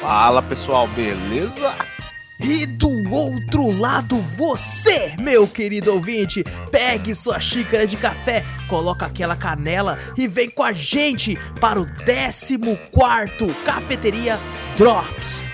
Fala 0.00 0.42
pessoal, 0.42 0.88
beleza? 0.88 1.74
E 2.40 2.66
do 2.66 3.08
outro 3.08 3.70
lado, 3.70 4.16
você, 4.16 5.14
meu 5.16 5.46
querido 5.46 5.94
ouvinte, 5.94 6.42
pegue 6.72 7.14
sua 7.14 7.38
xícara 7.38 7.86
de 7.86 7.96
café, 7.96 8.44
coloca 8.68 9.06
aquela 9.06 9.36
canela 9.36 9.96
e 10.16 10.26
vem 10.26 10.50
com 10.50 10.64
a 10.64 10.72
gente 10.72 11.38
para 11.60 11.80
o 11.80 11.86
14 11.86 12.58
Cafeteria 13.64 14.40
Drops. 14.76 15.51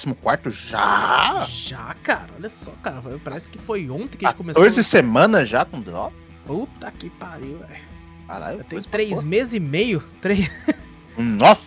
Décimo 0.00 0.14
quarto 0.14 0.50
já? 0.50 1.46
Já, 1.46 1.94
cara, 2.02 2.30
olha 2.34 2.48
só, 2.48 2.72
cara, 2.82 3.02
parece 3.22 3.50
que 3.50 3.58
foi 3.58 3.90
ontem 3.90 4.16
que 4.16 4.24
a 4.24 4.30
gente 4.30 4.38
14 4.38 4.38
começou. 4.38 4.62
14 4.62 4.84
semanas 4.84 5.46
já 5.46 5.62
com 5.66 5.78
drop? 5.78 6.16
Puta 6.46 6.90
que 6.90 7.10
pariu, 7.10 7.58
velho. 7.58 7.82
Caralho, 8.26 8.64
Tem 8.64 8.80
três 8.80 9.22
meses 9.22 9.52
e 9.52 9.60
meio, 9.60 10.02
três... 10.22 10.50
Nossa, 11.18 11.60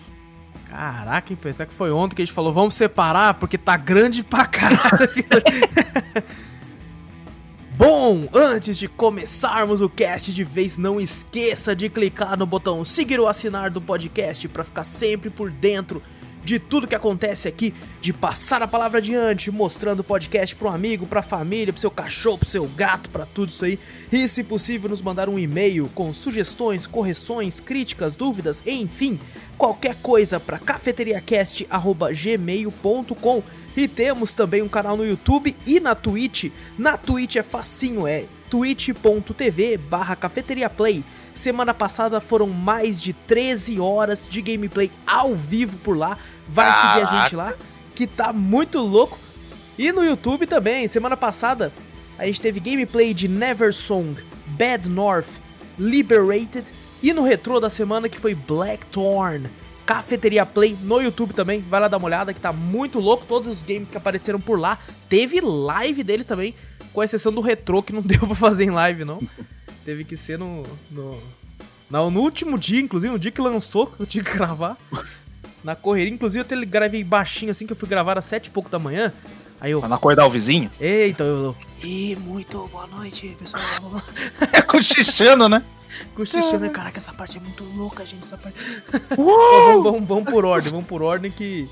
Caraca, 0.65 1.31
hein, 1.31 1.37
pensar 1.39 1.67
que 1.67 1.73
foi 1.75 1.91
ontem 1.91 2.15
que 2.15 2.23
a 2.23 2.25
gente 2.25 2.33
falou, 2.33 2.51
vamos 2.51 2.73
separar 2.73 3.35
porque 3.35 3.55
tá 3.55 3.77
grande 3.77 4.23
pra 4.23 4.47
caralho. 4.47 5.11
Bom, 7.77 8.27
antes 8.33 8.79
de 8.79 8.87
começarmos 8.87 9.79
o 9.79 9.87
cast 9.87 10.33
de 10.33 10.43
vez, 10.43 10.79
não 10.79 10.99
esqueça 10.99 11.75
de 11.75 11.87
clicar 11.87 12.35
no 12.35 12.47
botão 12.47 12.83
seguir 12.83 13.19
ou 13.19 13.27
assinar 13.27 13.69
do 13.69 13.79
podcast 13.79 14.47
pra 14.47 14.63
ficar 14.63 14.83
sempre 14.83 15.29
por 15.29 15.51
dentro 15.51 16.01
de 16.44 16.59
tudo 16.59 16.88
que 16.88 16.95
acontece 16.95 17.47
aqui, 17.47 17.73
de 18.02 18.11
passar 18.11 18.61
a 18.61 18.67
palavra 18.67 18.97
adiante, 18.97 19.49
mostrando 19.49 20.02
o 20.02 20.03
podcast 20.03 20.53
para 20.55 20.69
um 20.69 20.73
amigo, 20.73 21.08
pra 21.08 21.22
família, 21.22 21.72
pro 21.72 21.80
seu 21.80 21.91
cachorro, 21.91 22.39
pro 22.39 22.50
seu 22.50 22.67
gato, 22.67 23.09
pra 23.09 23.25
tudo 23.25 23.50
isso 23.50 23.63
aí. 23.66 23.80
E 24.11 24.27
se 24.27 24.44
possível, 24.44 24.89
nos 24.89 25.02
mandar 25.02 25.30
um 25.30 25.39
e-mail 25.39 25.89
com 25.95 26.11
sugestões, 26.11 26.85
correções, 26.85 27.59
críticas, 27.59 28.16
dúvidas, 28.16 28.61
enfim, 28.66 29.19
qualquer 29.58 29.95
coisa 30.02 30.39
para 30.39 30.59
cafeteriacast@gmail.com. 30.59 33.44
E 33.75 33.88
temos 33.88 34.35
também 34.35 34.62
um 34.62 34.69
canal 34.69 34.96
no 34.96 35.03
YouTube 35.03 35.56
e 35.66 35.79
na 35.79 35.96
Twitch. 35.96 36.51
Na 36.78 36.96
Twitch 36.96 37.38
é 37.38 37.44
facinho, 37.44 38.06
é 38.06 38.28
twitch.tv 38.50 39.78
barra 39.78 40.16
cafeteriaplay. 40.16 41.03
Semana 41.34 41.73
passada 41.73 42.22
foram 42.22 42.47
mais 42.47 43.01
de 43.01 43.12
13 43.12 43.79
horas 43.79 44.28
de 44.29 44.40
gameplay 44.40 44.91
ao 45.07 45.34
vivo 45.34 45.78
por 45.78 45.97
lá. 45.97 46.16
Vai 46.47 46.73
seguir 46.73 47.07
a 47.07 47.23
gente 47.23 47.35
lá, 47.35 47.53
que 47.95 48.07
tá 48.07 48.33
muito 48.33 48.79
louco. 48.79 49.17
E 49.77 49.91
no 49.91 50.03
YouTube 50.03 50.45
também, 50.45 50.87
semana 50.87 51.17
passada 51.17 51.71
a 52.17 52.25
gente 52.25 52.41
teve 52.41 52.59
gameplay 52.59 53.13
de 53.13 53.27
Never 53.27 53.73
Song, 53.73 54.15
Bad 54.45 54.89
North, 54.89 55.41
Liberated 55.79 56.71
e 57.01 57.11
no 57.11 57.23
retrô 57.23 57.59
da 57.59 57.69
semana 57.69 58.07
que 58.07 58.19
foi 58.19 58.35
Blackthorn. 58.35 59.49
Cafeteria 59.85 60.45
Play 60.45 60.77
no 60.81 61.01
YouTube 61.01 61.33
também, 61.33 61.59
vai 61.59 61.81
lá 61.81 61.87
dar 61.89 61.97
uma 61.97 62.05
olhada 62.05 62.33
que 62.33 62.39
tá 62.39 62.53
muito 62.53 62.99
louco. 62.99 63.25
Todos 63.27 63.49
os 63.49 63.63
games 63.63 63.91
que 63.91 63.97
apareceram 63.97 64.39
por 64.39 64.57
lá. 64.57 64.79
Teve 65.09 65.41
live 65.41 66.03
deles 66.03 66.25
também, 66.25 66.55
com 66.93 67.03
exceção 67.03 67.33
do 67.33 67.41
retrô 67.41 67.83
que 67.83 67.91
não 67.91 67.99
deu 68.03 68.19
pra 68.19 68.35
fazer 68.35 68.63
em 68.63 68.69
live, 68.69 69.03
não. 69.03 69.21
Teve 69.83 70.05
que 70.05 70.15
ser 70.15 70.39
no, 70.39 70.63
no, 70.89 71.21
no, 71.89 72.09
no 72.09 72.21
último 72.21 72.57
dia, 72.57 72.79
inclusive, 72.79 73.11
no 73.11 73.19
dia 73.19 73.31
que 73.31 73.41
lançou, 73.41 73.87
que 73.87 73.99
eu 73.99 74.05
tinha 74.05 74.23
que 74.23 74.31
gravar. 74.31 74.77
Na 75.63 75.75
correria, 75.75 76.13
inclusive 76.13 76.46
eu 76.50 76.68
gravei 76.68 77.03
baixinho 77.03 77.51
assim, 77.51 77.66
que 77.66 77.72
eu 77.72 77.78
fui 77.78 77.88
gravar 77.88 78.18
às 78.18 78.25
sete 78.25 78.47
e 78.47 78.50
pouco 78.51 78.69
da 78.69 78.78
manhã. 78.78 79.13
Aí 79.62 79.72
eu, 79.72 79.79
pra 79.79 79.88
não 79.88 79.96
acordar 79.96 80.25
o 80.25 80.29
vizinho? 80.29 80.69
eita, 80.79 81.24
eu... 81.24 81.56
E 81.81 82.18
muito 82.18 82.68
boa 82.68 82.85
noite, 82.88 83.35
pessoal. 83.40 84.02
É 84.52 84.62
cochichando, 84.62 85.47
né? 85.47 85.63
Cochichando, 86.16 86.69
caraca, 86.69 86.97
essa 86.97 87.13
parte 87.13 87.38
é 87.38 87.40
muito 87.40 87.63
louca, 87.75 88.06
gente, 88.06 88.23
essa 88.23 88.38
parte... 88.38 88.57
Uh! 89.18 89.81
vamos, 89.81 89.84
vamos, 89.84 90.07
vamos 90.07 90.25
por 90.25 90.44
ordem, 90.44 90.72
vamos 90.72 90.88
por 90.88 91.02
ordem 91.02 91.31
que. 91.31 91.69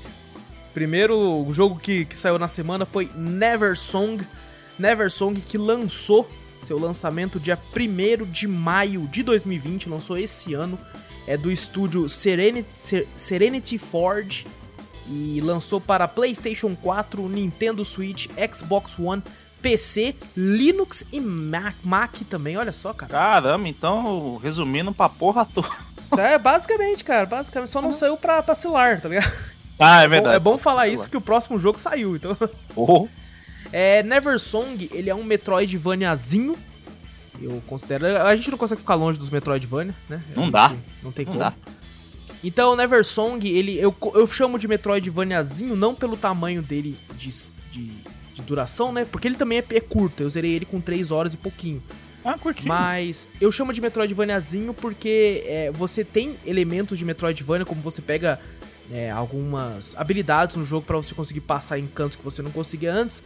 Primeiro, 0.72 1.46
o 1.46 1.52
jogo 1.52 1.78
que, 1.78 2.06
que 2.06 2.16
saiu 2.16 2.38
na 2.38 2.48
semana 2.48 2.86
foi 2.86 3.10
Never 3.14 3.76
Song. 3.76 4.26
Never 4.78 5.10
Song 5.10 5.38
que 5.38 5.58
lançou 5.58 6.26
seu 6.58 6.78
lançamento 6.78 7.40
dia 7.40 7.58
1 7.76 8.24
de 8.30 8.46
maio 8.46 9.06
de 9.08 9.22
2020, 9.22 9.88
lançou 9.88 10.16
esse 10.16 10.54
ano. 10.54 10.78
É 11.26 11.36
do 11.36 11.50
estúdio 11.50 12.08
Serenity, 12.08 12.68
Ser- 12.76 13.06
Serenity 13.14 13.78
Forge 13.78 14.46
e 15.08 15.40
lançou 15.40 15.80
para 15.80 16.06
PlayStation 16.08 16.74
4, 16.74 17.28
Nintendo 17.28 17.84
Switch, 17.84 18.26
Xbox 18.52 18.98
One, 18.98 19.22
PC, 19.60 20.14
Linux 20.36 21.04
e 21.12 21.20
Mac, 21.20 21.74
Mac 21.84 22.14
também. 22.28 22.56
Olha 22.56 22.72
só, 22.72 22.92
cara. 22.92 23.12
Caramba, 23.12 23.68
então, 23.68 24.36
resumindo 24.42 24.92
pra 24.92 25.08
porra 25.08 25.44
toda. 25.44 25.68
É, 26.18 26.36
basicamente, 26.36 27.02
cara, 27.02 27.24
basicamente 27.24 27.70
só 27.70 27.80
não 27.80 27.90
saiu 27.90 28.18
pra, 28.18 28.42
pra 28.42 28.54
celular, 28.54 29.00
tá 29.00 29.08
ligado? 29.08 29.32
Ah, 29.78 30.02
é 30.02 30.04
Bom, 30.04 30.10
verdade. 30.10 30.36
É 30.36 30.38
bom 30.38 30.58
falar 30.58 30.82
Celular. 30.82 30.94
isso 31.00 31.08
que 31.08 31.16
o 31.16 31.22
próximo 31.22 31.58
jogo 31.58 31.78
saiu, 31.78 32.16
então. 32.16 32.36
Oh, 32.76 33.08
É, 33.72 34.02
Never 34.02 34.38
Song, 34.38 34.90
ele 34.92 35.08
é 35.08 35.14
um 35.14 35.24
Metroidvaniazinho. 35.24 36.54
Eu 37.40 37.62
considero. 37.66 38.06
A 38.22 38.34
gente 38.36 38.50
não 38.50 38.58
consegue 38.58 38.80
ficar 38.80 38.94
longe 38.94 39.18
dos 39.18 39.30
Metroidvania, 39.30 39.94
né? 40.08 40.22
Não 40.36 40.44
gente- 40.44 40.52
dá. 40.52 40.74
Não 41.02 41.12
tem 41.12 41.24
não 41.24 41.32
como. 41.32 41.44
dá. 41.44 41.52
Então, 42.44 42.74
Never 42.76 43.04
Song, 43.04 43.48
ele, 43.48 43.78
eu, 43.78 43.94
eu 44.14 44.26
chamo 44.26 44.58
de 44.58 44.66
Metroidvaniazinho 44.66 45.76
não 45.76 45.94
pelo 45.94 46.16
tamanho 46.16 46.60
dele 46.60 46.98
de, 47.16 47.30
de, 47.70 47.86
de 48.34 48.42
duração, 48.42 48.92
né? 48.92 49.04
Porque 49.04 49.28
ele 49.28 49.36
também 49.36 49.58
é, 49.58 49.64
é 49.76 49.80
curto. 49.80 50.22
Eu 50.22 50.28
zerei 50.30 50.52
ele 50.54 50.64
com 50.64 50.80
3 50.80 51.10
horas 51.10 51.34
e 51.34 51.36
pouquinho. 51.36 51.82
Ah, 52.24 52.36
curti. 52.38 52.66
Mas 52.66 53.28
eu 53.40 53.50
chamo 53.50 53.72
de 53.72 53.80
Metroidvaniazinho 53.80 54.74
porque 54.74 55.42
é, 55.46 55.70
você 55.72 56.04
tem 56.04 56.36
elementos 56.44 56.98
de 56.98 57.04
Metroidvania, 57.04 57.64
como 57.64 57.80
você 57.80 58.00
pega 58.02 58.38
é, 58.92 59.10
algumas 59.10 59.96
habilidades 59.96 60.56
no 60.56 60.64
jogo 60.64 60.84
pra 60.86 60.96
você 60.96 61.14
conseguir 61.14 61.40
passar 61.40 61.78
em 61.78 61.86
cantos 61.86 62.16
que 62.16 62.22
você 62.24 62.42
não 62.42 62.50
conseguia 62.50 62.92
antes. 62.92 63.22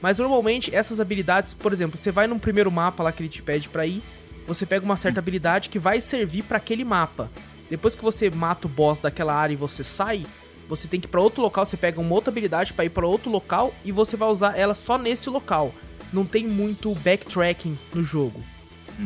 Mas 0.00 0.18
normalmente 0.18 0.74
essas 0.74 1.00
habilidades, 1.00 1.54
por 1.54 1.72
exemplo, 1.72 1.98
você 1.98 2.10
vai 2.10 2.26
num 2.26 2.38
primeiro 2.38 2.70
mapa 2.70 3.02
lá 3.02 3.12
que 3.12 3.22
ele 3.22 3.28
te 3.28 3.42
pede 3.42 3.68
pra 3.68 3.86
ir, 3.86 4.02
você 4.46 4.64
pega 4.64 4.84
uma 4.84 4.96
certa 4.96 5.20
habilidade 5.20 5.68
que 5.68 5.78
vai 5.78 6.00
servir 6.00 6.42
pra 6.42 6.58
aquele 6.58 6.84
mapa. 6.84 7.30
Depois 7.68 7.94
que 7.94 8.02
você 8.02 8.30
mata 8.30 8.66
o 8.66 8.70
boss 8.70 9.00
daquela 9.00 9.34
área 9.34 9.52
e 9.52 9.56
você 9.56 9.84
sai, 9.84 10.24
você 10.68 10.88
tem 10.88 11.00
que 11.00 11.06
ir 11.06 11.10
pra 11.10 11.20
outro 11.20 11.42
local, 11.42 11.66
você 11.66 11.76
pega 11.76 12.00
uma 12.00 12.14
outra 12.14 12.30
habilidade 12.30 12.72
pra 12.72 12.84
ir 12.84 12.90
pra 12.90 13.06
outro 13.06 13.30
local 13.30 13.74
e 13.84 13.92
você 13.92 14.16
vai 14.16 14.28
usar 14.28 14.58
ela 14.58 14.74
só 14.74 14.96
nesse 14.96 15.28
local. 15.28 15.74
Não 16.12 16.24
tem 16.24 16.46
muito 16.46 16.94
backtracking 16.94 17.78
no 17.92 18.02
jogo. 18.02 18.42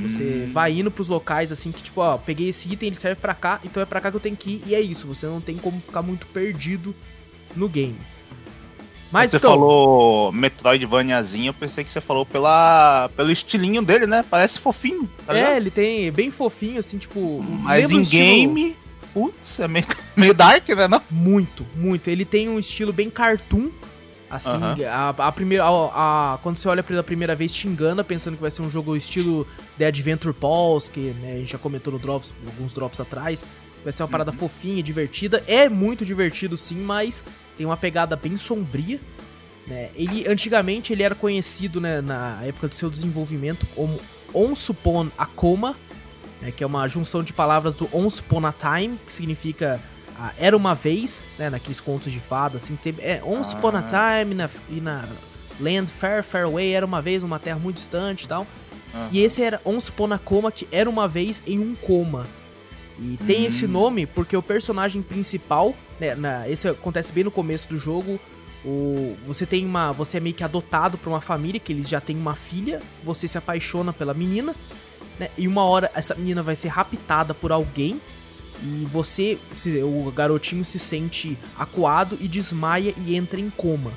Você 0.01 0.49
vai 0.51 0.79
indo 0.79 0.91
pros 0.91 1.09
locais 1.09 1.53
assim 1.53 1.71
que 1.71 1.83
tipo, 1.83 2.01
ó, 2.01 2.17
peguei 2.17 2.49
esse 2.49 2.71
item, 2.73 2.87
ele 2.87 2.97
serve 2.97 3.21
pra 3.21 3.35
cá, 3.35 3.61
então 3.63 3.83
é 3.83 3.87
pra 3.87 4.01
cá 4.01 4.11
que 4.11 4.17
eu 4.17 4.21
tenho 4.21 4.37
que 4.37 4.51
ir 4.51 4.63
e 4.67 4.75
é 4.75 4.81
isso. 4.81 5.07
Você 5.07 5.27
não 5.27 5.41
tem 5.41 5.57
como 5.57 5.81
ficar 5.81 6.01
muito 6.01 6.27
perdido 6.27 6.95
no 7.55 7.69
game. 7.69 7.97
Mas 9.13 9.31
você 9.31 9.37
então, 9.37 9.51
falou 9.51 10.33
Metroidvaniazinho, 10.33 11.49
eu 11.51 11.55
pensei 11.55 11.85
que 11.85 11.91
você 11.91 12.01
falou 12.01 12.25
pela, 12.25 13.11
pelo 13.17 13.31
estilinho 13.31 13.83
dele, 13.83 14.07
né? 14.07 14.25
Parece 14.29 14.59
fofinho, 14.59 15.09
tá 15.27 15.37
é, 15.37 15.57
ele 15.57 15.71
tem 15.71 16.11
bem 16.11 16.31
fofinho 16.31 16.79
assim, 16.81 16.99
tipo, 16.99 17.45
Mas 17.61 17.91
em 17.91 18.01
estilo- 18.01 18.25
game, 18.25 18.77
putz, 19.13 19.61
é 19.61 19.69
meio, 19.69 19.87
meio 20.17 20.33
dark, 20.35 20.67
né? 20.71 20.89
Não? 20.89 21.03
Muito, 21.11 21.65
muito. 21.77 22.09
Ele 22.09 22.25
tem 22.25 22.49
um 22.49 22.59
estilo 22.59 22.93
bem 22.93 23.11
cartoon. 23.11 23.69
Assim, 24.31 24.57
Aham. 24.57 24.77
a, 24.91 25.29
a 25.29 25.33
primeira. 25.33 25.63
A, 25.65 26.35
a- 26.35 26.39
quando 26.43 26.57
você 26.57 26.67
olha 26.67 26.83
pela 26.83 27.03
primeira 27.03 27.35
vez, 27.37 27.53
te 27.53 27.69
engana 27.69 28.03
pensando 28.03 28.35
que 28.35 28.41
vai 28.41 28.51
ser 28.51 28.63
um 28.63 28.71
jogo 28.71 28.97
estilo 28.97 29.47
The 29.77 29.85
Adventure 29.85 30.33
Pulse, 30.33 30.91
que 30.91 31.01
né, 31.21 31.35
a 31.35 31.39
gente 31.39 31.53
já 31.53 31.59
comentou 31.59 31.93
no 31.93 31.99
Drops, 31.99 32.33
alguns 32.47 32.73
Drops 32.73 32.99
atrás. 32.99 33.45
Vai 33.83 33.93
ser 33.93 34.03
uma 34.03 34.09
parada 34.09 34.33
fofinha, 34.33 34.83
divertida. 34.83 35.43
É 35.47 35.69
muito 35.69 36.05
divertido, 36.05 36.57
sim, 36.57 36.77
mas 36.77 37.25
tem 37.57 37.67
uma 37.67 37.77
pegada 37.77 38.15
bem 38.17 38.37
sombria. 38.37 39.01
Né? 39.67 39.91
Ele 39.95 40.27
antigamente 40.29 40.93
ele 40.93 41.03
era 41.03 41.15
conhecido 41.15 41.81
né, 41.81 42.01
na 42.01 42.41
época 42.43 42.69
do 42.69 42.75
seu 42.75 42.91
desenvolvimento 42.91 43.67
como 43.75 44.01
Once 44.35 44.71
Upon 44.71 45.09
a 45.17 45.27
Coma, 45.27 45.77
né, 46.41 46.51
que 46.51 46.65
é 46.65 46.67
uma 46.67 46.87
junção 46.89 47.23
de 47.23 47.33
palavras 47.33 47.75
do 47.75 47.89
Once 47.93 48.21
Upon 48.21 48.47
a 48.47 48.53
Time, 48.53 48.99
que 49.07 49.13
significa 49.13 49.81
ah, 50.19 50.33
era 50.39 50.57
uma 50.57 50.75
vez, 50.75 51.25
né, 51.39 51.51
naqueles 51.51 51.81
contos 51.81 52.11
de 52.13 52.19
fada, 52.19 52.57
assim, 52.57 52.77
teve, 52.77 53.03
é 53.03 53.23
Once 53.25 53.55
ah. 53.55 53.59
Upon 53.59 53.77
a 53.77 53.79
ah. 53.79 54.23
Time 54.23 54.35
na, 54.35 54.51
e 54.69 54.81
na 54.81 55.05
Land 55.61 55.91
Fair 55.91 56.25
Fair 56.25 56.45
Away 56.45 56.73
era 56.73 56.85
uma 56.85 57.01
vez 57.01 57.23
uma 57.23 57.39
terra 57.39 57.59
muito 57.59 57.77
distante 57.77 58.25
e 58.25 58.29
tal. 58.29 58.47
Uhum. 58.95 59.09
E 59.13 59.21
esse 59.23 59.43
era 59.43 59.61
Once 59.65 59.91
Upon 59.91 60.13
a 60.13 60.19
Coma, 60.19 60.51
que 60.51 60.67
era 60.73 60.91
uma 60.91 61.07
vez 61.07 61.43
em 61.47 61.59
um 61.59 61.75
coma. 61.75 62.27
E 62.99 63.19
tem 63.27 63.41
uhum. 63.41 63.47
esse 63.47 63.67
nome 63.67 64.07
porque 64.07 64.37
o 64.37 64.43
personagem 64.43 65.03
principal, 65.03 65.75
né, 65.99 66.15
na, 66.15 66.49
esse 66.49 66.69
acontece 66.69 67.13
bem 67.13 67.25
no 67.25 67.31
começo 67.31 67.69
do 67.69 67.79
jogo, 67.79 68.21
o, 68.65 69.17
você 69.27 69.45
tem 69.45 69.67
uma. 69.67 69.93
Você 69.93 70.19
é 70.19 70.21
meio 70.21 70.35
que 70.35 70.45
adotado 70.45 70.97
por 70.97 71.11
uma 71.11 71.21
família 71.21 71.59
que 71.59 71.73
eles 71.73 71.89
já 71.89 72.01
têm 72.01 72.17
uma 72.17 72.35
filha. 72.35 72.81
Você 73.03 73.27
se 73.27 73.37
apaixona 73.37 73.93
pela 73.93 74.15
menina. 74.15 74.55
Né, 75.19 75.29
e 75.37 75.49
uma 75.49 75.65
hora 75.65 75.91
essa 75.95 76.15
menina 76.15 76.43
vai 76.43 76.55
ser 76.55 76.69
raptada 76.69 77.35
por 77.35 77.51
alguém. 77.51 78.01
E 78.63 78.87
você. 78.91 79.39
O 79.83 80.11
garotinho 80.13 80.65
se 80.65 80.79
sente 80.79 81.37
acuado 81.59 82.17
e 82.21 82.29
desmaia 82.29 82.95
e 83.05 83.17
entra 83.17 83.41
em 83.41 83.51
coma. 83.51 83.91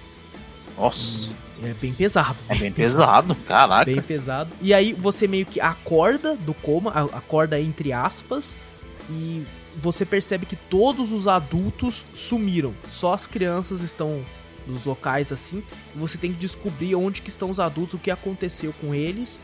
Nossa. 0.75 1.29
É 1.63 1.73
bem 1.73 1.93
pesado. 1.93 2.37
É 2.49 2.55
bem 2.55 2.71
pesado, 2.71 3.33
pesado, 3.33 3.35
caraca. 3.47 3.85
Bem 3.85 4.01
pesado. 4.01 4.51
E 4.61 4.73
aí 4.73 4.93
você 4.93 5.27
meio 5.27 5.45
que 5.45 5.61
acorda 5.61 6.35
do 6.35 6.53
coma, 6.53 6.91
acorda 7.13 7.59
entre 7.59 7.93
aspas, 7.93 8.57
e 9.09 9.45
você 9.75 10.05
percebe 10.05 10.45
que 10.45 10.55
todos 10.55 11.11
os 11.11 11.27
adultos 11.27 12.05
sumiram. 12.13 12.73
Só 12.89 13.13
as 13.13 13.27
crianças 13.27 13.81
estão 13.81 14.23
nos 14.67 14.85
locais 14.85 15.31
assim. 15.31 15.63
E 15.95 15.97
você 15.97 16.17
tem 16.17 16.33
que 16.33 16.39
descobrir 16.39 16.95
onde 16.95 17.21
que 17.21 17.29
estão 17.29 17.49
os 17.49 17.59
adultos, 17.59 17.95
o 17.95 17.99
que 17.99 18.11
aconteceu 18.11 18.73
com 18.81 18.93
eles. 18.93 19.41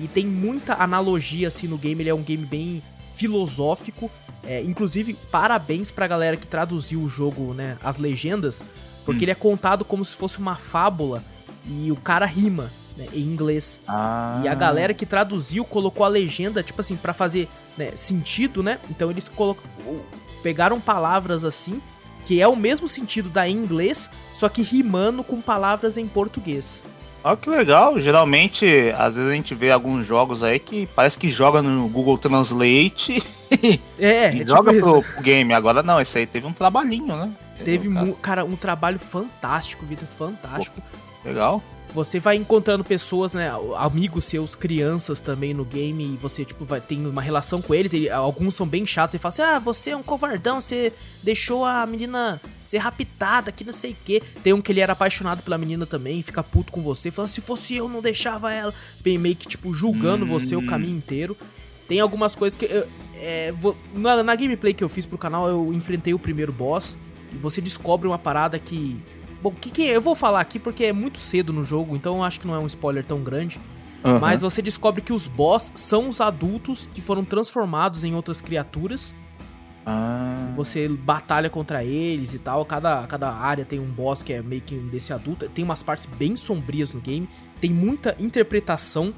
E 0.00 0.08
tem 0.08 0.26
muita 0.26 0.74
analogia 0.74 1.48
assim 1.48 1.68
no 1.68 1.78
game, 1.78 2.02
ele 2.02 2.10
é 2.10 2.14
um 2.14 2.22
game 2.22 2.44
bem 2.44 2.82
filosófico. 3.14 4.10
É, 4.42 4.60
inclusive, 4.62 5.14
parabéns 5.30 5.90
pra 5.90 6.06
galera 6.06 6.36
que 6.36 6.46
traduziu 6.46 7.00
o 7.00 7.08
jogo, 7.08 7.54
né? 7.54 7.78
As 7.82 7.98
legendas. 7.98 8.62
Porque 9.04 9.20
hum. 9.20 9.24
ele 9.24 9.30
é 9.30 9.36
contado 9.36 9.84
como 9.84 10.04
se 10.04 10.16
fosse 10.16 10.38
uma 10.38 10.56
fábula 10.56 11.24
e 11.66 11.90
o 11.90 11.96
cara 11.96 12.26
rima 12.26 12.70
né, 12.96 13.06
em 13.12 13.20
inglês. 13.20 13.80
Ah. 13.86 14.40
E 14.44 14.48
a 14.48 14.54
galera 14.54 14.94
que 14.94 15.06
traduziu 15.06 15.64
colocou 15.64 16.04
a 16.04 16.08
legenda, 16.08 16.62
tipo 16.62 16.80
assim, 16.80 16.96
para 16.96 17.12
fazer 17.12 17.48
né, 17.76 17.92
sentido, 17.94 18.62
né? 18.62 18.78
Então 18.90 19.10
eles 19.10 19.30
pegaram 20.42 20.80
palavras 20.80 21.44
assim 21.44 21.80
que 22.24 22.40
é 22.40 22.48
o 22.48 22.56
mesmo 22.56 22.88
sentido 22.88 23.28
da 23.28 23.48
em 23.48 23.56
inglês, 23.56 24.10
só 24.34 24.48
que 24.48 24.62
rimando 24.62 25.22
com 25.22 25.40
palavras 25.40 25.96
em 25.96 26.06
português. 26.06 26.84
Olha 27.22 27.36
que 27.36 27.48
legal. 27.48 27.98
Geralmente, 28.00 28.92
às 28.96 29.14
vezes 29.16 29.30
a 29.30 29.34
gente 29.34 29.54
vê 29.54 29.70
alguns 29.70 30.06
jogos 30.06 30.42
aí 30.42 30.58
que 30.58 30.86
parece 30.86 31.18
que 31.18 31.30
joga 31.30 31.62
no 31.62 31.88
Google 31.88 32.18
Translate 32.18 33.22
é, 33.98 34.34
e 34.34 34.42
é 34.42 34.46
joga 34.46 34.72
tipo 34.72 34.84
pro, 34.84 35.02
pro, 35.02 35.22
game. 35.22 35.54
Agora 35.54 35.82
não, 35.82 36.00
esse 36.00 36.18
aí 36.18 36.26
teve 36.26 36.46
um 36.46 36.52
trabalhinho, 36.52 37.16
né? 37.16 37.30
Teve, 37.64 37.92
cara? 37.92 38.12
cara, 38.20 38.44
um 38.44 38.56
trabalho 38.56 38.98
fantástico, 38.98 39.86
Vitor, 39.86 40.08
fantástico. 40.08 40.82
Pô, 40.82 41.28
legal. 41.28 41.62
Você 41.94 42.18
vai 42.18 42.34
encontrando 42.34 42.82
pessoas, 42.82 43.34
né, 43.34 43.52
amigos 43.76 44.24
seus, 44.24 44.56
crianças 44.56 45.20
também 45.20 45.54
no 45.54 45.64
game, 45.64 46.02
e 46.14 46.16
você, 46.16 46.44
tipo, 46.44 46.64
vai 46.64 46.80
ter 46.80 46.96
uma 46.96 47.22
relação 47.22 47.62
com 47.62 47.72
eles, 47.72 47.92
e 47.92 48.10
alguns 48.10 48.56
são 48.56 48.66
bem 48.66 48.84
chatos, 48.84 49.14
e 49.14 49.18
fala 49.18 49.28
assim, 49.28 49.42
ah, 49.42 49.58
você 49.60 49.90
é 49.90 49.96
um 49.96 50.02
covardão, 50.02 50.60
você 50.60 50.92
deixou 51.22 51.64
a 51.64 51.86
menina 51.86 52.40
ser 52.66 52.78
raptada, 52.78 53.52
que 53.52 53.62
não 53.62 53.72
sei 53.72 53.92
o 53.92 53.96
quê. 54.04 54.20
Tem 54.42 54.52
um 54.52 54.60
que 54.60 54.72
ele 54.72 54.80
era 54.80 54.92
apaixonado 54.92 55.44
pela 55.44 55.56
menina 55.56 55.86
também, 55.86 56.20
fica 56.20 56.42
puto 56.42 56.72
com 56.72 56.82
você, 56.82 57.12
falando, 57.12 57.30
se 57.30 57.40
fosse 57.40 57.76
eu, 57.76 57.88
não 57.88 58.02
deixava 58.02 58.52
ela. 58.52 58.74
Bem, 59.00 59.16
meio 59.16 59.36
que, 59.36 59.46
tipo, 59.46 59.72
julgando 59.72 60.24
hum. 60.24 60.28
você 60.28 60.56
o 60.56 60.66
caminho 60.66 60.96
inteiro. 60.96 61.36
Tem 61.86 62.00
algumas 62.00 62.34
coisas 62.34 62.56
que... 62.56 62.66
É, 63.14 63.52
vou, 63.52 63.78
na, 63.94 64.20
na 64.24 64.34
gameplay 64.34 64.74
que 64.74 64.82
eu 64.82 64.88
fiz 64.88 65.06
pro 65.06 65.16
canal, 65.16 65.48
eu 65.48 65.72
enfrentei 65.72 66.12
o 66.12 66.18
primeiro 66.18 66.52
boss, 66.52 66.98
e 67.32 67.38
você 67.38 67.60
descobre 67.60 68.08
uma 68.08 68.18
parada 68.18 68.58
que 68.58 69.00
Bom, 69.44 69.50
o 69.50 69.52
que, 69.52 69.68
que 69.68 69.82
eu 69.82 70.00
vou 70.00 70.14
falar 70.14 70.40
aqui 70.40 70.58
porque 70.58 70.84
é 70.84 70.92
muito 70.94 71.18
cedo 71.18 71.52
no 71.52 71.62
jogo, 71.62 71.94
então 71.94 72.16
eu 72.16 72.24
acho 72.24 72.40
que 72.40 72.46
não 72.46 72.54
é 72.54 72.58
um 72.58 72.66
spoiler 72.66 73.04
tão 73.04 73.22
grande. 73.22 73.60
Uhum. 74.02 74.18
Mas 74.18 74.40
você 74.40 74.62
descobre 74.62 75.02
que 75.02 75.12
os 75.12 75.26
boss 75.26 75.70
são 75.74 76.08
os 76.08 76.18
adultos 76.18 76.88
que 76.94 77.02
foram 77.02 77.22
transformados 77.26 78.04
em 78.04 78.14
outras 78.14 78.40
criaturas. 78.40 79.14
Ah. 79.84 80.50
Você 80.56 80.88
batalha 80.88 81.50
contra 81.50 81.84
eles 81.84 82.32
e 82.32 82.38
tal. 82.38 82.64
Cada, 82.64 83.06
cada 83.06 83.34
área 83.34 83.66
tem 83.66 83.78
um 83.78 83.90
boss 83.90 84.22
que 84.22 84.32
é 84.32 84.40
meio 84.40 84.62
que 84.62 84.76
um 84.76 84.88
desse 84.88 85.12
adulto. 85.12 85.46
Tem 85.50 85.62
umas 85.62 85.82
partes 85.82 86.06
bem 86.06 86.36
sombrias 86.36 86.90
no 86.90 87.00
game. 87.02 87.28
Tem 87.60 87.70
muita 87.70 88.16
interpretação 88.18 89.12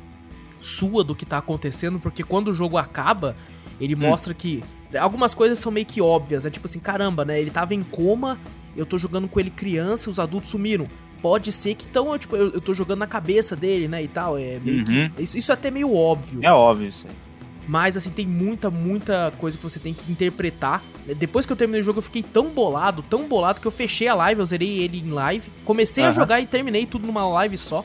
sua 0.58 1.04
do 1.04 1.14
que 1.14 1.24
tá 1.24 1.38
acontecendo, 1.38 2.00
porque 2.00 2.24
quando 2.24 2.48
o 2.48 2.52
jogo 2.52 2.78
acaba, 2.78 3.36
ele 3.80 3.94
hum. 3.94 3.98
mostra 3.98 4.34
que 4.34 4.64
algumas 4.98 5.34
coisas 5.34 5.60
são 5.60 5.70
meio 5.70 5.86
que 5.86 6.02
óbvias, 6.02 6.44
é 6.44 6.48
né? 6.48 6.50
tipo 6.50 6.66
assim, 6.66 6.80
caramba, 6.80 7.24
né? 7.24 7.40
Ele 7.40 7.50
tava 7.52 7.74
em 7.74 7.84
coma 7.84 8.40
eu 8.76 8.86
tô 8.86 8.98
jogando 8.98 9.28
com 9.28 9.40
ele 9.40 9.50
criança, 9.50 10.10
os 10.10 10.18
adultos 10.18 10.50
sumiram. 10.50 10.86
Pode 11.22 11.50
ser 11.50 11.74
que 11.74 11.86
então, 11.88 12.16
tipo, 12.18 12.36
eu, 12.36 12.50
eu 12.52 12.60
tô 12.60 12.74
jogando 12.74 13.00
na 13.00 13.06
cabeça 13.06 13.56
dele, 13.56 13.88
né, 13.88 14.02
e 14.02 14.08
tal. 14.08 14.38
É 14.38 14.58
meio 14.58 14.78
uhum. 14.78 14.84
que, 14.84 15.22
isso, 15.22 15.36
isso 15.38 15.50
é 15.50 15.54
até 15.54 15.70
meio 15.70 15.94
óbvio. 15.94 16.40
É 16.42 16.52
óbvio 16.52 16.88
isso. 16.88 17.06
Mas, 17.66 17.96
assim, 17.96 18.10
tem 18.10 18.26
muita, 18.26 18.70
muita 18.70 19.32
coisa 19.38 19.56
que 19.56 19.62
você 19.62 19.80
tem 19.80 19.92
que 19.92 20.10
interpretar. 20.10 20.82
Depois 21.16 21.44
que 21.44 21.52
eu 21.52 21.56
terminei 21.56 21.80
o 21.80 21.84
jogo, 21.84 21.98
eu 21.98 22.02
fiquei 22.02 22.22
tão 22.22 22.48
bolado, 22.48 23.02
tão 23.02 23.26
bolado, 23.26 23.60
que 23.60 23.66
eu 23.66 23.72
fechei 23.72 24.06
a 24.06 24.14
live, 24.14 24.40
eu 24.40 24.46
zerei 24.46 24.78
ele 24.78 25.00
em 25.00 25.10
live. 25.10 25.50
Comecei 25.64 26.04
uhum. 26.04 26.10
a 26.10 26.12
jogar 26.12 26.40
e 26.40 26.46
terminei 26.46 26.86
tudo 26.86 27.06
numa 27.06 27.26
live 27.26 27.58
só. 27.58 27.84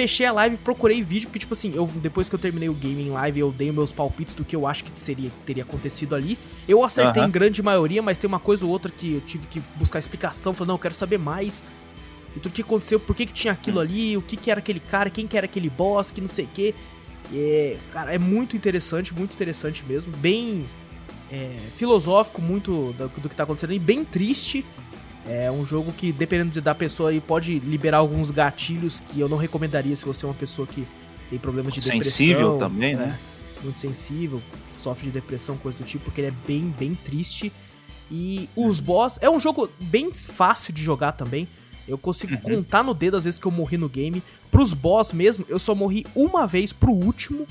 Fechei 0.00 0.24
a 0.24 0.32
live, 0.32 0.56
procurei 0.56 1.02
vídeo, 1.02 1.28
porque, 1.28 1.40
tipo 1.40 1.52
assim, 1.52 1.74
eu, 1.74 1.86
depois 1.86 2.26
que 2.26 2.34
eu 2.34 2.38
terminei 2.38 2.70
o 2.70 2.72
game 2.72 3.02
em 3.02 3.10
live, 3.10 3.40
eu 3.40 3.52
dei 3.52 3.70
meus 3.70 3.92
palpites 3.92 4.32
do 4.32 4.46
que 4.46 4.56
eu 4.56 4.66
acho 4.66 4.82
que 4.82 4.98
seria, 4.98 5.30
teria 5.44 5.62
acontecido 5.62 6.14
ali. 6.14 6.38
Eu 6.66 6.82
acertei 6.82 7.20
uhum. 7.20 7.28
em 7.28 7.30
grande 7.30 7.62
maioria, 7.62 8.00
mas 8.00 8.16
tem 8.16 8.26
uma 8.26 8.40
coisa 8.40 8.64
ou 8.64 8.70
outra 8.70 8.90
que 8.90 9.16
eu 9.16 9.20
tive 9.20 9.46
que 9.46 9.60
buscar 9.76 9.98
explicação. 9.98 10.54
Falei, 10.54 10.68
não, 10.68 10.76
eu 10.76 10.78
quero 10.78 10.94
saber 10.94 11.18
mais. 11.18 11.62
E 12.34 12.40
tudo 12.40 12.50
que 12.50 12.62
aconteceu, 12.62 12.98
por 12.98 13.14
que, 13.14 13.26
que 13.26 13.32
tinha 13.34 13.52
aquilo 13.52 13.78
ali, 13.78 14.16
o 14.16 14.22
que, 14.22 14.38
que 14.38 14.50
era 14.50 14.60
aquele 14.60 14.80
cara, 14.80 15.10
quem 15.10 15.26
que 15.26 15.36
era 15.36 15.44
aquele 15.44 15.68
boss, 15.68 16.10
que 16.10 16.22
não 16.22 16.28
sei 16.28 16.46
o 16.46 16.48
que. 16.48 16.74
É, 17.30 17.76
cara, 17.92 18.14
é 18.14 18.18
muito 18.18 18.56
interessante, 18.56 19.12
muito 19.12 19.34
interessante 19.34 19.84
mesmo. 19.86 20.16
Bem 20.16 20.64
é, 21.30 21.58
filosófico, 21.76 22.40
muito 22.40 22.94
do, 22.96 23.08
do 23.20 23.28
que 23.28 23.36
tá 23.36 23.42
acontecendo 23.42 23.74
e 23.74 23.78
bem 23.78 24.02
triste 24.02 24.64
é 25.26 25.50
um 25.50 25.64
jogo 25.64 25.92
que, 25.92 26.12
dependendo 26.12 26.60
da 26.60 26.74
pessoa, 26.74 27.10
aí 27.10 27.20
pode 27.20 27.58
liberar 27.60 27.98
alguns 27.98 28.30
gatilhos 28.30 29.00
que 29.00 29.20
eu 29.20 29.28
não 29.28 29.36
recomendaria 29.36 29.94
se 29.94 30.04
você 30.04 30.24
é 30.24 30.28
uma 30.28 30.34
pessoa 30.34 30.66
que 30.66 30.86
tem 31.28 31.38
problemas 31.38 31.74
de 31.74 31.80
depressão. 31.80 32.10
Sensível 32.10 32.58
também, 32.58 32.96
né? 32.96 33.06
né? 33.06 33.18
Muito 33.62 33.78
sensível, 33.78 34.40
sofre 34.76 35.06
de 35.06 35.12
depressão, 35.12 35.56
coisa 35.56 35.76
do 35.78 35.84
tipo, 35.84 36.04
porque 36.04 36.22
ele 36.22 36.28
é 36.28 36.34
bem, 36.46 36.74
bem 36.78 36.94
triste. 36.94 37.52
E 38.10 38.48
os 38.56 38.80
boss. 38.80 39.18
É 39.20 39.30
um 39.30 39.38
jogo 39.38 39.70
bem 39.78 40.12
fácil 40.12 40.72
de 40.72 40.82
jogar 40.82 41.12
também. 41.12 41.46
Eu 41.86 41.98
consigo 41.98 42.34
uhum. 42.34 42.40
contar 42.40 42.82
no 42.82 42.94
dedo 42.94 43.16
as 43.16 43.24
vezes 43.24 43.38
que 43.38 43.46
eu 43.46 43.52
morri 43.52 43.76
no 43.76 43.88
game. 43.88 44.22
Pros 44.50 44.72
boss 44.72 45.12
mesmo, 45.12 45.44
eu 45.48 45.58
só 45.58 45.74
morri 45.74 46.04
uma 46.14 46.46
vez 46.46 46.72
pro 46.72 46.92
último. 46.92 47.46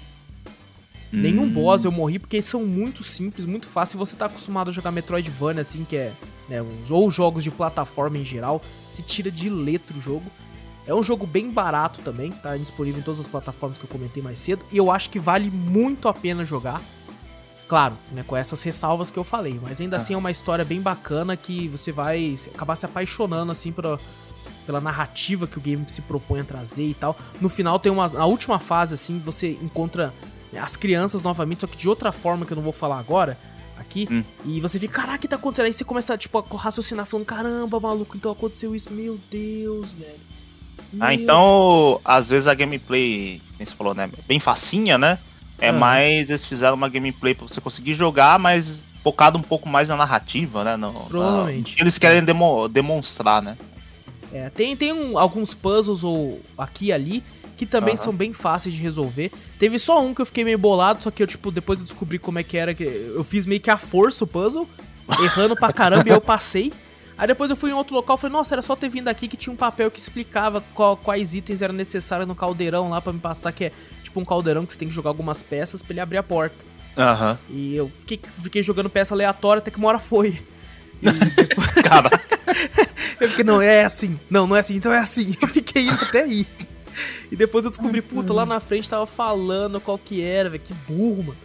Hum. 1.13 1.21
Nenhum 1.21 1.49
boss 1.49 1.85
eu 1.85 1.91
morri 1.91 2.19
porque 2.19 2.37
eles 2.37 2.45
são 2.45 2.63
muito 2.65 3.03
simples, 3.03 3.45
muito 3.45 3.67
fácil. 3.67 3.93
Se 3.93 3.97
você 3.97 4.15
tá 4.15 4.25
acostumado 4.25 4.69
a 4.69 4.71
jogar 4.71 4.91
Metroidvania, 4.91 5.61
assim, 5.61 5.83
que 5.83 5.95
é. 5.95 6.13
Né, 6.47 6.65
ou 6.89 7.11
jogos 7.11 7.43
de 7.43 7.51
plataforma 7.51 8.17
em 8.17 8.25
geral, 8.25 8.61
se 8.89 9.03
tira 9.03 9.29
de 9.29 9.49
letra 9.49 9.95
o 9.95 10.01
jogo. 10.01 10.25
É 10.87 10.93
um 10.93 11.03
jogo 11.03 11.27
bem 11.27 11.51
barato 11.51 12.01
também, 12.01 12.31
tá 12.31 12.57
disponível 12.57 12.99
em 12.99 13.03
todas 13.03 13.19
as 13.19 13.27
plataformas 13.27 13.77
que 13.77 13.83
eu 13.83 13.89
comentei 13.89 14.23
mais 14.23 14.39
cedo. 14.39 14.63
E 14.71 14.77
eu 14.77 14.89
acho 14.89 15.11
que 15.11 15.19
vale 15.19 15.51
muito 15.51 16.07
a 16.07 16.13
pena 16.13 16.43
jogar. 16.43 16.81
Claro, 17.67 17.95
né, 18.11 18.23
com 18.25 18.35
essas 18.35 18.63
ressalvas 18.63 19.11
que 19.11 19.19
eu 19.19 19.23
falei. 19.23 19.59
Mas 19.61 19.79
ainda 19.79 19.95
ah. 19.95 19.97
assim 19.97 20.15
é 20.15 20.17
uma 20.17 20.31
história 20.31 20.65
bem 20.65 20.81
bacana 20.81 21.37
que 21.37 21.67
você 21.67 21.91
vai 21.91 22.35
acabar 22.55 22.75
se 22.75 22.87
apaixonando, 22.87 23.51
assim, 23.51 23.71
pela, 23.71 23.99
pela 24.65 24.81
narrativa 24.81 25.45
que 25.45 25.59
o 25.59 25.61
game 25.61 25.85
se 25.87 26.01
propõe 26.01 26.39
a 26.39 26.43
trazer 26.43 26.87
e 26.89 26.95
tal. 26.95 27.15
No 27.39 27.47
final 27.47 27.77
tem 27.77 27.91
uma. 27.91 28.09
Na 28.09 28.25
última 28.25 28.57
fase, 28.57 28.95
assim, 28.95 29.19
você 29.19 29.51
encontra 29.61 30.11
as 30.57 30.75
crianças 30.75 31.21
novamente, 31.21 31.61
só 31.61 31.67
que 31.67 31.77
de 31.77 31.87
outra 31.87 32.11
forma 32.11 32.45
que 32.45 32.53
eu 32.53 32.55
não 32.55 32.63
vou 32.63 32.73
falar 32.73 32.99
agora 32.99 33.37
aqui. 33.77 34.07
Hum. 34.11 34.23
E 34.45 34.59
você 34.59 34.79
fica, 34.79 35.01
caraca, 35.01 35.17
o 35.17 35.19
que 35.21 35.27
tá 35.27 35.35
acontecendo? 35.35 35.65
Aí 35.65 35.73
você 35.73 35.83
começa, 35.83 36.17
tipo, 36.17 36.37
a 36.37 36.57
raciocinar, 36.57 37.05
falando, 37.05 37.25
caramba, 37.25 37.79
maluco, 37.79 38.15
então 38.15 38.31
aconteceu 38.31 38.75
isso, 38.75 38.91
meu 38.91 39.19
Deus, 39.29 39.93
velho. 39.93 40.29
Meu 40.91 41.05
ah, 41.05 41.13
então, 41.13 41.91
Deus. 41.93 42.01
às 42.03 42.29
vezes 42.29 42.47
a 42.47 42.53
gameplay, 42.53 43.41
como 43.57 43.67
você 43.67 43.75
falou, 43.75 43.93
né, 43.93 44.09
bem 44.27 44.39
facinha, 44.39 44.97
né? 44.97 45.19
É 45.59 45.69
ah. 45.69 45.73
mais, 45.73 46.29
eles 46.29 46.45
fizeram 46.45 46.75
uma 46.75 46.89
gameplay 46.89 47.33
pra 47.33 47.47
você 47.47 47.59
conseguir 47.59 47.93
jogar, 47.93 48.39
mas 48.39 48.85
focado 49.03 49.37
um 49.37 49.41
pouco 49.41 49.67
mais 49.67 49.89
na 49.89 49.95
narrativa, 49.95 50.63
né? 50.63 50.77
No, 50.77 50.91
Provavelmente. 51.07 51.71
Na, 51.71 51.77
que 51.77 51.83
eles 51.83 51.97
querem 51.97 52.23
demo, 52.23 52.67
demonstrar, 52.67 53.41
né? 53.41 53.57
É, 54.31 54.49
tem, 54.49 54.75
tem 54.75 54.93
um, 54.93 55.17
alguns 55.17 55.53
puzzles 55.53 56.03
ou 56.03 56.39
aqui 56.57 56.87
e 56.87 56.93
ali 56.93 57.23
que 57.59 57.65
também 57.65 57.95
uhum. 57.95 57.97
são 57.97 58.13
bem 58.13 58.31
fáceis 58.31 58.73
de 58.73 58.81
resolver. 58.81 59.29
Teve 59.59 59.77
só 59.77 60.01
um 60.01 60.15
que 60.15 60.21
eu 60.21 60.25
fiquei 60.25 60.45
meio 60.45 60.57
bolado, 60.57 61.03
só 61.03 61.11
que 61.11 61.21
eu, 61.21 61.27
tipo, 61.27 61.51
depois 61.51 61.79
eu 61.79 61.83
descobri 61.83 62.17
como 62.17 62.39
é 62.39 62.43
que 62.43 62.57
era, 62.57 62.73
que 62.73 62.85
eu 62.85 63.21
fiz 63.21 63.45
meio 63.45 63.59
que 63.59 63.69
a 63.69 63.77
força 63.77 64.23
o 64.23 64.27
puzzle, 64.27 64.65
errando 65.21 65.57
pra 65.57 65.73
caramba 65.73 66.07
e 66.07 66.11
eu 66.13 66.21
passei. 66.21 66.71
Aí 67.17 67.27
depois 67.27 67.51
eu 67.51 67.57
fui 67.57 67.71
em 67.71 67.73
outro 67.73 67.93
local 67.93 68.15
e 68.15 68.19
falei, 68.19 68.31
nossa, 68.31 68.55
era 68.55 68.61
só 68.61 68.77
ter 68.77 68.87
vindo 68.87 69.09
aqui 69.09 69.27
que 69.27 69.35
tinha 69.35 69.51
um 69.51 69.57
papel 69.57 69.91
que 69.91 69.99
explicava 69.99 70.63
qual, 70.73 70.95
quais 70.95 71.33
itens 71.33 71.61
eram 71.61 71.73
necessários 71.73 72.25
no 72.25 72.33
caldeirão 72.33 72.89
lá 72.89 73.01
para 73.01 73.11
me 73.11 73.19
passar, 73.19 73.51
que 73.51 73.65
é 73.65 73.71
tipo 74.01 74.21
um 74.21 74.23
caldeirão 74.23 74.65
que 74.65 74.71
você 74.71 74.79
tem 74.79 74.87
que 74.87 74.93
jogar 74.93 75.09
algumas 75.09 75.43
peças 75.43 75.83
pra 75.83 75.91
ele 75.91 75.99
abrir 75.99 76.17
a 76.17 76.23
porta. 76.23 76.55
Aham. 76.97 77.37
E 77.49 77.75
eu 77.75 77.91
fiquei, 77.99 78.21
fiquei 78.41 78.63
jogando 78.63 78.89
peça 78.89 79.13
aleatória 79.13 79.59
até 79.59 79.69
que 79.69 79.77
uma 79.77 79.89
hora 79.89 79.99
foi. 79.99 80.41
Depois... 81.01 81.67
Cara, 81.83 82.09
Eu 83.19 83.29
fiquei, 83.29 83.43
não, 83.43 83.61
é 83.61 83.83
assim. 83.83 84.19
Não, 84.29 84.47
não 84.47 84.55
é 84.55 84.59
assim, 84.59 84.75
então 84.75 84.93
é 84.93 84.99
assim. 84.99 85.35
Eu 85.41 85.47
fiquei 85.47 85.83
indo 85.83 86.01
até 86.01 86.23
aí. 86.23 86.47
E 87.31 87.35
depois 87.35 87.63
eu 87.63 87.69
descobri, 87.69 88.01
puta, 88.01 88.33
lá 88.33 88.45
na 88.45 88.59
frente 88.59 88.89
tava 88.89 89.05
falando 89.05 89.79
qual 89.79 89.97
que 89.97 90.21
era, 90.21 90.49
velho. 90.49 90.63
Que 90.63 90.73
burro, 90.73 91.25
mano. 91.25 91.37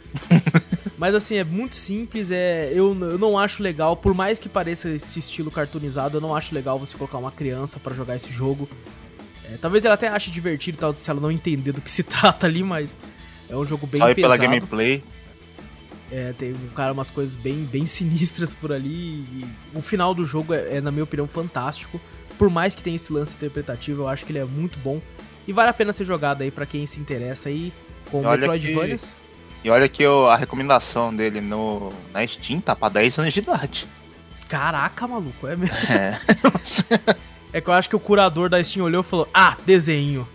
Mas 0.96 1.14
assim, 1.14 1.36
é 1.36 1.44
muito 1.44 1.76
simples, 1.76 2.30
é. 2.30 2.70
Eu, 2.72 2.96
eu 3.00 3.18
não 3.18 3.38
acho 3.38 3.62
legal, 3.62 3.96
por 3.96 4.14
mais 4.14 4.38
que 4.38 4.48
pareça 4.48 4.88
esse 4.88 5.18
estilo 5.18 5.50
cartoonizado, 5.50 6.16
eu 6.16 6.20
não 6.20 6.34
acho 6.34 6.54
legal 6.54 6.78
você 6.78 6.96
colocar 6.96 7.18
uma 7.18 7.32
criança 7.32 7.78
pra 7.78 7.94
jogar 7.94 8.16
esse 8.16 8.32
jogo. 8.32 8.68
É, 9.44 9.58
talvez 9.60 9.84
ela 9.84 9.94
até 9.94 10.08
ache 10.08 10.30
divertido 10.30 10.78
tal, 10.78 10.94
se 10.96 11.10
ela 11.10 11.20
não 11.20 11.30
entender 11.30 11.72
do 11.72 11.82
que 11.82 11.90
se 11.90 12.02
trata 12.04 12.46
ali, 12.46 12.62
mas 12.62 12.96
é 13.48 13.56
um 13.56 13.66
jogo 13.66 13.86
bem 13.86 14.00
só 14.00 14.14
pesado. 14.14 14.22
pela 14.22 14.36
gameplay. 14.36 15.02
É, 16.10 16.32
tem 16.38 16.52
um 16.52 16.68
cara 16.74 16.92
umas 16.92 17.10
coisas 17.10 17.36
bem, 17.36 17.64
bem 17.64 17.84
sinistras 17.86 18.54
por 18.54 18.72
ali. 18.72 18.88
E 18.88 19.44
o 19.74 19.82
final 19.82 20.14
do 20.14 20.24
jogo 20.24 20.54
é, 20.54 20.76
é, 20.76 20.80
na 20.80 20.90
minha 20.90 21.04
opinião, 21.04 21.26
fantástico. 21.26 22.00
Por 22.38 22.48
mais 22.48 22.74
que 22.74 22.82
tenha 22.82 22.96
esse 22.96 23.12
lance 23.12 23.36
interpretativo, 23.36 24.02
eu 24.02 24.08
acho 24.08 24.24
que 24.24 24.32
ele 24.32 24.38
é 24.38 24.44
muito 24.44 24.78
bom. 24.78 25.00
E 25.46 25.52
vale 25.52 25.70
a 25.70 25.72
pena 25.74 25.92
ser 25.92 26.04
jogado 26.04 26.42
aí 26.42 26.50
pra 26.50 26.64
quem 26.66 26.86
se 26.86 26.98
interessa 27.00 27.48
aí 27.48 27.72
com 28.10 28.22
E 28.22 28.26
olha 28.26 28.40
Metroidvanias. 28.40 29.14
E 29.62 29.70
olha 29.70 29.88
que 29.88 30.02
eu- 30.02 30.28
a 30.28 30.36
recomendação 30.36 31.14
dele 31.14 31.40
no, 31.40 31.92
na 32.12 32.26
Steam 32.26 32.60
tá 32.60 32.74
pra 32.76 32.88
10 32.88 33.18
anos 33.18 33.32
de 33.32 33.40
idade. 33.40 33.86
Caraca, 34.48 35.06
maluco. 35.08 35.46
É, 35.48 35.56
mesmo. 35.56 35.74
É. 35.90 36.18
é 37.52 37.60
que 37.60 37.68
eu 37.68 37.72
acho 37.74 37.88
que 37.88 37.96
o 37.96 38.00
curador 38.00 38.48
da 38.48 38.62
Steam 38.62 38.84
olhou 38.84 39.00
e 39.00 39.04
falou: 39.04 39.28
Ah, 39.32 39.56
desenho. 39.64 40.26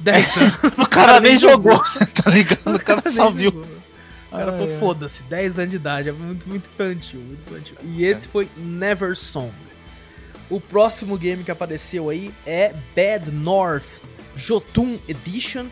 10 0.00 0.36
anos. 0.36 0.54
o 0.78 0.86
cara 0.86 1.20
nem 1.20 1.38
jogou, 1.38 1.78
tá 2.22 2.30
ligado? 2.30 2.76
O 2.76 2.78
cara 2.80 3.10
só 3.10 3.30
viu. 3.30 3.50
jogou. 3.50 3.64
O 3.64 4.30
cara 4.36 4.50
Ai, 4.52 4.58
falou, 4.58 4.68
ai. 4.72 4.78
foda-se, 4.78 5.22
10 5.24 5.58
anos 5.58 5.70
de 5.70 5.76
idade, 5.76 6.08
é 6.10 6.12
muito, 6.12 6.48
muito 6.48 6.68
infantil, 6.68 7.18
muito 7.20 7.40
infantil. 7.50 7.76
E 7.82 8.04
esse 8.04 8.28
foi 8.28 8.48
Never 8.56 9.16
Song. 9.16 9.50
O 10.50 10.60
próximo 10.60 11.16
game 11.18 11.42
que 11.44 11.50
apareceu 11.50 12.08
aí 12.10 12.32
é 12.46 12.72
Bad 12.94 13.30
North 13.32 13.97
Jotun 14.38 14.98
Edition. 15.08 15.66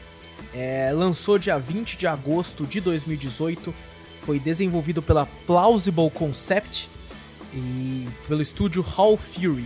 É, 0.52 0.90
lançou 0.92 1.38
dia 1.38 1.56
20 1.56 1.96
de 1.96 2.06
agosto 2.06 2.66
de 2.66 2.80
2018. 2.80 3.73
Foi 4.25 4.40
desenvolvido 4.40 5.00
pela 5.00 5.25
Plausible 5.46 6.11
Concept 6.11 6.90
e 7.54 8.08
pelo 8.26 8.42
estúdio 8.42 8.82
Hall 8.82 9.16
Fury. 9.16 9.64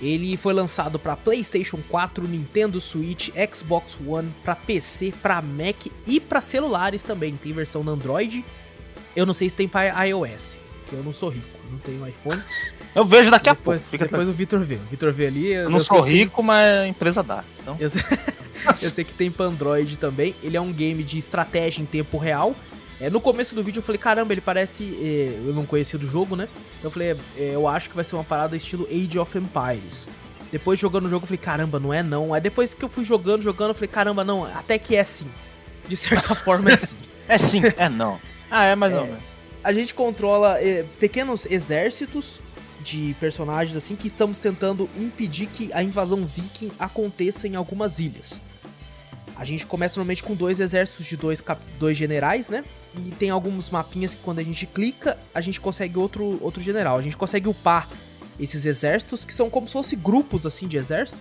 Ele 0.00 0.36
foi 0.36 0.52
lançado 0.52 0.98
para 0.98 1.16
PlayStation 1.16 1.78
4, 1.88 2.26
Nintendo 2.26 2.80
Switch, 2.80 3.28
Xbox 3.54 3.96
One, 4.04 4.28
para 4.42 4.56
PC, 4.56 5.14
para 5.22 5.40
Mac 5.40 5.86
e 6.04 6.18
para 6.18 6.40
celulares 6.40 7.04
também. 7.04 7.36
Tem 7.36 7.52
versão 7.52 7.84
no 7.84 7.92
Android. 7.92 8.44
Eu 9.14 9.24
não 9.24 9.32
sei 9.32 9.48
se 9.48 9.54
tem 9.54 9.68
para 9.68 10.02
iOS, 10.04 10.58
eu 10.90 11.04
não 11.04 11.12
sou 11.12 11.28
rico, 11.28 11.46
não 11.70 11.78
tenho 11.78 12.04
iPhone. 12.08 12.42
Eu 12.94 13.04
vejo 13.04 13.30
daqui 13.30 13.48
a 13.48 13.54
depois 13.54 13.78
pouco. 13.78 13.90
Fica 13.90 14.04
depois 14.06 14.28
o 14.28 14.32
Vitor 14.32 14.60
vê. 14.60 14.74
O 14.74 14.90
Vitor 14.90 15.12
vê 15.12 15.26
ali. 15.26 15.52
Eu 15.52 15.70
não 15.70 15.78
sei 15.78 15.86
sou 15.88 16.02
tem- 16.04 16.12
rico, 16.12 16.42
mas 16.42 16.66
a 16.80 16.86
empresa 16.88 17.22
dá. 17.22 17.42
Então, 17.60 17.76
Eu 17.80 17.88
sei, 17.88 18.02
eu 18.68 18.74
sei 18.74 19.04
que 19.04 19.12
tem 19.14 19.30
pra 19.30 19.46
Android 19.46 19.96
também. 19.98 20.34
Ele 20.42 20.56
é 20.56 20.60
um 20.60 20.72
game 20.72 21.02
de 21.02 21.16
estratégia 21.18 21.80
em 21.82 21.86
tempo 21.86 22.18
real. 22.18 22.54
É, 23.00 23.08
no 23.10 23.20
começo 23.20 23.54
do 23.54 23.62
vídeo 23.64 23.78
eu 23.80 23.82
falei, 23.82 23.98
caramba, 23.98 24.32
ele 24.34 24.40
parece. 24.40 24.84
é, 25.00 25.38
eu 25.46 25.52
não 25.54 25.64
conhecia 25.66 25.98
do 25.98 26.06
jogo, 26.06 26.36
né? 26.36 26.48
Eu 26.84 26.90
falei, 26.90 27.10
é, 27.36 27.50
eu 27.54 27.66
acho 27.66 27.88
que 27.88 27.96
vai 27.96 28.04
ser 28.04 28.14
uma 28.14 28.24
parada 28.24 28.56
estilo 28.56 28.86
Age 28.90 29.18
of 29.18 29.38
Empires. 29.38 30.06
Depois 30.52 30.78
jogando 30.78 31.06
o 31.06 31.08
jogo, 31.08 31.24
eu 31.24 31.28
falei, 31.28 31.38
caramba, 31.38 31.80
não 31.80 31.94
é 31.94 32.02
não. 32.02 32.34
Aí 32.34 32.40
depois 32.40 32.74
que 32.74 32.84
eu 32.84 32.88
fui 32.88 33.04
jogando, 33.04 33.40
jogando, 33.42 33.70
eu 33.70 33.74
falei, 33.74 33.88
caramba, 33.88 34.22
não, 34.22 34.44
até 34.44 34.78
que 34.78 34.94
é 34.94 35.02
sim. 35.02 35.26
De 35.88 35.96
certa 35.96 36.34
forma 36.36 36.70
é 36.70 36.76
sim. 36.76 36.96
é 37.26 37.38
sim, 37.38 37.62
é 37.78 37.88
não. 37.88 38.20
Ah, 38.50 38.64
é 38.66 38.76
mais 38.76 38.92
ou 38.94 39.04
menos. 39.04 39.18
A 39.64 39.72
gente 39.72 39.94
controla 39.94 40.60
é, 40.60 40.84
pequenos 41.00 41.46
exércitos 41.46 42.38
de 42.82 43.14
personagens 43.20 43.76
assim 43.76 43.96
que 43.96 44.06
estamos 44.06 44.38
tentando 44.38 44.88
impedir 44.96 45.46
que 45.46 45.72
a 45.72 45.82
invasão 45.82 46.24
viking 46.26 46.70
aconteça 46.78 47.46
em 47.48 47.54
algumas 47.56 47.98
ilhas. 47.98 48.40
A 49.36 49.44
gente 49.44 49.66
começa 49.66 49.94
normalmente 49.98 50.22
com 50.22 50.34
dois 50.34 50.60
exércitos 50.60 51.06
de 51.06 51.16
dois, 51.16 51.42
dois 51.78 51.96
generais, 51.96 52.48
né? 52.48 52.64
E 52.94 53.10
tem 53.12 53.30
alguns 53.30 53.70
mapinhas 53.70 54.14
que 54.14 54.22
quando 54.22 54.38
a 54.38 54.42
gente 54.42 54.66
clica, 54.66 55.18
a 55.34 55.40
gente 55.40 55.60
consegue 55.60 55.98
outro, 55.98 56.38
outro 56.42 56.62
general. 56.62 56.98
A 56.98 57.02
gente 57.02 57.16
consegue 57.16 57.48
upar 57.48 57.88
esses 58.38 58.64
exércitos, 58.66 59.24
que 59.24 59.32
são 59.32 59.48
como 59.48 59.66
se 59.66 59.72
fossem 59.72 59.98
grupos 59.98 60.44
assim 60.46 60.68
de 60.68 60.76
exército. 60.76 61.18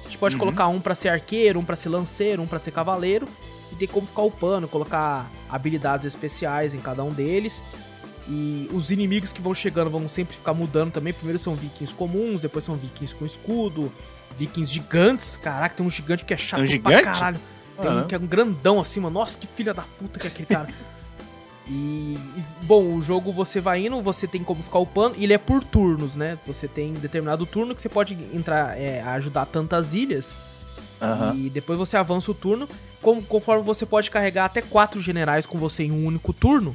A 0.00 0.04
gente 0.04 0.18
pode 0.18 0.34
Uhum. 0.34 0.40
colocar 0.40 0.68
um 0.68 0.80
pra 0.80 0.94
ser 0.94 1.08
arqueiro, 1.10 1.60
um 1.60 1.64
pra 1.64 1.76
ser 1.76 1.88
lanceiro, 1.88 2.42
um 2.42 2.46
pra 2.46 2.58
ser 2.58 2.72
cavaleiro. 2.72 3.28
E 3.70 3.74
tem 3.76 3.88
como 3.88 4.06
ficar 4.06 4.22
upando, 4.22 4.68
colocar 4.68 5.30
habilidades 5.48 6.04
especiais 6.06 6.74
em 6.74 6.80
cada 6.80 7.02
um 7.04 7.12
deles. 7.12 7.62
E 8.28 8.68
os 8.72 8.90
inimigos 8.90 9.32
que 9.32 9.40
vão 9.42 9.52
chegando 9.54 9.90
vão 9.90 10.08
sempre 10.08 10.36
ficar 10.36 10.54
mudando 10.54 10.92
também. 10.92 11.12
Primeiro 11.12 11.38
são 11.38 11.54
vikings 11.54 11.94
comuns, 11.94 12.40
depois 12.40 12.64
são 12.64 12.76
vikings 12.76 13.14
com 13.14 13.26
escudo, 13.26 13.92
vikings 14.38 14.72
gigantes. 14.72 15.36
Caraca, 15.36 15.74
tem 15.74 15.84
um 15.84 15.90
gigante 15.90 16.24
que 16.24 16.32
é 16.32 16.36
chato 16.36 16.60
um 16.60 16.64
pra 16.64 16.72
gigante? 16.72 17.02
caralho. 17.04 17.40
Tem 17.80 17.90
um 17.90 17.94
Aham. 17.94 18.06
que 18.06 18.14
é 18.14 18.18
um 18.18 18.26
grandão 18.26 18.80
assim, 18.80 19.00
mano. 19.00 19.18
Nossa, 19.18 19.36
que 19.38 19.46
filha 19.46 19.74
da 19.74 19.82
puta 19.98 20.18
que 20.18 20.26
é 20.26 20.30
aquele 20.30 20.46
cara. 20.46 20.68
E, 21.68 22.18
e, 22.36 22.44
bom, 22.62 22.94
o 22.94 23.02
jogo 23.02 23.32
você 23.32 23.60
vai 23.60 23.86
indo, 23.86 24.00
você 24.02 24.26
tem 24.26 24.42
como 24.42 24.62
ficar 24.62 24.78
upando, 24.78 25.14
e 25.16 25.24
ele 25.24 25.32
é 25.32 25.38
por 25.38 25.62
turnos, 25.62 26.16
né? 26.16 26.36
Você 26.46 26.66
tem 26.66 26.92
determinado 26.92 27.46
turno 27.46 27.74
que 27.74 27.80
você 27.80 27.88
pode 27.88 28.14
entrar, 28.34 28.76
é, 28.78 29.00
ajudar 29.02 29.46
tantas 29.46 29.94
ilhas, 29.94 30.36
Aham. 31.00 31.34
e 31.36 31.48
depois 31.50 31.78
você 31.78 31.96
avança 31.96 32.30
o 32.30 32.34
turno. 32.34 32.68
Como, 33.00 33.22
conforme 33.22 33.62
você 33.64 33.86
pode 33.86 34.10
carregar 34.10 34.44
até 34.44 34.60
quatro 34.60 35.00
generais 35.00 35.46
com 35.46 35.58
você 35.58 35.84
em 35.84 35.90
um 35.92 36.04
único 36.04 36.32
turno. 36.32 36.74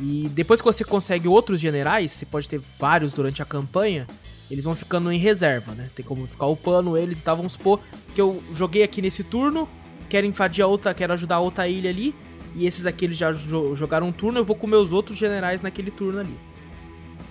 E 0.00 0.28
depois 0.32 0.60
que 0.60 0.64
você 0.66 0.84
consegue 0.84 1.28
outros 1.28 1.60
generais, 1.60 2.12
você 2.12 2.26
pode 2.26 2.48
ter 2.48 2.60
vários 2.78 3.12
durante 3.12 3.40
a 3.40 3.44
campanha, 3.44 4.06
eles 4.50 4.64
vão 4.64 4.74
ficando 4.74 5.10
em 5.12 5.18
reserva, 5.18 5.72
né? 5.74 5.88
Tem 5.94 6.04
como 6.04 6.26
ficar 6.26 6.46
upando 6.46 6.96
eles 6.98 7.18
e 7.18 7.22
tal. 7.22 7.36
Vamos 7.36 7.52
supor 7.52 7.80
que 8.14 8.20
eu 8.20 8.42
joguei 8.52 8.82
aqui 8.82 9.00
nesse 9.00 9.22
turno, 9.22 9.68
quero 10.08 10.26
invadir 10.26 10.62
a 10.62 10.66
outra, 10.66 10.92
quero 10.94 11.12
ajudar 11.12 11.36
a 11.36 11.40
outra 11.40 11.68
ilha 11.68 11.90
ali. 11.90 12.14
E 12.56 12.66
esses 12.66 12.86
aqui 12.86 13.04
eles 13.04 13.16
já 13.16 13.32
jo- 13.32 13.74
jogaram 13.74 14.08
um 14.08 14.12
turno, 14.12 14.38
eu 14.38 14.44
vou 14.44 14.54
com 14.54 14.66
meus 14.66 14.92
outros 14.92 15.16
generais 15.18 15.60
naquele 15.60 15.90
turno 15.90 16.20
ali. 16.20 16.38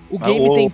O 0.10 0.18
Mas 0.20 0.28
game 0.30 0.50
o- 0.50 0.54
tem. 0.54 0.74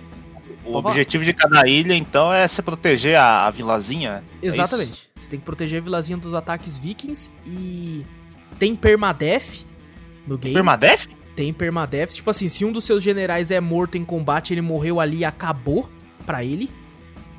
O 0.64 0.76
objetivo 0.76 1.24
de 1.24 1.32
cada 1.32 1.66
ilha, 1.66 1.94
então, 1.94 2.32
é 2.32 2.46
se 2.46 2.60
proteger 2.60 3.16
a, 3.16 3.46
a 3.46 3.50
vilazinha. 3.50 4.22
é? 4.42 4.46
Exatamente. 4.46 5.08
Você 5.16 5.26
tem 5.26 5.38
que 5.38 5.44
proteger 5.44 5.80
a 5.80 5.82
vilazinha 5.84 6.18
dos 6.18 6.34
ataques 6.34 6.76
vikings 6.76 7.30
e 7.46 8.04
tem 8.58 8.74
permadeath 8.76 9.64
no 10.26 10.36
game. 10.36 10.52
Permadeath? 10.54 11.08
Tem 11.36 11.52
permadeath. 11.52 12.10
Tipo 12.14 12.30
assim, 12.30 12.48
se 12.48 12.64
um 12.64 12.72
dos 12.72 12.84
seus 12.84 13.02
generais 13.02 13.50
é 13.50 13.60
morto 13.60 13.96
em 13.96 14.04
combate, 14.04 14.52
ele 14.52 14.60
morreu 14.60 15.00
ali 15.00 15.18
e 15.18 15.24
acabou 15.24 15.88
pra 16.26 16.44
ele. 16.44 16.70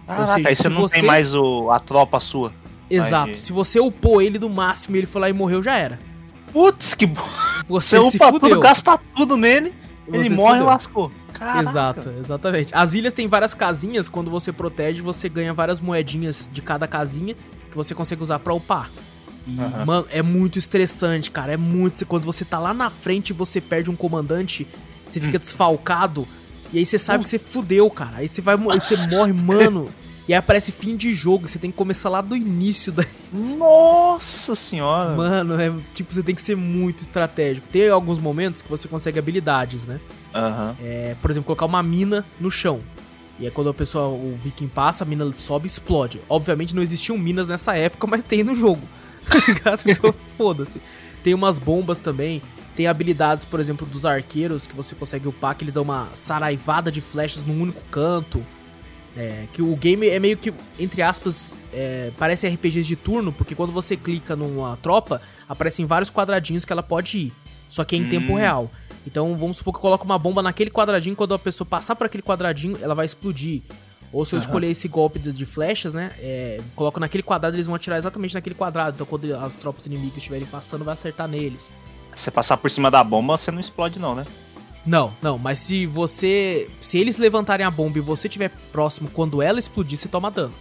Caraca, 0.08 0.28
seja, 0.28 0.50
aí 0.50 0.56
você 0.56 0.70
não 0.70 0.82
você- 0.82 0.96
tem 1.00 1.06
mais 1.08 1.34
o, 1.34 1.70
a 1.72 1.80
tropa 1.80 2.20
sua. 2.20 2.52
Exato. 2.90 3.38
Se 3.38 3.54
você 3.54 3.80
upou 3.80 4.22
ele 4.22 4.38
do 4.38 4.50
máximo 4.50 4.96
e 4.96 5.00
ele 5.00 5.08
foi 5.08 5.22
lá 5.22 5.30
e 5.30 5.34
morreu, 5.34 5.64
já 5.64 5.78
era. 5.78 5.98
Putz, 6.52 6.94
que. 6.94 7.06
Você, 7.70 7.98
Você 8.00 8.12
se 8.12 8.18
upa 8.18 8.32
fudeu. 8.34 8.50
tudo, 8.50 8.60
gasta 8.62 8.98
tudo 9.16 9.38
nele, 9.38 9.72
Você 10.08 10.18
ele 10.18 10.30
morre 10.32 10.60
e 10.60 10.64
lascou. 10.64 11.10
Caraca. 11.32 11.62
Exato, 11.62 12.14
exatamente. 12.20 12.76
As 12.76 12.94
ilhas 12.94 13.14
têm 13.14 13.28
várias 13.30 13.54
casinhas, 13.54 14.10
quando 14.10 14.30
você 14.30 14.52
protege, 14.52 15.02
você 15.02 15.30
ganha 15.30 15.54
várias 15.54 15.80
moedinhas 15.80 16.50
de 16.52 16.62
cada 16.62 16.86
casinha 16.88 17.34
que 17.70 17.78
você 17.78 17.96
consegue 17.96 18.22
usar 18.22 18.40
pra 18.40 18.54
upar. 18.54 18.90
Aham. 19.58 19.86
Mano, 19.86 20.08
é 20.12 20.22
muito 20.22 20.60
estressante, 20.60 21.32
cara. 21.32 21.54
É 21.54 21.58
muito. 21.58 22.06
Quando 22.06 22.24
você 22.26 22.46
tá 22.46 22.60
lá 22.60 22.74
na 22.74 22.90
frente 22.90 23.32
e 23.32 23.34
você 23.34 23.60
perde 23.60 23.90
um 23.90 23.96
comandante, 23.96 24.68
você 25.08 25.20
Hum. 25.20 25.24
fica 25.24 25.40
desfalcado. 25.40 26.28
E 26.74 26.78
aí 26.78 26.86
você 26.86 26.98
sabe 27.00 27.24
que 27.24 27.30
você 27.30 27.40
fudeu, 27.40 27.90
cara. 27.90 28.18
Aí 28.18 28.28
você 28.28 28.42
vai 28.42 28.56
aí 28.56 28.80
você 28.80 28.96
morre, 29.08 29.34
mano. 29.34 29.90
E 30.30 30.34
aí 30.34 30.38
aparece 30.38 30.72
fim 30.72 30.96
de 30.96 31.14
jogo. 31.14 31.48
Você 31.50 31.58
tem 31.60 31.72
que 31.72 31.76
começar 31.76 32.08
lá 32.08 32.22
do 32.22 32.38
início 32.38 32.92
da, 32.92 33.04
Nossa 33.34 34.54
senhora. 34.56 35.16
Mano, 35.16 35.60
é 35.60 35.74
tipo, 35.94 36.14
você 36.14 36.22
tem 36.24 36.34
que 36.36 36.42
ser 36.42 36.56
muito 36.56 37.02
estratégico. 37.02 37.68
Tem 37.68 37.90
alguns 37.90 38.20
momentos 38.20 38.62
que 38.62 38.70
você 38.70 38.88
consegue 38.88 39.18
habilidades, 39.20 39.86
né? 39.86 40.00
Aham. 40.34 40.76
É, 40.82 41.16
por 41.22 41.32
exemplo, 41.32 41.48
colocar 41.48 41.66
uma 41.66 41.82
mina 41.84 42.24
no 42.40 42.52
chão. 42.52 42.80
E 43.40 43.46
aí 43.46 43.52
quando 43.52 43.72
a 43.72 43.74
pessoa, 43.74 44.08
o 44.10 44.38
viking 44.42 44.68
passa, 44.68 45.04
a 45.04 45.08
mina 45.08 45.30
sobe 45.34 45.66
e 45.66 45.68
explode. 45.68 46.22
Obviamente 46.30 46.76
não 46.76 46.84
existiam 46.84 47.18
minas 47.18 47.48
nessa 47.48 47.76
época, 47.76 48.06
mas 48.08 48.24
tem 48.24 48.44
no 48.44 48.54
jogo. 48.54 48.82
Tá 49.30 49.40
ligado? 49.48 49.82
então, 49.86 50.13
foda-se. 50.38 50.82
Tem 51.24 51.34
umas 51.34 51.60
bombas 51.60 52.00
também. 52.00 52.42
Tem 52.75 52.88
habilidades, 52.88 53.46
por 53.46 53.60
exemplo, 53.60 53.86
dos 53.86 54.06
arqueiros 54.06 54.66
que 54.66 54.75
você 54.75 54.96
consegue 54.96 55.28
upar, 55.28 55.56
que 55.56 55.63
eles 55.63 55.74
dão 55.74 55.84
uma 55.84 56.08
saraivada 56.16 56.92
de 56.92 57.01
flechas 57.01 57.46
num 57.46 57.62
único 57.62 57.82
canto. 57.92 58.44
É, 59.16 59.44
que 59.51 59.62
o 59.62 59.75
game 59.75 60.08
é 60.08 60.20
meio 60.20 60.38
que, 60.38 60.54
entre 60.80 61.01
aspas, 61.01 61.58
é, 61.74 62.12
parece 62.18 62.48
RPGs 62.48 62.88
de 62.88 62.96
turno, 62.96 63.34
porque 63.34 63.54
quando 63.54 63.74
você 63.74 63.98
clica 63.98 64.38
numa 64.38 64.78
tropa, 64.78 65.22
aparecem 65.50 65.86
vários 65.86 66.10
quadradinhos 66.10 66.63
que 66.63 66.72
ela 66.72 66.82
pode 66.82 67.18
ir. 67.18 67.34
Só 67.68 67.84
que 67.84 67.96
é 67.96 68.00
em 68.00 68.08
tempo 68.08 68.32
Hum. 68.34 68.38
real. 68.38 68.72
Então 69.06 69.36
vamos 69.38 69.58
supor 69.58 69.74
que 69.74 69.78
eu 69.80 69.82
coloco 69.82 70.06
uma 70.06 70.18
bomba 70.18 70.42
naquele 70.42 70.70
quadradinho, 70.70 71.16
quando 71.16 71.34
a 71.34 71.40
pessoa 71.40 71.68
passar 71.68 71.96
por 71.96 72.06
aquele 72.06 72.24
quadradinho, 72.24 72.78
ela 72.82 72.96
vai 72.96 73.06
explodir. 73.06 73.62
Ou 74.13 74.25
se 74.25 74.36
eu 74.36 74.38
Aham. 74.38 74.46
escolher 74.46 74.68
esse 74.68 74.88
golpe 74.88 75.20
de, 75.20 75.32
de 75.32 75.46
flechas, 75.46 75.94
né? 75.94 76.12
É, 76.20 76.60
coloco 76.75 77.00
naquele 77.00 77.24
quadrado, 77.24 77.56
eles 77.56 77.68
vão 77.68 77.75
atirar 77.75 77.98
exatamente 77.98 78.34
naquele 78.34 78.56
quadrado. 78.56 78.96
Então 78.96 79.08
quando 79.08 79.34
as 79.36 79.56
tropas 79.56 79.86
inimigas 79.86 80.18
estiverem 80.18 80.46
passando, 80.48 80.84
vai 80.84 80.94
acertar 80.94 81.27
neles. 81.27 81.72
Se 82.15 82.24
você 82.24 82.32
passar 82.32 82.58
por 82.58 82.70
cima 82.70 82.91
da 82.91 83.03
bomba, 83.03 83.38
você 83.38 83.51
não 83.51 83.60
explode, 83.60 84.00
não, 84.00 84.13
né? 84.13 84.25
Não, 84.86 85.13
não, 85.22 85.38
mas 85.38 85.60
se 85.60 85.86
você. 85.86 86.68
Se 86.82 86.98
eles 86.98 87.18
levantarem 87.18 87.65
a 87.65 87.72
bomba 87.72 88.00
e 88.00 88.01
você 88.01 88.27
estiver 88.27 88.50
próximo 88.72 89.10
quando 89.10 89.41
ela 89.41 89.60
explodir, 89.60 89.98
você 89.98 90.08
toma 90.08 90.32
dano. 90.32 90.53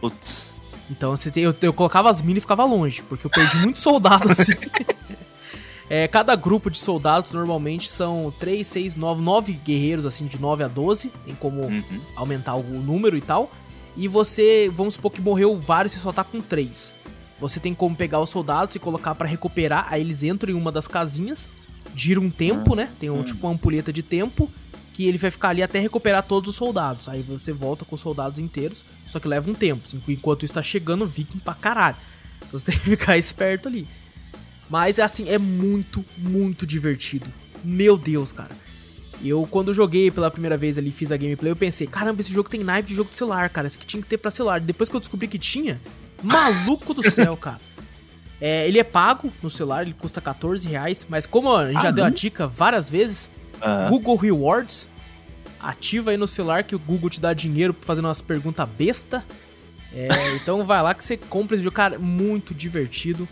Putz. 0.00 0.50
Então 0.90 1.16
você 1.16 1.30
tem, 1.30 1.44
eu, 1.44 1.54
eu 1.62 1.72
colocava 1.72 2.10
as 2.10 2.20
minas 2.20 2.38
e 2.38 2.40
ficava 2.40 2.64
longe, 2.64 3.02
porque 3.02 3.24
eu 3.26 3.30
perdi 3.30 3.58
muito 3.58 3.78
soldado 3.78 4.28
assim. 4.32 4.54
É, 5.92 6.06
cada 6.06 6.36
grupo 6.36 6.70
de 6.70 6.78
soldados 6.78 7.32
normalmente 7.32 7.90
são 7.90 8.32
3, 8.38 8.64
6, 8.64 8.94
9, 8.96 9.20
9 9.20 9.52
guerreiros, 9.54 10.06
assim, 10.06 10.26
de 10.26 10.40
9 10.40 10.62
a 10.62 10.68
12. 10.68 11.10
Tem 11.26 11.34
como 11.34 11.62
Uhum. 11.62 12.00
aumentar 12.14 12.54
o 12.54 12.62
número 12.62 13.16
e 13.16 13.20
tal. 13.20 13.50
E 13.96 14.06
você, 14.06 14.70
vamos 14.72 14.94
supor 14.94 15.10
que 15.10 15.20
morreu 15.20 15.58
vários 15.60 15.92
e 15.92 15.96
você 15.96 16.02
só 16.04 16.12
tá 16.12 16.22
com 16.22 16.40
3. 16.40 16.94
Você 17.40 17.58
tem 17.58 17.74
como 17.74 17.96
pegar 17.96 18.20
os 18.20 18.30
soldados 18.30 18.76
e 18.76 18.78
colocar 18.78 19.14
pra 19.16 19.26
recuperar, 19.26 19.88
aí 19.90 20.00
eles 20.00 20.22
entram 20.22 20.52
em 20.52 20.54
uma 20.54 20.70
das 20.70 20.86
casinhas, 20.86 21.48
gira 21.96 22.20
um 22.20 22.30
tempo, 22.30 22.76
né? 22.76 22.88
Tem 23.00 23.10
um, 23.10 23.24
tipo 23.24 23.44
uma 23.46 23.52
ampulheta 23.54 23.92
de 23.92 24.02
tempo, 24.02 24.48
que 24.94 25.06
ele 25.06 25.18
vai 25.18 25.30
ficar 25.30 25.48
ali 25.48 25.62
até 25.62 25.80
recuperar 25.80 26.22
todos 26.22 26.50
os 26.50 26.56
soldados. 26.56 27.08
Aí 27.08 27.22
você 27.22 27.52
volta 27.52 27.84
com 27.84 27.96
os 27.96 28.00
soldados 28.00 28.38
inteiros, 28.38 28.84
só 29.08 29.18
que 29.18 29.26
leva 29.26 29.50
um 29.50 29.54
tempo. 29.54 29.82
Enquanto 30.06 30.44
isso 30.44 30.54
tá 30.54 30.62
chegando 30.62 31.04
viking 31.04 31.38
pra 31.38 31.54
caralho. 31.54 31.96
Então 32.46 32.60
você 32.60 32.66
tem 32.70 32.78
que 32.78 32.90
ficar 32.90 33.16
esperto 33.16 33.66
ali. 33.66 33.88
Mas 34.70 34.98
assim, 34.98 35.28
é 35.28 35.36
muito, 35.36 36.04
muito 36.16 36.64
divertido. 36.64 37.30
Meu 37.64 37.98
Deus, 37.98 38.32
cara. 38.32 38.52
Eu, 39.22 39.46
quando 39.50 39.74
joguei 39.74 40.10
pela 40.10 40.30
primeira 40.30 40.56
vez 40.56 40.78
ali, 40.78 40.90
fiz 40.90 41.12
a 41.12 41.16
gameplay, 41.16 41.52
eu 41.52 41.56
pensei, 41.56 41.86
caramba, 41.86 42.20
esse 42.22 42.32
jogo 42.32 42.48
tem 42.48 42.64
naipe 42.64 42.88
de 42.88 42.94
jogo 42.94 43.10
de 43.10 43.16
celular, 43.16 43.50
cara. 43.50 43.66
Esse 43.66 43.76
aqui 43.76 43.84
tinha 43.86 44.02
que 44.02 44.08
ter 44.08 44.16
pra 44.16 44.30
celular. 44.30 44.60
Depois 44.60 44.88
que 44.88 44.96
eu 44.96 45.00
descobri 45.00 45.28
que 45.28 45.38
tinha, 45.38 45.78
maluco 46.22 46.94
do 46.94 47.10
céu, 47.10 47.36
cara. 47.36 47.60
É, 48.40 48.66
ele 48.66 48.78
é 48.78 48.84
pago 48.84 49.30
no 49.42 49.50
celular, 49.50 49.82
ele 49.82 49.92
custa 49.92 50.18
14 50.20 50.66
reais, 50.66 51.06
mas 51.10 51.26
como 51.26 51.54
a 51.54 51.70
gente 51.70 51.82
já 51.82 51.88
Ah, 51.88 51.92
deu 51.92 52.04
a 52.04 52.08
não? 52.08 52.14
dica 52.14 52.46
várias 52.46 52.88
vezes. 52.88 53.28
Google 53.90 54.16
Rewards, 54.16 54.88
ativa 55.60 56.12
aí 56.12 56.16
no 56.16 56.26
celular 56.26 56.64
que 56.64 56.74
o 56.74 56.78
Google 56.78 57.10
te 57.10 57.20
dá 57.20 57.34
dinheiro 57.34 57.76
fazendo 57.82 58.06
umas 58.06 58.22
perguntas 58.22 58.66
besta. 58.78 59.22
É, 59.92 60.08
então 60.36 60.64
vai 60.64 60.82
lá 60.82 60.94
que 60.94 61.04
você 61.04 61.18
compra 61.18 61.56
esse 61.56 61.64
jogo, 61.64 61.76
cara, 61.76 61.98
muito 61.98 62.54
divertido, 62.54 63.28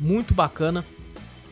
muito 0.00 0.34
bacana. 0.34 0.84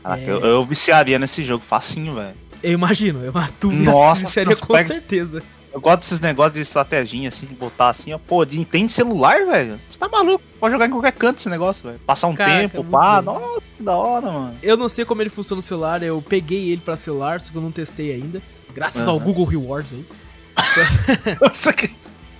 Caraca, 0.02 0.22
É. 0.22 0.30
eu, 0.30 0.40
eu 0.44 0.64
viciaria 0.64 1.18
nesse 1.18 1.44
jogo 1.44 1.62
facinho, 1.68 2.14
velho. 2.14 2.34
Eu 2.62 2.72
imagino, 2.72 3.22
eu 3.24 3.32
tu 3.60 3.70
Nossa, 3.70 4.24
tu 4.56 4.66
com 4.66 4.74
pega- 4.74 4.92
certeza. 4.92 5.42
Eu 5.72 5.80
gosto 5.80 6.00
desses 6.00 6.18
negócios 6.18 6.54
de 6.54 6.60
estratégia, 6.62 7.28
assim, 7.28 7.46
de 7.46 7.54
botar 7.54 7.90
assim, 7.90 8.12
ó. 8.12 8.18
Pô, 8.18 8.44
de, 8.44 8.64
tem 8.64 8.88
celular, 8.88 9.44
velho? 9.44 9.78
Você 9.88 9.98
tá 9.98 10.08
maluco? 10.08 10.42
Pode 10.58 10.72
jogar 10.72 10.86
em 10.86 10.90
qualquer 10.90 11.12
canto 11.12 11.38
esse 11.38 11.48
negócio, 11.48 11.84
velho. 11.84 12.00
Passar 12.06 12.26
um 12.28 12.34
Caraca, 12.34 12.60
tempo, 12.60 12.82
pá. 12.84 13.20
bom. 13.20 13.38
Nossa, 13.38 13.62
que 13.76 13.82
da 13.82 13.94
hora, 13.94 14.32
mano. 14.32 14.54
Eu 14.62 14.76
não 14.78 14.88
sei 14.88 15.04
como 15.04 15.20
ele 15.22 15.28
funciona 15.30 15.58
no 15.58 15.62
celular, 15.62 16.02
eu 16.02 16.22
peguei 16.26 16.70
ele 16.72 16.80
pra 16.82 16.96
celular, 16.96 17.40
só 17.40 17.50
que 17.52 17.56
eu 17.58 17.62
não 17.62 17.70
testei 17.70 18.12
ainda. 18.14 18.40
Graças 18.74 19.06
ao 19.06 19.16
Aham. 19.16 19.24
Google 19.24 19.44
Rewards 19.44 19.92
aí. 19.92 20.04
Nossa, 21.40 21.72
que... 21.72 21.88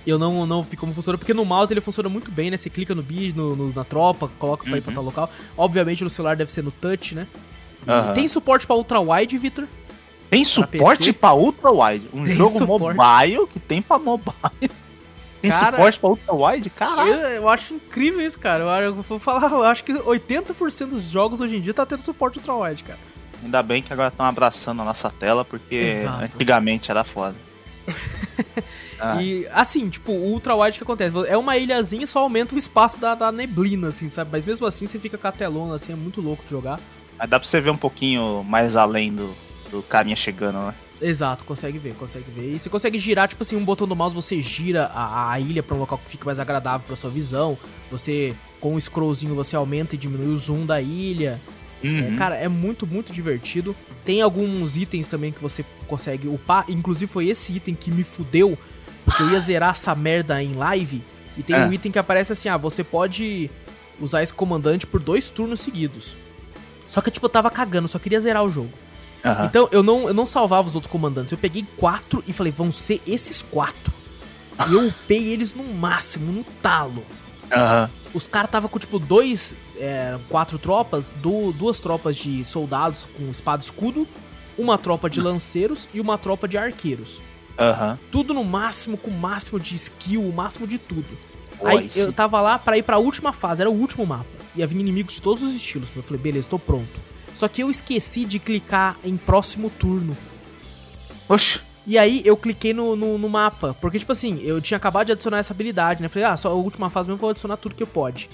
Eu 0.09 0.19
não, 0.19 0.45
não 0.45 0.63
vi 0.63 0.75
como 0.75 0.93
funciona, 0.93 1.17
porque 1.17 1.33
no 1.33 1.45
mouse 1.45 1.71
ele 1.73 1.81
funciona 1.81 2.09
muito 2.09 2.29
bem, 2.31 2.49
né? 2.51 2.57
Você 2.57 2.69
clica 2.69 2.93
no 2.95 3.01
bicho, 3.03 3.37
no, 3.37 3.55
no- 3.55 3.73
na 3.73 3.83
tropa, 3.83 4.29
coloca 4.39 4.63
pra 4.63 4.77
ir 4.77 4.81
pra 4.81 4.89
Uhum. 4.89 4.95
tal 4.95 5.03
local. 5.03 5.31
Obviamente 5.57 6.03
no 6.03 6.09
celular 6.09 6.35
deve 6.35 6.51
ser 6.51 6.63
no 6.63 6.71
touch, 6.71 7.15
né? 7.15 7.27
Aham. 7.87 8.13
Tem 8.13 8.27
suporte 8.27 8.67
pra 8.67 8.75
ultra 8.75 8.99
wide, 8.99 9.37
Victor? 9.37 9.65
Tem 10.29 10.43
suporte 10.43 11.11
pra 11.13 11.33
ultra 11.33 11.71
wide. 11.71 12.07
Um 12.13 12.23
Tem 12.23 12.35
jogo 12.35 12.57
suporte. 12.57 12.97
mobile 12.97 13.47
que 13.47 13.59
tem 13.59 13.81
pra 13.81 13.97
mobile. 13.97 14.33
Tem 15.41 15.49
Cara, 15.51 15.71
suporte 15.77 15.99
pra 15.99 16.09
ultra 16.09 16.33
wide? 16.35 16.69
Caralho. 16.69 17.11
Eu, 17.13 17.19
eu 17.29 17.49
acho 17.49 17.73
incrível 17.73 18.19
isso, 18.21 18.37
cara. 18.37 18.63
Eu, 18.63 18.69
eu 18.87 18.95
vou 19.01 19.17
falar, 19.17 19.49
eu 19.49 19.63
acho 19.63 19.83
que 19.85 19.93
80% 19.93 20.87
dos 20.89 21.03
jogos 21.09 21.39
hoje 21.39 21.55
em 21.55 21.61
dia 21.61 21.73
tá 21.73 21.85
tendo 21.85 22.01
suporte 22.01 22.37
ultra 22.39 22.53
wide, 22.55 22.83
cara. 22.83 22.99
Ainda 23.41 23.63
bem 23.63 23.81
que 23.81 23.93
agora 23.93 24.09
estão 24.09 24.25
abraçando 24.25 24.81
a 24.81 24.85
nossa 24.85 25.09
tela, 25.09 25.45
porque 25.45 25.73
Exato. 25.75 26.25
antigamente 26.25 26.91
era 26.91 27.05
foda. 27.05 27.35
Ah. 28.99 29.21
E 29.21 29.47
assim, 29.53 29.87
tipo, 29.89 30.11
o 30.11 30.31
ultra 30.31 30.55
wide 30.55 30.77
que 30.77 30.83
acontece? 30.83 31.13
É 31.27 31.37
uma 31.37 31.57
ilhazinha 31.57 32.05
só 32.05 32.19
aumenta 32.19 32.53
o 32.55 32.57
espaço 32.57 32.99
da, 32.99 33.15
da 33.15 33.31
neblina, 33.31 33.87
assim, 33.89 34.09
sabe? 34.09 34.29
Mas 34.31 34.45
mesmo 34.45 34.65
assim 34.67 34.85
você 34.85 34.99
fica 34.99 35.17
com 35.17 35.27
a 35.27 35.31
telona, 35.31 35.75
assim, 35.75 35.93
é 35.93 35.95
muito 35.95 36.21
louco 36.21 36.43
de 36.43 36.49
jogar. 36.49 36.79
Mas 37.17 37.29
dá 37.29 37.39
pra 37.39 37.47
você 37.47 37.59
ver 37.61 37.69
um 37.69 37.77
pouquinho 37.77 38.43
mais 38.43 38.75
além 38.75 39.13
do, 39.13 39.33
do 39.71 39.81
carinha 39.83 40.15
chegando, 40.15 40.59
né? 40.59 40.73
Exato, 41.01 41.45
consegue 41.45 41.77
ver, 41.77 41.93
consegue 41.95 42.25
ver. 42.29 42.55
E 42.55 42.59
você 42.59 42.69
consegue 42.69 42.99
girar, 42.99 43.27
tipo 43.29 43.41
assim, 43.41 43.55
um 43.55 43.63
botão 43.63 43.87
do 43.87 43.95
mouse, 43.95 44.13
você 44.13 44.41
gira 44.41 44.91
a, 44.93 45.31
a 45.31 45.39
ilha 45.39 45.63
pra 45.63 45.75
um 45.75 45.79
local 45.79 45.97
que 45.97 46.09
fique 46.11 46.25
mais 46.25 46.39
agradável 46.39 46.85
pra 46.85 46.95
sua 46.95 47.09
visão. 47.09 47.57
Você, 47.89 48.35
com 48.59 48.75
o 48.75 48.81
scrollzinho, 48.81 49.33
você 49.33 49.55
aumenta 49.55 49.95
e 49.95 49.97
diminui 49.97 50.27
o 50.33 50.37
zoom 50.37 50.65
da 50.65 50.81
ilha. 50.81 51.39
É, 51.81 51.87
Uhum. 51.87 52.17
cara, 52.17 52.35
é 52.35 52.49
muito, 52.49 52.85
muito 52.85 53.13
divertido. 53.13 53.73
Tem 54.03 54.21
alguns 54.21 54.75
itens 54.75 55.07
também 55.07 55.31
que 55.31 55.41
você 55.41 55.63
consegue 55.87 56.27
upar. 56.27 56.65
Inclusive 56.67 57.09
foi 57.09 57.29
esse 57.29 57.53
item 57.53 57.73
que 57.73 57.89
me 57.89 58.03
fudeu, 58.03 58.57
porque 59.05 59.23
eu 59.23 59.29
ia 59.31 59.39
zerar 59.39 59.71
essa 59.71 59.93
merda 59.95 60.41
em 60.43 60.53
live. 60.55 61.01
E 61.37 61.43
tem 61.43 61.55
É. 61.55 61.65
um 61.65 61.71
item 61.73 61.91
que 61.91 61.99
aparece 61.99 62.33
assim, 62.33 62.49
ah, 62.49 62.57
você 62.57 62.83
pode 62.83 63.49
usar 63.99 64.21
esse 64.23 64.33
comandante 64.33 64.85
por 64.87 64.99
dois 64.99 65.29
turnos 65.29 65.59
seguidos. 65.61 66.15
Só 66.87 67.01
que, 67.01 67.11
tipo, 67.11 67.25
eu 67.25 67.29
tava 67.29 67.49
cagando, 67.51 67.87
só 67.87 67.99
queria 67.99 68.19
zerar 68.19 68.43
o 68.43 68.51
jogo. 68.51 68.71
Então 69.45 69.67
eu 69.71 69.83
não, 69.83 70.07
eu 70.07 70.13
não 70.13 70.25
salvava 70.25 70.67
os 70.67 70.75
outros 70.75 70.89
comandantes. 70.91 71.31
Eu 71.33 71.37
peguei 71.37 71.65
quatro 71.77 72.23
e 72.27 72.31
falei, 72.33 72.51
vão 72.53 72.71
ser 72.71 73.01
esses 73.05 73.41
quatro. 73.41 73.91
E 74.69 74.73
eu 74.73 74.87
upei 74.87 75.31
eles 75.31 75.53
no 75.53 75.63
máximo, 75.63 76.31
no 76.31 76.43
talo. 76.61 77.03
Os 78.13 78.27
caras 78.27 78.49
tava 78.49 78.67
com 78.69 78.79
tipo 78.79 78.97
dois, 78.99 79.55
é, 79.77 80.17
quatro 80.29 80.57
tropas, 80.57 81.13
du- 81.17 81.51
duas 81.53 81.79
tropas 81.79 82.15
de 82.17 82.43
soldados 82.45 83.07
com 83.17 83.29
espada 83.29 83.61
e 83.61 83.65
escudo, 83.65 84.07
uma 84.57 84.77
tropa 84.77 85.09
de 85.09 85.21
lanceiros 85.21 85.87
e 85.93 85.99
uma 86.01 86.17
tropa 86.17 86.47
de 86.47 86.57
arqueiros. 86.57 87.21
Aham. 87.59 87.99
Tudo 88.11 88.33
no 88.33 88.43
máximo, 88.43 88.97
com 88.97 89.11
o 89.11 89.13
máximo 89.19 89.59
de 89.59 89.75
skill, 89.75 90.21
o 90.21 90.33
máximo 90.33 90.65
de 90.65 90.77
tudo. 90.77 91.05
Pô, 91.57 91.67
Aí 91.67 91.77
aí 91.79 91.89
eu 91.95 92.05
sim. 92.07 92.11
tava 92.13 92.39
lá 92.41 92.57
pra 92.57 92.77
ir 92.77 92.83
pra 92.83 92.97
última 92.97 93.33
fase, 93.33 93.61
era 93.61 93.69
o 93.69 93.73
último 93.73 94.05
mapa. 94.05 94.25
Ia 94.55 94.65
vir 94.65 94.79
inimigos 94.79 95.15
de 95.15 95.21
todos 95.21 95.43
os 95.43 95.53
estilos. 95.53 95.89
Eu 95.95 96.01
falei, 96.01 96.21
beleza, 96.21 96.47
tô 96.47 96.57
pronto. 96.57 96.99
Só 97.35 97.47
que 97.47 97.61
eu 97.61 97.69
esqueci 97.69 98.25
de 98.25 98.39
clicar 98.39 98.97
em 99.03 99.17
próximo 99.17 99.69
turno. 99.69 100.17
Oxe. 101.27 101.59
E 101.85 101.97
aí 101.97 102.21
eu 102.25 102.37
cliquei 102.37 102.73
no, 102.73 102.95
no, 102.95 103.17
no 103.17 103.29
mapa. 103.29 103.75
Porque, 103.81 103.99
tipo 103.99 104.11
assim, 104.11 104.39
eu 104.43 104.61
tinha 104.61 104.77
acabado 104.77 105.07
de 105.07 105.11
adicionar 105.11 105.39
essa 105.39 105.53
habilidade, 105.53 106.01
né? 106.01 106.07
Falei, 106.07 106.27
ah, 106.27 106.37
só 106.37 106.49
a 106.49 106.53
última 106.53 106.89
fase 106.89 107.07
mesmo 107.07 107.19
vou 107.19 107.29
adicionar 107.29 107.57
tudo 107.57 107.75
que 107.75 107.85
pode. 107.85 108.29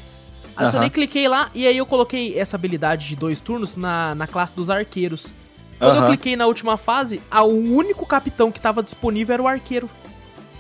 Adicionei, 0.56 0.88
Aham. 0.88 0.94
cliquei 0.94 1.28
lá, 1.28 1.50
e 1.54 1.68
aí 1.68 1.78
eu 1.78 1.86
coloquei 1.86 2.38
essa 2.40 2.56
habilidade 2.56 3.08
de 3.10 3.16
dois 3.16 3.42
turnos 3.42 3.76
na, 3.76 4.16
na 4.16 4.26
classe 4.26 4.56
dos 4.56 4.70
arqueiros. 4.70 5.34
Quando 5.80 5.98
eu 5.98 6.08
cliquei 6.08 6.36
na 6.36 6.46
última 6.48 6.78
fase, 6.78 7.22
a, 7.30 7.44
o 7.44 7.76
único 7.76 8.06
capitão 8.06 8.52
que 8.52 8.60
tava 8.62 8.82
disponível 8.82 9.34
era 9.34 9.44
o 9.44 9.48
arqueiro. 9.48 9.90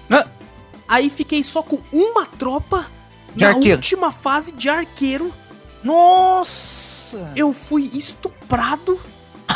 Ah, 0.09 0.27
Aí 0.87 1.09
fiquei 1.09 1.41
só 1.43 1.63
com 1.63 1.79
uma 1.91 2.25
tropa 2.25 2.85
De 3.35 3.43
na 3.43 3.51
arqueiro. 3.51 3.77
última 3.77 4.11
fase 4.11 4.51
de 4.51 4.69
arqueiro. 4.69 5.31
Nossa! 5.83 7.31
Eu 7.35 7.53
fui 7.53 7.89
estuprado 7.93 8.99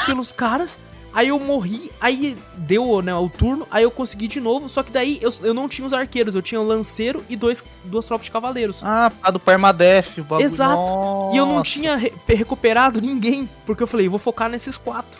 pelos 0.06 0.32
caras. 0.32 0.78
Aí 1.12 1.30
eu 1.30 1.40
morri, 1.40 1.92
aí 2.00 2.38
deu 2.56 3.02
né, 3.02 3.14
o 3.16 3.28
turno, 3.28 3.68
aí 3.72 3.84
eu 3.84 3.90
consegui 3.90 4.28
de 4.28 4.40
novo. 4.40 4.70
Só 4.70 4.84
que 4.84 4.92
daí 4.92 5.18
eu, 5.22 5.34
eu 5.42 5.54
não 5.56 5.68
tinha 5.68 5.86
os 5.86 5.92
arqueiros, 5.92 6.36
eu 6.36 6.42
tinha 6.42 6.62
o 6.62 6.64
lanceiro 6.64 7.24
e 7.28 7.36
dois, 7.36 7.64
duas 7.84 8.06
tropas 8.06 8.26
de 8.26 8.32
cavaleiros. 8.32 8.84
Ah, 8.84 9.12
a 9.24 9.32
do 9.32 9.40
Permadef, 9.40 10.22
o 10.22 10.24
bagulho. 10.24 10.46
Exato. 10.46 10.92
E 11.34 11.38
eu 11.38 11.48
não 11.48 11.56
Nossa. 11.58 11.72
tinha 11.72 11.96
re- 11.96 12.14
recuperado 12.28 13.02
ninguém, 13.02 13.50
porque 13.66 13.82
eu 13.82 13.88
falei, 13.88 14.08
vou 14.08 14.20
focar 14.20 14.50
nesses 14.50 14.78
quatro. 14.78 15.20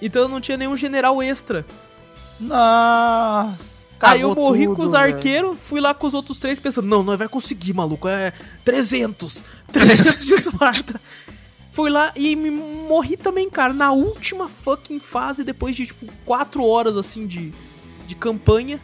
Então 0.00 0.22
eu 0.22 0.28
não 0.28 0.40
tinha 0.40 0.56
nenhum 0.56 0.76
general 0.76 1.22
extra. 1.22 1.64
Nossa. 2.40 3.56
aí 4.00 4.20
eu 4.20 4.34
morri 4.34 4.64
tudo, 4.64 4.76
com 4.76 4.82
os 4.82 4.94
arqueiros, 4.94 5.56
fui 5.62 5.80
lá 5.80 5.94
com 5.94 6.06
os 6.06 6.14
outros 6.14 6.38
três 6.38 6.60
pensando, 6.60 6.86
não, 6.86 7.02
nós 7.02 7.18
vai 7.18 7.28
conseguir, 7.28 7.72
maluco, 7.72 8.08
é 8.08 8.32
300, 8.64 9.44
300 9.72 10.26
de 10.26 10.34
Esparta. 10.34 11.00
Fui 11.72 11.90
lá 11.90 12.12
e 12.14 12.36
me 12.36 12.50
morri 12.50 13.16
também, 13.16 13.50
cara, 13.50 13.72
na 13.72 13.90
última 13.90 14.48
fucking 14.48 15.00
fase, 15.00 15.42
depois 15.42 15.74
de, 15.74 15.86
tipo, 15.86 16.06
4 16.24 16.64
horas, 16.64 16.96
assim, 16.96 17.26
de, 17.26 17.52
de 18.06 18.14
campanha. 18.14 18.80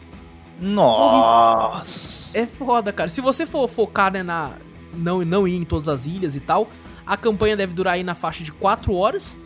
Nossa. 0.59 2.37
É 2.37 2.45
foda, 2.45 2.91
cara. 2.91 3.09
Se 3.09 3.21
você 3.21 3.45
for 3.45 3.67
focar, 3.69 4.11
né, 4.11 4.21
na... 4.21 4.51
Não, 4.93 5.23
não 5.23 5.47
ir 5.47 5.55
em 5.55 5.63
todas 5.63 5.87
as 5.87 6.05
ilhas 6.05 6.35
e 6.35 6.41
tal, 6.41 6.69
a 7.05 7.15
campanha 7.15 7.55
deve 7.55 7.73
durar 7.73 7.93
aí 7.93 8.03
na 8.03 8.13
faixa 8.13 8.43
de 8.43 8.51
4 8.51 8.93
horas. 8.93 9.37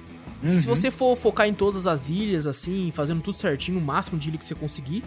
E 0.43 0.58
se 0.58 0.67
Uhum. 0.67 0.76
você 0.76 0.91
for 0.91 1.15
focar 1.15 1.48
em 1.48 1.54
todas 1.54 1.88
as 1.88 2.10
ilhas, 2.10 2.45
assim, 2.45 2.91
fazendo 2.93 3.21
tudo 3.21 3.38
certinho, 3.38 3.80
o 3.80 3.82
máximo 3.82 4.17
de 4.19 4.30
ilha 4.30 4.38
que 4.38 4.45
você 4.45 4.54
conseguir, 4.56 5.04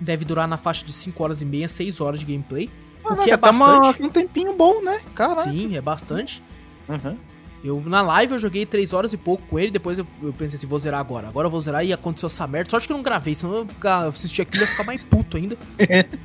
deve 0.00 0.24
durar 0.24 0.48
na 0.48 0.56
faixa 0.56 0.84
de 0.84 0.92
5 0.92 1.22
horas 1.22 1.42
e 1.42 1.44
meia, 1.44 1.68
6 1.68 2.00
horas 2.00 2.20
de 2.20 2.26
gameplay. 2.26 2.70
O 3.04 3.14
que 3.16 3.30
é 3.30 3.36
Caraca, 3.36 3.38
tá 3.38 3.50
uma- 3.50 3.80
bastante. 3.80 4.02
um 4.02 4.08
tempinho 4.08 4.54
bom, 4.56 4.80
né? 4.82 5.00
Caralho. 5.14 5.50
Sim, 5.50 5.76
é 5.76 5.80
bastante. 5.80 6.42
Uhum. 6.88 7.16
Eu, 7.64 7.80
na 7.86 8.02
live 8.02 8.32
eu 8.32 8.38
joguei 8.40 8.66
3 8.66 8.92
horas 8.92 9.12
e 9.12 9.16
pouco 9.16 9.44
com 9.48 9.58
ele, 9.58 9.70
depois 9.70 9.98
eu, 9.98 10.06
eu, 10.20 10.32
pensei 10.32 10.56
assim, 10.56 10.66
vou 10.66 10.78
zerar 10.78 10.98
agora. 11.00 11.28
Agora 11.28 11.46
eu 11.46 11.50
vou 11.50 11.60
zerar 11.60 11.84
e 11.84 11.92
aconteceu 11.92 12.26
essa 12.28 12.46
merda. 12.46 12.70
Sorte 12.70 12.86
que 12.88 12.92
eu 12.92 12.96
não 12.96 13.02
gravei, 13.04 13.34
senão 13.36 13.54
eu 13.58 13.66
ficar, 13.66 14.06
assistir 14.06 14.42
aquilo 14.42 14.62
e 14.64 14.66
ia 14.66 14.70
ficar 14.70 14.84
mais 14.84 15.02
puto 15.04 15.36
ainda. 15.36 15.56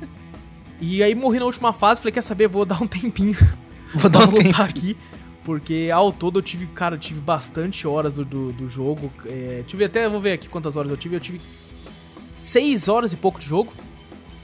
e 0.80 1.02
aí 1.02 1.14
morri 1.14 1.38
na 1.38 1.44
última 1.44 1.72
fase, 1.72 2.00
falei, 2.00 2.12
quer 2.12 2.22
saber, 2.22 2.48
vou 2.48 2.64
dar 2.64 2.82
um 2.82 2.86
tempinho. 2.86 3.36
Vou 3.94 4.08
dar 4.10 4.20
um 4.24 4.30
voltar 4.30 4.64
aqui. 4.64 4.96
Porque 5.48 5.88
ao 5.90 6.12
todo 6.12 6.40
eu 6.40 6.42
tive, 6.42 6.66
cara, 6.66 6.96
eu 6.96 6.98
tive 6.98 7.20
bastante 7.20 7.88
horas 7.88 8.12
do, 8.12 8.22
do, 8.22 8.52
do 8.52 8.68
jogo. 8.68 9.10
É, 9.24 9.64
tive 9.66 9.82
até, 9.82 10.06
vou 10.06 10.20
ver 10.20 10.32
aqui 10.32 10.46
quantas 10.46 10.76
horas 10.76 10.90
eu 10.90 10.96
tive. 10.98 11.16
Eu 11.16 11.20
tive 11.20 11.40
6 12.36 12.86
horas 12.90 13.14
e 13.14 13.16
pouco 13.16 13.40
de 13.40 13.46
jogo. 13.46 13.72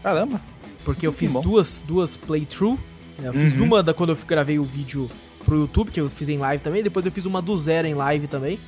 Caramba. 0.03 0.41
Porque 0.83 1.07
eu 1.07 1.13
fiz 1.13 1.35
duas, 1.35 1.85
duas 1.87 2.17
playthrough. 2.17 2.79
Né? 3.19 3.29
Eu 3.29 3.35
uhum. 3.35 3.41
fiz 3.41 3.61
uma 3.61 3.83
da 3.83 3.93
quando 3.93 4.15
eu 4.15 4.19
gravei 4.27 4.59
o 4.59 4.65
vídeo 4.65 5.11
pro 5.45 5.59
YouTube, 5.59 5.91
que 5.91 6.01
eu 6.01 6.09
fiz 6.09 6.31
em 6.31 6.39
live 6.39 6.65
também. 6.65 6.83
Depois 6.83 7.05
eu 7.05 7.13
fiz 7.13 7.27
uma 7.27 7.43
do 7.43 7.55
zero 7.59 7.87
em 7.87 7.93
live 7.93 8.27
também. 8.27 8.59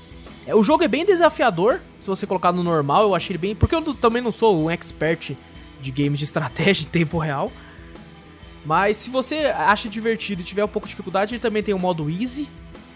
É, 0.47 0.55
o 0.55 0.63
jogo 0.63 0.85
é 0.85 0.89
bem 0.89 1.07
desafiador, 1.07 1.81
se 1.99 2.07
você 2.07 2.27
colocar 2.27 2.53
no 2.53 2.63
normal, 2.63 3.05
eu 3.05 3.15
achei 3.15 3.33
ele 3.33 3.39
bem. 3.39 3.55
Porque 3.55 3.75
eu 3.75 3.95
também 3.95 4.21
não 4.21 4.31
sou 4.31 4.63
um 4.63 4.71
expert 4.71 5.35
de 5.81 5.91
games 5.91 6.19
de 6.19 6.27
estratégia 6.27 6.85
em 6.85 6.91
tempo 6.91 7.17
real. 7.17 7.51
Mas 8.67 8.97
se 8.97 9.11
você 9.11 9.47
acha 9.57 9.89
divertido 9.89 10.43
e 10.43 10.45
tiver 10.45 10.65
um 10.65 10.69
pouco 10.69 10.87
de 10.87 10.91
dificuldade, 10.91 11.35
ele 11.35 11.41
também 11.41 11.63
tem 11.63 11.73
o 11.73 11.79
modo 11.79 12.11
easy, 12.11 12.49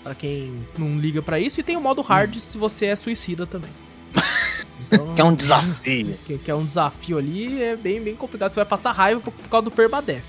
para 0.02 0.16
quem 0.16 0.66
não 0.76 0.98
liga 0.98 1.22
para 1.22 1.38
isso, 1.38 1.60
e 1.60 1.62
tem 1.62 1.76
o 1.76 1.80
modo 1.80 2.02
hard 2.02 2.34
hum. 2.34 2.40
se 2.40 2.58
você 2.58 2.86
é 2.86 2.96
suicida 2.96 3.46
também. 3.46 3.70
Então, 4.92 5.14
que 5.14 5.20
é 5.20 5.24
um 5.24 5.34
desafio. 5.34 6.18
Que, 6.26 6.38
que, 6.38 6.50
é 6.50 6.54
um 6.54 6.64
desafio 6.64 7.16
ali, 7.16 7.62
é 7.62 7.76
bem, 7.76 8.02
bem 8.02 8.16
complicado. 8.16 8.52
Você 8.52 8.58
vai 8.58 8.66
passar 8.66 8.90
raiva 8.90 9.20
por, 9.20 9.30
por 9.30 9.48
causa 9.48 9.64
do 9.64 9.70
permadeath. 9.70 10.24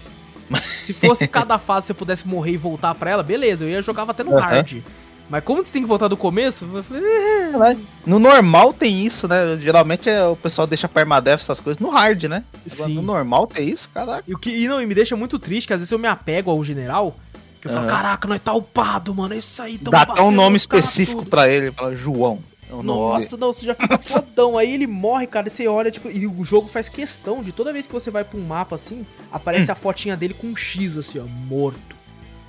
se 0.62 0.94
fosse 0.94 1.28
cada 1.28 1.58
fase 1.58 1.88
você 1.88 1.94
pudesse 1.96 2.28
morrer 2.28 2.52
e 2.52 2.58
voltar 2.58 2.94
para 2.94 3.10
ela, 3.10 3.24
beleza, 3.24 3.66
eu 3.66 3.70
ia 3.70 3.82
jogar 3.82 4.04
até 4.08 4.24
no 4.24 4.32
uhum. 4.32 4.38
hard. 4.38 4.84
Mas 5.32 5.46
como 5.46 5.64
você 5.64 5.72
tem 5.72 5.82
que 5.82 5.88
voltar 5.88 6.10
do 6.10 6.18
começo, 6.18 6.68
falei, 6.84 7.04
é. 7.06 7.78
No 8.06 8.20
normal 8.20 8.74
tem 8.74 9.06
isso, 9.06 9.30
né? 9.30 9.58
Geralmente 9.62 10.10
é, 10.10 10.26
o 10.26 10.36
pessoal 10.36 10.68
deixa 10.68 10.90
permadeath 10.90 11.40
essas 11.40 11.62
coisas 11.62 11.80
no 11.80 11.90
hard, 11.90 12.24
né? 12.24 12.44
Agora, 12.70 12.90
Sim. 12.90 12.96
no 12.96 13.02
normal 13.02 13.48
tem 13.48 13.70
isso, 13.70 13.90
caraca. 13.94 14.26
E 14.28 14.34
o 14.34 14.38
que 14.38 14.50
e 14.50 14.68
não, 14.68 14.82
e 14.82 14.86
me 14.86 14.94
deixa 14.94 15.16
muito 15.16 15.40
triste, 15.40 15.68
que 15.68 15.74
às 15.74 15.80
vezes 15.80 15.90
eu 15.90 15.98
me 15.98 16.10
apego 16.10 16.52
ao 16.52 16.62
general, 16.62 17.16
que 17.62 17.70
eu 17.70 17.72
falo, 17.72 17.88
caraca, 17.88 18.28
nós 18.28 18.42
tá 18.42 18.52
upado, 18.52 19.16
mano, 19.16 19.34
é 19.34 19.38
isso 19.38 19.62
aí, 19.62 19.78
tão 19.78 19.90
Dá 19.90 20.02
até 20.02 20.22
um 20.22 20.32
nome 20.32 20.58
específico 20.58 21.26
para 21.26 21.48
ele, 21.48 21.72
fala 21.72 21.96
João. 21.96 22.38
É 22.70 22.84
Nossa, 22.84 23.38
não, 23.38 23.54
você 23.54 23.66
já 23.66 23.74
fica 23.74 23.98
fodão. 23.98 24.58
Aí 24.58 24.74
ele 24.74 24.88
morre, 24.88 25.28
cara, 25.28 25.48
e 25.48 25.52
você 25.52 25.66
olha, 25.66 25.90
tipo, 25.90 26.10
e 26.10 26.28
o 26.28 26.44
jogo 26.44 26.68
faz 26.68 26.90
questão 26.90 27.42
de 27.42 27.54
toda 27.54 27.72
vez 27.72 27.88
que 27.88 27.94
você 27.94 28.12
vai 28.12 28.26
pra 28.26 28.38
um 28.38 28.44
mapa 28.44 28.76
assim, 28.76 29.06
aparece 29.32 29.70
hum. 29.70 29.74
a 29.74 29.76
fotinha 29.76 30.18
dele 30.18 30.34
com 30.34 30.48
um 30.48 30.56
X 30.58 30.98
assim, 30.98 31.20
ó, 31.20 31.24
morto. 31.48 32.01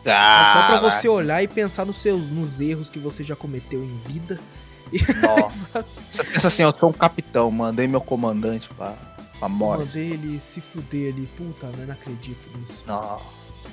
Ah, 0.07 0.51
só 0.53 0.67
pra 0.67 0.91
você 0.91 1.09
olhar 1.09 1.43
e 1.43 1.49
pensar 1.49 1.85
nos 1.85 1.97
seus 1.97 2.29
nos 2.31 2.61
erros 2.61 2.89
que 2.89 2.99
você 2.99 3.23
já 3.23 3.37
cometeu 3.37 3.83
em 3.83 4.01
vida. 4.07 4.41
Nossa. 5.23 5.85
você 6.11 6.25
pensa 6.25 6.49
assim, 6.49 6.63
eu 6.63 6.75
sou 6.77 6.91
um 6.91 6.93
capitão, 6.93 7.51
mandei 7.51 7.87
meu 7.87 8.01
comandante 8.01 8.69
pra, 8.77 8.95
pra 9.39 9.49
morte. 9.49 9.87
Mandei 9.87 10.11
ele 10.13 10.41
se 10.41 10.61
fuder 10.61 11.13
ali. 11.15 11.27
Puta, 11.37 11.67
eu 11.67 11.87
não 11.87 11.95
acredito 11.95 12.59
nisso. 12.59 12.85
Não. 12.87 13.21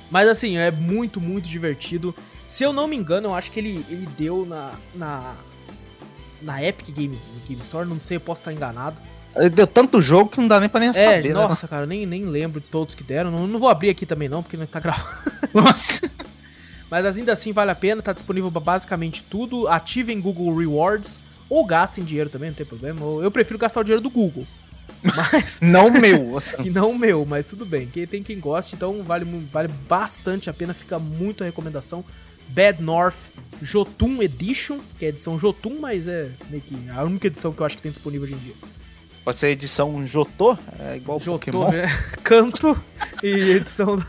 Mas 0.10 0.28
assim, 0.28 0.58
é 0.58 0.72
muito, 0.72 1.20
muito 1.20 1.48
divertido. 1.48 2.16
Se 2.48 2.64
eu 2.64 2.74
não 2.74 2.88
me 2.88 2.96
engano, 2.96 3.30
eu 3.30 3.34
acho 3.36 3.52
que 3.52 3.60
ele, 3.60 3.86
ele 3.90 4.08
deu 4.18 4.46
na, 4.46 4.74
na, 4.96 5.36
na 6.42 6.64
Epic 6.64 6.90
Game, 6.90 7.20
Game 7.48 7.62
Store, 7.62 7.88
não 7.88 8.00
sei, 8.00 8.18
eu 8.18 8.22
posso 8.22 8.42
estar 8.42 8.54
enganado. 8.54 8.98
Deu 9.54 9.68
tanto 9.68 10.02
jogo 10.02 10.32
que 10.32 10.40
não 10.40 10.48
dá 10.48 10.60
nem 10.60 10.68
pra 10.68 10.80
nem 10.80 10.90
é, 10.90 10.94
saber. 10.94 11.30
Né? 11.30 11.34
Nossa, 11.34 11.66
né? 11.66 11.70
cara, 11.70 11.86
nem, 11.86 12.06
nem 12.06 12.26
lembro 12.26 12.60
de 12.60 12.68
todos 12.68 12.96
que 12.96 13.04
deram. 13.04 13.32
Não, 13.32 13.48
não 13.48 13.60
vou 13.60 13.70
abrir 13.70 13.90
aqui 13.90 14.06
também 14.06 14.28
não, 14.28 14.42
porque 14.42 14.58
não 14.58 14.66
tá 14.66 14.80
gravando. 14.80 15.08
Nossa. 15.54 16.02
Mas 16.90 17.06
ainda 17.06 17.34
assim 17.34 17.52
vale 17.52 17.72
a 17.72 17.76
pena, 17.76 18.02
tá 18.02 18.12
disponível 18.12 18.52
pra 18.52 18.60
basicamente 18.60 19.24
tudo. 19.24 19.68
Ativem 19.68 20.20
Google 20.20 20.56
Rewards 20.56 21.22
ou 21.50 21.66
gastem 21.66 22.04
dinheiro 22.04 22.30
também, 22.30 22.50
não 22.50 22.56
tem 22.56 22.66
problema. 22.66 23.00
Eu 23.22 23.32
prefiro 23.32 23.60
gastar 23.60 23.82
o 23.82 23.84
dinheiro 23.84 24.02
do 24.02 24.10
Google. 24.10 24.46
Mas. 25.04 25.60
não 25.62 25.90
meu. 25.92 26.38
Assim. 26.38 26.58
E 26.66 26.70
não 26.70 26.94
meu, 26.94 27.26
mas 27.26 27.48
tudo 27.48 27.66
bem. 27.66 27.88
Quem 27.88 28.06
tem 28.06 28.24
quem 28.24 28.40
gosta, 28.40 28.76
então 28.76 29.04
vale, 29.04 29.26
vale 29.52 29.70
bastante 29.88 30.50
a 30.50 30.54
pena, 30.54 30.74
fica 30.74 31.00
muito 31.00 31.44
a 31.44 31.46
recomendação. 31.46 32.04
Bad 32.50 32.82
North 32.82 33.16
Jotun 33.62 34.22
Edition, 34.24 34.80
que 34.98 35.06
é 35.06 35.08
a 35.08 35.10
edição 35.10 35.38
Jotun, 35.38 35.78
mas 35.80 36.08
é 36.08 36.30
meio 36.50 36.64
que 36.64 36.76
a 36.90 37.04
única 37.04 37.28
edição 37.28 37.54
que 37.54 37.62
eu 37.62 37.66
acho 37.66 37.78
que 37.78 37.84
tem 37.84 37.92
disponível 37.92 38.26
hoje 38.26 38.34
em 38.34 38.38
dia. 38.38 38.56
Pode 39.30 39.38
ser 39.42 39.50
edição 39.50 40.08
Jotô, 40.08 40.58
é 40.80 40.96
igual 40.98 41.20
Jotô, 41.20 41.34
Pokémon. 41.34 41.70
Né? 41.70 41.86
Canto 42.24 42.76
e 43.22 43.28
edição. 43.28 43.96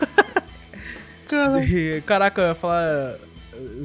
E, 1.63 2.03
caraca, 2.07 2.41
eu 2.41 2.49
ia 2.49 2.55
falar. 2.57 3.15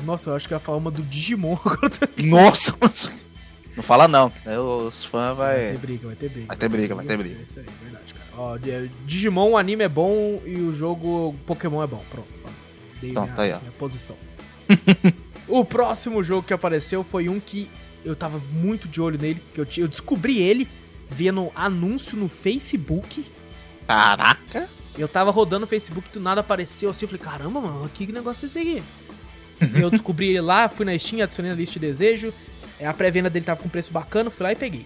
Nossa, 0.04 0.32
eu 0.32 0.36
acho 0.36 0.48
que 0.48 0.54
eu 0.54 0.56
ia 0.56 0.60
falar 0.60 0.80
uma 0.80 0.90
do 0.90 1.04
Digimon 1.04 1.56
agora. 1.64 1.92
Nossa, 2.24 2.76
não 3.76 3.84
fala 3.84 4.08
não, 4.08 4.32
que 4.32 4.50
os 4.50 5.04
fãs 5.04 5.38
vai. 5.38 5.56
Vai 5.56 5.72
ter 5.74 5.78
briga, 5.78 6.08
vai 6.08 6.16
ter 6.16 6.30
briga. 6.30 6.48
Vai 6.48 6.58
ter 6.58 6.70
briga, 6.70 6.96
vai 6.96 7.06
ter 7.06 7.18
briga. 7.18 7.38
É 7.38 7.44
isso 7.44 7.60
aí, 7.60 7.66
verdade, 7.84 8.14
cara. 8.16 8.26
Ó, 8.36 8.58
Digimon, 9.06 9.52
o 9.52 9.58
anime 9.58 9.84
é 9.84 9.90
bom 9.90 10.42
e 10.44 10.56
o 10.56 10.74
jogo 10.74 11.36
Pokémon 11.46 11.84
é 11.84 11.88
bom. 11.88 12.04
Pronto. 12.10 12.28
Dei 13.00 13.12
então, 13.12 13.24
minha, 13.24 13.36
tá 13.36 13.44
aí, 13.44 13.54
ó. 13.54 13.60
minha 13.60 13.74
posição. 13.74 14.16
o 15.48 15.64
próximo 15.64 16.24
jogo 16.24 16.48
que 16.48 16.54
apareceu 16.54 17.04
foi 17.04 17.30
um 17.30 17.40
que 17.40 17.70
eu 18.04 18.16
tava 18.16 18.42
muito 18.54 18.88
de 18.88 19.00
olho 19.00 19.20
nele, 19.20 19.40
que 19.54 19.62
eu, 19.62 19.68
eu 19.78 19.88
descobri 19.88 20.42
ele 20.42 20.68
vendo 21.10 21.52
anúncio 21.56 22.18
no 22.18 22.28
Facebook. 22.28 23.26
Caraca! 23.88 24.70
Eu 24.98 25.08
tava 25.08 25.30
rodando 25.30 25.66
o 25.66 25.68
Facebook, 25.68 26.10
do 26.12 26.20
nada 26.20 26.42
apareceu 26.42 26.90
assim, 26.90 27.06
eu 27.06 27.10
falei, 27.10 27.24
caramba, 27.24 27.60
mano, 27.60 27.90
que 27.94 28.12
negócio 28.12 28.46
é 28.46 28.48
esse 28.48 28.60
aqui? 28.60 28.84
eu 29.76 29.90
descobri 29.90 30.30
ele 30.30 30.42
lá, 30.42 30.70
fui 30.70 30.86
na 30.86 30.98
Steam, 30.98 31.22
adicionei 31.22 31.52
na 31.52 31.58
lista 31.58 31.74
de 31.74 31.80
desejo. 31.80 32.34
É, 32.80 32.88
a 32.88 32.94
pré-venda 32.94 33.30
dele 33.30 33.46
tava 33.46 33.62
com 33.62 33.70
preço 33.70 33.92
bacana, 33.92 34.30
fui 34.30 34.44
lá 34.44 34.52
e 34.52 34.56
peguei. 34.56 34.86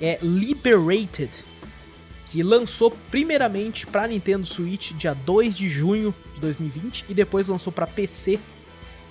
É 0.00 0.18
Liberated, 0.20 1.30
que 2.26 2.42
lançou 2.42 2.90
primeiramente 3.10 3.86
para 3.86 4.08
Nintendo 4.08 4.44
Switch 4.44 4.92
dia 4.92 5.14
2 5.14 5.56
de 5.56 5.68
junho 5.68 6.14
de 6.34 6.40
2020 6.40 7.06
e 7.08 7.14
depois 7.14 7.48
lançou 7.48 7.72
para 7.72 7.86
PC 7.86 8.38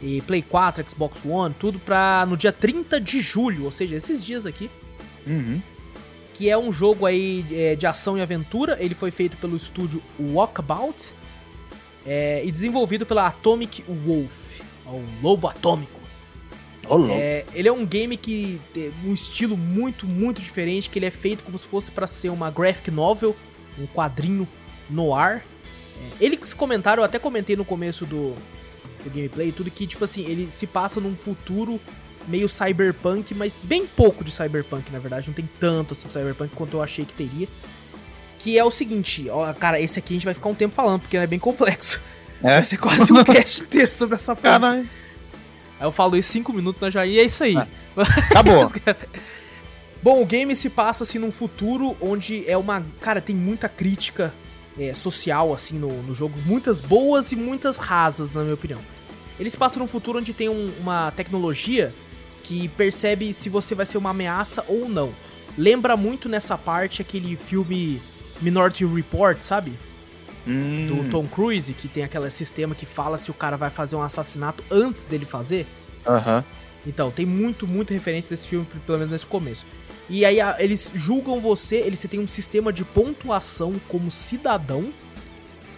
e 0.02 0.22
Play 0.22 0.42
4, 0.42 0.90
Xbox 0.90 1.22
One, 1.26 1.56
tudo 1.58 1.80
pra 1.80 2.26
no 2.28 2.36
dia 2.36 2.52
30 2.52 3.00
de 3.00 3.22
julho, 3.22 3.64
ou 3.64 3.72
seja, 3.72 3.96
esses 3.96 4.24
dias 4.24 4.46
aqui. 4.46 4.70
Uhum 5.26 5.62
que 6.34 6.50
é 6.50 6.58
um 6.58 6.72
jogo 6.72 7.06
aí 7.06 7.46
é, 7.52 7.76
de 7.76 7.86
ação 7.86 8.18
e 8.18 8.22
aventura. 8.22 8.78
Ele 8.80 8.96
foi 8.96 9.12
feito 9.12 9.38
pelo 9.38 9.56
estúdio 9.56 10.02
Walkabout 10.20 11.14
é, 12.06 12.42
e 12.44 12.52
desenvolvido 12.52 13.06
pela 13.06 13.28
Atomic 13.28 13.84
Wolf, 13.88 14.60
o 14.86 15.04
Lobo 15.22 15.48
Atômico. 15.48 16.02
Oh, 16.90 17.08
é, 17.10 17.46
ele 17.54 17.70
é 17.70 17.72
um 17.72 17.86
game 17.86 18.18
que 18.18 18.60
tem 18.74 18.92
um 19.06 19.14
estilo 19.14 19.56
muito, 19.56 20.06
muito 20.06 20.42
diferente, 20.42 20.90
que 20.90 21.00
ele 21.00 21.06
é 21.06 21.12
feito 21.12 21.44
como 21.44 21.58
se 21.58 21.66
fosse 21.68 21.90
para 21.90 22.08
ser 22.08 22.30
uma 22.30 22.52
graphic 22.52 22.92
novel, 22.92 23.36
um 23.80 23.88
quadrinho 23.88 24.48
no 24.90 25.16
ar. 25.16 25.38
É, 25.38 26.26
eles 26.26 26.54
comentaram, 26.54 27.02
eu 27.02 27.06
até 27.06 27.18
comentei 27.18 27.56
no 27.56 27.64
começo 27.64 28.06
do, 28.06 28.36
do 29.04 29.10
gameplay, 29.10 29.52
tudo 29.52 29.72
que 29.72 29.88
tipo 29.88 30.04
assim, 30.04 30.26
ele 30.26 30.52
se 30.52 30.68
passa 30.68 31.00
num 31.00 31.16
futuro 31.16 31.80
meio 32.28 32.48
cyberpunk, 32.48 33.34
mas 33.34 33.58
bem 33.62 33.86
pouco 33.86 34.24
de 34.24 34.32
cyberpunk, 34.32 34.92
na 34.92 35.00
verdade. 35.00 35.28
Não 35.28 35.34
tem 35.34 35.50
tanto 35.60 35.94
assim 35.94 36.08
de 36.08 36.14
cyberpunk 36.14 36.56
quanto 36.56 36.78
eu 36.78 36.84
achei 36.84 37.06
que 37.06 37.14
teria. 37.14 37.48
Que 38.40 38.58
é 38.58 38.64
o 38.64 38.72
seguinte, 38.72 39.30
ó, 39.30 39.54
cara, 39.54 39.80
esse 39.80 40.00
aqui 40.00 40.14
a 40.14 40.16
gente 40.16 40.26
vai 40.26 40.34
ficar 40.34 40.50
um 40.50 40.56
tempo 40.56 40.76
falando, 40.76 41.02
porque 41.02 41.16
é 41.16 41.26
bem 41.26 41.40
complexo. 41.40 42.02
É? 42.42 42.56
Vai 42.56 42.64
ser 42.64 42.78
quase 42.78 43.14
um 43.14 43.24
cast 43.24 43.64
inteiro 43.64 43.92
sobre 43.92 44.16
essa 44.16 44.36
porra. 44.36 44.74
Aí 44.74 44.88
eu 45.82 45.92
falo 45.92 46.18
isso 46.18 46.32
5 46.32 46.52
minutos 46.52 46.82
na 46.82 46.90
já 46.90 47.06
e 47.06 47.20
é 47.20 47.24
isso 47.24 47.44
aí. 47.44 47.56
Ah, 47.58 47.68
acabou. 48.30 48.70
Bom, 50.02 50.22
o 50.22 50.26
game 50.26 50.54
se 50.56 50.70
passa 50.70 51.04
assim 51.04 51.18
num 51.18 51.32
futuro 51.32 51.96
onde 52.02 52.44
é 52.50 52.58
uma. 52.58 52.86
Cara, 53.00 53.22
tem 53.22 53.36
muita 53.36 53.70
crítica 53.70 54.34
é, 54.78 54.94
social 54.94 55.54
assim 55.54 55.80
no, 55.80 56.04
no 56.04 56.14
jogo. 56.14 56.38
Muitas 56.46 56.82
boas 56.82 57.32
e 57.32 57.38
muitas 57.38 57.78
rasas, 57.78 58.36
na 58.36 58.42
minha 58.42 58.54
opinião. 58.54 58.82
Eles 59.40 59.56
passam 59.56 59.80
num 59.80 59.88
futuro 59.88 60.20
onde 60.20 60.34
tem 60.34 60.50
um, 60.50 60.72
uma 60.80 61.12
tecnologia 61.12 61.94
que 62.44 62.68
percebe 62.70 63.34
se 63.34 63.50
você 63.50 63.74
vai 63.74 63.86
ser 63.86 63.98
uma 63.98 64.12
ameaça 64.12 64.64
ou 64.68 64.88
não. 64.88 65.14
Lembra 65.58 65.96
muito 65.96 66.28
nessa 66.28 66.58
parte 66.58 67.02
aquele 67.02 67.36
filme 67.36 68.02
Minority 68.42 68.86
Report, 68.86 69.42
sabe? 69.42 69.74
Hum. 70.48 70.88
Do 70.88 71.10
Tom 71.10 71.26
Cruise, 71.26 71.74
que 71.74 71.88
tem 71.88 72.04
aquele 72.04 72.30
sistema 72.30 72.76
que 72.76 72.86
fala 72.86 73.18
se 73.18 73.32
o 73.32 73.34
cara 73.34 73.56
vai 73.56 73.70
fazer 73.70 73.96
um 73.96 74.02
assassinato 74.02 74.64
antes 74.70 75.06
dele 75.06 75.26
fazer. 75.26 75.66
Aham. 76.06 76.38
Uhum. 76.38 76.44
Então, 76.86 77.10
tem 77.10 77.26
muito, 77.26 77.66
muita 77.66 77.94
referência 77.94 78.30
desse 78.30 78.46
filme, 78.46 78.68
pelo 78.86 78.98
menos 78.98 79.14
nesse 79.14 79.26
começo. 79.26 79.66
E 80.10 80.26
aí 80.26 80.42
a, 80.42 80.58
eles 80.60 80.92
julgam 80.94 81.40
você, 81.40 81.78
eles 81.78 82.00
você 82.02 82.10
tem 82.10 82.20
um 82.20 82.28
sistema 82.28 82.74
de 82.74 82.84
pontuação 82.84 83.80
como 83.88 84.12
cidadão. 84.12 84.92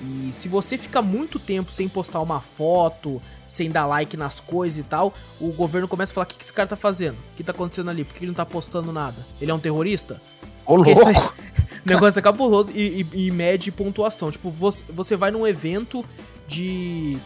E 0.01 0.33
se 0.33 0.49
você 0.49 0.77
fica 0.77 1.01
muito 1.01 1.37
tempo 1.37 1.71
sem 1.71 1.87
postar 1.87 2.21
uma 2.21 2.41
foto, 2.41 3.21
sem 3.47 3.69
dar 3.69 3.85
like 3.85 4.17
nas 4.17 4.39
coisas 4.39 4.79
e 4.79 4.83
tal, 4.83 5.13
o 5.39 5.51
governo 5.51 5.87
começa 5.87 6.11
a 6.11 6.15
falar: 6.15 6.25
o 6.25 6.27
que, 6.27 6.37
que 6.37 6.43
esse 6.43 6.53
cara 6.53 6.67
tá 6.67 6.75
fazendo? 6.75 7.15
O 7.15 7.35
que 7.37 7.43
tá 7.43 7.51
acontecendo 7.51 7.89
ali? 7.89 8.03
Por 8.03 8.13
que 8.13 8.19
ele 8.19 8.27
não 8.27 8.35
tá 8.35 8.45
postando 8.45 8.91
nada? 8.91 9.25
Ele 9.39 9.51
é 9.51 9.53
um 9.53 9.59
terrorista? 9.59 10.21
Ô, 10.65 10.75
louco! 10.75 10.91
Negócio 11.85 12.17
é 12.17 12.21
cabuloso 12.21 12.71
e, 12.73 13.05
e, 13.13 13.27
e, 13.27 13.31
mede 13.31 13.71
pontuação. 13.71 14.31
Tipo, 14.31 14.49
você, 14.49 14.83
você 14.89 15.15
vai 15.15 15.29
num 15.29 15.45
evento 15.45 16.03
de, 16.47 17.17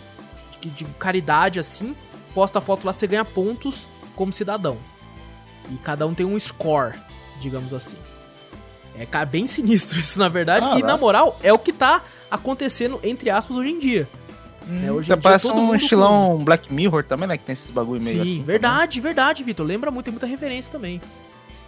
de, 0.60 0.70
de 0.70 0.86
caridade 0.98 1.60
assim, 1.60 1.96
posta 2.34 2.60
a 2.60 2.62
foto 2.62 2.86
lá, 2.86 2.92
você 2.92 3.08
ganha 3.08 3.24
pontos 3.24 3.88
como 4.16 4.34
cidadão. 4.34 4.78
E 5.72 5.78
cada 5.78 6.06
um 6.06 6.14
tem 6.14 6.26
um 6.26 6.38
score, 6.38 6.96
digamos 7.40 7.74
assim. 7.74 7.96
É 8.98 9.26
bem 9.26 9.48
sinistro 9.48 9.98
isso, 10.02 10.20
na 10.20 10.28
verdade. 10.28 10.68
Ah, 10.70 10.80
e 10.80 10.84
na 10.84 10.98
moral, 10.98 11.40
é 11.42 11.54
o 11.54 11.60
que 11.60 11.72
tá 11.72 12.04
acontecendo, 12.30 13.00
entre 13.02 13.30
aspas, 13.30 13.56
hoje 13.56 13.70
em 13.70 13.80
dia. 13.80 14.10
Né, 14.68 14.92
hoje 14.92 15.08
em 15.08 15.10
Já 15.10 15.16
dia, 15.16 15.22
parece 15.24 15.48
todo 15.48 15.58
um 15.60 15.64
mundo 15.66 15.76
estilão 15.76 16.44
Black 16.44 16.72
Mirror 16.72 17.04
também, 17.04 17.28
né? 17.28 17.38
Que 17.38 17.44
tem 17.46 17.54
esses 17.54 17.72
bagulho 17.72 18.02
meio 18.04 18.24
Sim, 18.24 18.32
assim. 18.34 18.44
verdade, 18.44 19.00
verdade, 19.02 19.44
Vitor. 19.44 19.66
Lembra 19.66 19.90
muito, 19.90 20.06
tem 20.06 20.12
muita 20.12 20.28
referência 20.28 20.72
também. 20.72 21.02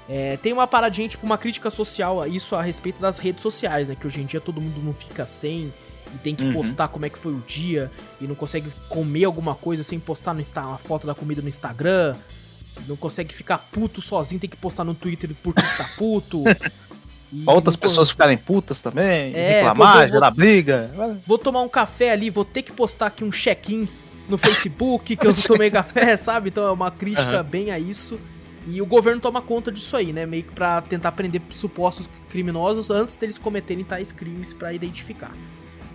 É, 0.10 0.38
tem 0.38 0.52
uma 0.54 0.68
paradinha, 0.68 1.08
tipo, 1.08 1.26
uma 1.26 1.38
crítica 1.38 1.70
social 1.70 2.22
a 2.22 2.28
isso 2.28 2.56
a 2.56 2.62
respeito 2.62 3.00
das 3.02 3.18
redes 3.20 3.42
sociais, 3.42 3.88
né? 3.90 3.96
Que 4.00 4.06
hoje 4.06 4.20
em 4.22 4.26
dia 4.26 4.42
todo 4.42 4.60
mundo 4.62 4.82
não 4.84 4.94
fica 4.94 5.26
sem 5.26 5.74
e 6.14 6.18
tem 6.22 6.36
que 6.36 6.44
Uhum. 6.44 6.52
postar 6.54 6.90
como 6.90 7.06
é 7.06 7.10
que 7.10 7.18
foi 7.18 7.32
o 7.32 7.42
dia 7.48 7.90
e 8.20 8.26
não 8.28 8.36
consegue 8.36 8.70
comer 8.90 9.24
alguma 9.24 9.56
coisa 9.56 9.84
sem 9.84 10.00
postar 10.00 10.34
no 10.34 10.42
Insta, 10.42 10.62
uma 10.62 10.78
foto 10.78 11.08
da 11.08 11.16
comida 11.16 11.42
no 11.42 11.48
Instagram. 11.48 12.16
Não 12.88 12.96
consegue 12.98 13.34
ficar 13.34 13.58
puto 13.72 14.02
sozinho, 14.02 14.40
tem 14.40 14.50
que 14.50 14.58
postar 14.58 14.84
no 14.84 14.94
Twitter 14.94 15.30
porque 15.42 15.62
tá 15.78 15.90
puto. 15.98 16.44
E 17.34 17.44
Pra 17.44 17.54
outras 17.54 17.76
pessoas 17.76 18.10
ficarem 18.10 18.38
putas 18.38 18.80
também, 18.82 19.34
É, 19.34 19.62
reclamar, 19.62 20.00
vou- 20.00 20.08
gerar 20.10 20.32
briga. 20.32 20.92
Vou 21.26 21.38
tomar 21.38 21.62
um 21.62 21.70
café 21.70 22.12
ali, 22.12 22.30
vou 22.30 22.44
ter 22.44 22.62
que 22.62 22.72
postar 22.74 23.06
aqui 23.08 23.24
um 23.24 23.32
check-in 23.32 23.88
no 24.28 24.38
Facebook 24.38 25.16
que 25.16 25.28
eu 25.28 25.34
tomei 25.48 25.72
café, 25.72 26.18
sabe? 26.18 26.50
Então 26.50 26.66
é 26.68 26.72
uma 26.72 26.92
crítica 26.92 27.36
Aham. 27.40 27.44
bem 27.44 27.72
a 27.72 27.80
isso. 27.80 28.20
E 28.68 28.82
o 28.82 28.86
governo 28.86 29.20
toma 29.20 29.42
conta 29.42 29.72
disso 29.72 29.96
aí, 29.98 30.12
né? 30.14 30.26
Meio 30.26 30.44
que 30.44 30.52
pra 30.52 30.82
tentar 30.82 31.14
prender 31.14 31.42
supostos 31.50 32.10
criminosos 32.30 32.92
antes 32.92 33.16
deles 33.16 33.38
cometerem 33.38 33.84
tais 33.84 34.12
crimes 34.12 34.54
pra 34.54 34.72
identificar. 34.74 35.32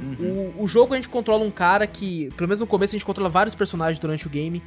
Uhum. 0.00 0.52
O, 0.58 0.64
o 0.64 0.68
jogo 0.68 0.92
a 0.92 0.96
gente 0.96 1.08
controla 1.08 1.44
um 1.44 1.50
cara 1.50 1.86
que, 1.86 2.28
pelo 2.36 2.48
menos 2.48 2.60
no 2.60 2.66
começo, 2.66 2.94
a 2.94 2.98
gente 2.98 3.06
controla 3.06 3.28
vários 3.30 3.54
personagens 3.54 3.98
durante 4.00 4.26
o 4.26 4.30
game. 4.30 4.62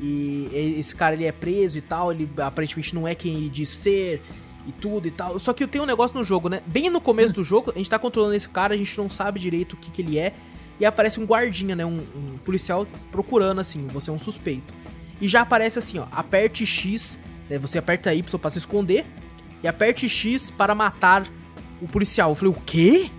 E 0.00 0.48
esse 0.78 0.94
cara 0.94 1.14
ele 1.14 1.24
é 1.24 1.32
preso 1.32 1.78
e 1.78 1.80
tal, 1.80 2.12
ele 2.12 2.28
aparentemente 2.38 2.94
não 2.94 3.06
é 3.08 3.14
quem 3.14 3.34
ele 3.36 3.48
diz 3.48 3.68
ser 3.70 4.20
e 4.66 4.72
tudo 4.72 5.06
e 5.06 5.10
tal. 5.10 5.38
Só 5.38 5.52
que 5.52 5.66
tem 5.66 5.80
um 5.80 5.86
negócio 5.86 6.16
no 6.16 6.24
jogo, 6.24 6.48
né? 6.48 6.60
Bem 6.66 6.90
no 6.90 7.00
começo 7.00 7.32
do 7.34 7.44
jogo, 7.44 7.72
a 7.74 7.78
gente 7.78 7.88
tá 7.88 7.98
controlando 7.98 8.34
esse 8.34 8.48
cara, 8.48 8.74
a 8.74 8.76
gente 8.76 8.96
não 8.98 9.08
sabe 9.08 9.38
direito 9.40 9.74
o 9.74 9.76
que, 9.76 9.90
que 9.90 10.02
ele 10.02 10.18
é. 10.18 10.34
E 10.78 10.84
aparece 10.84 11.20
um 11.20 11.24
guardinha, 11.24 11.74
né? 11.74 11.86
Um, 11.86 12.06
um 12.14 12.38
policial 12.44 12.86
procurando, 13.10 13.60
assim, 13.60 13.86
você 13.86 14.10
é 14.10 14.12
um 14.12 14.18
suspeito. 14.18 14.74
E 15.20 15.28
já 15.28 15.40
aparece 15.40 15.78
assim, 15.78 15.98
ó, 15.98 16.06
aperte 16.12 16.66
X, 16.66 17.18
né? 17.48 17.58
Você 17.58 17.78
aperta 17.78 18.12
Y 18.12 18.38
pra 18.38 18.50
se 18.50 18.58
esconder. 18.58 19.06
E 19.62 19.68
aperte 19.68 20.08
X 20.08 20.50
para 20.50 20.74
matar 20.74 21.26
o 21.80 21.88
policial. 21.88 22.30
Eu 22.30 22.34
falei, 22.34 22.52
o 22.52 22.60
quê? 22.66 23.10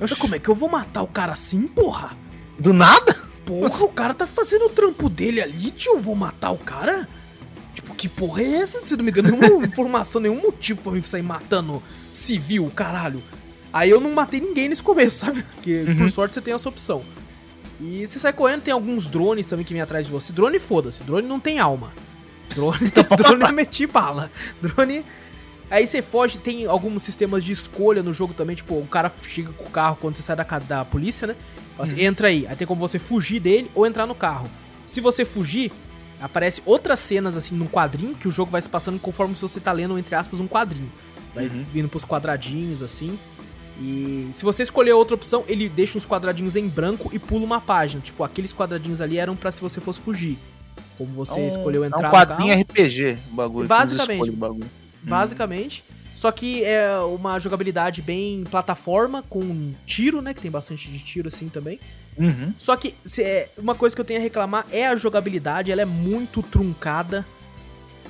Oxi, 0.00 0.16
como 0.16 0.34
é 0.34 0.38
que 0.38 0.48
eu 0.48 0.54
vou 0.54 0.68
matar 0.68 1.02
o 1.02 1.06
cara 1.06 1.32
assim, 1.32 1.68
porra? 1.68 2.16
Do 2.58 2.72
nada? 2.72 3.14
Porra, 3.46 3.84
o 3.84 3.88
cara 3.88 4.14
tá 4.14 4.26
fazendo 4.26 4.66
o 4.66 4.70
trampo 4.70 5.08
dele 5.08 5.40
ali, 5.40 5.70
tio. 5.70 5.92
Eu 5.92 6.00
vou 6.00 6.16
matar 6.16 6.50
o 6.50 6.58
cara? 6.58 7.08
Que 7.96 8.08
porra 8.08 8.42
é 8.42 8.56
essa? 8.56 8.80
Você 8.80 8.96
não 8.96 9.04
me 9.04 9.10
deu 9.10 9.22
nenhuma 9.22 9.46
informação, 9.66 10.20
nenhum 10.20 10.40
motivo 10.40 10.80
pra 10.82 10.92
mim 10.92 11.02
sair 11.02 11.22
matando 11.22 11.82
civil, 12.12 12.70
caralho. 12.74 13.22
Aí 13.72 13.90
eu 13.90 14.00
não 14.00 14.12
matei 14.12 14.40
ninguém 14.40 14.68
nesse 14.68 14.82
começo, 14.82 15.18
sabe? 15.24 15.42
Porque 15.42 15.84
por 15.98 16.08
sorte 16.10 16.34
você 16.34 16.40
tem 16.40 16.54
essa 16.54 16.68
opção. 16.68 17.02
E 17.80 18.06
você 18.06 18.18
sai 18.18 18.32
correndo, 18.32 18.62
tem 18.62 18.72
alguns 18.72 19.08
drones 19.08 19.48
também 19.48 19.64
que 19.64 19.72
vêm 19.72 19.82
atrás 19.82 20.06
de 20.06 20.12
você. 20.12 20.32
Drone, 20.32 20.58
foda-se. 20.58 21.02
Drone 21.02 21.26
não 21.26 21.40
tem 21.40 21.58
alma. 21.58 21.92
Drone, 22.54 22.92
drone 23.18 23.44
é 23.44 23.52
meter 23.52 23.86
bala. 23.86 24.30
Drone. 24.62 25.04
Aí 25.70 25.86
você 25.86 26.00
foge, 26.00 26.38
tem 26.38 26.66
alguns 26.66 27.02
sistemas 27.02 27.42
de 27.42 27.52
escolha 27.52 28.02
no 28.02 28.12
jogo 28.12 28.32
também. 28.32 28.54
Tipo, 28.54 28.74
o 28.74 28.86
cara 28.86 29.12
chega 29.26 29.50
com 29.52 29.64
o 29.64 29.70
carro 29.70 29.98
quando 30.00 30.16
você 30.16 30.22
sai 30.22 30.36
da, 30.36 30.44
da 30.60 30.84
polícia, 30.84 31.26
né? 31.26 31.34
Assim, 31.78 32.04
Entra 32.04 32.28
aí. 32.28 32.46
Aí 32.46 32.54
tem 32.54 32.66
como 32.66 32.80
você 32.80 32.98
fugir 32.98 33.40
dele 33.40 33.70
ou 33.74 33.84
entrar 33.84 34.06
no 34.06 34.14
carro. 34.14 34.48
Se 34.86 35.00
você 35.00 35.24
fugir, 35.24 35.72
aparece 36.20 36.62
outras 36.64 36.98
cenas 37.00 37.36
assim 37.36 37.54
num 37.54 37.66
quadrinho 37.66 38.14
que 38.14 38.26
o 38.28 38.30
jogo 38.30 38.50
vai 38.50 38.60
se 38.62 38.68
passando 38.68 38.98
conforme 38.98 39.34
se 39.36 39.42
você 39.42 39.60
tá 39.60 39.72
lendo, 39.72 39.98
entre 39.98 40.14
aspas, 40.14 40.40
um 40.40 40.46
quadrinho. 40.48 40.90
Vai 41.34 41.48
vindo 41.48 41.88
pros 41.88 42.04
quadradinhos 42.04 42.82
assim. 42.82 43.18
E 43.80 44.28
se 44.32 44.44
você 44.44 44.62
escolher 44.62 44.92
outra 44.92 45.16
opção, 45.16 45.42
ele 45.48 45.68
deixa 45.68 45.98
uns 45.98 46.06
quadradinhos 46.06 46.54
em 46.54 46.68
branco 46.68 47.10
e 47.12 47.18
pula 47.18 47.44
uma 47.44 47.60
página. 47.60 48.00
Tipo, 48.00 48.22
aqueles 48.22 48.52
quadradinhos 48.52 49.00
ali 49.00 49.18
eram 49.18 49.34
pra 49.34 49.50
se 49.50 49.60
você 49.60 49.80
fosse 49.80 49.98
fugir. 50.00 50.38
Como 50.96 51.10
você 51.12 51.40
É 51.40 51.42
um- 51.42 51.48
escolheu 51.48 51.84
entrar 51.84 52.04
É 52.04 52.08
um 52.08 52.10
quadrinho. 52.12 52.54
RPG, 52.60 53.18
o 53.32 53.34
bagulho. 53.34 53.66
Basicamente. 53.68 54.30
O 54.30 54.32
bagulho. 54.32 54.70
basicamente. 55.02 55.84
Só 56.16 56.30
que 56.30 56.62
é 56.64 56.96
uma 57.00 57.38
jogabilidade 57.40 58.00
bem 58.00 58.44
plataforma, 58.48 59.24
com 59.28 59.72
tiro, 59.84 60.22
né? 60.22 60.32
Que 60.32 60.40
tem 60.40 60.50
bastante 60.50 60.88
de 60.88 60.98
tiro 61.00 61.26
assim 61.28 61.48
também. 61.48 61.80
Uhum. 62.18 62.52
Só 62.58 62.76
que 62.76 62.94
se 63.04 63.22
é, 63.22 63.48
uma 63.58 63.74
coisa 63.74 63.94
que 63.94 64.00
eu 64.00 64.04
tenho 64.04 64.20
a 64.20 64.22
reclamar 64.22 64.66
é 64.70 64.86
a 64.86 64.96
jogabilidade, 64.96 65.70
ela 65.72 65.82
é 65.82 65.86
muito 65.86 66.42
truncada. 66.42 67.24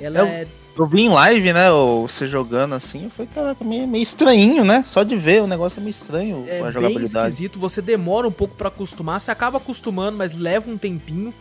Ela 0.00 0.18
Eu- 0.20 0.26
é. 0.26 0.46
Eu 0.76 0.86
vi 0.88 1.02
em 1.02 1.08
live, 1.08 1.52
né, 1.52 1.70
ou 1.70 2.08
você 2.08 2.26
jogando 2.26 2.74
assim, 2.74 3.08
foi 3.08 3.26
caraca, 3.28 3.62
meio, 3.64 3.86
meio 3.86 4.02
estranhinho, 4.02 4.64
né? 4.64 4.82
Só 4.84 5.04
de 5.04 5.14
ver 5.14 5.40
o 5.40 5.46
negócio 5.46 5.78
é 5.78 5.80
meio 5.80 5.90
estranho 5.92 6.44
É 6.48 6.58
a 6.58 6.62
bem 6.64 6.72
jogabilidade. 6.72 7.28
esquisito, 7.28 7.60
você 7.60 7.80
demora 7.80 8.26
um 8.26 8.32
pouco 8.32 8.56
pra 8.56 8.66
acostumar, 8.66 9.20
você 9.20 9.30
acaba 9.30 9.58
acostumando, 9.58 10.18
mas 10.18 10.32
leva 10.34 10.68
um 10.68 10.76
tempinho. 10.76 11.32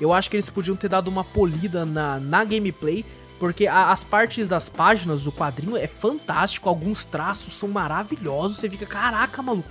Eu 0.00 0.10
acho 0.10 0.30
que 0.30 0.36
eles 0.36 0.48
podiam 0.48 0.74
ter 0.74 0.88
dado 0.88 1.08
uma 1.08 1.22
polida 1.22 1.84
na, 1.84 2.18
na 2.18 2.42
gameplay, 2.44 3.04
porque 3.38 3.66
a- 3.66 3.92
as 3.92 4.02
partes 4.04 4.48
das 4.48 4.70
páginas 4.70 5.24
do 5.24 5.32
quadrinho 5.32 5.76
é 5.76 5.86
fantástico, 5.86 6.66
alguns 6.66 7.04
traços 7.04 7.52
são 7.58 7.68
maravilhosos, 7.68 8.56
você 8.56 8.70
fica, 8.70 8.86
caraca, 8.86 9.42
maluco, 9.42 9.68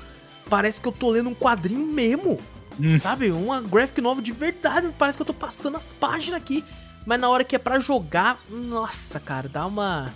parece 0.50 0.80
que 0.82 0.88
eu 0.88 0.92
tô 0.92 1.10
lendo 1.10 1.30
um 1.30 1.36
quadrinho 1.36 1.86
mesmo. 1.86 2.40
Hum. 2.80 3.00
Sabe? 3.00 3.32
Uma 3.32 3.62
graphic 3.62 4.02
novel 4.02 4.24
de 4.24 4.32
verdade, 4.32 4.90
parece 4.98 5.18
que 5.18 5.22
eu 5.22 5.26
tô 5.26 5.34
passando 5.34 5.78
as 5.78 5.94
páginas 5.94 6.40
aqui. 6.40 6.64
Mas 7.06 7.20
na 7.20 7.30
hora 7.30 7.44
que 7.44 7.56
é 7.56 7.60
pra 7.60 7.80
jogar, 7.80 8.38
nossa, 8.50 9.20
cara, 9.20 9.48
dá 9.48 9.66
uma. 9.66 10.14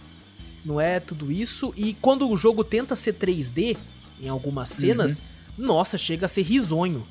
Não 0.65 0.79
é 0.79 0.99
tudo 0.99 1.31
isso. 1.31 1.73
E 1.75 1.93
quando 1.95 2.29
o 2.29 2.35
jogo 2.35 2.63
tenta 2.63 2.95
ser 2.95 3.13
3D 3.13 3.77
em 4.21 4.27
algumas 4.27 4.69
cenas, 4.69 5.21
nossa, 5.57 5.97
chega 5.97 6.25
a 6.25 6.29
ser 6.29 6.41
risonho. 6.41 7.05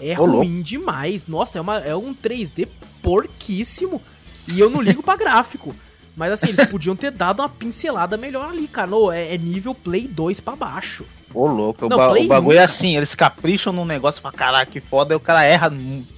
É 0.00 0.18
Ô, 0.18 0.26
ruim 0.26 0.62
demais. 0.62 1.26
Nossa, 1.26 1.58
é, 1.58 1.60
uma, 1.60 1.78
é 1.78 1.94
um 1.96 2.14
3D 2.14 2.68
porquíssimo. 3.02 4.00
E 4.46 4.60
eu 4.60 4.70
não 4.70 4.80
ligo 4.80 5.02
pra 5.02 5.16
gráfico. 5.18 5.74
Mas 6.16 6.32
assim, 6.32 6.48
eles 6.48 6.64
podiam 6.66 6.96
ter 6.96 7.10
dado 7.10 7.40
uma 7.40 7.48
pincelada 7.48 8.16
melhor 8.16 8.50
ali, 8.50 8.66
cara. 8.68 8.94
Ô, 8.94 9.12
é, 9.12 9.34
é 9.34 9.38
nível 9.38 9.74
Play 9.74 10.08
2 10.08 10.40
pra 10.40 10.56
baixo. 10.56 11.04
Ô, 11.34 11.46
louco, 11.46 11.86
o, 11.86 11.88
Não, 11.88 11.96
ba- 11.96 12.08
Play 12.10 12.24
o 12.24 12.28
bagulho 12.28 12.58
é 12.58 12.62
assim, 12.64 12.96
eles 12.96 13.14
capricham 13.14 13.72
num 13.72 13.84
negócio 13.84 14.22
pra 14.22 14.32
caralho 14.32 14.68
que 14.70 14.80
foda, 14.80 15.12
aí 15.12 15.16
o 15.16 15.20
cara 15.20 15.42
erra 15.44 15.72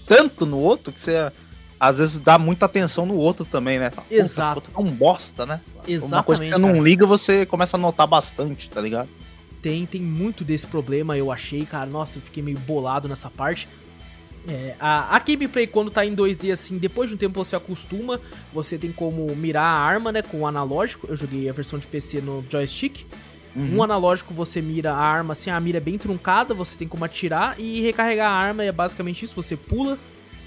tanto 0.06 0.44
no 0.46 0.58
outro 0.58 0.92
que 0.92 1.00
você 1.00 1.30
às 1.80 1.98
vezes 1.98 2.18
dá 2.18 2.38
muita 2.38 2.66
atenção 2.66 3.06
no 3.06 3.14
outro 3.14 3.44
também, 3.44 3.78
né? 3.78 3.90
"Puta, 3.90 4.06
Exato. 4.14 4.56
outro 4.56 4.72
é 4.76 4.80
um 4.80 4.90
bosta, 4.90 5.46
né? 5.46 5.60
Uma 5.64 6.22
coisa 6.22 6.42
que 6.42 6.48
Exatamente, 6.48 6.50
você 6.54 6.58
não 6.60 6.68
cara. 6.72 6.80
liga, 6.82 7.06
você 7.06 7.46
começa 7.46 7.76
a 7.76 7.80
notar 7.80 8.06
bastante, 8.06 8.68
tá 8.68 8.80
ligado? 8.80 9.08
Tem, 9.62 9.86
tem 9.86 10.00
muito 10.00 10.44
desse 10.44 10.66
problema, 10.66 11.16
eu 11.16 11.32
achei, 11.32 11.64
cara. 11.64 11.86
Nossa, 11.86 12.18
eu 12.18 12.22
fiquei 12.22 12.42
meio 12.42 12.58
bolado 12.60 13.08
nessa 13.08 13.28
parte. 13.30 13.68
É, 14.46 14.74
a, 14.80 15.14
a 15.16 15.18
gameplay, 15.18 15.66
quando 15.66 15.90
tá 15.90 16.04
em 16.06 16.14
2D 16.14 16.52
assim, 16.52 16.78
depois 16.78 17.10
de 17.10 17.16
um 17.16 17.18
tempo 17.18 17.42
você 17.44 17.54
acostuma. 17.56 18.20
Você 18.52 18.78
tem 18.78 18.92
como 18.92 19.34
mirar 19.36 19.64
a 19.64 19.78
arma, 19.78 20.10
né? 20.12 20.22
Com 20.22 20.40
o 20.40 20.46
analógico. 20.46 21.06
Eu 21.10 21.16
joguei 21.16 21.48
a 21.48 21.52
versão 21.52 21.78
de 21.78 21.86
PC 21.86 22.20
no 22.20 22.44
joystick. 22.48 23.04
Um 23.58 23.82
analógico 23.82 24.32
você 24.32 24.60
mira 24.62 24.92
a 24.92 24.98
arma 24.98 25.32
assim, 25.32 25.50
a 25.50 25.58
mira 25.58 25.78
é 25.78 25.80
bem 25.80 25.98
truncada, 25.98 26.54
você 26.54 26.76
tem 26.76 26.86
como 26.86 27.04
atirar 27.04 27.58
e 27.58 27.80
recarregar 27.80 28.30
a 28.30 28.34
arma 28.34 28.62
é 28.62 28.72
basicamente 28.72 29.24
isso, 29.24 29.34
você 29.34 29.56
pula. 29.56 29.98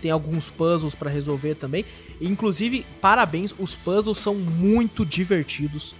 Tem 0.01 0.09
alguns 0.09 0.49
puzzles 0.49 0.95
pra 0.95 1.11
resolver 1.11 1.55
também. 1.55 1.85
Inclusive, 2.19 2.85
parabéns, 2.99 3.53
os 3.57 3.75
puzzles 3.75 4.17
são 4.17 4.33
muito 4.33 5.05
divertidos. 5.05 5.93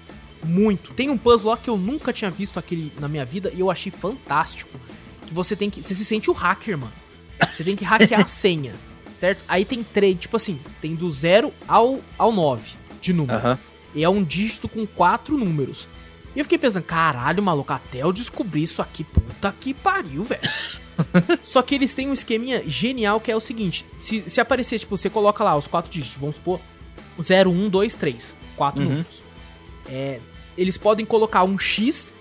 Muito. 0.44 0.94
Tem 0.94 1.10
um 1.10 1.18
puzzle 1.18 1.52
lá 1.52 1.58
que 1.58 1.70
eu 1.70 1.78
nunca 1.78 2.12
tinha 2.12 2.32
visto 2.32 2.58
aquele 2.58 2.92
na 3.00 3.08
minha 3.08 3.24
vida 3.24 3.52
e 3.54 3.60
eu 3.60 3.70
achei 3.70 3.92
fantástico. 3.92 4.80
Que 5.28 5.34
você 5.34 5.56
tem 5.56 5.70
que. 5.70 5.84
Você 5.84 5.94
se 5.94 6.04
sente 6.04 6.32
o 6.32 6.34
hacker, 6.34 6.80
mano. 6.80 6.94
Você 7.56 7.64
tem 7.64 7.76
que 7.76 7.86
hackear 7.86 8.22
a 8.22 8.26
senha. 8.28 8.74
Certo? 9.14 9.44
Aí 9.48 9.66
tem 9.66 9.84
três, 9.84 10.18
tipo 10.20 10.36
assim, 10.36 10.60
tem 10.82 10.96
do 10.96 11.12
0 11.12 11.54
ao, 11.68 12.00
ao 12.18 12.32
9 12.32 12.72
de 13.00 13.14
número. 13.14 13.38
Aham. 13.38 13.60
E 13.94 14.04
é 14.04 14.10
um 14.10 14.24
dígito 14.24 14.68
com 14.70 14.86
quatro 14.88 15.38
números. 15.38 15.88
E 16.36 16.40
eu 16.40 16.46
fiquei 16.46 16.58
pensando, 16.58 16.84
caralho, 16.84 17.44
maluco, 17.44 17.74
até 17.74 18.00
eu 18.04 18.14
descobrir 18.14 18.64
isso 18.64 18.82
aqui, 18.82 19.04
puta 19.04 19.54
que 19.60 19.74
pariu, 19.74 20.24
velho. 20.24 20.42
Só 21.44 21.62
que 21.62 21.76
eles 21.76 21.94
têm 21.94 22.10
um 22.10 22.14
esqueminha 22.14 22.64
genial 22.66 23.20
que 23.20 23.32
é 23.32 23.36
o 23.36 23.40
seguinte: 23.40 23.86
se, 24.00 24.24
se 24.28 24.40
aparecer, 24.40 24.80
tipo, 24.80 24.96
você 24.98 25.10
coloca 25.10 25.44
lá 25.44 25.56
os 25.58 25.68
quatro 25.68 25.92
dígitos, 25.92 26.18
vamos 26.20 26.36
supor, 26.36 26.60
0, 27.22 27.50
1, 27.52 27.70
2, 27.70 27.96
3. 27.98 28.36
Quatro 28.56 28.82
Uhum. 28.82 28.90
números. 28.90 29.22
É, 29.88 30.20
eles 30.58 30.78
podem 30.78 31.06
colocar 31.06 31.44
um 31.44 31.58
X, 31.60 32.14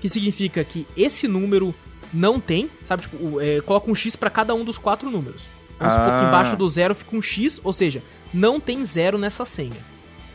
que 0.00 0.08
significa 0.08 0.62
que 0.64 0.86
esse 0.96 1.26
número 1.28 1.74
não 2.14 2.40
tem, 2.40 2.70
sabe? 2.82 3.02
Tipo, 3.02 3.40
é, 3.40 3.60
coloca 3.60 3.90
um 3.90 3.94
X 3.94 4.16
pra 4.16 4.30
cada 4.30 4.54
um 4.54 4.64
dos 4.64 4.78
quatro 4.78 5.10
números. 5.10 5.42
Vamos 5.78 5.92
supor 5.94 6.08
que 6.08 6.24
Ah. 6.24 6.28
embaixo 6.28 6.56
do 6.56 6.68
zero 6.68 6.94
fica 6.94 7.16
um 7.16 7.20
X, 7.22 7.60
ou 7.62 7.72
seja, 7.72 8.02
não 8.32 8.58
tem 8.58 8.82
zero 8.84 9.18
nessa 9.18 9.44
senha. 9.44 9.76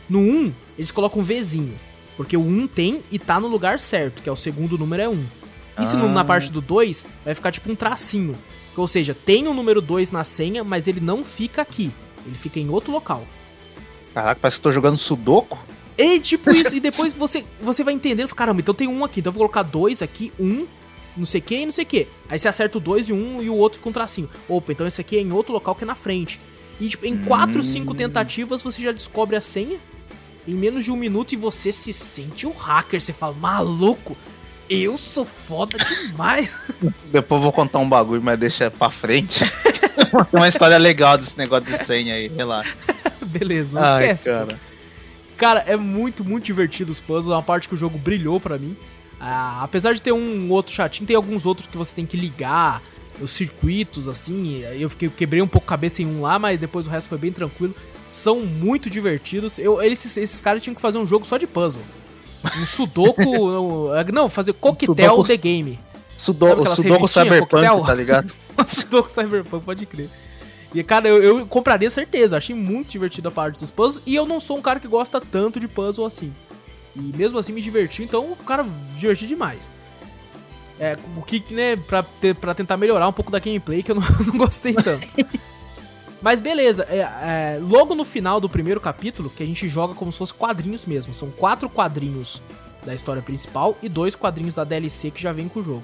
No 0.08 0.20
1, 0.20 0.52
eles 0.78 0.90
colocam 0.90 1.20
um 1.20 1.24
Vzinho. 1.24 1.74
Porque 2.16 2.36
o 2.36 2.40
1 2.40 2.66
tem 2.68 3.02
e 3.10 3.18
tá 3.18 3.40
no 3.40 3.48
lugar 3.48 3.80
certo, 3.80 4.22
que 4.22 4.28
é 4.28 4.32
o 4.32 4.36
segundo 4.36 4.78
número 4.78 5.02
é 5.02 5.08
1. 5.08 5.24
E 5.80 5.86
se 5.86 5.96
na 5.96 6.24
parte 6.24 6.52
do 6.52 6.60
2, 6.60 7.04
vai 7.24 7.34
ficar 7.34 7.50
tipo 7.50 7.70
um 7.70 7.74
tracinho. 7.74 8.36
Ou 8.76 8.86
seja, 8.86 9.14
tem 9.14 9.48
o 9.48 9.54
número 9.54 9.80
2 9.80 10.10
na 10.10 10.22
senha, 10.22 10.62
mas 10.62 10.86
ele 10.86 11.00
não 11.00 11.24
fica 11.24 11.62
aqui. 11.62 11.90
Ele 12.24 12.36
fica 12.36 12.60
em 12.60 12.68
outro 12.68 12.92
local. 12.92 13.24
Caraca, 14.12 14.38
parece 14.40 14.56
que 14.56 14.60
eu 14.60 14.70
tô 14.70 14.72
jogando 14.72 14.96
Sudoku. 14.96 15.58
E 15.98 16.18
tipo 16.20 16.50
isso, 16.50 16.74
e 16.74 16.80
depois 16.80 17.14
você, 17.14 17.44
você 17.60 17.84
vai 17.84 17.94
entendendo, 17.94 18.32
caramba, 18.34 18.60
então 18.60 18.74
tem 18.74 18.88
um 18.88 19.04
aqui, 19.04 19.20
então 19.20 19.30
eu 19.30 19.34
vou 19.34 19.48
colocar 19.48 19.62
dois 19.62 20.02
aqui, 20.02 20.32
um, 20.40 20.66
não 21.16 21.24
sei 21.24 21.40
o 21.40 21.44
que 21.44 21.56
e 21.56 21.64
não 21.64 21.72
sei 21.72 21.84
o 21.84 21.86
que. 21.86 22.06
Aí 22.28 22.38
você 22.38 22.48
acerta 22.48 22.78
o 22.78 22.80
dois 22.80 23.08
e 23.08 23.12
um 23.12 23.42
e 23.42 23.48
o 23.48 23.54
outro 23.54 23.78
fica 23.78 23.88
um 23.88 23.92
tracinho. 23.92 24.28
Opa, 24.48 24.72
então 24.72 24.86
esse 24.86 25.00
aqui 25.00 25.16
é 25.16 25.20
em 25.20 25.32
outro 25.32 25.52
local 25.52 25.74
que 25.74 25.84
é 25.84 25.86
na 25.86 25.94
frente. 25.94 26.40
E 26.80 26.88
tipo, 26.88 27.06
em 27.06 27.16
quatro, 27.16 27.62
cinco 27.62 27.94
tentativas 27.94 28.62
você 28.62 28.82
já 28.82 28.90
descobre 28.90 29.36
a 29.36 29.40
senha 29.40 29.78
em 30.46 30.54
menos 30.54 30.84
de 30.84 30.92
um 30.92 30.96
minuto 30.96 31.32
e 31.32 31.36
você 31.36 31.72
se 31.72 31.92
sente 31.92 32.46
um 32.46 32.52
hacker. 32.52 33.00
Você 33.00 33.12
fala, 33.12 33.34
maluco, 33.34 34.16
eu 34.68 34.96
sou 34.96 35.24
foda 35.24 35.78
demais. 35.78 36.50
Depois 37.10 37.38
eu 37.38 37.42
vou 37.42 37.52
contar 37.52 37.78
um 37.78 37.88
bagulho, 37.88 38.22
mas 38.22 38.38
deixa 38.38 38.70
pra 38.70 38.90
frente. 38.90 39.44
Tem 40.30 40.40
uma 40.40 40.48
história 40.48 40.78
legal 40.78 41.18
desse 41.18 41.36
negócio 41.36 41.64
de 41.66 41.84
senha 41.84 42.14
aí, 42.14 42.28
relaxa. 42.28 42.76
Beleza, 43.26 43.70
não 43.72 43.82
Ai, 43.82 44.12
esquece. 44.12 44.30
pô. 44.30 44.36
cara. 44.36 44.60
Cara, 45.36 45.64
é 45.66 45.76
muito, 45.76 46.24
muito 46.24 46.44
divertido 46.44 46.92
os 46.92 47.00
puzzles. 47.00 47.32
É 47.32 47.36
uma 47.36 47.42
parte 47.42 47.68
que 47.68 47.74
o 47.74 47.78
jogo 47.78 47.98
brilhou 47.98 48.40
pra 48.40 48.56
mim. 48.58 48.76
Ah, 49.20 49.60
apesar 49.62 49.92
de 49.94 50.02
ter 50.02 50.12
um 50.12 50.50
outro 50.50 50.72
chatinho, 50.72 51.06
tem 51.06 51.16
alguns 51.16 51.46
outros 51.46 51.66
que 51.66 51.76
você 51.76 51.94
tem 51.94 52.06
que 52.06 52.16
ligar, 52.16 52.82
os 53.20 53.32
circuitos, 53.32 54.08
assim. 54.08 54.62
Eu 54.78 54.88
fiquei, 54.90 55.08
quebrei 55.08 55.42
um 55.42 55.46
pouco 55.46 55.66
a 55.66 55.70
cabeça 55.70 56.02
em 56.02 56.06
um 56.06 56.22
lá, 56.22 56.38
mas 56.38 56.60
depois 56.60 56.86
o 56.86 56.90
resto 56.90 57.08
foi 57.08 57.18
bem 57.18 57.32
tranquilo. 57.32 57.74
São 58.06 58.40
muito 58.40 58.88
divertidos. 58.90 59.58
Eu, 59.58 59.82
eles, 59.82 60.04
esses 60.16 60.40
caras 60.40 60.62
tinham 60.62 60.74
que 60.74 60.80
fazer 60.80 60.98
um 60.98 61.06
jogo 61.06 61.24
só 61.26 61.36
de 61.36 61.46
puzzle. 61.46 61.82
Um 62.60 62.66
sudoku. 62.66 63.22
não, 63.22 64.04
não, 64.12 64.28
fazer 64.30 64.52
coquetel 64.52 64.94
Sudoku- 64.94 65.24
The 65.28 65.36
Game. 65.36 65.78
Sudoku 66.16 66.62
revistinhas, 66.62 67.10
Cyberpunk, 67.10 67.50
coquetel? 67.50 67.84
tá 67.84 67.94
ligado? 67.94 68.32
Sudoku 68.66 69.10
Cyberpunk, 69.10 69.64
pode 69.64 69.86
crer. 69.86 70.08
E, 70.74 70.82
cara, 70.82 71.08
eu, 71.08 71.22
eu 71.22 71.46
compraria 71.46 71.88
certeza. 71.88 72.36
Achei 72.36 72.54
muito 72.54 72.88
divertido 72.90 73.28
a 73.28 73.30
parte 73.30 73.58
dos 73.58 73.70
puzzles. 73.70 74.02
E 74.06 74.14
eu 74.14 74.26
não 74.26 74.38
sou 74.40 74.58
um 74.58 74.62
cara 74.62 74.78
que 74.80 74.88
gosta 74.88 75.20
tanto 75.20 75.58
de 75.58 75.66
puzzle 75.68 76.04
assim. 76.04 76.32
E 76.96 77.00
mesmo 77.16 77.38
assim 77.38 77.52
me 77.52 77.60
diverti, 77.60 78.02
então 78.04 78.30
o 78.32 78.36
cara 78.36 78.64
diverti 78.96 79.26
demais. 79.26 79.70
É, 80.78 80.96
o 81.16 81.22
que, 81.22 81.42
né, 81.52 81.76
pra, 81.76 82.02
ter, 82.02 82.34
pra 82.34 82.54
tentar 82.54 82.76
melhorar 82.76 83.08
um 83.08 83.12
pouco 83.12 83.30
da 83.30 83.38
gameplay, 83.38 83.82
que 83.82 83.90
eu 83.92 83.94
não, 83.96 84.02
não 84.26 84.38
gostei 84.38 84.74
tanto. 84.74 85.06
Mas 86.24 86.40
beleza, 86.40 86.86
é, 86.88 87.00
é, 87.00 87.58
logo 87.60 87.94
no 87.94 88.02
final 88.02 88.40
do 88.40 88.48
primeiro 88.48 88.80
capítulo, 88.80 89.28
que 89.28 89.42
a 89.42 89.46
gente 89.46 89.68
joga 89.68 89.92
como 89.92 90.10
se 90.10 90.16
fosse 90.16 90.32
quadrinhos 90.32 90.86
mesmo. 90.86 91.12
São 91.12 91.30
quatro 91.30 91.68
quadrinhos 91.68 92.42
da 92.82 92.94
história 92.94 93.20
principal 93.20 93.76
e 93.82 93.90
dois 93.90 94.16
quadrinhos 94.16 94.54
da 94.54 94.64
DLC 94.64 95.10
que 95.10 95.20
já 95.20 95.32
vem 95.32 95.50
com 95.50 95.60
o 95.60 95.62
jogo. 95.62 95.82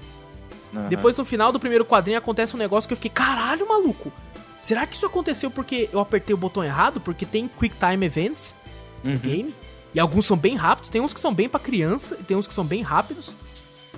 Depois, 0.88 1.14
no 1.18 1.26
final 1.26 1.52
do 1.52 1.60
primeiro 1.60 1.84
quadrinho, 1.84 2.16
acontece 2.16 2.56
um 2.56 2.58
negócio 2.58 2.88
que 2.88 2.94
eu 2.94 2.96
fiquei, 2.96 3.10
caralho, 3.10 3.68
maluco. 3.68 4.10
Será 4.58 4.86
que 4.86 4.96
isso 4.96 5.04
aconteceu 5.04 5.50
porque 5.50 5.90
eu 5.92 6.00
apertei 6.00 6.32
o 6.32 6.38
botão 6.38 6.64
errado? 6.64 7.02
Porque 7.02 7.26
tem 7.26 7.46
Quick 7.46 7.76
Time 7.76 8.06
Events 8.06 8.56
no 9.04 9.18
game. 9.18 9.54
E 9.94 10.00
alguns 10.00 10.24
são 10.24 10.38
bem 10.38 10.56
rápidos. 10.56 10.88
Tem 10.88 11.02
uns 11.02 11.12
que 11.12 11.20
são 11.20 11.34
bem 11.34 11.50
pra 11.50 11.60
criança 11.60 12.16
e 12.18 12.24
tem 12.24 12.34
uns 12.34 12.46
que 12.46 12.54
são 12.54 12.64
bem 12.64 12.80
rápidos. 12.80 13.34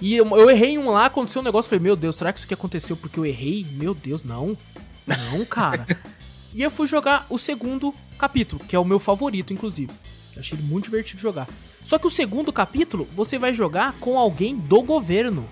E 0.01 0.17
eu, 0.17 0.27
eu 0.37 0.51
errei 0.51 0.77
um 0.77 0.91
lá, 0.91 1.07
aconteceu 1.07 1.41
um 1.41 1.45
negócio. 1.45 1.69
Falei, 1.69 1.85
meu 1.85 1.95
Deus, 1.95 2.17
será 2.17 2.33
que 2.33 2.41
isso 2.41 2.47
aqui 2.47 2.55
aconteceu 2.55 2.97
porque 2.97 3.21
eu 3.21 3.25
errei? 3.25 3.65
Meu 3.75 3.95
Deus, 3.95 4.25
não. 4.25 4.59
Não, 5.07 5.45
cara. 5.45 5.87
e 6.55 6.62
eu 6.62 6.71
fui 6.71 6.87
jogar 6.87 7.27
o 7.31 7.38
segundo 7.38 7.95
capítulo, 8.19 8.62
que 8.67 8.77
é 8.77 8.79
o 8.79 8.85
meu 8.85 8.99
favorito, 8.99 9.53
inclusive. 9.53 9.93
Eu 10.35 10.41
achei 10.41 10.57
ele 10.59 10.67
muito 10.67 10.85
divertido 10.85 11.21
jogar. 11.21 11.49
Só 11.85 11.99
que 11.99 12.07
o 12.07 12.11
segundo 12.11 12.53
capítulo, 12.53 13.07
você 13.15 13.38
vai 13.38 13.53
jogar 13.53 13.95
com 14.01 14.19
alguém 14.19 14.57
do 14.57 14.83
governo 14.83 15.49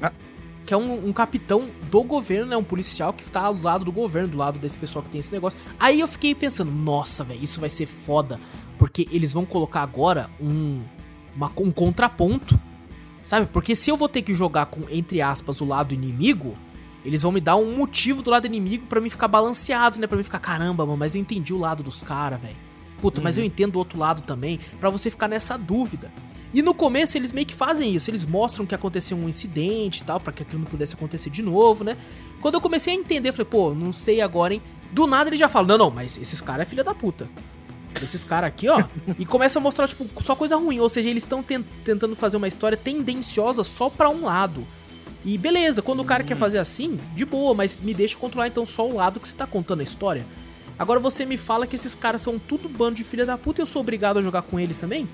Ah. 0.00 0.10
que 0.66 0.72
é 0.72 0.76
um, 0.76 1.08
um 1.08 1.12
capitão 1.12 1.68
do 1.90 2.02
governo, 2.02 2.46
né? 2.46 2.56
Um 2.56 2.64
policial 2.64 3.12
que 3.12 3.30
tá 3.30 3.50
do 3.52 3.62
lado 3.62 3.84
do 3.84 3.92
governo, 3.92 4.28
do 4.28 4.36
lado 4.38 4.58
desse 4.58 4.76
pessoal 4.78 5.02
que 5.02 5.10
tem 5.10 5.18
esse 5.20 5.30
negócio. 5.32 5.58
Aí 5.78 6.00
eu 6.00 6.08
fiquei 6.08 6.34
pensando, 6.34 6.70
nossa, 6.72 7.22
velho, 7.22 7.42
isso 7.44 7.60
vai 7.60 7.68
ser 7.68 7.86
foda. 7.86 8.40
Porque 8.78 9.06
eles 9.12 9.32
vão 9.32 9.44
colocar 9.44 9.82
agora 9.82 10.28
um, 10.40 10.82
uma- 11.36 11.52
um 11.58 11.70
contraponto. 11.70 12.58
Sabe? 13.22 13.46
Porque 13.46 13.76
se 13.76 13.90
eu 13.90 13.96
vou 13.96 14.08
ter 14.08 14.22
que 14.22 14.34
jogar 14.34 14.66
com, 14.66 14.82
entre 14.90 15.20
aspas, 15.22 15.60
o 15.60 15.64
lado 15.64 15.94
inimigo, 15.94 16.58
eles 17.04 17.22
vão 17.22 17.30
me 17.30 17.40
dar 17.40 17.56
um 17.56 17.76
motivo 17.76 18.22
do 18.22 18.30
lado 18.30 18.46
inimigo 18.46 18.86
pra 18.86 19.00
mim 19.00 19.10
ficar 19.10 19.28
balanceado, 19.28 20.00
né? 20.00 20.06
Pra 20.06 20.16
mim 20.16 20.24
ficar, 20.24 20.38
caramba, 20.38 20.86
mano, 20.86 20.98
mas 20.98 21.14
eu 21.14 21.20
entendi 21.20 21.52
o 21.52 21.58
lado 21.58 21.82
dos 21.82 22.02
caras, 22.02 22.40
velho. 22.40 22.56
Puta, 23.00 23.20
mas 23.20 23.36
eu 23.36 23.44
entendo 23.44 23.76
o 23.76 23.78
outro 23.78 23.98
lado 23.98 24.22
também, 24.22 24.58
Pra 24.80 24.88
você 24.88 25.10
ficar 25.10 25.28
nessa 25.28 25.58
dúvida. 25.58 26.10
E 26.54 26.62
no 26.62 26.72
começo 26.72 27.18
eles 27.18 27.32
meio 27.32 27.46
que 27.46 27.54
fazem 27.54 27.92
isso, 27.92 28.08
eles 28.08 28.24
mostram 28.24 28.64
que 28.64 28.74
aconteceu 28.74 29.16
um 29.16 29.28
incidente 29.28 29.98
e 29.98 30.04
tal, 30.04 30.20
pra 30.20 30.32
que 30.32 30.42
aquilo 30.42 30.60
não 30.60 30.70
pudesse 30.70 30.94
acontecer 30.94 31.28
de 31.28 31.42
novo, 31.42 31.82
né? 31.82 31.96
Quando 32.40 32.54
eu 32.54 32.60
comecei 32.60 32.94
a 32.94 32.96
entender, 32.96 33.30
eu 33.30 33.32
falei, 33.32 33.50
pô, 33.50 33.74
não 33.74 33.92
sei 33.92 34.20
agora, 34.20 34.54
hein? 34.54 34.62
Do 34.92 35.06
nada 35.06 35.28
ele 35.28 35.36
já 35.36 35.48
fala, 35.48 35.66
não, 35.66 35.78
não, 35.78 35.90
mas 35.90 36.16
esses 36.16 36.40
caras 36.40 36.66
é 36.66 36.70
filha 36.70 36.84
da 36.84 36.94
puta. 36.94 37.28
Esses 38.00 38.24
caras 38.24 38.48
aqui, 38.48 38.68
ó. 38.68 38.84
e 39.18 39.26
começa 39.26 39.58
a 39.58 39.62
mostrar, 39.62 39.88
tipo, 39.88 40.06
só 40.22 40.36
coisa 40.36 40.56
ruim. 40.56 40.78
Ou 40.78 40.88
seja, 40.88 41.08
eles 41.08 41.24
estão 41.24 41.42
tentando 41.42 42.14
fazer 42.14 42.36
uma 42.36 42.48
história 42.48 42.76
tendenciosa 42.78 43.64
só 43.64 43.90
pra 43.90 44.08
um 44.08 44.24
lado. 44.24 44.66
E 45.24 45.38
beleza, 45.38 45.80
quando 45.80 46.00
o 46.00 46.04
cara 46.04 46.22
quer 46.22 46.36
fazer 46.36 46.58
assim, 46.58 47.00
de 47.14 47.24
boa, 47.24 47.54
mas 47.54 47.78
me 47.78 47.94
deixa 47.94 48.16
controlar 48.16 48.48
então 48.48 48.66
só 48.66 48.86
o 48.86 48.94
lado 48.94 49.18
que 49.18 49.26
você 49.26 49.34
tá 49.34 49.46
contando 49.46 49.80
a 49.80 49.84
história. 49.84 50.24
Agora 50.78 51.00
você 51.00 51.24
me 51.24 51.36
fala 51.36 51.66
que 51.66 51.76
esses 51.76 51.94
caras 51.94 52.20
são 52.20 52.38
tudo 52.38 52.68
bando 52.68 52.96
de 52.96 53.04
filha 53.04 53.24
da 53.24 53.38
puta 53.38 53.60
e 53.60 53.62
eu 53.62 53.66
sou 53.66 53.80
obrigado 53.80 54.18
a 54.18 54.22
jogar 54.22 54.42
com 54.42 54.60
eles 54.60 54.78
também? 54.78 55.08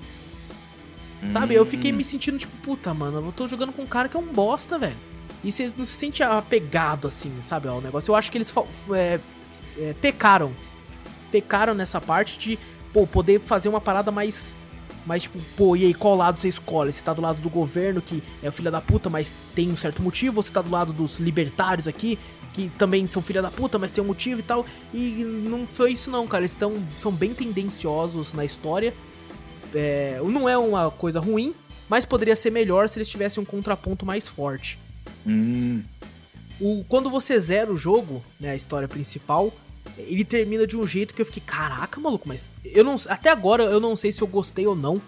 Sabe? 1.29 1.53
Eu 1.53 1.65
fiquei 1.65 1.91
me 1.91 2.03
sentindo 2.03 2.37
tipo, 2.37 2.55
puta, 2.63 2.93
mano, 2.93 3.23
eu 3.27 3.31
tô 3.31 3.47
jogando 3.47 3.71
com 3.71 3.83
um 3.83 3.87
cara 3.87 4.09
que 4.09 4.17
é 4.17 4.19
um 4.19 4.25
bosta, 4.25 4.79
velho. 4.79 4.95
E 5.43 5.51
você 5.51 5.71
não 5.77 5.85
se 5.85 5.93
sente 5.93 6.23
apegado 6.23 7.07
assim, 7.07 7.31
sabe, 7.41 7.67
ao 7.67 7.79
negócio. 7.79 8.11
Eu 8.11 8.15
acho 8.15 8.31
que 8.31 8.37
eles 8.37 8.53
é, 8.91 9.19
é, 9.77 9.95
pecaram. 10.01 10.51
Pecaram 11.31 11.73
nessa 11.73 12.01
parte 12.01 12.37
de, 12.39 12.59
pô, 12.91 13.05
poder 13.05 13.39
fazer 13.39 13.69
uma 13.69 13.79
parada 13.79 14.11
mais. 14.11 14.53
Mais 15.05 15.23
tipo, 15.23 15.39
pô, 15.57 15.75
e 15.75 15.85
aí, 15.85 15.93
qual 15.93 16.15
lado 16.15 16.39
você 16.39 16.47
escolhe? 16.47 16.91
Você 16.91 17.01
tá 17.01 17.13
do 17.13 17.21
lado 17.21 17.41
do 17.41 17.49
governo, 17.49 18.01
que 18.01 18.21
é 18.43 18.49
o 18.49 18.51
filho 18.51 18.71
da 18.71 18.79
puta, 18.79 19.09
mas 19.09 19.33
tem 19.55 19.71
um 19.71 19.75
certo 19.75 20.01
motivo, 20.01 20.37
ou 20.37 20.43
você 20.43 20.53
tá 20.53 20.61
do 20.61 20.69
lado 20.69 20.93
dos 20.93 21.17
libertários 21.19 21.87
aqui, 21.87 22.19
que 22.53 22.69
também 22.77 23.07
são 23.07 23.21
filha 23.21 23.41
da 23.41 23.49
puta, 23.49 23.79
mas 23.79 23.91
tem 23.91 24.03
um 24.03 24.07
motivo 24.07 24.41
e 24.41 24.43
tal. 24.43 24.65
E 24.93 25.23
não 25.23 25.65
foi 25.65 25.93
isso 25.93 26.09
não, 26.11 26.27
cara. 26.27 26.41
Eles 26.41 26.53
tão, 26.53 26.75
são 26.95 27.11
bem 27.11 27.33
tendenciosos 27.33 28.33
na 28.33 28.45
história. 28.45 28.93
É, 29.73 30.19
não 30.23 30.47
é 30.47 30.57
uma 30.57 30.91
coisa 30.91 31.19
ruim, 31.19 31.55
mas 31.89 32.05
poderia 32.05 32.35
ser 32.35 32.51
melhor 32.51 32.89
se 32.89 32.99
eles 32.99 33.09
tivessem 33.09 33.41
um 33.41 33.45
contraponto 33.45 34.05
mais 34.05 34.27
forte. 34.27 34.77
Hum, 35.25 35.81
O, 36.59 36.83
quando 36.87 37.09
você 37.09 37.39
zera 37.39 37.71
o 37.71 37.77
jogo, 37.77 38.23
né, 38.39 38.51
a 38.51 38.55
história 38.55 38.87
principal, 38.87 39.51
ele 39.97 40.23
termina 40.23 40.65
de 40.65 40.77
um 40.77 40.85
jeito 40.85 41.13
que 41.13 41.21
eu 41.21 41.25
fiquei, 41.25 41.43
caraca, 41.45 41.99
maluco, 41.99 42.27
mas 42.27 42.51
eu 42.63 42.83
não, 42.83 42.95
até 43.07 43.29
agora 43.29 43.63
eu 43.63 43.79
não 43.79 43.95
sei 43.95 44.11
se 44.11 44.21
eu 44.21 44.27
gostei 44.27 44.65
ou 44.65 44.75
não, 44.75 45.01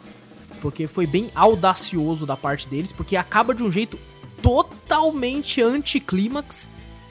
porque 0.61 0.87
foi 0.87 1.05
bem 1.05 1.29
audacioso 1.35 2.25
da 2.25 2.37
parte 2.37 2.67
deles, 2.67 2.91
porque 2.91 3.15
acaba 3.15 3.53
de 3.53 3.63
um 3.63 3.71
jeito 3.71 3.99
totalmente 4.41 5.61
anticlímax, 5.61 6.67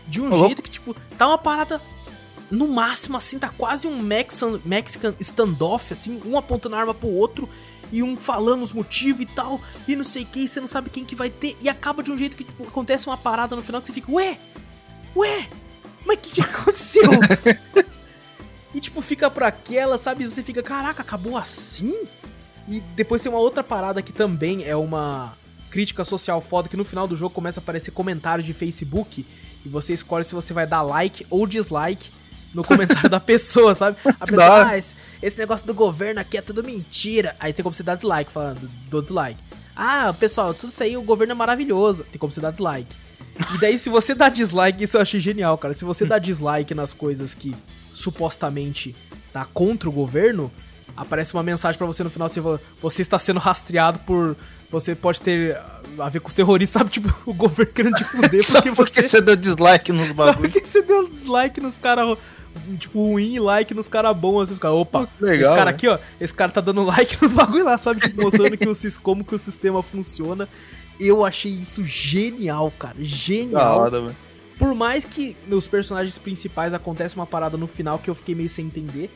de 0.07 0.20
um 0.20 0.29
louco. 0.29 0.46
jeito 0.46 0.62
que 0.62 0.70
tipo, 0.70 0.94
tá 1.16 1.29
uma 1.29 1.38
parada 1.38 1.81
no 2.51 2.68
máximo 2.68 3.16
assim, 3.16 3.38
tá 3.38 3.48
quase 3.48 3.87
um 3.87 3.98
Mexican, 3.98 4.61
Mexican 4.64 5.14
standoff 5.20 5.92
assim, 5.92 6.20
um 6.25 6.37
apontando 6.37 6.77
a 6.77 6.81
arma 6.81 6.94
pro 6.94 7.09
outro 7.09 7.48
e 7.90 8.03
um 8.03 8.16
falando 8.16 8.62
os 8.62 8.72
motivos 8.72 9.22
e 9.22 9.27
tal, 9.27 9.61
e 9.87 9.94
não 9.94 10.05
sei 10.05 10.22
o 10.22 10.27
que, 10.27 10.48
você 10.48 10.61
não 10.61 10.66
sabe 10.66 10.90
quem 10.90 11.05
que 11.05 11.14
vai 11.14 11.29
ter, 11.29 11.57
e 11.61 11.68
acaba 11.68 12.03
de 12.03 12.11
um 12.11 12.16
jeito 12.16 12.37
que 12.37 12.44
tipo, 12.44 12.64
acontece 12.64 13.07
uma 13.07 13.18
parada 13.18 13.55
no 13.55 13.62
final 13.62 13.81
que 13.81 13.87
você 13.87 13.92
fica, 13.92 14.11
ué, 14.11 14.38
ué, 15.14 15.48
mas 16.05 16.19
o 16.19 16.21
que, 16.21 16.31
que 16.31 16.41
aconteceu? 16.41 17.11
e 18.75 18.81
tipo, 18.81 19.01
fica 19.01 19.31
pra 19.31 19.49
aquela, 19.49 19.99
sabe? 19.99 20.25
Você 20.25 20.43
fica, 20.43 20.62
caraca, 20.62 21.03
acabou 21.03 21.37
assim? 21.37 21.95
E 22.69 22.81
depois 22.95 23.23
tem 23.23 23.31
uma 23.31 23.41
outra 23.41 23.62
parada 23.62 24.03
que 24.03 24.12
também 24.12 24.65
é 24.65 24.77
uma 24.77 25.35
crítica 25.71 26.05
social 26.05 26.41
foda, 26.41 26.69
que 26.69 26.77
no 26.77 26.85
final 26.85 27.09
do 27.09 27.17
jogo 27.17 27.35
começa 27.35 27.59
a 27.59 27.62
aparecer 27.62 27.91
comentários 27.91 28.47
de 28.47 28.53
Facebook, 28.53 29.27
e 29.65 29.69
você 29.69 29.95
escolhe 29.95 30.25
se 30.25 30.35
você 30.35 30.53
vai 30.53 30.66
dar 30.66 30.83
like 30.83 31.26
ou 31.31 31.47
dislike 31.47 32.11
no 32.55 32.62
comentário 32.62 33.09
da 33.09 33.18
pessoa, 33.20 33.74
sabe? 33.74 33.97
A 34.20 34.26
pessoa, 34.26 34.66
ah, 34.68 34.79
esse, 34.79 34.95
esse 35.22 35.39
negócio 35.39 35.66
do 35.66 35.74
governo 35.74 36.20
aqui 36.20 36.37
é 36.37 36.43
tudo 36.43 36.62
mentira. 36.62 37.35
Aí 37.41 37.53
tem 37.53 37.62
como 37.62 37.74
você 37.74 37.83
dar 37.83 37.95
dislike, 37.95 38.31
falando, 38.31 38.68
do 38.89 39.01
dislike. 39.03 39.39
Ah, 39.74 40.14
pessoal, 40.18 40.53
tudo 40.53 40.70
isso 40.70 40.83
aí, 40.83 40.97
o 40.97 41.03
governo 41.03 41.33
é 41.33 41.35
maravilhoso. 41.35 42.05
Tem 42.05 42.18
como 42.18 42.31
você 42.31 42.41
dar 42.41 42.51
dislike. 42.51 42.95
E 43.55 43.59
daí, 43.59 43.78
se 43.78 43.89
você 43.89 44.14
dá 44.14 44.28
dislike, 44.28 44.85
isso 44.85 44.97
eu 44.97 45.01
achei 45.01 45.20
genial, 45.20 45.57
cara. 45.57 45.74
Se 45.74 45.85
você 45.85 46.05
dá 46.05 46.18
dislike 46.18 46.74
nas 46.74 46.93
coisas 46.93 47.35
que 47.35 47.55
supostamente 47.93 48.95
tá 49.33 49.47
contra 49.53 49.89
o 49.89 49.93
governo, 49.93 50.51
aparece 50.97 51.35
uma 51.35 51.43
mensagem 51.43 51.78
pra 51.78 51.87
você 51.87 52.05
no 52.05 52.11
final, 52.11 52.28
você, 52.28 52.43
fala, 52.43 52.61
você 52.80 53.03
está 53.03 53.18
sendo 53.18 53.39
rastreado 53.41 53.99
por. 54.01 54.37
Você 54.70 54.95
pode 54.95 55.20
ter 55.20 55.59
a 55.99 56.09
ver 56.09 56.20
com 56.20 56.28
os 56.28 56.35
terroristas, 56.35 56.80
sabe? 56.80 56.91
Tipo, 56.91 57.14
o 57.26 57.35
governo 57.35 57.72
querendo 57.72 57.95
te 57.95 58.05
fuder 58.05 58.41
só 58.45 58.61
porque, 58.61 58.74
porque 58.74 59.03
você. 59.03 59.09
você 59.09 59.20
deu 59.20 59.37
dislike 59.37 59.93
nos 59.93 60.09
Só 60.09 60.14
bagulhos. 60.14 60.53
porque 60.53 60.66
você 60.66 60.83
deu 60.83 61.09
dislike 61.09 61.61
nos 61.61 61.76
caras, 61.76 62.16
tipo, 62.78 62.99
ruim 63.11 63.35
e 63.35 63.41
like 63.41 63.74
nos 63.74 63.89
caras 63.89 64.16
bons, 64.16 64.51
assim, 64.51 64.66
opa, 64.66 65.07
legal, 65.20 65.41
esse 65.41 65.51
cara 65.51 65.64
né? 65.66 65.70
aqui, 65.70 65.89
ó, 65.89 65.99
esse 66.18 66.33
cara 66.33 66.51
tá 66.51 66.61
dando 66.62 66.83
like 66.83 67.20
no 67.20 67.28
bagulho 67.28 67.64
lá, 67.64 67.76
sabe? 67.76 68.01
Tipo, 68.01 68.22
mostrando 68.22 68.57
que 68.57 68.68
o, 68.68 68.74
como 69.03 69.24
que 69.24 69.35
o 69.35 69.39
sistema 69.39 69.83
funciona. 69.83 70.49
Eu 70.99 71.24
achei 71.24 71.53
isso 71.53 71.84
genial, 71.84 72.72
cara, 72.78 72.95
Da 72.99 73.05
genial. 73.05 73.78
hora, 73.78 74.01
velho. 74.01 74.16
Por 74.59 74.74
mais 74.74 75.05
que 75.05 75.36
nos 75.49 75.66
personagens 75.66 76.18
principais 76.18 76.72
acontece 76.72 77.16
uma 77.16 77.26
parada 77.26 77.57
no 77.57 77.66
final 77.66 77.99
que 77.99 78.09
eu 78.09 78.14
fiquei 78.14 78.34
meio 78.34 78.49
sem 78.49 78.66
entender. 78.66 79.11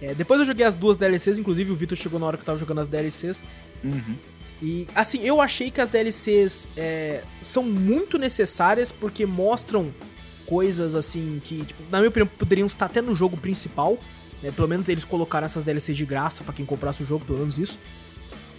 É, 0.00 0.14
depois 0.14 0.38
eu 0.38 0.46
joguei 0.46 0.64
as 0.64 0.76
duas 0.76 0.96
DLCs, 0.96 1.38
inclusive 1.38 1.72
o 1.72 1.74
Vitor 1.74 1.96
chegou 1.96 2.20
na 2.20 2.26
hora 2.26 2.36
que 2.36 2.42
eu 2.42 2.46
tava 2.46 2.58
jogando 2.58 2.80
as 2.80 2.88
DLCs. 2.88 3.42
Uhum. 3.82 4.14
E 4.62 4.86
assim, 4.94 5.22
eu 5.22 5.40
achei 5.40 5.70
que 5.70 5.80
as 5.80 5.88
DLCs 5.90 6.68
é, 6.76 7.22
são 7.40 7.62
muito 7.62 8.18
necessárias 8.18 8.92
porque 8.92 9.26
mostram 9.26 9.92
coisas 10.46 10.94
assim 10.94 11.40
que, 11.44 11.64
tipo, 11.64 11.82
na 11.90 11.98
minha 11.98 12.08
opinião, 12.08 12.26
poderiam 12.26 12.66
estar 12.66 12.86
até 12.86 13.02
no 13.02 13.14
jogo 13.14 13.36
principal. 13.36 13.98
Né? 14.42 14.50
Pelo 14.50 14.68
menos 14.68 14.88
eles 14.88 15.04
colocaram 15.04 15.44
essas 15.44 15.64
DLCs 15.64 15.96
de 15.96 16.06
graça 16.06 16.44
para 16.44 16.54
quem 16.54 16.64
comprasse 16.64 17.02
o 17.02 17.06
jogo, 17.06 17.24
pelo 17.24 17.40
menos 17.40 17.58
isso. 17.58 17.78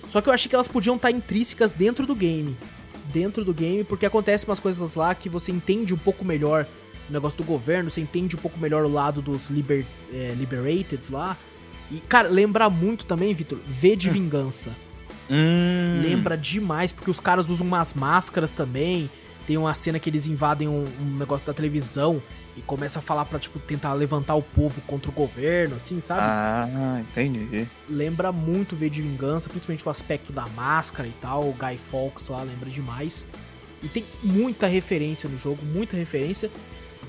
Só 0.08 0.22
que 0.22 0.30
eu 0.30 0.34
achei 0.34 0.50
que 0.50 0.56
elas 0.56 0.68
podiam 0.68 0.96
estar 0.96 1.12
intrínsecas 1.12 1.72
dentro 1.72 2.06
do 2.06 2.16
game. 2.16 2.56
Dentro 3.12 3.44
do 3.44 3.54
game, 3.54 3.84
porque 3.84 4.06
acontecem 4.06 4.48
umas 4.48 4.60
coisas 4.60 4.96
lá 4.96 5.14
que 5.16 5.30
você 5.30 5.52
entende 5.52 5.94
um 5.94 5.98
pouco 5.98 6.26
melhor 6.26 6.66
o 7.10 7.14
negócio 7.14 7.38
do 7.38 7.44
governo, 7.44 7.90
você 7.90 8.02
entende 8.02 8.36
um 8.36 8.40
pouco 8.40 8.60
melhor 8.60 8.84
o 8.84 8.92
lado 8.92 9.22
dos 9.22 9.50
liber, 9.50 9.86
é, 10.14 10.34
Liberateds 10.38 11.10
lá. 11.10 11.38
E, 11.90 12.00
cara, 12.02 12.28
lembra 12.28 12.70
muito 12.70 13.06
também, 13.06 13.34
Vitor, 13.34 13.60
V 13.66 13.96
de 13.96 14.10
Vingança. 14.10 14.72
Hum. 15.30 16.02
Lembra 16.02 16.38
demais, 16.38 16.92
porque 16.92 17.10
os 17.10 17.20
caras 17.20 17.50
usam 17.50 17.66
umas 17.66 17.94
máscaras 17.94 18.52
também. 18.52 19.10
Tem 19.48 19.58
uma 19.58 19.74
cena 19.74 19.98
que 19.98 20.10
eles 20.10 20.28
invadem 20.28 20.68
um, 20.68 20.86
um 21.02 21.18
negócio 21.18 21.48
da 21.48 21.54
televisão 21.54 22.22
e 22.58 22.62
começa 22.62 23.00
a 23.00 23.02
falar 23.02 23.24
pra, 23.24 23.40
tipo, 23.40 23.58
tentar 23.60 23.94
levantar 23.94 24.36
o 24.36 24.42
povo 24.42 24.82
contra 24.82 25.10
o 25.10 25.14
governo, 25.14 25.78
assim, 25.78 26.02
sabe? 26.02 26.22
Ah, 26.24 27.00
entendi. 27.00 27.66
Lembra 27.90 28.32
muito 28.34 28.76
V 28.76 28.90
de 28.90 29.02
Vingança, 29.02 29.48
principalmente 29.50 29.88
o 29.88 29.90
aspecto 29.90 30.34
da 30.34 30.48
máscara 30.50 31.08
e 31.08 31.14
tal. 31.22 31.48
O 31.48 31.54
Guy 31.54 31.78
Fawkes 31.78 32.28
lá 32.28 32.44
lembra 32.44 32.70
demais. 32.70 33.26
E 33.82 33.88
tem 33.88 34.04
muita 34.22 34.68
referência 34.68 35.30
no 35.30 35.38
jogo, 35.38 35.64
muita 35.66 35.96
referência. 35.96 36.52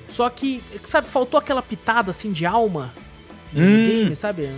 Só 0.09 0.30
que, 0.30 0.62
sabe, 0.84 1.11
faltou 1.11 1.39
aquela 1.41 1.61
pitada, 1.62 2.12
assim, 2.12 2.30
de 2.30 2.47
alma 2.47 2.95
no 3.53 3.61
Hum. 3.61 3.84
game, 3.84 4.14
sabe? 4.14 4.49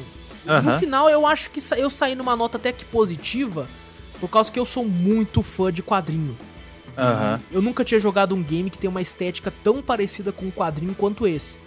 No 0.44 0.78
final, 0.78 1.08
eu 1.08 1.26
acho 1.26 1.50
que 1.50 1.60
eu 1.78 1.88
saí 1.88 2.14
numa 2.14 2.36
nota 2.36 2.58
até 2.58 2.72
que 2.72 2.84
positiva, 2.84 3.66
por 4.20 4.28
causa 4.28 4.50
que 4.52 4.58
eu 4.58 4.66
sou 4.66 4.84
muito 4.84 5.42
fã 5.42 5.72
de 5.72 5.82
quadrinho. 5.82 6.36
Aham. 6.96 7.40
Eu 7.50 7.62
nunca 7.62 7.84
tinha 7.84 8.00
jogado 8.00 8.34
um 8.34 8.42
game 8.42 8.70
que 8.70 8.78
tem 8.78 8.88
uma 8.90 9.02
estética 9.02 9.52
tão 9.62 9.82
parecida 9.82 10.32
com 10.32 10.46
um 10.46 10.50
quadrinho 10.50 10.94
quanto 10.94 11.26
esse. 11.26 11.58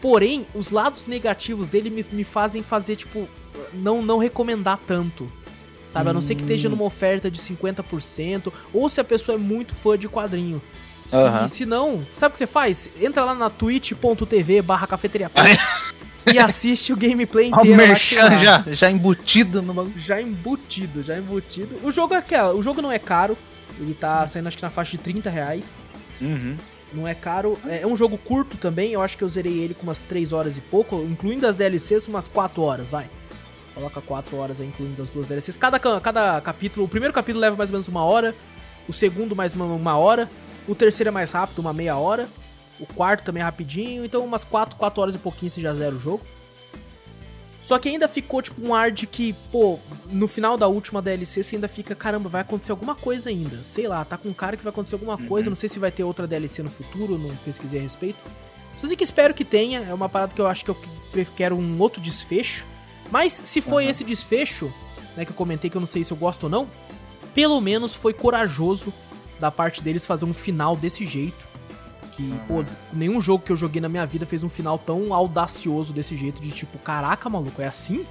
Porém, 0.00 0.46
os 0.54 0.70
lados 0.70 1.06
negativos 1.06 1.68
dele 1.68 1.90
me, 1.90 2.04
me 2.12 2.24
fazem 2.24 2.62
fazer, 2.62 2.96
tipo, 2.96 3.28
não, 3.72 4.02
não 4.02 4.18
recomendar 4.18 4.78
tanto. 4.86 5.30
Sabe? 5.92 6.10
A 6.10 6.12
não 6.12 6.20
ser 6.20 6.34
que 6.34 6.42
esteja 6.42 6.68
numa 6.68 6.84
oferta 6.84 7.30
de 7.30 7.40
50%, 7.40 8.52
ou 8.72 8.88
se 8.88 9.00
a 9.00 9.04
pessoa 9.04 9.36
é 9.36 9.38
muito 9.38 9.74
fã 9.74 9.96
de 9.96 10.08
quadrinho. 10.08 10.60
Se, 11.06 11.16
Aham. 11.16 11.48
se 11.48 11.64
não, 11.64 12.04
sabe 12.12 12.30
o 12.30 12.32
que 12.32 12.38
você 12.38 12.46
faz? 12.46 12.90
Entra 13.00 13.24
lá 13.24 13.34
na 13.34 13.48
twitch.tv 13.48 14.60
barra 14.62 14.86
cafeteria 14.86 15.30
e 16.32 16.38
assiste 16.38 16.92
o 16.92 16.96
gameplay 16.96 17.46
o 17.46 17.48
inteiro. 17.48 17.78
tem 17.78 17.88
merchan 17.88 18.36
já, 18.38 18.64
já 18.66 18.90
embutido 18.90 19.62
no. 19.62 19.92
Já 19.96 20.20
embutido, 20.20 21.02
já 21.02 21.16
embutido. 21.16 21.78
O 21.84 21.92
jogo 21.92 22.14
é 22.14 22.16
aquela, 22.18 22.54
o 22.54 22.62
jogo 22.62 22.82
não 22.82 22.90
é 22.90 22.98
caro. 22.98 23.38
Ele 23.78 23.94
tá 23.94 24.26
saindo 24.26 24.46
acho 24.48 24.56
que 24.56 24.62
na 24.62 24.70
faixa 24.70 24.92
de 24.92 24.98
30 24.98 25.28
reais. 25.30 25.74
Uhum. 26.20 26.56
Não 26.92 27.06
é 27.06 27.14
caro. 27.14 27.58
É 27.66 27.82
é 27.82 27.86
um 27.86 27.96
jogo 27.96 28.16
curto 28.16 28.56
também. 28.56 28.92
Eu 28.92 29.02
acho 29.02 29.16
que 29.18 29.24
eu 29.24 29.28
zerei 29.28 29.58
ele 29.58 29.74
com 29.74 29.82
umas 29.82 30.00
3 30.00 30.32
horas 30.32 30.56
e 30.56 30.60
pouco, 30.60 30.96
incluindo 31.02 31.46
as 31.46 31.54
DLCs, 31.56 32.06
umas 32.08 32.26
4 32.28 32.62
horas, 32.62 32.90
vai. 32.90 33.06
Coloca 33.74 34.00
4 34.00 34.36
horas 34.38 34.60
aí, 34.60 34.66
incluindo 34.68 35.02
as 35.02 35.10
duas 35.10 35.28
DLCs. 35.28 35.56
Cada, 35.58 35.78
ca- 35.78 36.00
cada 36.00 36.40
capítulo, 36.40 36.86
o 36.86 36.88
primeiro 36.88 37.12
capítulo 37.12 37.40
leva 37.40 37.56
mais 37.56 37.68
ou 37.68 37.74
menos 37.74 37.88
uma 37.88 38.02
hora. 38.04 38.34
O 38.88 38.92
segundo 38.92 39.36
mais 39.36 39.52
uma, 39.52 39.66
uma 39.66 39.96
hora. 39.98 40.30
O 40.66 40.74
terceiro 40.74 41.08
é 41.08 41.10
mais 41.10 41.30
rápido, 41.32 41.58
uma 41.58 41.72
meia 41.72 41.96
hora. 41.96 42.28
O 42.80 42.86
quarto 42.86 43.24
também 43.24 43.42
é 43.42 43.44
rapidinho. 43.44 44.04
Então 44.04 44.24
umas 44.24 44.44
4, 44.44 44.76
4 44.76 45.02
horas 45.02 45.14
e 45.14 45.18
pouquinho 45.18 45.50
você 45.50 45.60
já 45.60 45.74
zera 45.74 45.94
o 45.94 45.98
jogo. 45.98 46.22
Só 47.66 47.80
que 47.80 47.88
ainda 47.88 48.06
ficou 48.06 48.40
tipo 48.40 48.64
um 48.64 48.72
ar 48.72 48.92
de 48.92 49.08
que, 49.08 49.32
pô, 49.50 49.80
no 50.08 50.28
final 50.28 50.56
da 50.56 50.68
última 50.68 51.02
DLC 51.02 51.42
você 51.42 51.56
ainda 51.56 51.66
fica, 51.66 51.96
caramba, 51.96 52.28
vai 52.28 52.42
acontecer 52.42 52.70
alguma 52.70 52.94
coisa 52.94 53.28
ainda. 53.28 53.60
Sei 53.64 53.88
lá, 53.88 54.04
tá 54.04 54.16
com 54.16 54.32
cara 54.32 54.56
que 54.56 54.62
vai 54.62 54.70
acontecer 54.70 54.94
alguma 54.94 55.18
coisa. 55.18 55.50
Não 55.50 55.56
sei 55.56 55.68
se 55.68 55.80
vai 55.80 55.90
ter 55.90 56.04
outra 56.04 56.28
DLC 56.28 56.62
no 56.62 56.70
futuro, 56.70 57.18
não 57.18 57.34
pesquisei 57.38 57.80
a 57.80 57.82
respeito. 57.82 58.18
Só 58.80 58.86
sei 58.86 58.96
que 58.96 59.02
espero 59.02 59.34
que 59.34 59.44
tenha. 59.44 59.80
É 59.80 59.92
uma 59.92 60.08
parada 60.08 60.32
que 60.32 60.40
eu 60.40 60.46
acho 60.46 60.64
que 60.64 60.70
eu 60.70 60.76
que- 60.76 61.24
quero 61.36 61.56
um 61.56 61.80
outro 61.80 62.00
desfecho. 62.00 62.64
Mas 63.10 63.32
se 63.32 63.60
foi 63.60 63.86
esse 63.86 64.04
desfecho, 64.04 64.72
né, 65.16 65.24
que 65.24 65.32
eu 65.32 65.36
comentei 65.36 65.68
que 65.68 65.76
eu 65.76 65.80
não 65.80 65.86
sei 65.88 66.04
se 66.04 66.12
eu 66.12 66.16
gosto 66.16 66.44
ou 66.44 66.48
não, 66.48 66.68
pelo 67.34 67.60
menos 67.60 67.96
foi 67.96 68.12
corajoso 68.12 68.92
da 69.40 69.50
parte 69.50 69.82
deles 69.82 70.06
fazer 70.06 70.24
um 70.24 70.32
final 70.32 70.76
desse 70.76 71.04
jeito. 71.04 71.44
Que, 72.16 72.32
pô, 72.48 72.64
nenhum 72.92 73.20
jogo 73.20 73.44
que 73.44 73.52
eu 73.52 73.56
joguei 73.56 73.80
na 73.80 73.88
minha 73.88 74.06
vida 74.06 74.24
fez 74.24 74.42
um 74.42 74.48
final 74.48 74.78
tão 74.78 75.12
audacioso 75.12 75.92
desse 75.92 76.16
jeito, 76.16 76.40
de 76.40 76.50
tipo, 76.50 76.78
caraca, 76.78 77.28
maluco, 77.28 77.60
é 77.60 77.66
assim? 77.66 78.06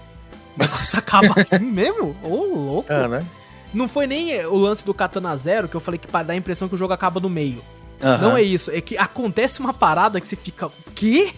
O 0.55 0.59
negócio 0.61 0.97
acaba 0.99 1.33
assim 1.41 1.65
mesmo? 1.65 2.15
Ô, 2.23 2.35
louco. 2.55 2.91
É, 2.93 3.07
né? 3.07 3.25
Não 3.73 3.87
foi 3.87 4.05
nem 4.07 4.45
o 4.45 4.55
lance 4.55 4.85
do 4.85 4.93
Katana 4.93 5.35
Zero, 5.35 5.67
que 5.67 5.75
eu 5.75 5.79
falei 5.81 5.97
que 5.99 6.07
dar 6.07 6.29
a 6.29 6.35
impressão 6.35 6.69
que 6.69 6.75
o 6.75 6.77
jogo 6.77 6.93
acaba 6.93 7.19
no 7.19 7.29
meio. 7.29 7.61
Aham. 8.01 8.21
Não 8.29 8.37
é 8.37 8.41
isso, 8.41 8.69
é 8.71 8.79
que 8.79 8.97
acontece 8.97 9.59
uma 9.59 9.73
parada 9.73 10.21
que 10.21 10.27
você 10.27 10.35
fica, 10.35 10.67
o 10.67 10.71
quê? 10.93 11.33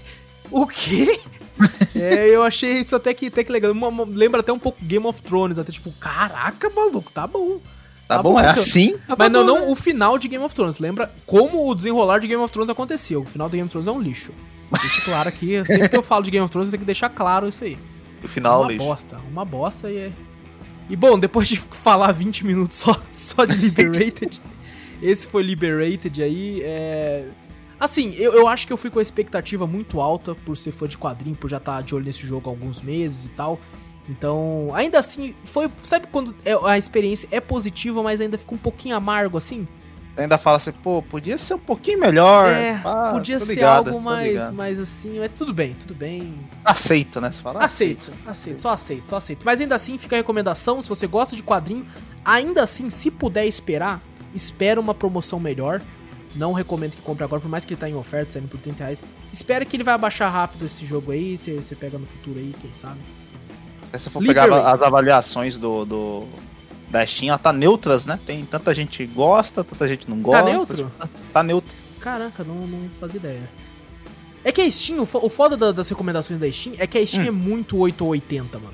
O 0.52 0.68
quê? 0.68 1.20
é, 1.96 2.28
eu 2.28 2.44
achei 2.44 2.74
isso 2.74 2.96
até 2.96 3.14
que, 3.14 3.28
até 3.28 3.44
que 3.44 3.52
legal. 3.52 3.72
Uma- 3.72 3.88
uma- 3.88 4.06
Lembra 4.06 4.42
até 4.42 4.52
um 4.52 4.60
pouco 4.60 4.78
Game 4.84 5.06
of 5.08 5.22
Thrones, 5.22 5.58
até 5.58 5.72
tipo, 5.72 5.92
caraca, 5.94 6.70
maluco, 6.70 7.12
tá 7.12 7.26
bom. 7.26 7.60
Tá 8.08 8.24
bom, 8.24 8.40
é 8.40 8.50
assim? 8.50 8.98
Tá 9.06 9.16
Mas 9.18 9.32
não, 9.32 9.42
bom, 9.46 9.48
não 9.48 9.66
né? 9.66 9.72
o 9.72 9.76
final 9.76 10.18
de 10.18 10.28
Game 10.28 10.44
of 10.44 10.56
Thrones. 10.56 10.80
Lembra 10.80 11.12
como 11.26 11.70
o 11.70 11.76
desenrolar 11.76 12.20
de 12.20 12.28
Game 12.28 12.42
of 12.42 12.52
Thrones 12.52 12.70
aconteceu. 12.70 13.22
O 13.22 13.26
final 13.26 13.50
de 13.50 13.58
Game 13.58 13.66
of 13.66 13.72
Thrones 13.72 13.88
é 13.88 13.92
um 13.92 14.02
lixo. 14.02 14.32
Deixa 14.82 15.02
claro 15.02 15.30
aqui, 15.30 15.66
sempre 15.66 15.90
que 15.90 15.98
eu 15.98 16.04
falo 16.04 16.24
de 16.24 16.32
Game 16.32 16.44
of 16.44 16.52
Thrones, 16.52 16.68
eu 16.68 16.72
tenho 16.72 16.82
que 16.82 16.86
deixar 16.86 17.10
claro 17.10 17.48
isso 17.48 17.64
aí. 17.64 17.78
O 18.24 18.28
final, 18.28 18.62
uma 18.62 18.72
lixo. 18.72 18.86
bosta, 18.86 19.18
uma 19.30 19.46
bosta 19.46 19.90
e 19.90 19.98
é... 19.98 20.12
E 20.90 20.96
bom, 20.96 21.20
depois 21.20 21.48
de 21.48 21.58
falar 21.58 22.12
20 22.12 22.46
minutos 22.46 22.78
só, 22.78 22.96
só 23.12 23.46
de 23.46 23.56
Liberated, 23.56 24.42
esse 25.02 25.28
foi 25.28 25.44
Liberated 25.44 26.22
aí, 26.22 26.62
é... 26.64 27.28
Assim, 27.80 28.14
eu, 28.16 28.34
eu 28.34 28.48
acho 28.48 28.66
que 28.66 28.74
eu 28.74 28.78
fui 28.78 28.90
com 28.90 28.98
a 28.98 29.02
expectativa 29.02 29.68
muito 29.68 30.02
alta 30.02 30.34
por 30.34 30.58
ser 30.58 30.72
fã 30.72 30.88
de 30.88 30.98
quadrinho, 30.98 31.36
por 31.36 31.50
já 31.50 31.58
estar 31.58 31.84
de 31.84 31.94
olho 31.94 32.06
nesse 32.06 32.26
jogo 32.26 32.50
há 32.50 32.52
alguns 32.52 32.82
meses 32.82 33.26
e 33.26 33.32
tal. 33.32 33.60
Então, 34.10 34.70
ainda 34.74 35.00
assim, 35.00 35.36
foi. 35.44 35.70
Sabe 35.84 36.08
quando 36.12 36.34
é- 36.46 36.58
a 36.66 36.78
experiência 36.78 37.28
é 37.32 37.40
positiva, 37.42 38.02
mas 38.02 38.22
ainda 38.22 38.38
fica 38.38 38.56
um 38.56 38.58
pouquinho 38.58 38.96
amargo 38.96 39.38
assim? 39.38 39.68
Ainda 40.16 40.38
fala 40.38 40.58
assim, 40.58 40.72
pô, 40.72 41.04
podia 41.04 41.38
ser 41.38 41.54
um 41.54 41.60
pouquinho 41.60 42.00
melhor. 42.00 42.50
é, 42.50 42.80
pá, 42.80 43.12
podia 43.12 43.40
ser 43.40 43.54
ligado, 43.54 43.90
algo 43.90 44.02
mais, 44.02 44.50
mais 44.50 44.80
assim. 44.80 45.20
Mas 45.20 45.30
tudo 45.36 45.54
bem, 45.54 45.76
tudo 45.76 45.94
bem. 45.94 46.34
Aceito, 46.66 47.22
né? 47.22 47.32
Você 47.32 47.42
fala, 47.42 47.64
Aceito, 47.64 48.12
aceito, 48.26 48.62
só 48.62 48.70
aceito, 48.72 49.08
só 49.10 49.18
aceito. 49.18 49.44
Mas 49.46 49.62
ainda 49.62 49.76
assim, 49.76 49.96
fica 49.98 50.16
a 50.16 50.18
recomendação, 50.18 50.82
se 50.82 50.90
você 50.90 51.06
gosta 51.06 51.36
de 51.36 51.44
quadrinho, 51.44 51.86
ainda 52.26 52.64
assim, 52.64 52.90
se 52.90 53.12
puder 53.12 53.46
esperar, 53.46 54.02
espera 54.34 54.80
uma 54.82 54.96
promoção 54.96 55.40
melhor. 55.40 55.84
Não 56.36 56.52
recomendo 56.52 56.92
que 56.96 57.02
compre 57.02 57.24
agora, 57.24 57.42
por 57.42 57.50
mais 57.50 57.64
que 57.64 57.74
ele 57.74 57.80
tá 57.80 57.88
em 57.90 57.96
oferta, 57.96 58.32
saindo 58.34 58.48
por 58.48 58.60
30 58.60 58.84
reais. 58.86 59.04
Espera 59.32 59.64
que 59.66 59.76
ele 59.78 59.84
vai 59.84 59.94
abaixar 59.94 60.32
rápido 60.32 60.66
esse 60.66 60.84
jogo 60.86 61.12
aí, 61.12 61.38
você 61.38 61.76
pega 61.76 61.98
no 62.00 62.06
futuro 62.08 62.40
aí, 62.40 62.56
quem 62.60 62.74
sabe. 62.74 62.98
Se 63.98 64.10
for 64.10 64.22
pegar 64.24 64.46
as 64.52 64.82
avaliações 64.82 65.58
do, 65.58 65.86
do 65.86 66.24
da 66.90 67.06
Steam, 67.06 67.30
ela 67.30 67.38
tá 67.38 67.52
neutras, 67.54 68.06
né? 68.06 68.20
Tem 68.26 68.46
tanta 68.46 68.74
gente 68.74 69.06
gosta, 69.06 69.64
tanta 69.64 69.88
gente 69.88 70.10
não 70.10 70.18
gosta. 70.22 70.42
Tá 70.44 70.50
neutro? 70.50 70.92
Tá 71.34 71.44
neutro. 71.44 71.74
Caraca, 72.00 72.44
não, 72.44 72.56
não 72.56 72.90
fazia 73.00 73.18
ideia. 73.20 73.50
É 74.44 74.52
que 74.52 74.62
a 74.62 74.72
Steam, 74.72 75.02
o 75.02 75.06
fo- 75.06 75.20
o 75.26 75.30
foda 75.30 75.58
da- 75.58 75.72
das 75.72 75.90
recomendações 75.90 76.40
da 76.40 76.50
Steam 76.52 76.76
é 76.80 76.88
que 76.88 76.98
a 76.98 77.06
Steam 77.06 77.26
é 77.28 77.32
muito 77.32 77.78
8 77.78 78.04
ou 78.06 78.12
80, 78.12 78.60
mano. 78.60 78.74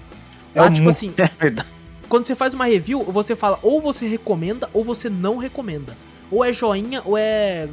É 0.53 0.61
Lá, 0.61 0.67
um 0.67 0.71
tipo 0.71 0.83
mu- 0.83 0.89
assim, 0.89 1.11
É 1.17 1.27
verdade. 1.39 1.67
quando 2.07 2.25
você 2.25 2.35
faz 2.35 2.53
uma 2.53 2.65
review, 2.65 3.03
você 3.03 3.35
fala 3.35 3.57
ou 3.63 3.81
você 3.81 4.07
recomenda 4.07 4.69
ou 4.73 4.83
você 4.83 5.09
não 5.09 5.37
recomenda. 5.37 5.95
Ou 6.29 6.43
é 6.45 6.51
joinha 6.53 7.01
ou 7.05 7.17
é, 7.17 7.67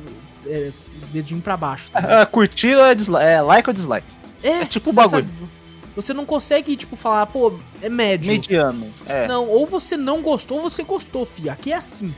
é 0.47 0.71
dedinho 1.13 1.41
pra 1.43 1.57
baixo. 1.57 1.91
tá? 1.91 2.01
É, 2.01 2.25
curtir 2.25 2.79
é, 2.79 2.95
disli- 2.95 3.17
é 3.23 3.43
like 3.43 3.69
ou 3.69 3.75
dislike. 3.75 4.07
É, 4.43 4.49
é 4.63 4.67
tipo 4.67 4.91
o 4.91 4.93
bagulho. 4.95 5.27
sabe, 5.27 5.51
você 5.95 6.15
não 6.15 6.25
consegue, 6.25 6.77
tipo, 6.77 6.97
falar, 6.97 7.27
pô, 7.27 7.53
é 7.83 7.89
médio. 7.89 8.33
Mediano. 8.33 8.89
É. 9.07 9.27
Não, 9.27 9.49
ou 9.49 9.67
você 9.67 9.97
não 9.97 10.23
gostou 10.23 10.59
ou 10.59 10.71
você 10.71 10.83
gostou, 10.83 11.25
fi. 11.25 11.49
Aqui 11.49 11.73
é 11.73 11.77
assim. 11.77 12.15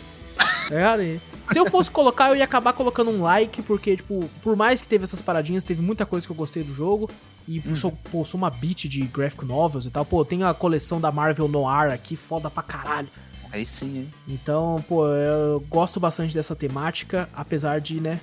E 1.02 1.52
Se 1.52 1.58
eu 1.58 1.66
fosse 1.66 1.90
colocar, 1.90 2.28
eu 2.28 2.36
ia 2.36 2.44
acabar 2.44 2.72
colocando 2.72 3.10
um 3.10 3.22
like, 3.22 3.62
porque, 3.62 3.96
tipo, 3.96 4.28
por 4.42 4.56
mais 4.56 4.80
que 4.80 4.88
teve 4.88 5.04
essas 5.04 5.20
paradinhas, 5.20 5.64
teve 5.64 5.82
muita 5.82 6.06
coisa 6.06 6.26
que 6.26 6.32
eu 6.32 6.36
gostei 6.36 6.62
do 6.62 6.72
jogo. 6.72 7.10
E 7.48 7.60
sou, 7.76 7.92
pô, 8.10 8.24
sou 8.24 8.38
uma 8.38 8.50
beat 8.50 8.88
de 8.88 9.02
graphic 9.02 9.44
novels 9.44 9.84
e 9.84 9.90
tal. 9.90 10.04
Pô, 10.04 10.24
tem 10.24 10.44
a 10.44 10.54
coleção 10.54 11.00
da 11.00 11.10
Marvel 11.10 11.48
Noir 11.48 11.92
aqui, 11.92 12.14
foda 12.14 12.48
pra 12.48 12.62
caralho. 12.62 13.08
Aí 13.50 13.66
sim, 13.66 13.98
hein? 13.98 14.08
Então, 14.28 14.82
pô, 14.88 15.06
eu 15.06 15.60
gosto 15.68 15.98
bastante 16.00 16.32
dessa 16.32 16.54
temática, 16.54 17.28
apesar 17.34 17.80
de, 17.80 18.00
né, 18.00 18.18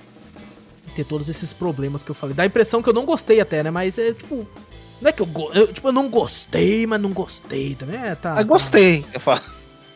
ter 0.96 1.04
todos 1.04 1.28
esses 1.28 1.52
problemas 1.52 2.02
que 2.02 2.10
eu 2.10 2.14
falei. 2.14 2.34
Dá 2.34 2.42
a 2.42 2.46
impressão 2.46 2.82
que 2.82 2.88
eu 2.88 2.94
não 2.94 3.04
gostei 3.04 3.40
até, 3.40 3.62
né? 3.62 3.70
Mas 3.70 3.98
é 3.98 4.12
tipo. 4.12 4.48
Não 5.00 5.08
é 5.08 5.12
que 5.12 5.22
eu, 5.22 5.26
go 5.26 5.50
eu 5.54 5.72
Tipo, 5.72 5.88
eu 5.88 5.92
não 5.92 6.08
gostei, 6.08 6.86
mas 6.86 7.00
não 7.00 7.10
gostei 7.10 7.74
também. 7.74 7.96
É, 7.96 8.14
tá. 8.14 8.32
Ah, 8.32 8.36
tá. 8.36 8.42
gostei. 8.42 9.04
Eu 9.12 9.20
falo. 9.20 9.40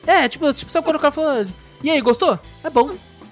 É, 0.06 0.28
tipo, 0.28 0.52
tipo, 0.52 0.70
sabe 0.70 0.84
quando 0.84 0.96
o 0.96 1.00
cara 1.00 1.12
fala. 1.12 1.46
E 1.82 1.90
aí, 1.90 2.00
gostou? 2.00 2.38
É 2.62 2.70
bom. 2.70 2.90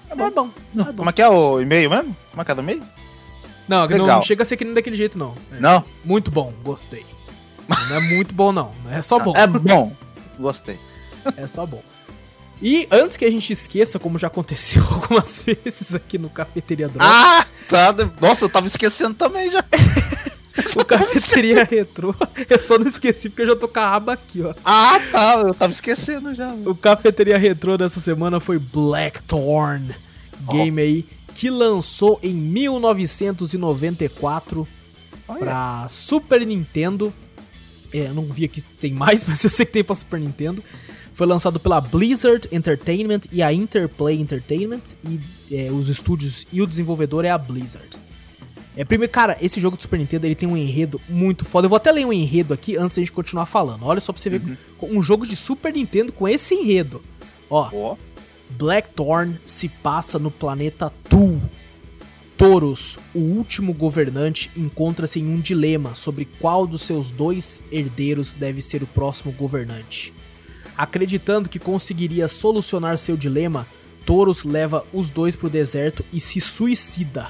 É 0.09 0.15
bom. 0.15 0.27
É 0.27 0.31
bom. 0.31 0.49
É 0.79 0.83
bom. 0.83 0.93
Como 0.93 1.09
é 1.09 1.13
que 1.13 1.21
é 1.21 1.29
o 1.29 1.61
e-mail 1.61 1.89
mesmo? 1.89 2.15
Como 2.31 2.41
é 2.41 2.45
que 2.45 2.51
é 2.51 2.55
do 2.55 2.61
e-mail? 2.61 2.83
Não, 3.67 3.87
não, 3.87 4.07
não 4.07 4.21
chega 4.21 4.43
a 4.43 4.45
ser 4.45 4.57
que 4.57 4.65
nem 4.65 4.73
daquele 4.73 4.95
jeito, 4.95 5.17
não. 5.17 5.35
É 5.51 5.59
não? 5.59 5.83
Muito 6.03 6.29
bom, 6.29 6.53
gostei. 6.63 7.05
Não 7.67 7.95
é 7.95 7.99
muito 8.15 8.33
bom, 8.33 8.51
não. 8.51 8.73
É 8.91 9.01
só 9.01 9.19
bom. 9.19 9.33
É 9.35 9.47
bom. 9.47 9.91
Gostei. 10.37 10.77
É 11.37 11.47
só 11.47 11.65
bom. 11.65 11.81
E 12.61 12.87
antes 12.91 13.17
que 13.17 13.25
a 13.25 13.31
gente 13.31 13.51
esqueça, 13.51 13.99
como 13.99 14.17
já 14.19 14.27
aconteceu 14.27 14.83
algumas 14.91 15.43
vezes 15.43 15.95
aqui 15.95 16.17
no 16.17 16.29
Cafeteria 16.29 16.87
Drop. 16.87 17.05
Ah, 17.05 17.45
tá. 17.69 17.93
Nossa, 18.21 18.45
eu 18.45 18.49
tava 18.49 18.67
esquecendo 18.67 19.13
também 19.13 19.49
já. 19.49 19.63
o 20.75 20.85
Cafeteria 20.85 21.63
Retrô. 21.63 22.13
Eu 22.49 22.61
só 22.61 22.77
não 22.77 22.87
esqueci 22.87 23.29
porque 23.29 23.43
eu 23.43 23.47
já 23.47 23.55
tô 23.55 23.67
com 23.67 23.79
a 23.79 23.95
aba 23.95 24.13
aqui, 24.13 24.43
ó. 24.43 24.53
Ah, 24.63 24.99
tá. 25.11 25.43
Eu 25.47 25.53
tava 25.53 25.71
esquecendo 25.71 26.35
já. 26.35 26.53
O 26.65 26.75
Cafeteria 26.75 27.37
Retrô 27.37 27.77
dessa 27.77 27.99
semana 27.99 28.39
foi 28.39 28.59
Blackthorn. 28.59 29.95
Game 30.51 30.81
oh. 30.81 30.83
aí 30.83 31.05
que 31.33 31.49
lançou 31.49 32.19
em 32.21 32.33
1994 32.33 34.67
oh, 35.27 35.33
pra 35.35 35.87
Super 35.89 36.45
Nintendo. 36.45 37.13
É, 37.91 38.07
eu 38.07 38.13
não 38.13 38.25
vi 38.25 38.45
aqui 38.45 38.61
se 38.61 38.67
tem 38.79 38.93
mais, 38.93 39.25
mas 39.27 39.43
eu 39.43 39.49
sei 39.49 39.65
que 39.65 39.71
tem 39.71 39.83
pra 39.83 39.95
Super 39.95 40.19
Nintendo. 40.19 40.63
Foi 41.13 41.25
lançado 41.27 41.59
pela 41.59 41.81
Blizzard 41.81 42.47
Entertainment 42.51 43.21
e 43.31 43.43
a 43.43 43.53
Interplay 43.53 44.19
Entertainment. 44.19 44.81
E 45.07 45.19
é, 45.51 45.71
os 45.71 45.89
estúdios 45.89 46.47
e 46.51 46.59
o 46.61 46.67
desenvolvedor 46.67 47.25
é 47.25 47.29
a 47.29 47.37
Blizzard. 47.37 48.02
É, 48.75 48.83
primeiro, 48.83 49.11
cara, 49.11 49.37
esse 49.39 49.59
jogo 49.59 49.77
do 49.77 49.83
Super 49.83 49.99
Nintendo 49.99 50.25
ele 50.25 50.35
tem 50.35 50.49
um 50.49 50.57
enredo 50.57 50.99
muito 51.07 51.45
foda. 51.45 51.65
Eu 51.65 51.69
vou 51.69 51.77
até 51.77 51.91
ler 51.91 52.05
um 52.05 52.13
enredo 52.13 52.53
aqui 52.53 52.75
antes 52.75 52.97
da 52.97 53.01
gente 53.01 53.11
continuar 53.11 53.45
falando. 53.45 53.85
Olha 53.85 53.99
só 53.99 54.11
pra 54.11 54.21
você 54.21 54.29
ver 54.29 54.41
uhum. 54.81 54.97
um 54.97 55.01
jogo 55.01 55.27
de 55.27 55.35
Super 55.35 55.71
Nintendo 55.73 56.11
com 56.11 56.27
esse 56.27 56.55
enredo. 56.55 57.01
Ó. 57.49 57.69
Oh. 57.71 57.97
Blackthorn 58.49 59.39
se 59.45 59.69
passa 59.69 60.17
no 60.19 60.31
planeta 60.31 60.91
Tu. 61.09 61.41
Toros, 62.35 62.97
o 63.13 63.19
último 63.19 63.73
governante, 63.73 64.49
encontra-se 64.57 65.19
em 65.19 65.27
um 65.27 65.39
dilema 65.39 65.93
sobre 65.93 66.25
qual 66.25 66.65
dos 66.65 66.81
seus 66.81 67.11
dois 67.11 67.63
herdeiros 67.71 68.33
deve 68.33 68.61
ser 68.61 68.81
o 68.81 68.87
próximo 68.87 69.31
governante. 69.31 70.11
Acreditando 70.75 71.47
que 71.47 71.59
conseguiria 71.59 72.27
solucionar 72.27 72.97
seu 72.97 73.15
dilema, 73.15 73.67
Toros 74.05 74.43
leva 74.43 74.83
os 74.91 75.09
dois 75.09 75.35
para 75.35 75.47
o 75.47 75.49
deserto 75.49 76.03
e 76.11 76.19
se 76.19 76.41
suicida. 76.41 77.29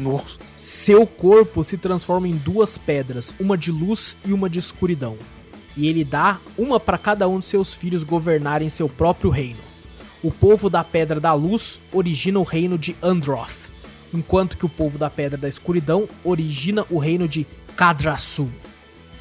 Nossa. 0.00 0.38
Seu 0.56 1.06
corpo 1.06 1.62
se 1.62 1.76
transforma 1.76 2.26
em 2.26 2.36
duas 2.36 2.78
pedras, 2.78 3.34
uma 3.38 3.56
de 3.56 3.70
luz 3.70 4.16
e 4.24 4.32
uma 4.32 4.48
de 4.48 4.58
escuridão. 4.58 5.16
E 5.76 5.86
ele 5.86 6.04
dá 6.04 6.38
uma 6.58 6.80
para 6.80 6.98
cada 6.98 7.28
um 7.28 7.38
de 7.38 7.46
seus 7.46 7.74
filhos 7.74 8.02
governarem 8.02 8.68
seu 8.68 8.88
próprio 8.88 9.30
reino. 9.30 9.60
O 10.22 10.30
povo 10.30 10.68
da 10.68 10.84
Pedra 10.84 11.20
da 11.20 11.32
Luz 11.32 11.80
origina 11.92 12.38
o 12.38 12.42
reino 12.42 12.76
de 12.76 12.94
Androth, 13.02 13.70
enquanto 14.12 14.56
que 14.56 14.66
o 14.66 14.68
povo 14.68 14.98
da 14.98 15.08
Pedra 15.08 15.38
da 15.38 15.48
Escuridão 15.48 16.08
origina 16.24 16.84
o 16.90 16.98
reino 16.98 17.28
de 17.28 17.46
Kadrasu. 17.76 18.50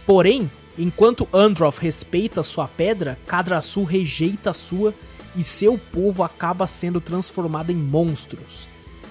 Porém, 0.06 0.50
Enquanto 0.80 1.28
Androth 1.34 1.80
respeita 1.80 2.42
sua 2.42 2.66
pedra, 2.66 3.18
Kadrasu 3.28 3.84
rejeita 3.84 4.52
a 4.52 4.54
sua 4.54 4.94
e 5.36 5.44
seu 5.44 5.78
povo 5.78 6.24
acaba 6.24 6.66
sendo 6.66 7.02
transformado 7.02 7.70
em 7.70 7.76
monstros. 7.76 8.66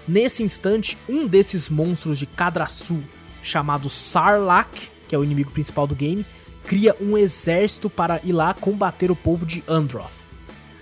Nesse 0.09 0.43
instante, 0.43 0.97
um 1.07 1.27
desses 1.27 1.69
monstros 1.69 2.19
de 2.19 2.25
Kadrasu, 2.25 2.99
chamado 3.43 3.91
Sarlacc, 3.91 4.89
que 5.07 5.15
é 5.15 5.19
o 5.19 5.23
inimigo 5.23 5.51
principal 5.51 5.87
do 5.87 5.95
game, 5.95 6.25
cria 6.67 6.97
um 6.99 7.17
exército 7.17 7.91
para 7.91 8.19
ir 8.25 8.33
lá 8.33 8.55
combater 8.55 9.11
o 9.11 9.17
povo 9.17 9.45
de 9.45 9.63
Androth. 9.69 10.27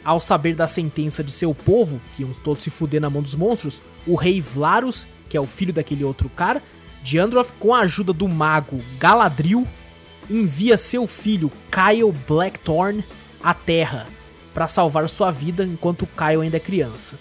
Ao 0.05 0.21
saber 0.21 0.55
da 0.55 0.69
sentença 0.69 1.25
de 1.25 1.33
seu 1.33 1.53
povo, 1.53 2.01
que 2.15 2.23
iam 2.23 2.31
todos 2.35 2.63
se 2.63 2.71
fuder 2.71 3.01
na 3.01 3.11
mão 3.11 3.21
dos 3.21 3.35
monstros, 3.35 3.83
o 4.07 4.15
rei 4.15 4.41
Vlarus, 4.41 5.09
que 5.29 5.37
é 5.37 5.41
o 5.41 5.47
filho 5.47 5.73
daquele 5.73 6.05
outro 6.05 6.29
cara, 6.29 6.63
de 7.03 7.19
Androth, 7.19 7.51
com 7.59 7.75
a 7.75 7.81
ajuda 7.81 8.13
do 8.13 8.29
mago 8.29 8.81
Galadriel, 9.01 9.67
envia 10.31 10.79
seu 10.79 11.05
filho 11.09 11.51
Kyle 11.71 12.13
Blackthorn 12.29 13.05
à 13.43 13.53
Terra 13.53 14.07
para 14.55 14.69
salvar 14.69 15.09
sua 15.09 15.33
vida 15.33 15.65
enquanto 15.65 16.07
Kyle 16.07 16.43
ainda 16.43 16.59
é 16.59 16.61
criança. 16.61 17.17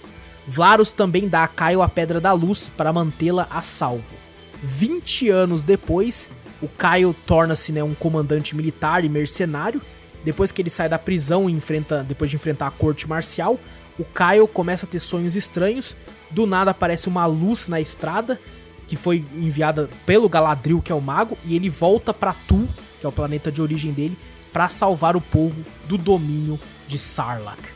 Varus 0.48 0.94
também 0.94 1.28
dá 1.28 1.44
a 1.44 1.48
Kyle 1.48 1.82
a 1.82 1.90
Pedra 1.90 2.22
da 2.22 2.32
Luz 2.32 2.72
para 2.76 2.94
mantê-la 2.94 3.48
a 3.50 3.62
salvo. 3.62 4.16
20 4.62 5.30
anos 5.30 5.64
depois, 5.64 6.30
o 6.62 6.68
Kyle 6.68 7.14
torna-se 7.26 7.72
né, 7.72 7.84
um 7.84 7.94
comandante 7.94 8.56
militar 8.56 9.04
e 9.04 9.10
mercenário. 9.10 9.82
Depois 10.24 10.52
que 10.52 10.62
ele 10.62 10.70
sai 10.70 10.90
da 10.90 10.98
prisão 10.98 11.50
e 11.50 11.54
enfrenta, 11.54 12.04
depois 12.04 12.30
de 12.30 12.36
enfrentar 12.36 12.68
a 12.68 12.72
corte 12.72 13.08
marcial, 13.08 13.60
o 13.98 14.04
Kyle 14.04 14.48
começa 14.48 14.86
a 14.86 14.90
ter 14.90 15.00
sonhos 15.00 15.36
estranhos. 15.36 15.96
Do 16.32 16.46
nada 16.46 16.72
aparece 16.72 17.08
uma 17.08 17.26
luz 17.26 17.68
na 17.68 17.80
estrada 17.80 18.40
que 18.88 18.96
foi 18.96 19.26
enviada 19.36 19.90
pelo 20.06 20.30
Galadriel, 20.30 20.82
que 20.82 20.92
é 20.92 20.96
o 20.96 21.02
mago, 21.02 21.38
e 21.44 21.56
ele 21.56 21.70
volta 21.70 22.14
para 22.14 22.36
Tu, 22.48 22.68
que 23.00 23.06
é 23.06 23.10
o 23.10 23.12
planeta 23.12 23.52
de 23.52 23.62
origem 23.62 23.92
dele, 23.92 24.18
para 24.54 24.70
salvar 24.70 25.16
o 25.16 25.22
povo 25.22 25.66
do 25.88 25.98
domínio 25.98 26.60
de 26.88 26.98
Sarlacc. 26.98 27.75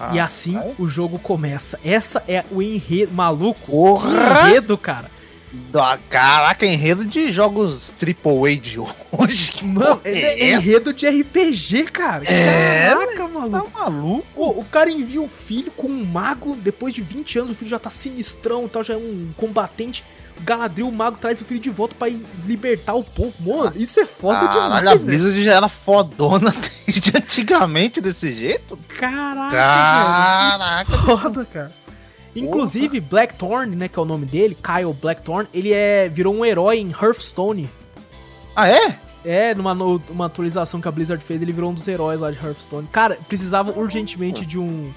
Ah, 0.00 0.14
e 0.14 0.20
assim 0.20 0.56
é? 0.56 0.74
o 0.78 0.86
jogo 0.86 1.18
começa. 1.18 1.78
Essa 1.84 2.22
é 2.28 2.44
o 2.52 2.62
enredo. 2.62 3.12
Maluco, 3.12 3.70
Porra! 3.70 4.48
enredo, 4.48 4.78
cara. 4.78 5.10
Caraca, 6.08 6.66
enredo 6.66 7.04
de 7.04 7.32
jogos 7.32 7.92
AAA 8.00 8.56
de 8.56 8.78
hoje. 8.78 9.52
Que 9.52 9.64
Mano, 9.64 10.00
é, 10.04 10.10
é 10.10 10.54
enredo 10.54 10.92
de 10.92 11.08
RPG, 11.08 11.84
cara. 11.84 12.24
É, 12.30 12.90
Caraca, 12.90 13.28
maluco. 13.28 13.70
Tá 13.70 13.80
maluco? 13.80 14.24
o 14.36 14.64
cara 14.64 14.90
envia 14.90 15.20
um 15.20 15.28
filho 15.28 15.72
com 15.72 15.88
um 15.88 16.04
mago. 16.04 16.54
Depois 16.54 16.94
de 16.94 17.02
20 17.02 17.38
anos, 17.40 17.50
o 17.50 17.54
filho 17.54 17.70
já 17.70 17.78
tá 17.78 17.90
sinistrão 17.90 18.66
e 18.66 18.68
tal, 18.68 18.84
já 18.84 18.94
é 18.94 18.96
um 18.96 19.30
combatente. 19.36 20.04
Galadriel, 20.42 20.88
o 20.88 20.92
mago, 20.92 21.18
traz 21.18 21.40
o 21.40 21.44
filho 21.44 21.60
de 21.60 21.70
volta 21.70 21.94
para 21.94 22.12
libertar 22.44 22.94
o 22.94 23.04
povo. 23.04 23.32
Mano, 23.40 23.72
isso 23.76 24.00
é 24.00 24.06
foda 24.06 24.48
Caralho, 24.48 24.80
demais. 24.80 25.02
A 25.02 25.04
Blizzard 25.04 25.42
já 25.42 25.54
era 25.54 25.68
fodona 25.68 26.52
de 26.86 27.12
antigamente 27.16 28.00
desse 28.00 28.32
jeito? 28.32 28.78
Caraca, 28.98 29.56
Caraca. 29.56 30.96
Velho, 30.96 31.18
foda, 31.18 31.44
cara. 31.44 31.72
Inclusive, 32.34 33.00
Blackthorn, 33.00 33.74
né, 33.74 33.88
que 33.88 33.98
é 33.98 34.02
o 34.02 34.04
nome 34.04 34.26
dele, 34.26 34.56
Kyle 34.56 34.92
Blackthorn, 34.92 35.48
ele 35.52 35.72
é, 35.72 36.08
virou 36.08 36.34
um 36.34 36.44
herói 36.44 36.78
em 36.78 36.90
Hearthstone. 36.90 37.68
Ah, 38.54 38.68
é? 38.68 38.98
É, 39.24 39.54
numa 39.54 39.72
uma 39.72 40.26
atualização 40.26 40.80
que 40.80 40.88
a 40.88 40.90
Blizzard 40.90 41.22
fez, 41.22 41.42
ele 41.42 41.52
virou 41.52 41.70
um 41.70 41.74
dos 41.74 41.86
heróis 41.86 42.20
lá 42.20 42.30
de 42.30 42.38
Hearthstone. 42.38 42.88
Cara, 42.90 43.18
precisava 43.28 43.72
urgentemente 43.72 44.46
de 44.46 44.58
um 44.58 44.92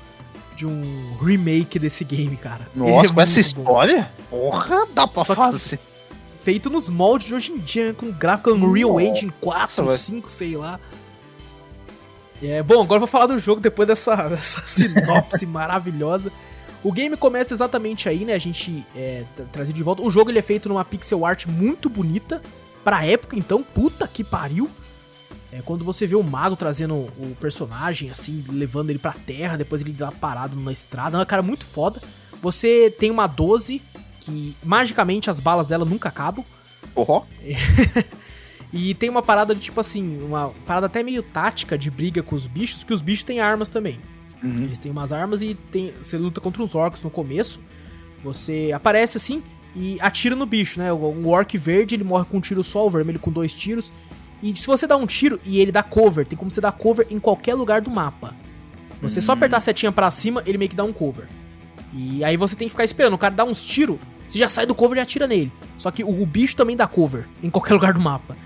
de 0.62 0.68
um 0.68 1.18
remake 1.20 1.80
desse 1.80 2.03
game, 2.03 2.38
cara. 2.38 2.68
Nossa, 2.76 3.07
é 3.07 3.14
com 3.14 3.22
essa 3.22 3.39
história? 3.39 4.12
Porra, 4.30 4.86
dá 4.93 5.07
pra 5.07 5.24
Só 5.24 5.34
fazer. 5.34 5.80
Feito 6.43 6.70
nos 6.70 6.88
moldes 6.88 7.28
de 7.28 7.34
hoje 7.34 7.51
em 7.51 7.57
dia, 7.57 7.95
com 7.95 8.12
gráfico 8.12 8.51
Unreal 8.51 8.91
Nossa, 8.93 9.03
Engine 9.03 9.34
4, 9.41 9.97
5, 9.97 10.30
sei 10.30 10.55
lá. 10.55 10.80
É, 12.43 12.62
bom, 12.62 12.82
agora 12.82 12.97
eu 12.97 12.99
vou 12.99 13.07
falar 13.07 13.26
do 13.26 13.39
jogo 13.39 13.59
depois 13.59 13.88
dessa, 13.88 14.16
dessa 14.30 14.62
sinopse 14.68 15.45
maravilhosa. 15.47 16.32
O 16.84 16.91
game 16.91 17.18
começa 17.18 17.55
exatamente 17.55 18.07
aí, 18.07 18.24
né? 18.24 18.34
A 18.34 18.39
gente 18.39 18.86
é, 18.95 19.24
trazer 19.51 19.74
de 19.74 19.82
volta. 19.82 20.03
O 20.03 20.12
jogo 20.12 20.30
ele 20.30 20.39
é 20.39 20.43
feito 20.43 20.70
numa 20.70 20.86
pixel 20.86 21.26
art 21.26 21.47
muito 21.47 21.89
bonita. 21.89 22.39
Pra 22.84 23.05
época, 23.05 23.36
então, 23.36 23.64
puta 23.64 24.07
que 24.07 24.24
pariu. 24.24 24.70
É 25.52 25.62
quando 25.62 25.84
você 25.84 26.08
vê 26.08 26.16
o 26.16 26.24
mago 26.24 26.56
trazendo 26.56 26.95
o 26.95 27.36
personagem, 27.39 28.10
assim, 28.10 28.43
levando 28.49 28.89
ele 28.89 28.99
pra 28.99 29.12
terra, 29.12 29.58
depois 29.58 29.82
ele 29.82 29.95
lá 29.99 30.12
parado 30.12 30.56
numa 30.56 30.72
estrada. 30.72 31.18
É 31.18 31.20
uma 31.20 31.26
cara 31.26 31.41
muito 31.41 31.66
foda. 31.66 32.02
Você 32.41 32.89
tem 32.97 33.12
uma 33.12 33.28
12, 33.28 33.82
que 34.22 34.56
magicamente 34.64 35.30
as 35.30 35.39
balas 35.39 35.68
dela 35.68 35.84
nunca 35.84 36.10
acabam. 36.10 36.45
Uhum. 36.95 37.22
e 38.72 38.93
tem 38.95 39.10
uma 39.10 39.22
parada 39.22 39.54
de 39.54 39.62
tipo 39.62 39.80
assim, 39.80 40.22
uma 40.24 40.49
parada 40.66 40.86
até 40.86 41.04
meio 41.04 41.22
tática 41.22 41.78
de 41.78 41.91
briga 41.91 42.24
com 42.24 42.36
os 42.36 42.47
bichos, 42.47 42.84
que 42.84 42.93
os 42.93 43.02
bichos 43.02 43.24
têm 43.24 43.41
armas 43.41 43.70
também. 43.70 43.99
Uhum. 44.43 44.64
Eles 44.64 44.80
têm 44.80 44.91
umas 44.91 45.12
armas 45.12 45.41
e 45.41 45.54
tem, 45.54 45.91
você 45.91 46.18
luta 46.18 46.39
contra 46.41 46.64
uns 46.64 46.76
orcs 46.76 47.04
no 47.04 47.10
começo. 47.10 47.60
Você 48.24 48.72
aparece 48.74 49.18
assim 49.18 49.43
e 49.76 49.97
atira 49.99 50.36
no 50.36 50.45
bicho, 50.45 50.80
né? 50.80 50.91
O, 50.91 51.28
orc 51.28 51.58
verde 51.58 51.95
ele 51.95 52.04
morre 52.04 52.26
com 52.26 52.38
um 52.38 52.41
tiro 52.41 52.64
só, 52.64 52.86
o 52.86 52.89
vermelho 52.89 53.20
com 53.20 53.32
dois 53.32 53.54
tiros. 53.54 53.91
E 54.42 54.56
se 54.56 54.66
você 54.66 54.88
dá 54.88 54.98
um 54.98 55.06
tiro 55.06 55.39
e 55.46 55.60
ele 55.60 55.72
dá 55.72 55.84
cover, 55.84 56.26
tem 56.26 56.38
como 56.38 56.50
você 56.50 56.62
dar 56.62 56.72
cover 56.72 57.06
em 57.10 57.20
qualquer 57.20 57.54
lugar 57.54 57.82
do 57.82 57.92
mapa. 57.92 58.36
Você 59.02 59.20
uhum. 59.20 59.26
só 59.26 59.32
apertar 59.34 59.58
a 59.58 59.62
setinha 59.62 59.92
pra 59.92 60.10
cima, 60.12 60.42
ele 60.46 60.58
meio 60.58 60.70
que 60.70 60.76
dá 60.76 60.84
um 60.84 60.94
cover. 60.94 61.28
E 61.94 62.24
aí 62.24 62.38
você 62.38 62.56
tem 62.56 62.68
que 62.68 62.72
ficar 62.72 62.84
esperando, 62.84 63.14
o 63.14 63.18
cara 63.18 63.34
dá 63.34 63.44
uns 63.44 63.64
tiros, 63.64 63.98
você 64.26 64.39
já 64.39 64.48
sai 64.48 64.66
do 64.66 64.74
cover 64.74 64.98
e 64.98 65.02
atira 65.02 65.28
nele. 65.28 65.52
Só 65.78 65.92
que 65.92 66.04
o, 66.04 66.22
o 66.22 66.26
bicho 66.26 66.56
também 66.56 66.76
dá 66.76 66.88
cover 66.88 67.28
em 67.44 67.50
qualquer 67.50 67.74
lugar 67.76 67.94
do 67.94 68.00
mapa. 68.00 68.38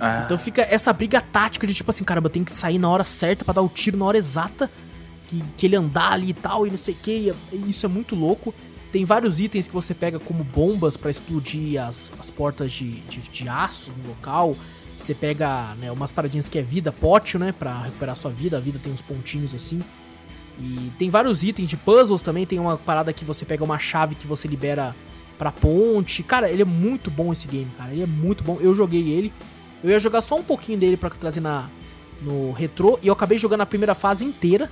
Ah. 0.00 0.22
Então 0.24 0.36
fica 0.38 0.62
essa 0.62 0.92
briga 0.92 1.20
tática 1.20 1.66
de 1.66 1.74
tipo 1.74 1.90
assim, 1.90 2.04
caramba, 2.04 2.28
tem 2.28 2.42
que 2.42 2.52
sair 2.52 2.78
na 2.78 2.88
hora 2.88 3.04
certa 3.04 3.44
para 3.44 3.54
dar 3.54 3.62
o 3.62 3.68
tiro 3.68 3.96
na 3.96 4.04
hora 4.04 4.18
exata 4.18 4.70
que, 5.28 5.42
que 5.56 5.66
ele 5.66 5.76
andar 5.76 6.12
ali 6.12 6.30
e 6.30 6.34
tal, 6.34 6.66
e 6.66 6.70
não 6.70 6.76
sei 6.76 6.94
o 6.94 6.96
que. 6.96 7.34
Isso 7.66 7.86
é 7.86 7.88
muito 7.88 8.14
louco. 8.14 8.54
Tem 8.92 9.04
vários 9.04 9.40
itens 9.40 9.66
que 9.66 9.74
você 9.74 9.92
pega 9.92 10.18
como 10.18 10.44
bombas 10.44 10.96
para 10.96 11.10
explodir 11.10 11.82
as, 11.82 12.12
as 12.18 12.30
portas 12.30 12.72
de, 12.72 13.00
de, 13.00 13.20
de 13.20 13.48
aço 13.48 13.90
no 13.90 14.08
local. 14.08 14.56
Você 15.00 15.14
pega 15.14 15.74
né, 15.74 15.90
umas 15.90 16.12
paradinhas 16.12 16.48
que 16.48 16.58
é 16.58 16.62
vida, 16.62 16.90
pótio, 16.90 17.38
né? 17.38 17.52
Pra 17.52 17.82
recuperar 17.82 18.16
sua 18.16 18.30
vida. 18.30 18.56
A 18.56 18.60
vida 18.60 18.78
tem 18.82 18.92
uns 18.92 19.02
pontinhos 19.02 19.54
assim. 19.54 19.82
E 20.58 20.90
tem 20.98 21.10
vários 21.10 21.42
itens 21.42 21.68
de 21.68 21.76
puzzles 21.76 22.22
também. 22.22 22.46
Tem 22.46 22.58
uma 22.58 22.76
parada 22.76 23.12
que 23.12 23.24
você 23.24 23.44
pega 23.44 23.64
uma 23.64 23.78
chave 23.78 24.14
que 24.14 24.26
você 24.26 24.48
libera 24.48 24.94
pra 25.38 25.50
ponte. 25.50 26.22
Cara, 26.22 26.50
ele 26.50 26.62
é 26.62 26.64
muito 26.64 27.10
bom 27.10 27.32
esse 27.32 27.46
game, 27.46 27.70
cara. 27.76 27.92
Ele 27.92 28.02
é 28.02 28.06
muito 28.06 28.44
bom. 28.44 28.58
Eu 28.60 28.74
joguei 28.74 29.10
ele. 29.10 29.32
Eu 29.82 29.90
ia 29.90 29.98
jogar 29.98 30.22
só 30.22 30.36
um 30.38 30.42
pouquinho 30.42 30.78
dele 30.78 30.96
pra 30.96 31.10
trazer 31.10 31.40
na, 31.40 31.68
no 32.22 32.52
retrô. 32.52 32.98
E 33.02 33.08
eu 33.08 33.12
acabei 33.12 33.36
jogando 33.36 33.62
a 33.62 33.66
primeira 33.66 33.94
fase 33.94 34.24
inteira. 34.24 34.70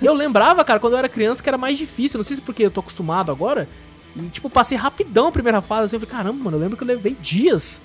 Eu 0.00 0.14
lembrava, 0.14 0.64
cara, 0.64 0.80
quando 0.80 0.94
eu 0.94 0.98
era 0.98 1.08
criança 1.08 1.42
que 1.42 1.48
era 1.48 1.58
mais 1.58 1.76
difícil. 1.76 2.18
Não 2.18 2.24
sei 2.24 2.36
se 2.36 2.42
porque 2.42 2.64
eu 2.64 2.70
tô 2.70 2.80
acostumado 2.80 3.32
agora. 3.32 3.68
E, 4.14 4.28
tipo, 4.28 4.48
passei 4.48 4.76
rapidão 4.78 5.28
a 5.28 5.32
primeira 5.32 5.60
fase. 5.60 5.86
Assim, 5.86 5.96
eu 5.96 6.00
falei, 6.00 6.14
caramba, 6.14 6.44
mano, 6.44 6.56
eu 6.56 6.60
lembro 6.60 6.76
que 6.76 6.82
eu 6.82 6.88
levei 6.88 7.16
dias 7.20 7.80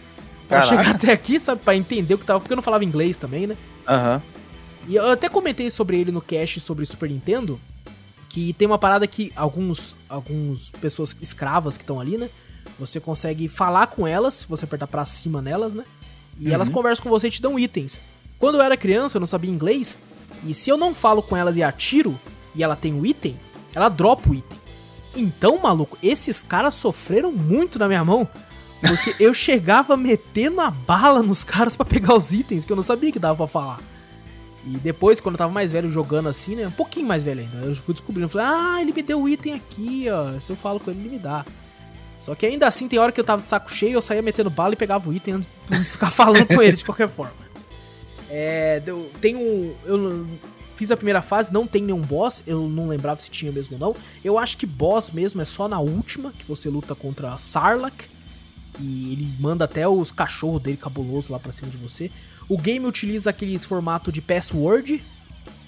pra 0.51 0.61
Caraca. 0.61 0.83
chegar 0.83 0.95
até 0.95 1.11
aqui, 1.13 1.39
sabe? 1.39 1.61
Pra 1.63 1.75
entender 1.75 2.13
o 2.13 2.17
que 2.17 2.25
tava. 2.25 2.39
Porque 2.39 2.51
eu 2.51 2.57
não 2.57 2.63
falava 2.63 2.83
inglês 2.83 3.17
também, 3.17 3.47
né? 3.47 3.55
Aham. 3.87 4.21
E 4.87 4.95
eu 4.95 5.11
até 5.11 5.29
comentei 5.29 5.69
sobre 5.71 5.99
ele 5.99 6.11
no 6.11 6.21
cast 6.21 6.59
sobre 6.59 6.85
Super 6.85 7.09
Nintendo, 7.09 7.59
que 8.29 8.51
tem 8.53 8.67
uma 8.67 8.77
parada 8.77 9.05
que 9.07 9.31
alguns 9.35 9.95
alguns 10.09 10.71
pessoas 10.71 11.15
escravas 11.21 11.77
que 11.77 11.83
estão 11.83 11.99
ali, 11.99 12.17
né? 12.17 12.29
Você 12.77 12.99
consegue 12.99 13.47
falar 13.47 13.87
com 13.87 14.05
elas, 14.05 14.33
se 14.33 14.47
você 14.47 14.65
apertar 14.65 14.87
pra 14.87 15.05
cima 15.05 15.41
nelas, 15.41 15.73
né? 15.73 15.83
E 16.39 16.51
elas 16.51 16.67
conversam 16.69 17.03
com 17.03 17.09
você 17.09 17.27
e 17.27 17.31
te 17.31 17.41
dão 17.41 17.57
itens. 17.59 18.01
Quando 18.39 18.55
eu 18.55 18.61
era 18.61 18.75
criança, 18.75 19.17
eu 19.17 19.19
não 19.19 19.27
sabia 19.27 19.51
inglês, 19.51 19.99
e 20.43 20.53
se 20.53 20.69
eu 20.69 20.77
não 20.77 20.95
falo 20.95 21.21
com 21.21 21.37
elas 21.37 21.55
e 21.57 21.63
atiro, 21.63 22.19
e 22.55 22.63
ela 22.63 22.75
tem 22.75 22.93
o 22.93 23.05
item, 23.05 23.35
ela 23.75 23.87
dropa 23.87 24.29
o 24.29 24.33
item. 24.33 24.57
Então, 25.15 25.59
maluco, 25.59 25.97
esses 26.01 26.41
caras 26.41 26.73
sofreram 26.73 27.31
muito 27.31 27.77
na 27.77 27.87
minha 27.87 28.03
mão, 28.03 28.27
porque 28.81 29.15
eu 29.23 29.33
chegava 29.33 29.95
metendo 29.95 30.59
a 30.61 30.69
bala 30.71 31.21
nos 31.23 31.43
caras 31.43 31.75
pra 31.75 31.85
pegar 31.85 32.15
os 32.15 32.31
itens, 32.31 32.65
que 32.65 32.71
eu 32.71 32.75
não 32.75 32.83
sabia 32.83 33.11
que 33.11 33.19
dava 33.19 33.35
pra 33.37 33.47
falar. 33.47 33.79
E 34.65 34.77
depois, 34.77 35.19
quando 35.19 35.35
eu 35.35 35.39
tava 35.39 35.51
mais 35.51 35.71
velho 35.71 35.89
jogando 35.89 36.29
assim, 36.29 36.55
né? 36.55 36.67
Um 36.67 36.71
pouquinho 36.71 37.07
mais 37.07 37.23
velho 37.23 37.41
ainda. 37.41 37.57
Eu 37.65 37.75
fui 37.75 37.93
descobrindo. 37.93 38.29
Falei, 38.29 38.47
ah, 38.47 38.77
ele 38.81 38.93
me 38.93 39.01
deu 39.01 39.21
o 39.21 39.27
item 39.29 39.53
aqui, 39.55 40.05
ó. 40.09 40.39
Se 40.39 40.51
eu 40.51 40.55
falo 40.55 40.79
com 40.79 40.91
ele, 40.91 40.99
ele 40.99 41.09
me 41.09 41.17
dá. 41.19 41.43
Só 42.19 42.35
que 42.35 42.45
ainda 42.45 42.67
assim, 42.67 42.87
tem 42.87 42.99
hora 42.99 43.11
que 43.11 43.19
eu 43.19 43.23
tava 43.23 43.41
de 43.41 43.49
saco 43.49 43.73
cheio, 43.73 43.93
eu 43.93 44.01
saía 44.01 44.21
metendo 44.21 44.51
bala 44.51 44.73
e 44.73 44.77
pegava 44.77 45.09
o 45.09 45.13
item 45.13 45.33
antes 45.35 45.49
de 45.67 45.83
ficar 45.85 46.11
falando 46.11 46.45
com 46.45 46.61
ele 46.61 46.73
de 46.77 46.85
qualquer 46.85 47.09
forma. 47.09 47.33
É. 48.29 48.79
deu- 48.81 49.09
Tem 49.19 49.35
um. 49.35 49.73
Eu 49.85 50.27
fiz 50.75 50.91
a 50.91 50.95
primeira 50.95 51.21
fase, 51.23 51.51
não 51.51 51.65
tem 51.65 51.81
nenhum 51.81 51.99
boss. 52.01 52.43
Eu 52.45 52.67
não 52.67 52.87
lembrava 52.87 53.19
se 53.19 53.31
tinha 53.31 53.51
mesmo 53.51 53.73
ou 53.73 53.79
não. 53.79 53.95
Eu 54.23 54.37
acho 54.37 54.57
que 54.57 54.67
boss 54.67 55.09
mesmo 55.11 55.41
é 55.41 55.45
só 55.45 55.67
na 55.67 55.79
última, 55.79 56.31
que 56.37 56.45
você 56.45 56.69
luta 56.69 56.93
contra 56.93 57.35
Sarlacc. 57.39 58.05
E 58.79 59.11
ele 59.13 59.27
manda 59.39 59.65
até 59.65 59.87
os 59.87 60.11
cachorros 60.11 60.61
dele 60.61 60.77
cabuloso 60.77 61.31
lá 61.31 61.39
pra 61.39 61.51
cima 61.51 61.69
de 61.69 61.77
você. 61.77 62.09
O 62.49 62.57
game 62.57 62.85
utiliza 62.85 63.29
aqueles 63.29 63.65
formato 63.65 64.11
de 64.11 64.21
password. 64.21 65.03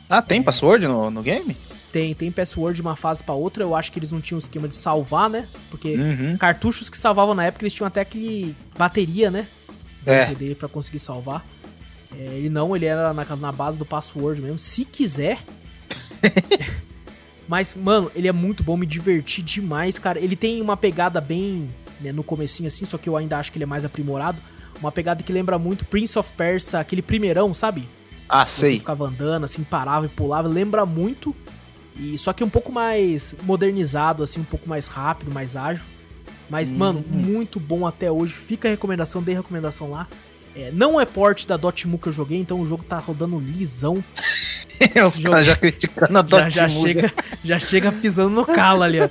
Ah, 0.10 0.22
tem 0.22 0.42
password 0.42 0.88
no, 0.88 1.10
no 1.10 1.22
game? 1.22 1.56
Tem, 1.92 2.14
tem 2.16 2.32
password 2.32 2.76
de 2.78 2.82
uma 2.82 2.96
fase 2.96 3.24
pra 3.24 3.34
outra. 3.36 3.64
Eu 3.64 3.76
acho 3.76 3.92
que 3.92 4.00
eles 4.00 4.12
não 4.12 4.20
tinham 4.20 4.40
esquema 4.40 4.68
de 4.68 4.76
salvar, 4.76 5.30
né? 5.30 5.48
Porque 5.70 5.96
Uhum. 5.96 6.38
cartuchos 6.38 6.90
que 6.90 6.98
salvavam 6.98 7.36
na 7.36 7.46
época, 7.46 7.64
eles 7.64 7.74
tinham 7.74 7.88
até 7.88 8.02
aquele 8.02 8.56
bateria, 8.78 9.30
né? 9.30 9.48
É. 10.06 10.34
Dele 10.34 10.56
pra 10.56 10.68
conseguir 10.68 11.00
salvar. 11.00 11.46
É, 12.18 12.24
ele 12.36 12.50
não, 12.50 12.76
ele 12.76 12.86
era 12.86 13.14
na, 13.14 13.24
na 13.36 13.52
base 13.52 13.78
do 13.78 13.86
password 13.86 14.42
mesmo. 14.42 14.58
Se 14.60 14.86
quiser. 14.86 15.40
Mas, 17.48 17.76
mano, 17.76 18.10
ele 18.16 18.28
é 18.28 18.32
muito 18.32 18.64
bom, 18.64 18.78
me 18.78 18.86
diverti 18.86 19.42
demais, 19.42 20.00
cara. 20.00 20.20
Ele 20.20 20.36
tem 20.36 20.62
uma 20.62 20.78
pegada 20.78 21.20
bem 21.20 21.70
né, 22.04 22.12
no 22.12 22.24
comecinho 22.24 22.68
assim, 22.68 22.86
só 22.86 22.98
que 22.98 23.08
eu 23.10 23.18
ainda 23.18 23.38
acho 23.38 23.52
que 23.52 23.58
ele 23.58 23.64
é 23.64 23.68
mais 23.68 23.86
aprimorado. 23.86 24.38
Uma 24.80 24.92
pegada 24.92 25.24
que 25.24 25.32
lembra 25.32 25.58
muito 25.58 25.86
Prince 25.86 26.18
of 26.20 26.32
Persia, 26.36 26.80
aquele 26.80 27.02
primeirão, 27.02 27.54
sabe? 27.54 27.88
Ah, 28.28 28.46
Você 28.46 28.68
sei. 28.68 28.80
ficava 28.80 29.06
andando, 29.08 29.44
assim, 29.46 29.64
parava 29.64 30.06
e 30.06 30.10
pulava. 30.10 30.48
Lembra 30.48 30.86
muito. 30.86 31.36
E 31.98 32.18
só 32.18 32.34
que 32.34 32.44
um 32.44 32.50
pouco 32.50 32.72
mais 32.72 33.36
modernizado, 33.44 34.24
assim, 34.24 34.40
um 34.40 34.46
pouco 34.46 34.68
mais 34.68 34.88
rápido, 34.88 35.32
mais 35.32 35.56
ágil. 35.56 35.86
Mas, 36.50 36.72
mano, 36.72 37.04
muito 37.10 37.60
bom 37.60 37.86
até 37.86 38.12
hoje. 38.12 38.34
Fica 38.34 38.68
a 38.68 38.72
recomendação, 38.72 39.22
dei 39.22 39.36
recomendação 39.36 39.90
lá. 39.92 40.08
É, 40.56 40.72
não 40.72 41.00
é 41.00 41.06
porte 41.06 41.48
da 41.48 41.56
Dotemu 41.58 41.98
que 41.98 42.08
eu 42.08 42.14
joguei, 42.14 42.38
então 42.40 42.60
o 42.60 42.68
jogo 42.68 42.84
tá 42.84 42.98
rodando 43.00 43.40
lisão. 43.40 44.04
Os 45.08 45.20
caras 45.20 45.46
já 45.46 45.56
criticando 45.56 46.18
a 46.18 46.22
Já, 46.26 46.50
já, 46.50 46.68
Dotemu. 46.68 46.82
chega, 46.82 47.14
já 47.44 47.60
chega 47.60 47.92
pisando 47.92 48.30
no 48.32 48.46
calo 48.46 48.84
ali, 48.84 49.00
ó. 49.00 49.10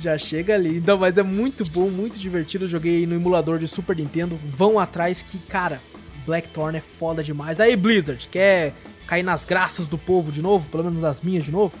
Já 0.00 0.16
chega 0.16 0.54
ali. 0.54 0.78
Então, 0.78 0.98
mas 0.98 1.18
é 1.18 1.22
muito 1.22 1.64
bom, 1.70 1.88
muito 1.88 2.18
divertido. 2.18 2.64
Eu 2.64 2.68
joguei 2.68 3.06
no 3.06 3.14
emulador 3.14 3.58
de 3.58 3.68
Super 3.68 3.96
Nintendo. 3.96 4.38
Vão 4.44 4.78
atrás 4.78 5.22
que, 5.22 5.38
cara, 5.38 5.80
Blackthorn 6.24 6.78
é 6.78 6.80
foda 6.80 7.22
demais. 7.22 7.60
Aí, 7.60 7.76
Blizzard, 7.76 8.26
quer 8.28 8.72
cair 9.06 9.22
nas 9.22 9.44
graças 9.44 9.88
do 9.88 9.98
povo 9.98 10.32
de 10.32 10.40
novo? 10.40 10.68
Pelo 10.68 10.84
menos 10.84 11.00
das 11.00 11.20
minhas 11.20 11.44
de 11.44 11.52
novo? 11.52 11.76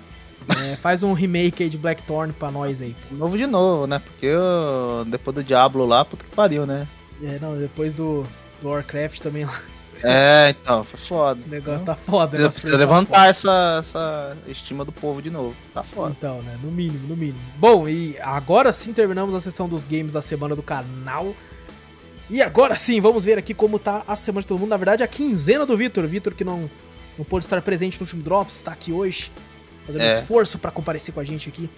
É, 0.48 0.76
faz 0.82 1.02
um 1.02 1.12
remake 1.12 1.62
aí 1.62 1.68
de 1.68 1.78
Blackthorn 1.78 2.32
pra 2.32 2.50
nós 2.50 2.82
aí. 2.82 2.94
Novo 3.10 3.38
de 3.38 3.46
novo, 3.46 3.86
né? 3.86 3.98
Porque 3.98 4.26
eu, 4.26 5.04
depois 5.06 5.34
do 5.34 5.44
Diablo 5.44 5.86
lá, 5.86 6.04
puta 6.04 6.24
que 6.24 6.34
pariu, 6.34 6.66
né? 6.66 6.86
É, 7.22 7.38
não, 7.40 7.56
depois 7.56 7.94
do, 7.94 8.26
do 8.60 8.68
Warcraft 8.68 9.20
também, 9.20 9.44
o 9.44 9.50
É, 10.04 10.50
então, 10.60 10.84
foi 10.84 10.98
foda. 11.00 11.40
negócio 11.46 11.84
tá 11.84 11.94
foda. 11.96 12.26
o 12.26 12.28
Precisa, 12.30 12.50
precisa 12.50 12.76
levantar 12.76 13.28
essa, 13.28 13.78
essa 13.80 14.36
estima 14.46 14.84
do 14.84 14.92
povo 14.92 15.20
de 15.20 15.30
novo. 15.30 15.54
Tá 15.74 15.82
foda. 15.82 16.14
Então, 16.16 16.40
né? 16.42 16.58
No 16.62 16.70
mínimo, 16.70 17.08
no 17.08 17.16
mínimo. 17.16 17.38
Bom, 17.56 17.88
e 17.88 18.16
agora 18.20 18.72
sim 18.72 18.92
terminamos 18.92 19.34
a 19.34 19.40
sessão 19.40 19.68
dos 19.68 19.84
games 19.84 20.12
da 20.14 20.22
semana 20.22 20.54
do 20.56 20.62
canal. 20.62 21.34
E 22.28 22.40
agora 22.40 22.76
sim, 22.76 23.00
vamos 23.00 23.24
ver 23.24 23.38
aqui 23.38 23.52
como 23.52 23.78
tá 23.78 24.02
a 24.06 24.14
semana 24.16 24.42
de 24.42 24.46
todo 24.46 24.58
mundo. 24.60 24.70
Na 24.70 24.76
verdade, 24.76 25.02
a 25.02 25.08
quinzena 25.08 25.66
do 25.66 25.76
Vitor. 25.76 26.06
Vitor 26.06 26.32
que 26.34 26.44
não, 26.44 26.70
não 27.18 27.24
pôde 27.24 27.44
estar 27.44 27.60
presente 27.60 27.98
no 27.98 28.04
último 28.04 28.22
Drops, 28.22 28.56
está 28.56 28.72
aqui 28.72 28.92
hoje. 28.92 29.32
Fazendo 29.86 30.02
É. 30.02 30.18
esforço 30.20 30.58
pra 30.58 30.70
comparecer 30.70 31.12
com 31.12 31.20
a 31.20 31.24
gente 31.24 31.48
aqui. 31.48 31.68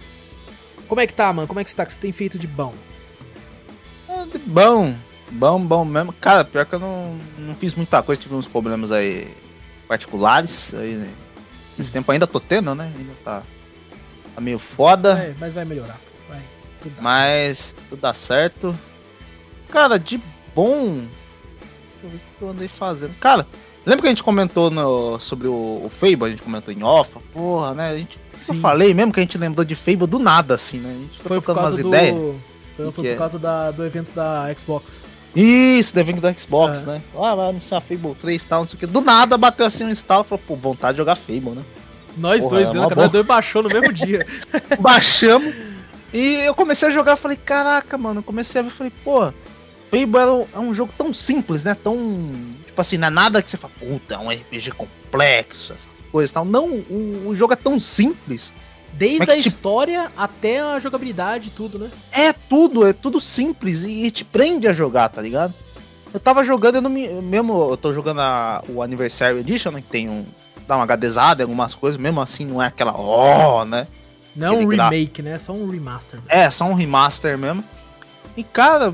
Como 0.87 1.01
é 1.01 1.07
que 1.07 1.13
tá, 1.13 1.33
mano? 1.33 1.47
Como 1.47 1.59
é 1.59 1.63
que 1.63 1.69
você 1.71 1.75
tá? 1.75 1.83
O 1.83 1.85
que 1.87 1.93
você 1.93 1.99
tem 1.99 2.11
feito 2.11 2.37
de 2.37 2.45
bom? 2.45 2.73
É, 4.07 4.37
Bom, 4.45 4.93
bom, 5.31 5.59
bom 5.59 5.85
mesmo. 5.85 6.13
Cara, 6.13 6.43
pior 6.43 6.65
que 6.65 6.73
eu 6.73 6.79
não, 6.79 7.17
não 7.37 7.55
fiz 7.55 7.73
muita 7.75 8.01
coisa, 8.03 8.21
tive 8.21 8.35
uns 8.35 8.47
problemas 8.47 8.91
aí 8.91 9.27
particulares. 9.87 10.73
Aí, 10.73 10.95
né? 10.95 11.09
Esse 11.67 11.91
tempo 11.91 12.11
ainda 12.11 12.27
tô 12.27 12.39
tendo, 12.39 12.75
né? 12.75 12.91
Ainda 12.95 13.13
tá, 13.23 13.41
tá 14.35 14.41
meio 14.41 14.59
foda. 14.59 15.17
É, 15.19 15.33
mas 15.39 15.53
vai 15.53 15.65
melhorar. 15.65 15.99
Vai. 16.29 16.39
Tudo 16.81 16.95
dá 16.95 17.01
Mas 17.01 17.75
tudo 17.89 17.99
dá 17.99 18.13
certo. 18.13 18.77
Cara, 19.69 19.97
de 19.97 20.21
bom. 20.53 20.93
Deixa 20.93 21.07
eu 22.03 22.09
ver 22.09 22.15
o 22.15 22.19
que 22.37 22.41
eu 22.43 22.49
andei 22.49 22.67
fazendo. 22.67 23.15
Cara, 23.19 23.47
lembra 23.85 24.01
que 24.01 24.07
a 24.07 24.11
gente 24.11 24.23
comentou 24.23 24.69
no, 24.69 25.19
sobre 25.19 25.47
o, 25.47 25.81
o 25.85 25.89
Fable? 25.89 26.25
A 26.25 26.29
gente 26.29 26.43
comentou 26.43 26.71
em 26.71 26.83
off? 26.83 27.09
Porra, 27.33 27.73
né? 27.73 27.89
A 27.89 27.97
gente, 27.97 28.19
eu 28.49 28.55
falei 28.55 28.93
mesmo 28.93 29.11
que 29.11 29.19
a 29.19 29.23
gente 29.23 29.37
lembrou 29.37 29.65
de 29.65 29.73
Fable 29.73 30.05
do 30.05 30.19
nada, 30.19 30.53
assim, 30.53 30.77
né? 30.77 30.89
A 30.89 30.93
gente 30.99 31.17
foi, 31.19 31.27
Foi 31.27 31.41
por 31.41 31.55
causa 31.55 31.61
umas 31.71 31.79
do. 31.79 31.87
ideias. 31.87 32.15
Foi, 32.75 32.85
foi 32.91 32.91
por 32.91 33.05
é? 33.05 33.15
causa 33.15 33.39
da- 33.39 33.71
do 33.71 33.83
evento 33.83 34.11
da 34.13 34.53
Xbox. 34.55 35.01
Isso, 35.35 35.95
deve 35.95 36.13
vir 36.13 36.21
da 36.21 36.33
Xbox, 36.33 36.83
É. 36.83 36.85
né? 36.85 37.01
Ah, 37.15 37.33
vai 37.35 37.49
anunciar 37.49 37.81
Fable 37.81 38.13
3 38.15 38.41
e 38.43 38.47
tal, 38.47 38.59
não 38.61 38.67
sei 38.67 38.75
o 38.77 38.79
que. 38.79 38.85
Do 38.85 39.01
nada 39.01 39.37
bateu 39.37 39.65
assim 39.65 39.83
um 39.83 39.89
instalo 39.89 40.23
e 40.23 40.27
falou, 40.29 40.43
pô, 40.47 40.55
vontade 40.55 40.93
de 40.93 40.97
jogar 40.97 41.15
Fable, 41.15 41.51
né? 41.51 41.63
Nós 42.15 42.43
Porra, 42.43 42.49
dois 42.51 42.67
é 42.67 42.71
bom. 42.89 42.95
Nós 42.95 43.09
dois 43.11 43.25
baixou 43.25 43.63
no 43.63 43.69
mesmo 43.69 43.91
dia. 43.93 44.25
Baixamos. 44.79 45.53
E 46.13 46.35
eu 46.45 46.53
comecei 46.53 46.87
a 46.87 46.91
jogar, 46.91 47.15
falei, 47.17 47.37
caraca, 47.37 47.97
mano, 47.97 48.19
eu 48.19 48.23
comecei 48.23 48.61
a 48.61 48.63
ver, 48.63 48.69
falei, 48.69 48.93
pô, 49.03 49.31
Fable 49.89 50.17
é 50.17 50.25
um, 50.31 50.45
é 50.53 50.59
um 50.59 50.73
jogo 50.75 50.93
tão 50.97 51.11
simples, 51.13 51.63
né? 51.63 51.75
Tão. 51.75 51.95
Tipo 52.65 52.81
assim, 52.81 52.97
não 52.97 53.07
é 53.07 53.11
nada 53.11 53.41
que 53.41 53.49
você 53.49 53.57
fala, 53.57 53.73
puta, 53.79 54.15
é 54.15 54.17
um 54.19 54.29
RPG 54.29 54.71
complexo, 54.71 55.73
essas 55.73 55.89
coisas 56.11 56.29
e 56.29 56.33
tal. 56.33 56.45
Não, 56.45 56.65
o, 56.67 57.23
o 57.29 57.35
jogo 57.35 57.53
é 57.53 57.55
tão 57.55 57.79
simples. 57.79 58.53
Desde 58.93 59.23
a 59.23 59.35
tipo- 59.35 59.47
história 59.47 60.11
até 60.15 60.61
a 60.61 60.79
jogabilidade 60.79 61.49
tudo, 61.49 61.79
né? 61.79 61.89
É 62.11 62.31
tudo, 62.31 62.85
é 62.87 62.93
tudo 62.93 63.19
simples 63.19 63.83
e, 63.83 64.05
e 64.05 64.11
te 64.11 64.23
prende 64.23 64.67
a 64.67 64.73
jogar, 64.73 65.09
tá 65.09 65.21
ligado? 65.21 65.53
Eu 66.13 66.19
tava 66.19 66.43
jogando, 66.43 66.75
eu 66.75 66.81
não 66.81 66.89
me. 66.89 67.07
Mesmo 67.07 67.71
eu 67.71 67.77
tô 67.77 67.91
jogando 67.91 68.21
a, 68.21 68.63
o 68.69 68.81
Anniversary 68.83 69.39
Edition, 69.39 69.71
né? 69.71 69.81
Que 69.81 69.87
tem 69.87 70.09
um. 70.09 70.23
Dá 70.67 70.75
uma 70.77 70.85
HDzada 70.85 71.41
em 71.41 71.45
algumas 71.45 71.73
coisas, 71.73 71.99
mesmo 71.99 72.21
assim 72.21 72.45
não 72.45 72.61
é 72.61 72.67
aquela 72.67 72.93
ó, 72.95 73.65
né? 73.65 73.87
Não 74.35 74.47
é 74.47 74.51
um 74.51 74.67
remake, 74.67 75.21
né? 75.21 75.31
É 75.31 75.37
só 75.37 75.53
um 75.53 75.69
remaster. 75.69 76.19
É, 76.27 76.49
só 76.49 76.65
um 76.65 76.73
remaster 76.73 77.37
mesmo. 77.37 77.63
E, 78.37 78.43
cara, 78.43 78.93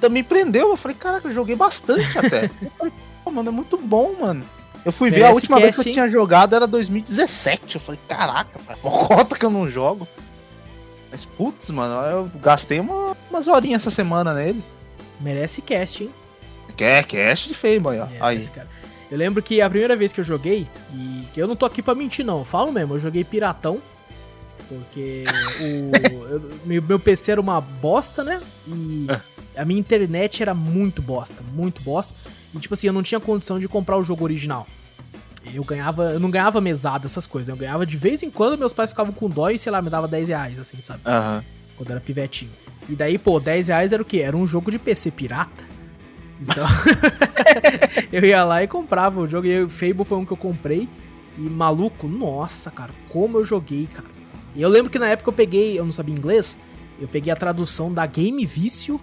também 0.00 0.24
prendeu. 0.24 0.70
Eu 0.70 0.76
falei, 0.76 0.96
caraca, 0.96 1.28
eu 1.28 1.34
joguei 1.34 1.54
bastante 1.54 2.18
até. 2.18 2.50
Pô, 3.24 3.30
mano, 3.30 3.48
é 3.48 3.52
muito 3.52 3.76
bom, 3.76 4.14
mano. 4.20 4.44
Eu 4.84 4.92
fui 4.92 5.10
ver, 5.10 5.24
a 5.24 5.30
última 5.30 5.58
vez 5.58 5.70
que 5.70 5.76
cast, 5.76 5.88
eu 5.88 5.90
hein? 5.90 5.94
tinha 5.94 6.08
jogado 6.08 6.54
era 6.54 6.66
2017. 6.66 7.76
Eu 7.76 7.80
falei, 7.80 8.00
caraca, 8.06 8.58
cota 8.82 9.38
que 9.38 9.44
eu 9.44 9.50
não 9.50 9.68
jogo. 9.68 10.06
Mas, 11.10 11.24
putz, 11.24 11.70
mano, 11.70 11.94
eu 12.06 12.30
gastei 12.42 12.80
uma, 12.80 13.16
umas 13.30 13.46
horinhas 13.48 13.82
essa 13.82 13.90
semana 13.90 14.34
nele. 14.34 14.62
Merece 15.20 15.62
cast, 15.62 16.02
hein? 16.02 16.10
É 16.76 17.02
cast 17.02 17.48
de 17.48 17.66
aí, 17.66 17.78
ó. 18.00 18.06
Merece, 18.06 18.18
Aí. 18.20 18.46
cara. 18.48 18.68
Eu 19.10 19.16
lembro 19.18 19.40
que 19.42 19.60
a 19.60 19.70
primeira 19.70 19.94
vez 19.94 20.12
que 20.12 20.18
eu 20.20 20.24
joguei, 20.24 20.66
e 20.92 21.24
eu 21.36 21.46
não 21.46 21.54
tô 21.54 21.64
aqui 21.66 21.80
pra 21.80 21.94
mentir, 21.94 22.24
não, 22.24 22.40
eu 22.40 22.44
falo 22.44 22.72
mesmo, 22.72 22.94
eu 22.94 22.98
joguei 23.00 23.22
Piratão. 23.22 23.80
Porque 24.68 25.24
o, 25.60 25.92
eu- 26.32 26.50
meu, 26.64 26.82
meu 26.82 26.98
PC 26.98 27.32
era 27.32 27.40
uma 27.40 27.60
bosta, 27.60 28.24
né? 28.24 28.40
E 28.66 29.06
a 29.56 29.64
minha 29.64 29.78
internet 29.78 30.42
era 30.42 30.52
muito 30.52 31.00
bosta, 31.00 31.44
muito 31.54 31.80
bosta. 31.82 32.12
E 32.54 32.58
tipo 32.58 32.74
assim, 32.74 32.86
eu 32.86 32.92
não 32.92 33.02
tinha 33.02 33.20
condição 33.20 33.58
de 33.58 33.68
comprar 33.68 33.96
o 33.96 34.04
jogo 34.04 34.24
original. 34.24 34.66
eu 35.52 35.64
ganhava, 35.64 36.12
eu 36.12 36.20
não 36.20 36.30
ganhava 36.30 36.60
mesada, 36.60 37.06
essas 37.06 37.26
coisas, 37.26 37.48
né? 37.48 37.54
Eu 37.54 37.58
ganhava 37.58 37.84
de 37.84 37.96
vez 37.96 38.22
em 38.22 38.30
quando, 38.30 38.58
meus 38.58 38.72
pais 38.72 38.90
ficavam 38.90 39.12
com 39.12 39.28
dó 39.28 39.50
e, 39.50 39.58
sei 39.58 39.72
lá, 39.72 39.82
me 39.82 39.90
dava 39.90 40.06
10 40.08 40.28
reais, 40.28 40.58
assim, 40.58 40.80
sabe? 40.80 41.00
Aham. 41.04 41.44
Quando 41.76 41.90
era 41.90 42.00
pivetinho. 42.00 42.52
E 42.88 42.94
daí, 42.94 43.18
pô, 43.18 43.40
10 43.40 43.68
reais 43.68 43.92
era 43.92 44.02
o 44.02 44.04
quê? 44.04 44.18
Era 44.18 44.36
um 44.36 44.46
jogo 44.46 44.70
de 44.70 44.78
PC 44.78 45.10
pirata. 45.10 45.64
Então, 46.40 46.66
eu 48.12 48.24
ia 48.24 48.44
lá 48.44 48.62
e 48.62 48.68
comprava 48.68 49.20
o 49.20 49.28
jogo. 49.28 49.46
E 49.46 49.62
o 49.62 49.68
Fable 49.68 50.04
foi 50.04 50.18
um 50.18 50.24
que 50.24 50.32
eu 50.32 50.36
comprei. 50.36 50.88
E 51.36 51.40
maluco, 51.40 52.06
nossa, 52.06 52.70
cara, 52.70 52.92
como 53.08 53.38
eu 53.38 53.44
joguei, 53.44 53.88
cara. 53.92 54.08
E 54.54 54.62
eu 54.62 54.68
lembro 54.68 54.90
que 54.90 54.98
na 54.98 55.08
época 55.08 55.30
eu 55.30 55.32
peguei, 55.32 55.78
eu 55.78 55.84
não 55.84 55.90
sabia 55.90 56.14
inglês, 56.14 56.56
eu 57.00 57.08
peguei 57.08 57.32
a 57.32 57.36
tradução 57.36 57.92
da 57.92 58.06
Game 58.06 58.44
Vício. 58.46 59.00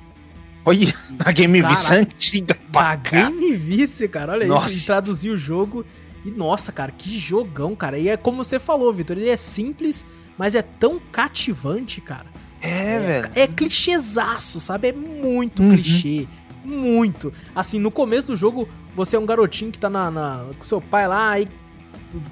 Olha, 0.66 0.94
a 1.26 1.32
Game 1.32 1.62
Caraca. 1.62 1.80
Vice 1.80 1.94
antiga 1.94 2.54
cá. 2.54 2.96
Game 2.96 3.52
Vício, 3.56 4.08
cara, 4.10 4.34
olha 4.34 4.48
Nossa. 4.48 4.68
isso. 4.72 4.84
E 4.84 4.86
traduzi 4.86 5.30
o 5.30 5.38
jogo. 5.38 5.86
E 6.24 6.30
nossa, 6.30 6.72
cara, 6.72 6.92
que 6.92 7.18
jogão, 7.20 7.76
cara. 7.76 7.98
E 7.98 8.08
é 8.08 8.16
como 8.16 8.44
você 8.44 8.60
falou, 8.60 8.94
Vitor, 8.94 9.18
ele 9.18 9.30
é 9.30 9.38
simples, 9.38 10.06
mas 10.38 10.54
é 10.54 10.62
tão 10.62 11.00
cativante, 11.12 12.00
cara. 12.00 12.28
É, 12.62 13.00
velho. 13.00 13.32
É 13.34 13.48
clichêzaço, 13.48 14.60
sabe? 14.60 14.90
É 14.90 14.94
muito 14.94 15.64
Uhum. 15.64 15.72
clichê. 15.72 16.28
Muito. 16.64 17.34
Assim, 17.56 17.80
no 17.80 17.90
começo 17.90 18.28
do 18.28 18.38
jogo, 18.38 18.70
você 18.96 19.16
é 19.16 19.20
um 19.20 19.26
garotinho 19.26 19.72
que 19.72 19.80
tá 19.80 19.90
na, 19.90 20.12
na- 20.12 20.46
com 20.60 20.64
seu 20.64 20.80
pai 20.80 21.08
lá, 21.08 21.32
aí 21.32 21.48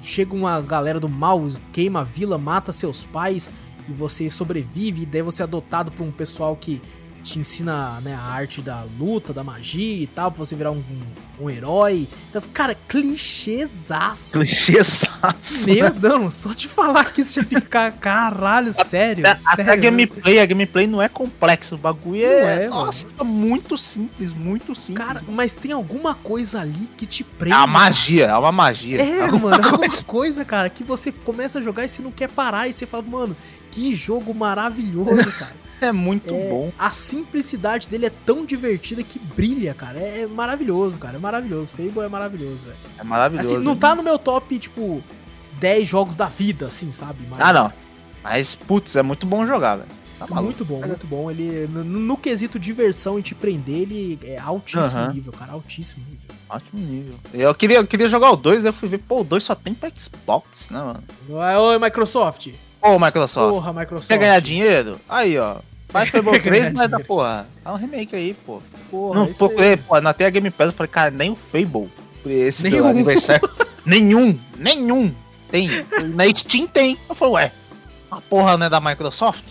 chega 0.00 0.34
uma 0.34 0.60
galera 0.60 1.00
do 1.00 1.08
mal, 1.08 1.42
queima 1.72 2.00
a 2.02 2.04
vila, 2.04 2.38
mata 2.38 2.72
seus 2.72 3.04
pais, 3.04 3.50
e 3.88 3.92
você 3.92 4.30
sobrevive, 4.30 5.02
e 5.02 5.06
daí 5.06 5.22
você 5.22 5.42
é 5.42 5.44
adotado 5.44 5.90
por 5.90 6.04
um 6.04 6.12
pessoal 6.12 6.54
que 6.54 6.80
te 7.22 7.38
ensina 7.38 8.00
né, 8.00 8.14
a 8.14 8.20
arte 8.22 8.60
da 8.62 8.84
luta, 8.98 9.32
da 9.32 9.44
magia 9.44 10.02
e 10.02 10.06
tal, 10.06 10.30
pra 10.32 10.38
você 10.44 10.54
virar 10.56 10.70
um, 10.72 10.82
um, 11.38 11.44
um 11.44 11.50
herói. 11.50 12.08
Então, 12.28 12.42
cara, 12.52 12.74
clichêzaço. 12.88 14.38
Clichêzaço. 14.38 15.66
Meu 15.68 15.90
Deus, 15.90 16.34
só 16.34 16.54
te 16.54 16.66
falar 16.68 17.04
que 17.12 17.20
isso 17.20 17.34
já 17.34 17.42
fica, 17.42 17.90
caralho, 18.00 18.72
sério, 18.72 19.26
A- 19.26 19.32
Até 19.32 19.64
sério. 19.64 19.72
a 19.72 19.76
gameplay, 19.76 20.38
a 20.38 20.46
gameplay 20.46 20.86
não 20.86 21.00
é 21.02 21.08
complexo, 21.08 21.74
o 21.74 21.78
bagulho 21.78 22.24
é, 22.24 22.64
é, 22.64 22.68
nossa, 22.68 23.06
muito 23.24 23.76
simples, 23.76 24.32
muito 24.32 24.74
simples. 24.74 25.06
Cara, 25.06 25.22
mas 25.28 25.54
tem 25.54 25.72
alguma 25.72 26.14
coisa 26.14 26.60
ali 26.60 26.88
que 26.96 27.06
te 27.06 27.22
prende. 27.24 27.54
é 27.54 27.58
uma 27.58 27.66
magia, 27.66 28.26
é 28.26 28.36
uma 28.36 28.52
magia. 28.52 29.00
É, 29.02 29.22
Alguma 29.22 29.50
mano, 29.50 29.54
é 29.54 29.58
coisa. 29.58 29.74
alguma 29.76 30.02
coisa, 30.04 30.44
cara, 30.44 30.70
que 30.70 30.82
você 30.84 31.12
começa 31.12 31.58
a 31.58 31.62
jogar 31.62 31.84
e 31.84 31.88
você 31.88 32.02
não 32.02 32.10
quer 32.10 32.28
parar. 32.28 32.68
E 32.68 32.72
você 32.72 32.86
fala, 32.86 33.02
mano, 33.02 33.36
que 33.70 33.94
jogo 33.94 34.34
maravilhoso, 34.34 35.30
cara. 35.38 35.54
É 35.80 35.92
muito 35.92 36.34
É, 36.34 36.48
bom. 36.48 36.70
A 36.78 36.90
simplicidade 36.90 37.88
dele 37.88 38.06
é 38.06 38.12
tão 38.26 38.44
divertida 38.44 39.02
que 39.02 39.18
brilha, 39.18 39.72
cara. 39.74 39.98
É, 39.98 40.22
é 40.22 40.26
maravilhoso, 40.26 40.98
cara. 40.98 41.16
É 41.16 41.18
maravilhoso. 41.20 41.74
Fable 41.74 42.00
é 42.04 42.08
maravilhoso, 42.08 42.58
velho. 42.64 42.76
É 42.98 43.02
maravilhoso. 43.04 43.54
Assim, 43.56 43.64
não 43.64 43.74
tá 43.76 43.94
no 43.94 44.02
meu 44.02 44.18
top, 44.18 44.58
tipo, 44.58 45.02
10 45.58 45.88
jogos 45.88 46.16
da 46.16 46.26
vida, 46.26 46.66
assim, 46.66 46.92
sabe? 46.92 47.18
Mas 47.28 47.40
Ah, 47.40 47.52
não. 47.52 47.72
Mas, 48.22 48.54
putz, 48.54 48.96
é 48.96 49.02
muito 49.02 49.26
bom 49.26 49.46
jogar, 49.46 49.76
velho. 49.76 49.88
Tá. 50.18 50.42
Muito 50.42 50.66
bom, 50.66 50.86
muito 50.86 51.06
bom. 51.06 51.30
Ele, 51.30 51.66
no, 51.68 51.82
no 51.82 52.16
quesito 52.16 52.58
diversão 52.58 53.18
e 53.18 53.22
te 53.22 53.34
prender, 53.34 53.74
ele 53.80 54.18
é 54.22 54.38
altíssimo 54.38 55.00
Aham. 55.00 55.12
nível, 55.14 55.32
cara. 55.32 55.52
Altíssimo 55.52 56.04
nível. 56.06 56.34
Ótimo 56.46 56.78
nível. 56.86 57.14
Eu 57.32 57.54
queria, 57.54 57.78
eu 57.78 57.86
queria 57.86 58.06
jogar 58.06 58.30
o 58.32 58.36
2, 58.36 58.66
eu 58.66 58.72
fui 58.74 58.86
ver, 58.86 58.98
pô, 58.98 59.22
o 59.22 59.24
2 59.24 59.42
só 59.42 59.54
tem 59.54 59.72
pra 59.72 59.88
Xbox, 59.88 60.68
né, 60.68 60.78
mano? 60.78 61.02
Oi, 61.26 61.56
Oi, 61.56 61.78
Microsoft. 61.78 62.48
Ô, 62.82 62.98
Microsoft, 62.98 63.50
Porra, 63.54 63.72
Microsoft. 63.72 64.08
quer 64.08 64.18
ganhar 64.18 64.40
dinheiro? 64.40 64.98
Aí, 65.08 65.38
ó. 65.38 65.56
Faz 65.90 66.08
Fable 66.08 66.32
Quer 66.32 66.42
3, 66.42 66.62
ganhar 66.68 66.72
mas 66.76 66.90
da 66.90 67.00
porra. 67.00 67.48
Dá 67.64 67.72
um 67.72 67.76
remake 67.76 68.14
aí, 68.14 68.34
pô. 68.46 68.62
Porra, 68.90 69.20
Não, 69.20 69.26
procurei, 69.32 69.76
pô, 69.76 70.00
na 70.00 70.10
a 70.10 70.30
Game 70.30 70.50
Pass, 70.50 70.66
eu 70.68 70.72
falei, 70.72 70.90
cara, 70.90 71.10
nem 71.10 71.30
o 71.30 71.36
Fable. 71.36 71.88
Esse 72.26 72.64
Nenhum. 72.64 72.82
do 72.82 72.88
aniversário. 72.88 73.50
nenhum, 73.84 74.38
nenhum. 74.56 75.14
Tem. 75.50 75.68
Na 76.14 76.24
Steam 76.34 76.66
tem. 76.66 76.98
Eu 77.08 77.14
falei, 77.14 77.34
ué, 77.34 77.52
a 78.10 78.20
porra 78.20 78.56
não 78.56 78.66
é 78.66 78.70
da 78.70 78.80
Microsoft? 78.80 79.44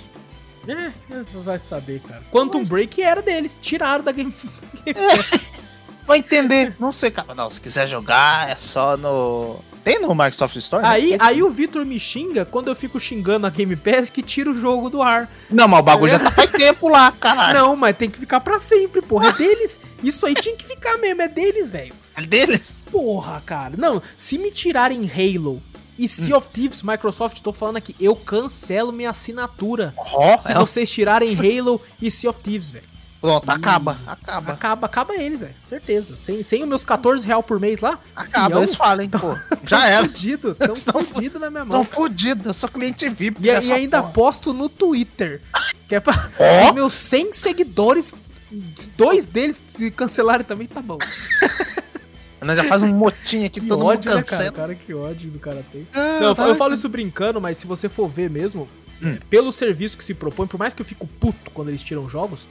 É, 0.68 0.92
é, 1.12 1.24
vai 1.44 1.58
saber, 1.58 2.00
cara. 2.02 2.22
Quantum 2.32 2.64
Break 2.64 3.02
era 3.02 3.22
deles, 3.22 3.58
tiraram 3.60 4.04
da 4.04 4.12
Game. 4.12 4.34
Vai 6.06 6.20
entender. 6.20 6.76
Não 6.80 6.92
sei, 6.92 7.12
cara. 7.12 7.34
Não, 7.34 7.50
se 7.50 7.60
quiser 7.60 7.88
jogar, 7.88 8.50
é 8.50 8.56
só 8.56 8.96
no. 8.98 9.60
Tem 9.84 10.00
no 10.00 10.10
Microsoft 10.14 10.56
Store? 10.58 10.84
né? 10.84 10.90
Aí, 10.90 11.10
Tem. 11.10 11.18
aí 11.22 11.44
o 11.44 11.50
Vitor 11.50 11.86
me 11.86 12.00
xinga 12.00 12.46
quando 12.46 12.68
eu 12.68 12.76
fico 12.76 13.00
xingando 13.00 13.48
a 13.48 13.50
Game 13.50 13.76
Pass 13.76 14.10
que 14.10 14.22
tira 14.22 14.50
o 14.52 14.54
jogo 14.54 14.90
do 14.90 15.02
ar. 15.02 15.32
Não, 15.50 15.68
mas 15.68 15.80
o 15.80 15.84
bagulho 15.84 16.12
já 16.12 16.20
tá 16.20 16.32
faz 16.32 16.52
tempo 16.52 16.88
lá, 16.90 17.12
caralho. 17.12 17.58
Não, 17.60 17.76
mas 17.76 17.96
tem 17.98 18.10
que 18.10 18.20
ficar 18.20 18.40
pra 18.42 18.60
sempre, 18.60 19.02
porra. 19.02 19.30
É 19.30 19.34
deles. 19.34 19.80
Isso 20.04 20.26
aí 20.26 20.34
tinha 20.34 20.56
que 20.56 20.66
ficar 20.66 20.98
mesmo, 20.98 21.22
é 21.22 21.28
deles, 21.28 21.70
velho. 21.70 21.94
É 22.16 22.22
dele? 22.22 22.62
Porra, 22.92 23.42
cara. 23.46 23.76
Não, 23.78 24.02
se 24.18 24.38
me 24.38 24.52
tirarem 24.52 25.10
Halo 25.10 25.62
e 25.98 26.08
Sea 26.08 26.36
Hum. 26.36 26.38
of 26.38 26.50
Thieves, 26.50 26.82
Microsoft, 26.84 27.40
tô 27.42 27.52
falando 27.54 27.78
aqui, 27.78 27.96
eu 28.00 28.16
cancelo 28.16 28.92
minha 28.92 29.10
assinatura. 29.10 29.94
Ó, 29.98 30.40
Se 30.40 30.52
é, 30.52 30.56
vocês 30.56 30.90
tirarem 30.90 31.30
Halo 31.60 31.82
e 32.02 32.10
Sea 32.12 32.30
of 32.30 32.40
Thieves, 32.42 32.72
velho. 32.72 32.86
Pronto, 33.22 33.50
acaba, 33.50 33.98
acaba. 34.08 34.54
Acaba, 34.54 34.86
acaba 34.88 35.16
eles, 35.16 35.40
velho. 35.42 35.54
Certeza. 35.64 36.16
Sem, 36.16 36.42
sem 36.44 36.64
os 36.64 36.70
meus 36.70 36.84
14 36.84 37.26
real 37.26 37.42
por 37.44 37.60
mês 37.60 37.80
lá, 37.82 38.00
Acaba, 38.16 38.48
fião, 38.48 38.60
eles 38.60 38.76
falam, 38.76 39.04
hein, 39.04 39.10
pô. 39.10 39.36
Já 39.68 39.88
era. 39.88 40.04
fudido, 40.06 40.56
tão 40.56 40.74
Estão 40.74 41.06
fudido 41.06 41.40
na 41.40 41.50
minha 41.50 41.66
mão. 41.66 41.78
Tão 41.78 41.86
fodidos, 41.86 42.46
eu 42.46 42.54
sou 42.54 42.70
cliente 42.70 43.08
VIP. 43.10 43.40
E, 43.42 43.48
e 43.48 43.72
ainda 43.72 44.02
porra. 44.02 44.14
posto 44.14 44.54
no 44.54 44.70
Twitter. 44.70 45.42
Que 45.88 45.96
é 45.96 46.00
pra 46.00 46.14
os 46.68 46.74
meus 46.74 46.94
100 46.94 47.34
seguidores, 47.34 48.14
dois 48.98 49.26
deles 49.26 49.64
se 49.68 49.92
cancelarem 49.92 50.46
também, 50.46 50.68
tá 50.68 50.82
bom. 50.82 50.98
Nós 52.42 52.56
já 52.56 52.64
faz 52.64 52.82
um 52.82 52.88
motim 52.94 53.44
aqui, 53.44 53.60
Que 53.60 53.68
todo 53.68 53.84
ódio, 53.86 54.10
mundo 54.12 54.20
né, 54.22 54.24
cara? 54.24 54.52
Cara, 54.54 54.76
que 54.76 54.94
ódio 54.94 55.30
do 55.30 55.40
cara 55.40 55.62
tem. 55.74 55.86
Ah, 55.94 56.20
Não, 56.22 56.28
eu, 56.30 56.36
tá 56.36 56.44
fa- 56.44 56.48
eu 56.50 56.56
falo 56.56 56.74
isso 56.74 56.88
brincando, 56.88 57.42
mas 57.42 57.58
se 57.58 57.68
você 57.68 57.90
for 57.90 58.08
ver 58.08 58.30
mesmo, 58.30 58.68
Hum. 59.02 59.18
pelo 59.30 59.52
serviço 59.52 59.98
que 59.98 60.04
se 60.04 60.14
propõe, 60.14 60.46
por 60.48 60.58
mais 60.58 60.74
que 60.74 60.82
eu 60.82 60.86
fico 60.86 61.06
puto 61.08 61.52
quando 61.52 61.68
eles 61.70 61.82
tiram 61.84 62.08
jogos, 62.10 62.48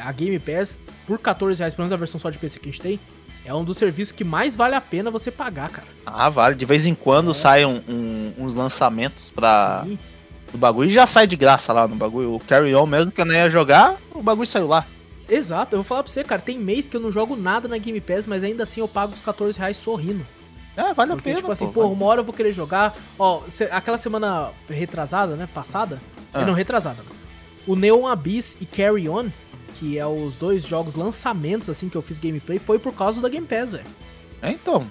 a 0.00 0.10
Game 0.12 0.38
Pass, 0.38 0.80
por 1.06 1.18
14 1.18 1.58
reais, 1.60 1.74
pelo 1.74 1.84
menos 1.84 1.92
a 1.92 1.96
versão 1.96 2.18
só 2.20 2.30
de 2.30 2.38
PC 2.38 2.58
que 2.60 2.68
a 2.68 2.72
gente 2.72 2.80
tem, 2.80 3.00
é 3.44 3.52
um 3.52 3.64
dos 3.64 3.76
serviços 3.76 4.12
que 4.12 4.22
mais 4.24 4.54
vale 4.54 4.74
a 4.74 4.80
pena 4.80 5.10
você 5.10 5.30
pagar, 5.30 5.68
cara. 5.70 5.86
Ah, 6.06 6.28
vale. 6.28 6.54
De 6.54 6.64
vez 6.64 6.86
em 6.86 6.94
quando 6.94 7.34
saem 7.34 7.66
um- 7.66 7.82
um- 7.88 8.32
uns 8.38 8.54
lançamentos 8.54 9.30
pra, 9.34 9.82
Sim. 9.84 9.98
do 10.52 10.58
bagulho 10.58 10.88
e 10.90 10.92
já 10.92 11.06
sai 11.06 11.26
de 11.26 11.34
graça 11.36 11.72
lá 11.72 11.88
no 11.88 11.96
bagulho. 11.96 12.34
O 12.34 12.40
Carry 12.40 12.74
On 12.74 12.86
mesmo 12.86 13.10
que 13.10 13.20
eu 13.20 13.24
não 13.24 13.34
ia 13.34 13.50
jogar, 13.50 13.96
o 14.14 14.22
bagulho 14.22 14.46
saiu 14.46 14.68
lá. 14.68 14.86
Exato, 15.28 15.74
eu 15.74 15.78
vou 15.78 15.84
falar 15.84 16.02
pra 16.02 16.12
você, 16.12 16.22
cara, 16.22 16.40
tem 16.42 16.58
mês 16.58 16.86
que 16.86 16.96
eu 16.96 17.00
não 17.00 17.10
jogo 17.10 17.34
nada 17.36 17.66
na 17.66 17.78
Game 17.78 18.00
Pass, 18.00 18.26
mas 18.26 18.42
ainda 18.44 18.62
assim 18.64 18.80
eu 18.80 18.88
pago 18.88 19.14
os 19.14 19.20
14 19.20 19.58
reais 19.58 19.76
sorrindo. 19.76 20.24
É, 20.76 20.94
vale 20.94 21.12
a 21.12 21.14
Porque, 21.16 21.30
pena. 21.30 21.36
tipo 21.36 21.52
assim, 21.52 21.68
pô, 21.70 21.82
vale. 21.82 21.92
uma 21.94 22.06
hora 22.06 22.20
eu 22.20 22.24
vou 22.24 22.32
querer 22.34 22.52
jogar. 22.52 22.94
Ó, 23.18 23.42
se- 23.48 23.64
aquela 23.70 23.98
semana 23.98 24.50
retrasada, 24.70 25.34
né? 25.36 25.48
Passada. 25.52 26.00
Ah. 26.32 26.44
Não, 26.44 26.54
retrasada. 26.54 26.96
né, 27.02 27.08
O 27.66 27.76
Neon 27.76 28.06
Abyss 28.06 28.56
e 28.60 28.64
Carry 28.66 29.08
On, 29.08 29.26
que 29.82 29.98
é 29.98 30.06
os 30.06 30.36
dois 30.36 30.64
jogos 30.64 30.94
lançamentos, 30.94 31.68
assim, 31.68 31.88
que 31.88 31.96
eu 31.96 32.02
fiz 32.02 32.20
gameplay, 32.20 32.60
foi 32.60 32.78
por 32.78 32.92
causa 32.94 33.20
da 33.20 33.28
Game 33.28 33.44
Pass, 33.44 33.72
velho. 33.72 33.84
É, 34.40 34.52
então. 34.52 34.86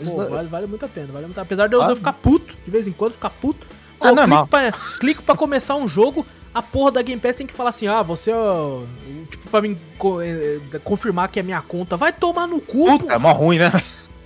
E, 0.00 0.04
pô, 0.06 0.22
é- 0.22 0.28
vale, 0.30 0.48
vale 0.48 0.66
muito 0.66 0.82
a 0.82 0.88
pena, 0.88 1.08
vale 1.08 1.26
muito 1.26 1.32
a 1.38 1.44
pena. 1.44 1.46
Apesar 1.46 1.66
de 1.68 1.74
eu, 1.74 1.80
de 1.80 1.84
eu 1.84 1.88
Vale. 1.88 1.96
ficar 1.98 2.12
puto, 2.14 2.56
de 2.64 2.70
vez 2.70 2.86
em 2.86 2.92
quando 2.92 3.12
ficar 3.12 3.28
puto. 3.28 3.66
Ah, 4.00 4.08
eu 4.08 4.14
normal. 4.14 4.46
clico 4.46 4.50
pra, 4.50 4.72
clico 4.98 5.22
pra 5.22 5.36
começar 5.36 5.74
um 5.76 5.86
jogo, 5.86 6.26
a 6.54 6.62
porra 6.62 6.92
da 6.92 7.02
Game 7.02 7.20
Pass 7.20 7.36
tem 7.36 7.46
que 7.46 7.52
falar 7.52 7.68
assim, 7.70 7.86
ah, 7.86 8.00
você, 8.00 8.32
ó, 8.32 8.80
tipo, 9.30 9.50
pra 9.50 9.60
mim 9.60 9.78
co- 9.98 10.22
eh, 10.22 10.58
eh, 10.72 10.78
confirmar 10.82 11.28
que 11.28 11.38
é 11.38 11.42
minha 11.42 11.60
conta. 11.60 11.94
Vai 11.98 12.10
tomar 12.12 12.46
no 12.46 12.62
cu, 12.62 12.98
Puta, 12.98 13.12
é 13.12 13.18
mó 13.18 13.32
ruim, 13.32 13.58
né? 13.58 13.70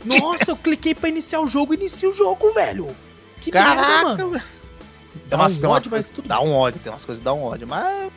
Nossa, 0.05 0.53
eu 0.53 0.57
cliquei 0.57 0.94
pra 0.94 1.09
iniciar 1.09 1.40
o 1.40 1.49
jogo, 1.49 1.74
inicia 1.74 2.09
o 2.09 2.14
jogo, 2.14 2.53
velho. 2.55 2.94
Que 3.40 3.53
merda, 3.53 3.74
Caraca, 3.74 4.05
mano. 4.05 4.30
velho. 4.30 4.44
Dá 5.26 5.36
umas, 5.36 5.59
um 5.59 5.66
umas 5.66 5.76
ódio, 5.76 5.90
mas 5.90 6.11
tudo 6.11 6.28
dá 6.28 6.40
um 6.40 6.53
ódio, 6.55 6.80
tem 6.80 6.92
umas 6.92 7.05
coisas 7.05 7.20
que 7.20 7.24
dá 7.24 7.32
um 7.32 7.42
ódio, 7.42 7.66
mas. 7.66 8.12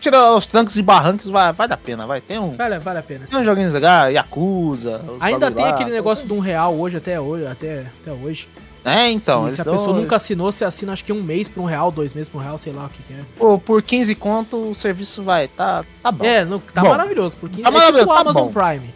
Tira 0.00 0.34
os 0.34 0.46
trancos 0.46 0.76
e 0.78 0.82
barrancos, 0.82 1.28
vai, 1.28 1.52
vai 1.52 1.66
dar 1.68 1.76
pena, 1.76 2.06
vai. 2.06 2.20
Tem 2.20 2.38
um. 2.38 2.54
Vale, 2.56 2.78
vale 2.78 2.98
a 2.98 3.02
pena. 3.02 3.24
Tem 3.26 3.38
uns 3.38 3.44
joguinhos 3.44 3.72
legais, 3.72 4.14
Yakuza. 4.14 5.00
Ainda 5.20 5.50
tem 5.50 5.64
lá. 5.64 5.70
aquele 5.72 5.90
negócio 5.90 6.26
de 6.26 6.32
um 6.32 6.38
real 6.38 6.74
hoje, 6.74 6.96
até 6.96 7.20
hoje, 7.20 7.46
até, 7.46 7.86
até 8.02 8.12
hoje. 8.12 8.48
É, 8.84 9.10
então. 9.10 9.48
se, 9.50 9.56
se 9.56 9.60
a 9.62 9.64
pessoa 9.64 9.96
nunca 9.98 10.14
assinou, 10.14 10.52
você 10.52 10.64
assina 10.64 10.92
acho 10.92 11.04
que 11.04 11.12
um 11.12 11.20
mês 11.22 11.48
pra 11.48 11.60
um 11.60 11.66
real, 11.66 11.90
dois 11.90 12.14
meses 12.14 12.28
pra 12.28 12.38
um 12.40 12.42
real, 12.42 12.56
sei 12.56 12.72
lá 12.72 12.86
o 12.86 12.88
que, 12.88 13.02
que 13.02 13.12
é. 13.14 13.16
Pô, 13.36 13.58
por 13.58 13.82
15 13.82 14.14
conto 14.14 14.56
o 14.70 14.74
serviço 14.76 15.24
vai. 15.24 15.48
Tá, 15.48 15.84
tá 16.02 16.12
bom. 16.12 16.24
É, 16.24 16.44
não, 16.44 16.60
tá 16.60 16.82
Bom. 16.82 16.90
maravilhoso, 16.90 17.36
porque 17.40 17.62
Tá 17.62 17.68
é 17.68 17.72
maravilhoso, 17.72 18.02
tipo 18.04 18.12
o 18.12 18.14
tá 18.14 18.20
Amazon 18.20 18.46
bom. 18.48 18.52
Prime. 18.52 18.94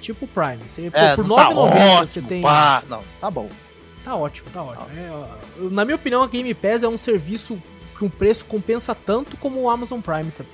Tipo 0.00 0.24
o 0.24 0.28
Prime. 0.28 0.58
Você, 0.66 0.90
É, 0.92 1.14
por 1.14 1.24
não 1.26 1.36
tá 1.36 1.50
9,90 1.50 2.00
você 2.06 2.20
tem. 2.22 2.42
pá. 2.42 2.82
Não, 2.88 3.00
tá 3.20 3.30
bom. 3.30 3.48
Tá 4.04 4.16
ótimo, 4.16 4.48
tá 4.52 4.62
ótimo. 4.62 4.86
É, 4.96 5.68
na 5.70 5.84
minha 5.84 5.94
opinião, 5.96 6.22
a 6.22 6.26
Game 6.26 6.52
Pass 6.54 6.82
é 6.82 6.88
um 6.88 6.96
serviço 6.96 7.56
que 7.98 8.04
um 8.04 8.08
preço 8.08 8.44
compensa 8.44 8.94
tanto 8.94 9.36
como 9.36 9.60
o 9.60 9.68
Amazon 9.70 10.00
Prime 10.00 10.30
também. 10.30 10.52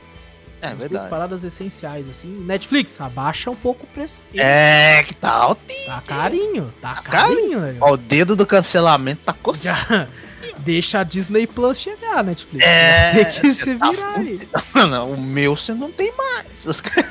É 0.62 0.68
As 0.68 0.78
duas 0.78 0.90
verdade. 0.90 1.10
paradas 1.10 1.44
essenciais, 1.44 2.08
assim. 2.08 2.28
Netflix, 2.46 2.98
abaixa 2.98 3.50
um 3.50 3.56
pouco 3.56 3.84
o 3.84 3.86
preço. 3.86 4.22
É, 4.34 5.02
que 5.06 5.14
tá 5.14 5.30
alto. 5.30 5.60
Tá 5.86 6.02
carinho, 6.06 6.72
tá 6.80 6.94
Tá 6.94 7.02
carinho, 7.02 7.60
velho. 7.60 7.76
Ó, 7.82 7.92
o 7.92 7.96
dedo 7.98 8.34
do 8.34 8.46
cancelamento 8.46 9.20
tá 9.26 9.34
coçando. 9.34 9.76
Já 9.76 10.08
deixa 10.58 11.00
a 11.00 11.04
Disney 11.04 11.46
Plus 11.46 11.78
chegar, 11.78 12.24
Netflix. 12.24 12.64
É, 12.66 13.10
ter 13.10 13.40
que 13.40 13.52
se 13.52 13.74
tá 13.74 13.90
virar 13.90 14.14
aí. 14.18 14.40
Mano, 14.72 15.12
o 15.12 15.20
meu 15.20 15.54
você 15.54 15.74
não 15.74 15.92
tem 15.92 16.10
mais. 16.16 16.64
Os 16.64 16.80
caras- 16.80 17.10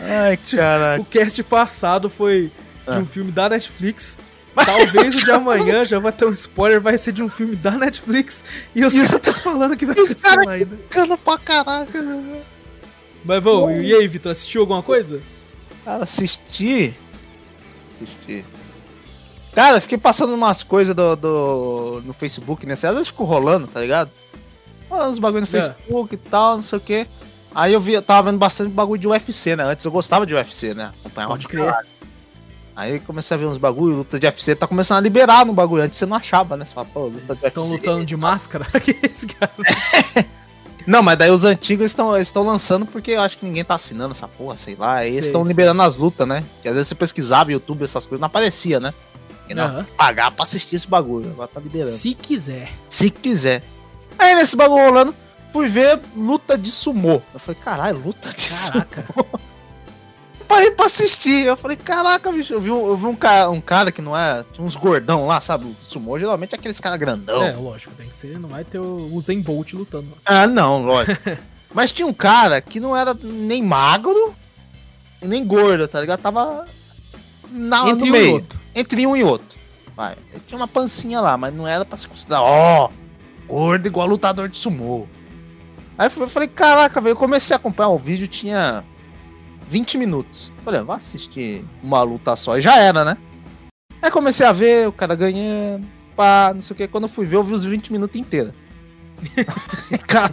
Ai, 0.00 0.36
caraca. 0.50 1.02
O 1.02 1.04
cast 1.04 1.42
passado 1.44 2.10
foi 2.10 2.50
de 2.90 2.98
um 2.98 3.06
filme 3.06 3.30
da 3.30 3.48
Netflix. 3.48 4.16
Talvez 4.64 5.14
o 5.14 5.24
de 5.24 5.30
amanhã 5.32 5.84
já 5.84 5.98
vai 5.98 6.12
ter 6.12 6.26
um 6.26 6.32
spoiler, 6.32 6.80
vai 6.80 6.96
ser 6.98 7.12
de 7.12 7.22
um 7.22 7.28
filme 7.28 7.56
da 7.56 7.72
Netflix. 7.72 8.44
E 8.74 8.84
os 8.84 8.92
caras 8.94 9.12
estão 9.12 9.34
falando 9.34 9.76
que 9.76 9.86
vai 9.86 9.94
cancelar 9.94 10.48
ainda. 10.48 10.76
cana 10.88 11.16
pra 11.18 11.38
caraca. 11.38 12.04
Mas 13.24 13.42
bom, 13.42 13.70
e 13.70 13.94
aí, 13.94 14.08
Vitor, 14.08 14.32
assistiu 14.32 14.62
alguma 14.62 14.82
coisa? 14.82 15.20
Cara, 15.84 16.04
assisti. 16.04 16.94
Assisti. 17.94 18.44
Cara, 19.52 19.76
eu 19.78 19.80
fiquei 19.80 19.98
passando 19.98 20.32
umas 20.32 20.62
coisas 20.62 20.94
do, 20.94 21.16
do, 21.16 22.02
no 22.04 22.12
Facebook, 22.12 22.64
né? 22.66 22.74
Às 22.74 22.80
vezes 22.82 23.08
ficou 23.08 23.26
rolando, 23.26 23.66
tá 23.66 23.80
ligado? 23.80 24.10
Rolando 24.88 25.10
uns 25.10 25.18
bagulho 25.18 25.40
no 25.42 25.46
É. 25.46 25.50
Facebook 25.50 26.14
e 26.14 26.18
tal, 26.18 26.56
não 26.56 26.62
sei 26.62 26.78
o 26.78 26.80
quê. 26.80 27.06
Aí 27.52 27.72
eu 27.72 27.80
vi, 27.80 27.92
eu 27.94 28.02
tava 28.02 28.30
vendo 28.30 28.38
bastante 28.38 28.70
bagulho 28.70 29.00
de 29.00 29.08
UFC, 29.08 29.56
né? 29.56 29.64
Antes 29.64 29.84
eu 29.84 29.90
gostava 29.90 30.24
de 30.24 30.34
UFC, 30.34 30.72
né? 30.72 30.92
Acompanhava 31.00 31.32
Pode 31.32 31.48
crer. 31.48 31.64
caralho. 31.66 31.88
Aí 32.76 32.98
comecei 33.00 33.34
a 33.34 33.38
ver 33.38 33.46
uns 33.46 33.58
bagulho, 33.58 33.96
luta 33.96 34.18
de 34.18 34.26
UFC, 34.26 34.54
tá 34.54 34.66
começando 34.66 34.98
a 34.98 35.00
liberar 35.00 35.44
no 35.44 35.52
bagulho. 35.52 35.82
Antes 35.82 35.98
você 35.98 36.06
não 36.06 36.16
achava, 36.16 36.56
né? 36.56 36.64
Você 36.64 36.72
fala, 36.72 36.86
pô, 36.92 37.06
luta 37.06 37.34
de 37.34 37.46
Estão 37.46 37.64
UFC. 37.64 37.76
lutando 37.76 38.04
de 38.06 38.16
máscara? 38.16 38.64
Que 38.80 38.96
esse 39.02 39.26
cara? 39.26 39.52
Não, 40.86 41.02
mas 41.02 41.18
daí 41.18 41.30
os 41.30 41.44
antigos 41.44 41.86
estão 41.86 42.16
estão 42.18 42.42
lançando 42.42 42.86
porque 42.86 43.10
eu 43.10 43.20
acho 43.20 43.36
que 43.36 43.44
ninguém 43.44 43.62
tá 43.62 43.74
assinando 43.74 44.12
essa 44.12 44.26
porra, 44.26 44.56
sei 44.56 44.74
lá. 44.74 44.94
Aí 44.96 45.12
eles 45.12 45.26
estão 45.26 45.44
liberando 45.44 45.82
as 45.82 45.94
lutas, 45.94 46.26
né? 46.26 46.42
Que 46.62 46.68
às 46.68 46.74
vezes 46.74 46.88
você 46.88 46.94
pesquisava 46.94 47.44
no 47.44 47.50
YouTube 47.52 47.84
essas 47.84 48.06
coisas, 48.06 48.18
não 48.20 48.26
aparecia, 48.26 48.80
né? 48.80 48.92
E 49.48 49.54
não, 49.54 49.64
Aham. 49.66 49.86
pagar 49.96 50.30
pra 50.30 50.42
assistir 50.44 50.76
esse 50.76 50.88
bagulho. 50.88 51.30
Agora 51.30 51.48
tá 51.48 51.60
liberando. 51.60 51.92
Se 51.94 52.14
quiser. 52.14 52.70
Se 52.88 53.10
quiser. 53.10 53.62
Aí 54.18 54.34
nesse 54.34 54.56
bagulho 54.56 54.84
rolando, 54.84 55.14
fui 55.52 55.68
ver 55.68 56.00
luta 56.16 56.56
de 56.56 56.70
sumô. 56.70 57.20
Eu 57.34 57.38
falei, 57.40 57.60
caralho, 57.62 57.98
luta 57.98 58.30
de 58.30 58.48
Caraca. 58.48 59.04
sumô. 59.12 59.26
Parei 60.50 60.72
pra 60.72 60.86
assistir. 60.86 61.46
Eu 61.46 61.56
falei, 61.56 61.76
caraca, 61.76 62.32
bicho. 62.32 62.52
Eu 62.52 62.60
vi, 62.60 62.72
um- 62.72 62.88
eu 62.88 62.96
vi 62.96 63.06
um, 63.06 63.14
cara, 63.14 63.48
um 63.50 63.60
cara 63.60 63.92
que 63.92 64.02
não 64.02 64.16
é. 64.18 64.44
Tinha 64.52 64.66
uns 64.66 64.74
gordão 64.74 65.24
lá, 65.28 65.40
sabe? 65.40 65.64
O 65.64 65.76
sumô 65.84 66.18
geralmente 66.18 66.54
é 66.54 66.58
aqueles 66.58 66.80
caras 66.80 66.98
grandão. 66.98 67.44
É, 67.44 67.52
lógico, 67.52 67.94
tem 67.94 68.08
que 68.08 68.16
ser. 68.16 68.36
Não 68.36 68.48
vai 68.48 68.64
ter 68.64 68.80
o 68.80 69.14
Usain 69.14 69.40
Bolt 69.40 69.72
lutando. 69.74 70.08
Ah, 70.26 70.48
não, 70.48 70.82
lógico. 70.82 71.20
Mas 71.72 71.92
tinha 71.92 72.04
um 72.06 72.12
cara 72.12 72.60
que 72.60 72.80
não 72.80 72.96
era 72.96 73.14
nem 73.22 73.62
magro 73.62 74.34
e 75.22 75.26
nem 75.28 75.46
gordo, 75.46 75.86
tá 75.86 76.00
ligado? 76.00 76.18
Tava 76.20 76.64
na, 77.48 77.88
Entre 77.90 78.08
no 78.08 78.12
um 78.12 78.16
e 78.16 78.20
meio. 78.20 78.32
outro. 78.32 78.60
Entre 78.74 79.06
um 79.06 79.16
e 79.16 79.22
outro. 79.22 79.56
Vai. 79.94 80.16
Ele 80.32 80.42
tinha 80.48 80.56
uma 80.58 80.66
pancinha 80.66 81.20
lá, 81.20 81.36
mas 81.36 81.54
não 81.54 81.68
era 81.68 81.84
pra 81.84 81.96
se 81.96 82.08
considerar, 82.08 82.42
ó, 82.42 82.90
gordo 83.46 83.86
igual 83.86 84.08
lutador 84.08 84.48
de 84.48 84.56
sumô. 84.56 85.06
Aí 85.96 86.10
eu 86.16 86.28
falei, 86.28 86.48
caraca, 86.48 87.00
velho, 87.00 87.12
eu 87.12 87.16
comecei 87.16 87.54
a 87.54 87.56
acompanhar 87.58 87.90
o 87.90 87.98
vídeo, 87.98 88.26
tinha 88.26 88.82
20 89.70 89.96
minutos. 89.96 90.52
Falei, 90.64 90.82
vou 90.82 90.94
assistir 90.94 91.64
uma 91.82 92.02
luta 92.02 92.34
só. 92.36 92.58
E 92.58 92.60
já 92.60 92.76
era, 92.76 93.04
né? 93.04 93.16
Aí 94.02 94.10
comecei 94.10 94.44
a 94.46 94.52
ver 94.52 94.88
o 94.88 94.92
cara 94.92 95.14
ganhando, 95.14 95.86
pá, 96.16 96.50
não 96.54 96.60
sei 96.60 96.74
o 96.74 96.76
que. 96.76 96.88
Quando 96.88 97.04
eu 97.04 97.08
fui 97.08 97.24
ver, 97.24 97.36
eu 97.36 97.44
vi 97.44 97.54
os 97.54 97.64
20 97.64 97.92
minutos 97.92 98.18
inteiros. 98.20 98.52
cara, 100.08 100.32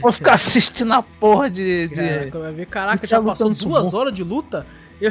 vou 0.00 0.12
ficar 0.12 0.34
assistindo 0.34 0.92
a 0.92 1.02
porra 1.02 1.50
de. 1.50 1.88
de... 1.88 1.94
Caraca, 1.96 2.38
vai 2.38 2.52
ver, 2.52 2.66
caraca, 2.66 3.06
já 3.06 3.22
passou 3.22 3.50
duas 3.52 3.92
horas 3.94 4.14
de 4.14 4.24
luta? 4.24 4.66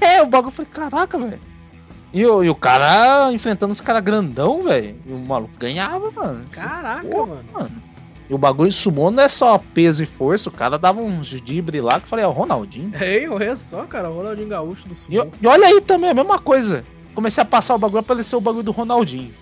É, 0.00 0.20
o 0.22 0.26
bagulho, 0.26 0.48
eu 0.48 0.52
falei, 0.52 0.70
caraca, 0.70 1.16
velho. 1.18 1.40
E, 2.12 2.26
o- 2.26 2.42
e 2.44 2.50
o 2.50 2.54
cara 2.54 3.32
enfrentando 3.32 3.72
os 3.72 3.80
caras 3.80 4.02
grandão, 4.02 4.62
velho. 4.62 4.96
E 5.06 5.12
o 5.12 5.18
maluco 5.18 5.54
ganhava, 5.58 6.10
mano. 6.10 6.44
Caraca, 6.50 7.06
Pô, 7.08 7.24
mano. 7.26 7.44
mano. 7.52 7.82
E 8.30 8.34
o 8.34 8.38
bagulho 8.38 8.72
sumô 8.72 9.10
não 9.10 9.22
é 9.22 9.28
só 9.28 9.58
peso 9.58 10.02
e 10.02 10.06
força, 10.06 10.48
o 10.48 10.52
cara 10.52 10.78
dava 10.78 11.00
uns 11.00 11.28
drible 11.40 11.80
lá 11.80 11.98
que 11.98 12.06
eu 12.06 12.08
falei, 12.08 12.24
é 12.24 12.28
o 12.28 12.30
Ronaldinho. 12.32 12.92
Ei, 13.00 13.28
olha 13.28 13.54
só, 13.56 13.82
cara, 13.84 14.08
o 14.10 14.16
Ronaldinho 14.16 14.48
Gaúcho 14.48 14.86
do 14.88 14.92
E, 14.92 14.96
Sul. 14.96 15.30
e 15.40 15.46
olha 15.46 15.66
aí 15.66 15.80
também, 15.80 16.10
a 16.10 16.14
mesma 16.14 16.38
coisa. 16.38 16.84
Comecei 17.14 17.42
a 17.42 17.44
passar 17.44 17.74
o 17.74 17.78
bagulho, 17.78 18.00
apareceu 18.00 18.38
o 18.38 18.40
bagulho 18.40 18.62
do 18.64 18.72
Ronaldinho. 18.72 19.32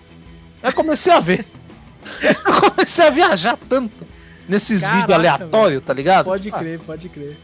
Aí 0.61 0.73
comecei 0.73 1.13
a 1.13 1.19
ver. 1.19 1.45
Eu 2.21 2.69
comecei 2.71 3.05
a 3.05 3.09
viajar 3.11 3.57
tanto 3.69 3.93
nesses 4.49 4.81
Caraca, 4.81 4.99
vídeos 4.99 5.17
aleatórios, 5.17 5.83
tá 5.83 5.93
ligado? 5.93 6.25
Pode 6.25 6.49
Ah, 6.49 6.57
crer, 6.59 6.79
pode 6.79 7.07
crer. 7.09 7.37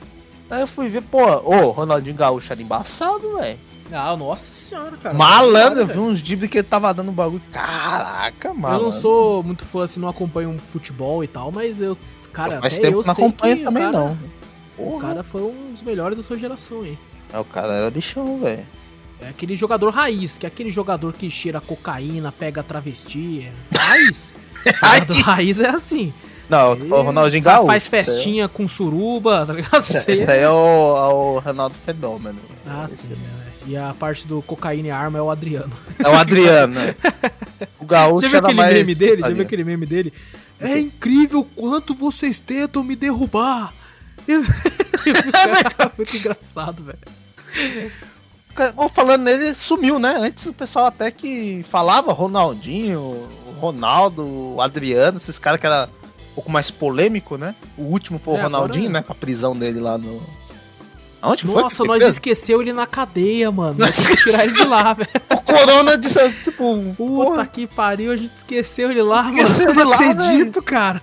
Aí 0.50 0.62
eu 0.62 0.68
fui 0.68 0.88
ver, 0.90 1.02
pô, 1.04 1.24
ô, 1.26 1.72
Ronaldinho 1.72 2.16
Gaúcho 2.16 2.52
era 2.54 2.62
embaçado, 2.62 3.38
velho. 3.38 3.58
Ah, 3.92 4.16
nossa 4.18 4.54
senhora, 4.54 4.98
cara. 4.98 5.16
Malandro, 5.16 5.82
eu 5.82 5.88
vi 5.88 6.00
uns 6.00 6.22
dribles 6.22 6.50
que 6.50 6.58
ele 6.58 6.68
tava 6.68 6.94
dando 6.94 7.10
um 7.10 7.14
bagulho. 7.14 7.42
Caraca, 7.52 8.54
mano. 8.54 8.76
Eu 8.76 8.84
não 8.84 8.92
sou 8.92 9.42
muito 9.44 9.64
fã, 9.66 9.84
assim, 9.84 10.00
não 10.00 10.10
acompanho 10.10 10.50
um 10.50 10.58
futebol 10.58 11.24
e 11.24 11.28
tal, 11.28 11.52
mas 11.52 11.80
eu, 11.80 11.98
cara, 12.34 12.60
Faz 12.60 12.74
até 12.76 12.88
tempo 12.88 13.02
eu 13.02 13.06
não 13.06 13.32
que 13.32 13.56
também, 13.66 13.86
o 13.88 13.90
cara, 13.90 13.92
não. 13.98 14.18
O 14.78 14.84
Porra. 14.92 15.08
cara 15.08 15.24
foi 15.24 15.42
um 15.42 15.72
dos 15.72 15.84
melhores 15.84 16.18
da 16.18 16.24
sua 16.24 16.38
geração, 16.38 16.86
hein. 16.86 16.98
É, 17.34 17.40
o 17.40 17.46
cara 17.46 17.74
era 17.74 17.90
bichão, 17.92 18.40
velho. 18.40 18.64
É 19.20 19.30
aquele 19.30 19.56
jogador 19.56 19.90
raiz, 19.90 20.38
que 20.38 20.46
é 20.46 20.48
aquele 20.48 20.70
jogador 20.70 21.12
que 21.14 21.30
cheira 21.32 21.60
cocaína, 21.60 22.32
pega 22.32 22.62
travesti. 22.62 23.50
É 23.74 23.78
raiz. 23.78 24.34
jogador 24.66 25.18
raiz 25.24 25.60
é 25.60 25.70
assim. 25.70 26.14
Não, 26.50 26.74
o 26.74 27.02
Ronaldinho 27.02 27.44
Gaúcho. 27.44 27.68
Faz 27.68 27.88
festinha 27.88 28.48
com 28.48 28.68
suruba, 28.68 29.46
tá 29.46 29.54
ligado? 29.54 29.82
Esse 29.82 29.98
Isso 29.98 30.12
aí 30.12 30.22
é- 30.22 30.32
aí 30.34 30.40
é 30.44 30.50
o, 30.50 30.54
é 30.98 31.08
o 31.14 31.40
Ronaldo 31.40 31.76
Fenômeno. 31.86 32.40
Ah, 32.66 32.86
sim, 32.88 33.10
né? 33.10 33.18
E 33.68 33.76
a 33.76 33.94
parte 33.94 34.26
do 34.26 34.42
cocaína 34.42 34.88
e 34.88 34.92
arma 34.92 35.20
é 35.20 35.22
o 35.22 35.30
Adriano. 35.30 35.72
É 36.00 36.08
o 36.08 36.14
Adriano. 36.16 36.74
né? 36.74 36.96
o 37.80 37.86
Gaúcho 37.86 38.22
Já 38.22 38.30
viu 38.30 38.40
aquele 38.40 38.54
mais... 38.58 38.74
meme 38.74 38.96
dele? 38.96 39.10
Já 39.12 39.16
viu 39.18 39.26
Adriano. 39.26 39.42
aquele 39.44 39.64
meme 39.66 39.86
dele? 39.86 40.14
É 40.60 40.80
incrível 40.80 41.46
quanto 41.56 41.94
vocês 41.94 42.40
tentam 42.40 42.84
me 42.84 42.96
derrubar. 42.96 43.74
Eu- 44.28 44.42
Muito 45.98 46.16
engraçado, 46.18 46.84
velho. 46.84 47.92
Falando 48.94 49.24
nele, 49.24 49.54
sumiu, 49.54 50.00
né? 50.00 50.16
Antes 50.20 50.48
o 50.48 50.54
pessoal 50.54 50.88
até 50.88 51.12
que 51.12 51.64
falava 51.70 52.12
Ronaldinho, 52.12 53.00
o 53.00 53.56
Ronaldo, 53.60 54.24
o 54.56 54.62
Adriano, 54.62 55.18
esses 55.18 55.38
caras 55.38 55.60
que 55.60 55.66
era 55.68 55.88
um 56.32 56.34
pouco 56.36 56.50
mais 56.52 56.72
polêmico, 56.72 57.38
né? 57.38 57.54
O 57.78 57.84
último 57.84 58.18
foi 58.18 58.34
o 58.34 58.38
É, 58.38 58.42
Ronaldinho, 58.44 58.86
agora- 58.86 59.00
né? 59.02 59.06
Com 59.06 59.12
a 59.12 59.16
prisão 59.16 59.56
dele 59.56 59.80
lá 59.80 59.98
no... 59.98 60.22
Foi? 61.36 61.38
que 61.38 61.62
Nossa, 61.64 61.76
foi 61.78 61.88
nós 61.88 61.98
preso? 61.98 62.12
esqueceu 62.12 62.62
ele 62.62 62.74
na 62.74 62.86
cadeia, 62.86 63.52
mano. 63.52 63.76
Nós 63.80 63.98
que 63.98 64.16
tirar 64.18 64.44
ele 64.44 64.54
de 64.54 64.64
lá, 64.64 64.94
velho. 64.94 65.10
O 65.30 65.42
Corona 65.42 65.98
disse, 65.98 66.30
tipo... 66.44 66.94
Puta 66.96 67.26
porra, 67.30 67.46
que 67.48 67.68
pariu, 67.68 68.12
a 68.12 68.18
gente 68.18 68.36
esqueceu 68.36 68.92
ele 68.92 69.02
lá, 69.02 69.30
Esqueceu 69.30 69.68
mano. 69.68 69.72
ele 69.72 69.82
Eu 69.82 69.86
não 69.86 69.90
lá, 69.92 69.96
acredito, 69.98 70.62
cara. 70.62 71.02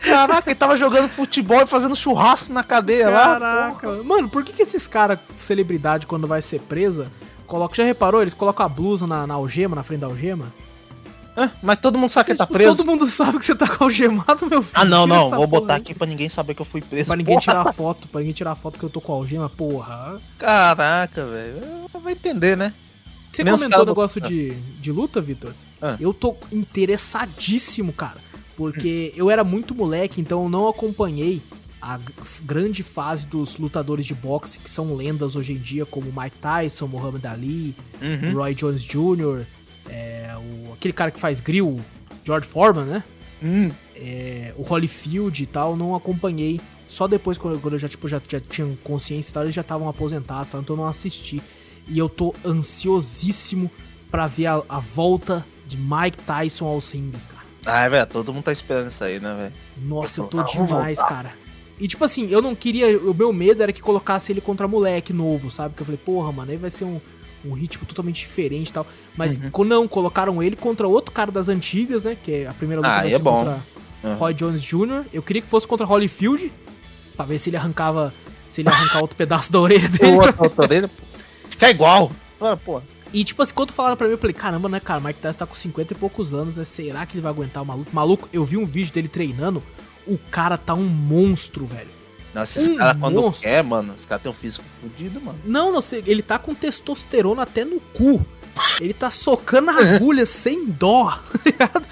Caraca, 0.00 0.50
ele 0.50 0.54
tava 0.54 0.76
jogando 0.76 1.08
futebol 1.08 1.62
e 1.62 1.66
fazendo 1.66 1.96
churrasco 1.96 2.52
na 2.52 2.62
cadeia 2.62 3.08
lá. 3.08 3.38
Caraca. 3.40 4.02
Mano, 4.04 4.28
por 4.28 4.44
que, 4.44 4.52
que 4.52 4.62
esses 4.62 4.86
caras, 4.86 5.18
celebridade, 5.40 6.06
quando 6.06 6.26
vai 6.26 6.42
ser 6.42 6.60
presa, 6.60 7.10
coloca, 7.46 7.74
já 7.74 7.84
reparou? 7.84 8.20
Eles 8.20 8.34
colocam 8.34 8.66
a 8.66 8.68
blusa 8.68 9.06
na, 9.06 9.26
na 9.26 9.34
algema, 9.34 9.74
na 9.74 9.82
frente 9.82 10.00
da 10.00 10.06
algema? 10.06 10.46
Hã? 11.36 11.50
Mas 11.62 11.80
todo 11.80 11.98
mundo 11.98 12.10
sabe 12.10 12.26
que 12.26 12.34
tá 12.36 12.44
Tipo, 12.46 12.54
preso. 12.54 12.76
Todo 12.76 12.86
mundo 12.86 13.06
sabe 13.06 13.38
que 13.38 13.44
você 13.44 13.54
tá 13.54 13.76
algemado, 13.80 14.46
meu 14.46 14.62
filho. 14.62 14.72
Ah, 14.74 14.84
não, 14.84 15.04
Tira 15.04 15.18
não. 15.18 15.30
Vou 15.30 15.46
botar 15.46 15.74
aí. 15.74 15.80
aqui 15.80 15.94
pra 15.94 16.06
ninguém 16.06 16.28
saber 16.28 16.54
que 16.54 16.62
eu 16.62 16.66
fui 16.66 16.80
preso. 16.80 17.06
Pra 17.06 17.16
ninguém 17.16 17.34
Porra, 17.34 17.40
tirar 17.64 17.72
foto, 17.74 18.08
pra 18.08 18.20
ninguém 18.20 18.34
tirar 18.34 18.54
foto 18.54 18.78
que 18.78 18.84
eu 18.84 18.90
tô 18.90 19.00
com 19.00 19.12
algema, 19.12 19.48
porra. 19.48 20.20
Caraca, 20.38 21.26
velho. 21.26 21.60
Vai 22.02 22.12
entender, 22.12 22.56
né? 22.56 22.72
Você 23.32 23.42
Nem 23.42 23.52
os 23.52 23.60
comentou 23.60 23.82
o 23.82 23.86
negócio 23.86 24.20
de, 24.20 24.52
de 24.80 24.92
luta, 24.92 25.20
Vitor? 25.20 25.52
Ah. 25.82 25.96
Eu 25.98 26.14
tô 26.14 26.36
interessadíssimo, 26.52 27.92
cara. 27.92 28.18
Porque 28.56 29.12
eu 29.16 29.28
era 29.30 29.42
muito 29.42 29.74
moleque, 29.74 30.20
então 30.20 30.44
eu 30.44 30.48
não 30.48 30.68
acompanhei 30.68 31.42
a 31.82 31.98
grande 32.44 32.82
fase 32.82 33.26
dos 33.26 33.58
lutadores 33.58 34.06
de 34.06 34.14
boxe 34.14 34.58
que 34.60 34.70
são 34.70 34.94
lendas 34.94 35.34
hoje 35.36 35.52
em 35.52 35.58
dia, 35.58 35.84
como 35.84 36.06
Mike 36.06 36.36
Tyson, 36.40 36.86
Muhammad 36.86 37.24
Ali, 37.26 37.74
Uhum. 38.00 38.34
Roy 38.34 38.54
Jones 38.54 38.82
Jr., 38.86 39.44
é, 39.90 40.32
o, 40.36 40.63
aquele 40.84 40.92
cara 40.92 41.10
que 41.10 41.18
faz 41.18 41.40
grill, 41.40 41.80
George 42.24 42.46
Foreman, 42.46 42.84
né? 42.84 43.04
Hum, 43.42 43.70
É, 43.96 44.52
o 44.56 44.62
Holyfield 44.62 45.42
e 45.42 45.46
tal, 45.46 45.76
não 45.76 45.94
acompanhei. 45.94 46.60
Só 46.86 47.06
depois, 47.06 47.38
quando 47.38 47.58
eu, 47.72 47.78
já, 47.78 47.88
tipo, 47.88 48.06
já, 48.08 48.20
já 48.28 48.40
tinha 48.40 48.68
consciência 48.84 49.30
e 49.30 49.34
tal, 49.34 49.42
eles 49.44 49.54
já 49.54 49.60
estavam 49.62 49.88
aposentados, 49.88 50.52
então 50.54 50.76
eu 50.76 50.82
não 50.82 50.88
assisti. 50.88 51.42
E 51.88 51.98
eu 51.98 52.08
tô 52.08 52.34
ansiosíssimo 52.44 53.70
pra 54.10 54.26
ver 54.26 54.46
a, 54.46 54.62
a 54.68 54.78
volta 54.78 55.44
de 55.66 55.76
Mike 55.76 56.18
Tyson 56.26 56.66
aos 56.66 56.90
rings, 56.90 57.26
cara. 57.26 57.44
Ah, 57.66 57.88
velho, 57.88 58.06
todo 58.06 58.32
mundo 58.32 58.44
tá 58.44 58.52
esperando 58.52 58.88
isso 58.90 59.02
aí, 59.02 59.18
né, 59.18 59.34
velho? 59.34 59.52
Nossa, 59.88 60.20
eu 60.20 60.26
tô 60.26 60.42
demais, 60.42 60.98
cara. 60.98 61.32
E 61.80 61.88
tipo 61.88 62.04
assim, 62.04 62.28
eu 62.30 62.42
não 62.42 62.54
queria. 62.54 62.98
O 62.98 63.14
meu 63.14 63.32
medo 63.32 63.62
era 63.62 63.72
que 63.72 63.80
colocasse 63.80 64.30
ele 64.32 64.40
contra 64.40 64.68
moleque 64.68 65.12
novo, 65.12 65.50
sabe? 65.50 65.74
Que 65.74 65.82
eu 65.82 65.86
falei, 65.86 66.00
porra, 66.04 66.30
mano, 66.30 66.50
aí 66.50 66.56
vai 66.56 66.70
ser 66.70 66.84
um, 66.84 67.00
um 67.44 67.52
ritmo 67.52 67.84
totalmente 67.86 68.16
diferente 68.20 68.68
e 68.68 68.72
tal. 68.72 68.86
Mas 69.16 69.36
Uhum. 69.36 69.64
não, 69.64 69.88
colocaram 69.88 70.42
ele 70.42 70.56
contra 70.56 70.86
outro 70.88 71.12
cara 71.12 71.30
das 71.32 71.48
antigas, 71.48 72.04
né? 72.04 72.16
Que 72.22 72.32
é 72.42 72.46
a 72.48 72.54
primeira 72.54 72.80
luta 72.80 72.92
Ah, 72.92 72.96
vai 72.96 73.04
aí 73.06 73.10
ser 73.10 73.16
é 73.16 73.18
bom. 73.20 73.38
contra 73.38 73.62
Uhum. 74.02 74.14
Roy 74.16 74.34
Jones 74.34 74.62
Jr. 74.62 75.04
Eu 75.12 75.22
queria 75.22 75.40
que 75.42 75.48
fosse 75.48 75.66
contra 75.66 75.86
Holyfield, 75.86 76.52
pra 77.16 77.24
ver 77.24 77.38
se 77.38 77.50
ele 77.50 77.56
arrancava. 77.56 78.12
Se 78.50 78.60
ele 78.60 78.68
arrancar 78.68 79.00
outro 79.00 79.16
pedaço 79.16 79.50
da 79.50 79.58
orelha 79.60 79.88
O 79.88 79.90
dele. 79.90 80.68
dele, 80.68 80.88
pô, 80.88 81.02
fica 81.50 81.70
igual. 81.70 82.12
Ah, 82.40 82.56
pô. 82.56 82.80
E 83.12 83.24
tipo 83.24 83.42
assim, 83.42 83.54
quando 83.54 83.72
falaram 83.72 83.96
pra 83.96 84.06
mim, 84.06 84.12
eu 84.12 84.18
falei, 84.18 84.34
caramba, 84.34 84.68
né, 84.68 84.78
cara, 84.80 85.00
o 85.00 85.04
Mike 85.04 85.20
Tyson 85.20 85.38
tá 85.38 85.46
com 85.46 85.54
50 85.54 85.92
e 85.92 85.96
poucos 85.96 86.34
anos, 86.34 86.56
né? 86.56 86.64
Será 86.64 87.04
que 87.06 87.14
ele 87.14 87.20
vai 87.22 87.30
aguentar 87.32 87.62
o 87.62 87.66
maluco? 87.66 87.90
Maluco, 87.92 88.28
eu 88.32 88.44
vi 88.44 88.56
um 88.56 88.66
vídeo 88.66 88.92
dele 88.92 89.08
treinando, 89.08 89.62
o 90.06 90.18
cara 90.18 90.56
tá 90.58 90.74
um 90.74 90.84
monstro, 90.84 91.64
velho. 91.64 91.88
Não, 92.34 92.42
esses 92.42 92.68
Um 92.68 92.76
caras 92.76 93.00
quando 93.00 93.20
monstro. 93.20 93.48
quer, 93.48 93.62
mano, 93.62 93.94
os 93.94 94.04
caras 94.04 94.22
têm 94.22 94.30
um 94.30 94.34
físico 94.34 94.64
fudido, 94.80 95.20
mano. 95.20 95.38
Não, 95.44 95.72
não 95.72 95.80
sei, 95.80 96.02
ele 96.06 96.22
tá 96.22 96.38
com 96.38 96.54
testosterona 96.54 97.42
até 97.42 97.64
no 97.64 97.80
cu. 97.80 98.24
Ele 98.80 98.94
tá 98.94 99.10
socando 99.10 99.70
a 99.70 99.74
agulha 99.76 100.26
sem 100.26 100.64
dó, 100.66 101.10
tá 101.32 101.40
ligado? 101.44 101.84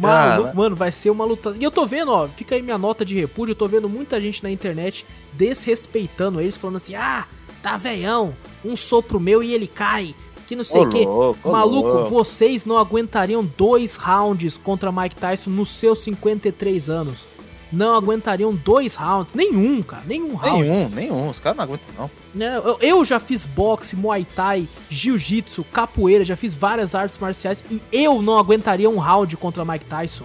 Cara. 0.00 0.52
mano, 0.54 0.76
vai 0.76 0.92
ser 0.92 1.10
uma 1.10 1.24
luta. 1.24 1.54
E 1.58 1.64
eu 1.64 1.70
tô 1.70 1.84
vendo, 1.84 2.12
ó, 2.12 2.28
fica 2.28 2.54
aí 2.54 2.62
minha 2.62 2.78
nota 2.78 3.04
de 3.04 3.16
repúdio, 3.16 3.52
eu 3.52 3.56
tô 3.56 3.66
vendo 3.66 3.88
muita 3.88 4.20
gente 4.20 4.42
na 4.42 4.50
internet 4.50 5.04
desrespeitando 5.32 6.40
eles, 6.40 6.56
falando 6.56 6.76
assim: 6.76 6.94
ah, 6.94 7.26
tá 7.62 7.76
veião, 7.76 8.34
um 8.64 8.76
sopro 8.76 9.18
meu 9.18 9.42
e 9.42 9.52
ele 9.52 9.66
cai, 9.66 10.14
que 10.46 10.54
não 10.54 10.64
sei 10.64 10.82
o 10.82 10.84
louco, 10.84 11.48
ô, 11.48 11.52
Maluco, 11.52 11.88
louco. 11.88 12.10
vocês 12.10 12.64
não 12.64 12.78
aguentariam 12.78 13.44
dois 13.56 13.96
rounds 13.96 14.56
contra 14.56 14.92
Mike 14.92 15.16
Tyson 15.16 15.50
nos 15.50 15.68
seus 15.68 15.98
53 15.98 16.88
anos. 16.88 17.26
Não 17.70 17.94
aguentariam 17.96 18.54
dois 18.54 18.94
rounds, 18.94 19.34
nenhum, 19.34 19.82
cara, 19.82 20.02
nenhum 20.06 20.34
round. 20.34 20.62
Nenhum, 20.62 20.88
nenhum. 20.88 21.28
Os 21.28 21.38
caras 21.38 21.56
não 21.58 21.64
aguentam, 21.64 21.86
não. 21.98 22.10
né? 22.34 22.56
Eu, 22.56 22.78
eu 22.80 23.04
já 23.04 23.20
fiz 23.20 23.44
boxe, 23.44 23.94
muay 23.94 24.24
thai, 24.24 24.66
jiu-jitsu, 24.88 25.64
capoeira, 25.64 26.24
já 26.24 26.34
fiz 26.36 26.54
várias 26.54 26.94
artes 26.94 27.18
marciais 27.18 27.62
e 27.70 27.82
eu 27.92 28.22
não 28.22 28.38
aguentaria 28.38 28.88
um 28.88 28.96
round 28.98 29.36
contra 29.36 29.64
Mike 29.66 29.84
Tyson. 29.84 30.24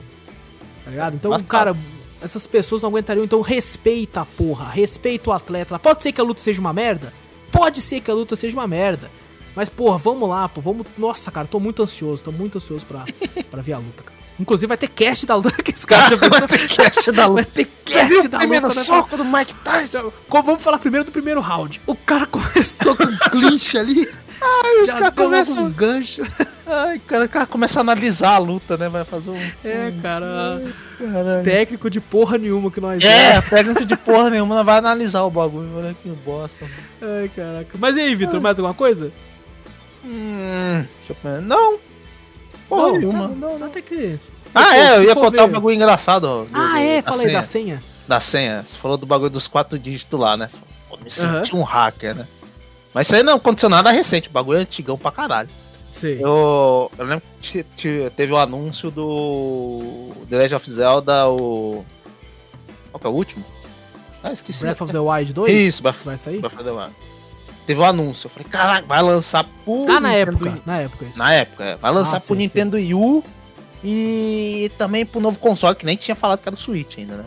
Tá 0.85 0.91
ligado? 0.91 1.15
Então, 1.15 1.31
cara, 1.47 1.75
essas 2.21 2.47
pessoas 2.47 2.81
não 2.81 2.89
aguentariam. 2.89 3.25
Então, 3.25 3.41
respeita 3.41 4.21
a 4.21 4.25
porra, 4.25 4.69
respeita 4.69 5.29
o 5.29 5.33
atleta. 5.33 5.77
Pode 5.77 6.01
ser 6.01 6.13
que 6.13 6.21
a 6.21 6.23
luta 6.23 6.39
seja 6.39 6.61
uma 6.61 6.71
merda? 6.71 7.13
Pode 7.51 7.81
ser 7.81 7.99
que 7.99 8.09
a 8.09 8.13
luta 8.13 8.35
seja 8.37 8.55
uma 8.55 8.67
merda. 8.67 9.11
Mas, 9.55 9.69
porra, 9.69 9.97
vamos 9.97 10.27
lá, 10.29 10.47
pô, 10.49 10.61
vamos. 10.61 10.87
Nossa, 10.97 11.29
cara, 11.29 11.45
tô 11.45 11.59
muito 11.59 11.83
ansioso, 11.83 12.23
tô 12.23 12.31
muito 12.31 12.57
ansioso 12.57 12.85
pra, 12.85 13.05
pra 13.51 13.61
ver 13.61 13.73
a 13.73 13.77
luta, 13.77 14.01
cara. 14.03 14.17
Inclusive, 14.39 14.67
vai 14.67 14.77
ter 14.77 14.87
cast 14.87 15.25
da 15.25 15.35
luta 15.35 15.61
que 15.61 15.71
esse 15.71 15.85
cara 15.85 16.09
já 16.17 16.47
pensou. 16.47 16.85
Cast 16.85 17.11
da 17.11 17.27
Vai 17.27 17.43
luta. 17.43 17.51
ter 17.53 17.67
Você 17.85 18.05
viu 18.05 18.15
cast 18.17 18.27
da 18.29 18.37
primeiro 18.39 18.67
luta, 18.67 18.79
né? 18.79 18.85
soco 18.85 19.17
do 19.17 19.25
Mike 19.25 19.53
Tyson? 19.63 19.97
Então, 20.27 20.43
vamos 20.43 20.63
falar 20.63 20.79
primeiro 20.79 21.05
do 21.05 21.11
primeiro 21.11 21.39
round. 21.39 21.79
O 21.85 21.95
cara 21.95 22.25
começou 22.25 22.95
com 22.95 23.03
um 23.03 23.17
clinch 23.29 23.77
ali. 23.77 24.09
Ai, 24.41 24.83
os 24.83 24.91
caras 24.91 25.13
começam... 25.15 25.63
um 25.65 25.71
gancho. 25.71 26.21
Ai, 26.65 26.99
cara, 27.07 27.25
o 27.25 27.29
cara 27.29 27.45
começa 27.45 27.79
a 27.79 27.81
analisar 27.81 28.33
a 28.33 28.37
luta, 28.39 28.75
né? 28.75 28.89
Vai 28.89 29.05
fazer 29.05 29.29
um... 29.29 29.37
É, 29.63 29.93
cara. 30.01 30.61
Caralho. 30.97 31.43
Técnico 31.43 31.89
de 31.89 32.01
porra 32.01 32.37
nenhuma 32.37 32.69
que 32.71 32.81
nós 32.81 33.03
É, 33.03 33.39
técnico 33.41 33.85
de 33.85 33.95
porra 33.95 34.29
nenhuma, 34.29 34.55
não 34.55 34.63
vai 34.65 34.77
analisar 34.79 35.23
o 35.23 35.29
bagulho. 35.31 35.69
Olha 35.77 35.95
que 36.01 36.09
bosta. 36.09 36.65
Ai, 37.01 37.29
caraca. 37.35 37.77
Mas 37.77 37.95
e 37.95 38.01
aí, 38.01 38.15
Vitor, 38.15 38.41
mais 38.41 38.57
alguma 38.59 38.73
coisa? 38.73 39.11
Hum, 40.03 40.83
deixa 40.97 41.11
eu 41.11 41.15
pensar. 41.15 41.41
Não. 41.41 41.77
Porra 42.75 42.87
não, 42.91 42.97
nenhuma. 42.97 43.29
tá- 43.29 43.35
não, 43.59 43.65
até 43.67 43.81
que. 43.81 43.95
se 44.45 44.51
Ah, 44.55 44.63
for- 44.63 44.73
é, 44.75 44.97
eu 44.97 45.03
ia 45.03 45.15
contar 45.15 45.43
um 45.43 45.47
ver- 45.47 45.53
bagulho 45.53 45.75
engraçado. 45.75 46.21
do- 46.45 46.47
Ah, 46.53 46.71
do- 46.73 46.77
é, 46.77 47.01
da 47.01 47.11
falei 47.11 47.27
senha. 47.27 47.37
da 47.39 47.43
senha. 47.43 47.83
Da 48.07 48.19
senha. 48.19 48.63
Você 48.65 48.77
falou 48.77 48.97
do 48.97 49.05
bagulho 49.05 49.29
dos 49.29 49.47
quatro 49.47 49.77
dígitos 49.79 50.19
lá, 50.19 50.35
né? 50.37 50.47
Pô, 50.89 50.97
me 50.97 51.09
senti 51.11 51.55
um 51.55 51.63
hacker, 51.63 52.15
né? 52.15 52.27
Mas 52.93 53.07
isso 53.07 53.15
aí 53.15 53.23
não 53.23 53.35
aconteceu 53.35 53.69
nada 53.69 53.89
recente, 53.91 54.29
o 54.29 54.31
bagulho 54.31 54.59
é 54.59 54.61
antigão 54.61 54.97
pra 54.97 55.09
caralho. 55.11 55.49
Sei. 55.89 56.17
Eu, 56.23 56.91
eu 56.97 57.05
lembro 57.05 57.23
que 57.41 57.63
te- 57.63 57.69
te- 57.75 58.09
teve 58.15 58.33
o 58.33 58.37
anúncio 58.37 58.89
do 58.91 60.11
The 60.29 60.37
Legend 60.37 60.55
of 60.55 60.69
Zelda, 60.71 61.27
o. 61.29 61.85
Qual 62.91 62.99
que 62.99 63.07
é 63.07 63.09
o 63.09 63.13
último? 63.13 63.45
Ah, 64.23 64.31
esqueci. 64.31 64.61
Breath 64.61 64.81
of 64.81 64.91
the 64.91 64.99
Wild 64.99 65.33
2? 65.33 65.53
Isso, 65.53 65.81
Breath, 65.83 65.97
Vai 66.03 66.17
sair? 66.17 66.39
Breath 66.39 66.53
of 66.55 66.63
the 66.63 66.71
Wild. 66.71 66.93
Teve 67.65 67.79
o 67.79 67.83
anúncio. 67.85 68.27
Eu 68.27 68.31
falei, 68.31 68.47
caraca, 68.49 68.85
vai 68.87 69.01
lançar 69.01 69.45
pro. 69.63 69.85
Ah, 69.89 69.99
na 69.99 70.09
Nintendo 70.09 70.47
época. 70.49 70.61
Na 70.65 70.79
época, 70.81 71.05
isso. 71.05 71.17
Na 71.19 71.33
época, 71.33 71.63
é. 71.63 71.75
Vai 71.77 71.91
lançar 71.91 72.17
Ah, 72.17 72.19
pro 72.19 72.35
sim, 72.35 72.41
Nintendo 72.41 72.75
Wii 72.77 72.93
U 72.93 73.23
e 73.83 74.71
também 74.77 75.05
pro 75.05 75.19
novo 75.21 75.37
console, 75.39 75.75
que 75.75 75.85
nem 75.85 75.95
tinha 75.95 76.15
falado 76.15 76.39
que 76.41 76.49
era 76.49 76.53
o 76.55 76.57
Switch 76.59 76.97
ainda, 76.97 77.17
né? 77.17 77.25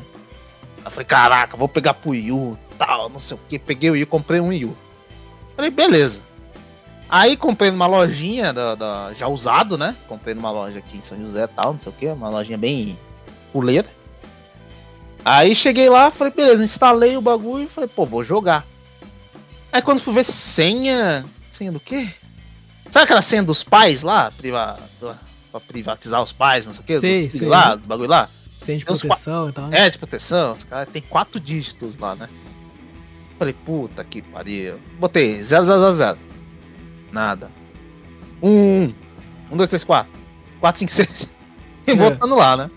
Aí 0.78 0.84
Eu 0.86 0.90
falei, 0.90 1.06
caraca, 1.06 1.56
vou 1.56 1.68
pegar 1.68 1.94
pro 1.94 2.10
Wii 2.10 2.32
U, 2.32 2.58
tal, 2.78 3.08
não 3.08 3.18
sei 3.20 3.36
o 3.36 3.40
que. 3.48 3.58
Peguei 3.58 3.90
o 3.90 3.92
Wii 3.94 4.02
U, 4.02 4.06
comprei 4.06 4.40
um 4.40 4.48
Wii 4.48 4.64
U. 4.66 4.76
Falei, 5.54 5.70
beleza. 5.70 6.20
Aí 7.08 7.36
comprei 7.36 7.70
numa 7.70 7.86
lojinha 7.86 8.52
da, 8.52 8.74
da- 8.74 9.12
já 9.14 9.28
usado, 9.28 9.78
né? 9.78 9.94
Comprei 10.08 10.34
numa 10.34 10.50
loja 10.50 10.78
aqui 10.80 10.98
em 10.98 11.02
São 11.02 11.16
José 11.18 11.46
tal, 11.46 11.72
não 11.72 11.80
sei 11.80 11.92
o 11.92 11.94
que, 11.94 12.06
uma 12.08 12.28
lojinha 12.28 12.58
bem 12.58 12.98
puleira. 13.52 13.86
Aí 15.24 15.54
cheguei 15.54 15.88
lá, 15.88 16.10
falei, 16.10 16.32
beleza, 16.32 16.62
instalei 16.64 17.16
o 17.16 17.20
bagulho 17.20 17.64
e 17.64 17.68
falei, 17.68 17.88
pô, 17.88 18.04
vou 18.04 18.22
jogar. 18.22 18.64
Aí 19.76 19.82
quando 19.82 20.00
fui 20.00 20.14
ver 20.14 20.24
senha. 20.24 21.22
Senha 21.52 21.70
do 21.70 21.78
quê? 21.78 22.08
Sabe 22.90 23.04
aquela 23.04 23.20
senha 23.20 23.42
dos 23.42 23.62
pais 23.62 24.02
lá? 24.02 24.30
Priva, 24.30 24.78
pra 25.52 25.60
privatizar 25.60 26.22
os 26.22 26.32
pais, 26.32 26.64
não 26.64 26.72
sei 26.72 26.82
o 26.82 26.86
quê? 26.86 26.98
Sei, 26.98 27.28
dos 27.28 27.38
sei. 27.40 27.46
lá, 27.46 27.74
do 27.74 27.86
bagulho 27.86 28.08
lá? 28.08 28.26
Sem 28.58 28.78
de 28.78 28.86
Tem 28.86 28.94
uns 28.94 29.00
proteção 29.02 29.50
e 29.50 29.52
tal. 29.52 29.66
né? 29.66 29.78
É, 29.80 29.90
de 29.90 29.98
proteção, 29.98 30.54
os 30.54 30.64
caras 30.64 30.88
tem 30.88 31.02
quatro 31.02 31.38
dígitos 31.38 31.98
lá, 31.98 32.14
né? 32.14 32.26
Falei, 33.38 33.52
puta 33.52 34.02
que 34.02 34.22
pariu. 34.22 34.80
Botei 34.98 35.42
0000. 35.44 36.16
Nada. 37.12 37.50
1, 38.42 38.48
1, 38.48 38.94
1, 39.52 39.56
2, 39.58 39.68
3, 39.68 39.84
4. 39.84 40.12
4, 40.58 40.78
5, 40.78 40.90
6. 40.90 41.28
E 41.86 41.90
É. 41.90 41.94
botando 41.94 42.34
lá, 42.34 42.56
né? 42.56 42.70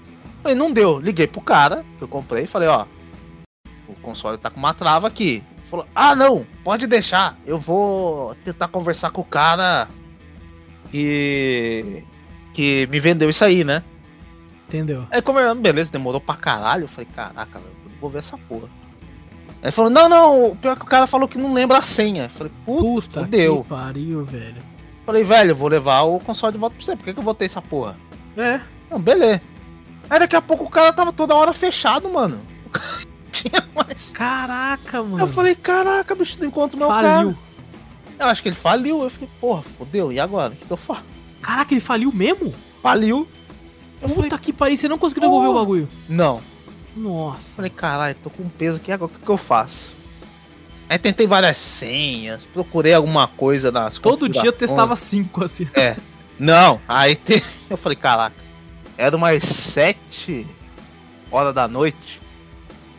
Falei, 0.44 0.54
não 0.58 0.70
deu. 0.70 1.00
Liguei 1.00 1.28
pro 1.28 1.40
cara 1.40 1.86
que 1.98 2.04
eu 2.04 2.10
comprei 2.10 2.44
e 2.44 2.48
falei, 2.48 2.68
ó. 2.68 2.86
O 3.88 3.94
console 4.02 4.38
tá 4.38 4.50
com 4.50 4.60
uma 4.60 4.74
trava 4.74 5.08
aqui. 5.08 5.42
Falou, 5.70 5.86
ah 5.94 6.16
não, 6.16 6.46
pode 6.64 6.88
deixar. 6.88 7.38
Eu 7.46 7.60
vou 7.60 8.34
tentar 8.44 8.68
conversar 8.70 9.12
com 9.12 9.22
o 9.22 9.26
cara 9.26 9.88
que. 10.92 12.04
que 12.54 12.88
me 12.92 13.00
vendeu 13.00 13.30
isso 13.30 13.46
aí, 13.46 13.64
né? 13.64 13.84
Entendeu? 14.68 15.08
Aí 15.12 15.22
como 15.22 15.40
eu, 15.40 15.54
beleza, 15.56 15.92
demorou 15.92 16.22
pra 16.22 16.36
caralho, 16.36 16.84
eu 16.84 16.88
falei, 16.88 17.08
caraca, 17.14 17.60
eu 17.60 17.92
vou 18.00 18.10
ver 18.10 18.20
essa 18.20 18.38
porra. 18.38 18.70
Aí 19.48 19.66
ele 19.66 19.72
falou, 19.72 19.92
não, 19.92 20.08
não, 20.08 20.52
o 20.52 20.56
pior 20.56 20.74
é 20.74 20.76
que 20.76 20.84
o 20.84 20.88
cara 20.88 21.06
falou 21.06 21.28
que 21.28 21.38
não 21.38 21.54
lembra 21.54 21.78
a 21.80 21.82
senha. 21.82 22.24
Eu 22.24 22.30
falei, 22.30 22.54
puta, 22.66 23.28
que 23.28 23.64
pariu, 23.68 24.24
velho. 24.24 24.62
Falei, 25.06 25.24
velho, 25.24 25.52
eu 25.52 25.56
vou 25.56 25.68
levar 25.68 26.02
o 26.02 26.20
console 26.20 26.54
de 26.54 26.60
volta 26.60 26.76
pra 26.76 26.86
você, 26.86 26.96
por 26.96 27.04
que, 27.04 27.14
que 27.14 27.20
eu 27.20 27.24
vou 27.24 27.34
ter 27.34 27.46
essa 27.46 27.62
porra? 27.62 27.98
É. 28.38 28.62
Não, 28.90 29.00
beleza. 29.00 29.42
Aí 30.10 30.20
daqui 30.20 30.36
a 30.36 30.42
pouco 30.42 30.64
o 30.64 30.70
cara 30.70 30.94
tava 30.94 31.12
toda 31.12 31.36
hora 31.36 31.54
fechado, 31.54 32.10
mano. 32.10 32.40
O 32.66 32.70
cara 32.70 32.88
não 33.04 33.09
tinha 33.30 33.68
mais. 33.76 34.12
Caraca, 34.14 35.04
mano. 35.04 35.20
Eu 35.20 35.28
falei, 35.28 35.56
caraca, 35.56 36.16
bicho, 36.16 36.38
não 36.40 36.48
encontro 36.48 36.78
meu 36.78 36.88
Faliu. 36.88 37.34
cara. 37.34 37.36
Eu 38.20 38.26
acho 38.28 38.44
que 38.44 38.50
ele 38.50 38.56
faliu. 38.56 39.04
Eu 39.04 39.10
falei, 39.10 39.30
porra, 39.40 39.64
fodeu, 39.78 40.12
e 40.12 40.20
agora? 40.20 40.54
O 40.54 40.56
que, 40.56 40.66
que 40.66 40.72
eu 40.72 40.78
faço? 40.78 41.04
Caraca, 41.42 41.74
ele 41.74 41.82
faliu 41.82 42.12
mesmo? 42.12 42.54
Faliu. 42.82 43.28
Eu 44.02 44.10
falei, 44.10 44.24
Puta 44.30 44.38
que 44.38 44.54
pariu, 44.54 44.78
você 44.78 44.88
não 44.88 44.98
conseguiu 44.98 45.22
devolver 45.22 45.50
o 45.50 45.54
bagulho. 45.54 45.90
não. 46.08 46.42
Nossa. 46.96 47.58
Falei, 47.58 47.72
caralho, 47.72 48.16
tô 48.16 48.30
com 48.30 48.50
peso 48.50 48.78
aqui, 48.78 48.92
agora 48.92 49.12
o 49.12 49.16
que, 49.16 49.24
que 49.24 49.30
eu 49.30 49.38
faço? 49.38 49.92
Aí 50.90 50.98
tentei 50.98 51.28
várias 51.28 51.58
senhas, 51.58 52.46
procurei 52.46 52.94
alguma 52.94 53.28
coisa 53.28 53.72
nas 53.72 54.00
Todo 54.00 54.28
dia 54.28 54.46
eu 54.46 54.52
testava 54.52 54.96
cinco, 54.96 55.44
assim. 55.44 55.70
É. 55.76 55.96
Não, 56.38 56.82
aí 56.88 57.16
te... 57.16 57.44
eu 57.70 57.78
falei, 57.78 57.96
caraca, 57.96 58.36
era 58.98 59.16
umas 59.16 59.44
sete 59.44 60.48
horas 61.32 61.54
da 61.54 61.68
noite. 61.68 62.20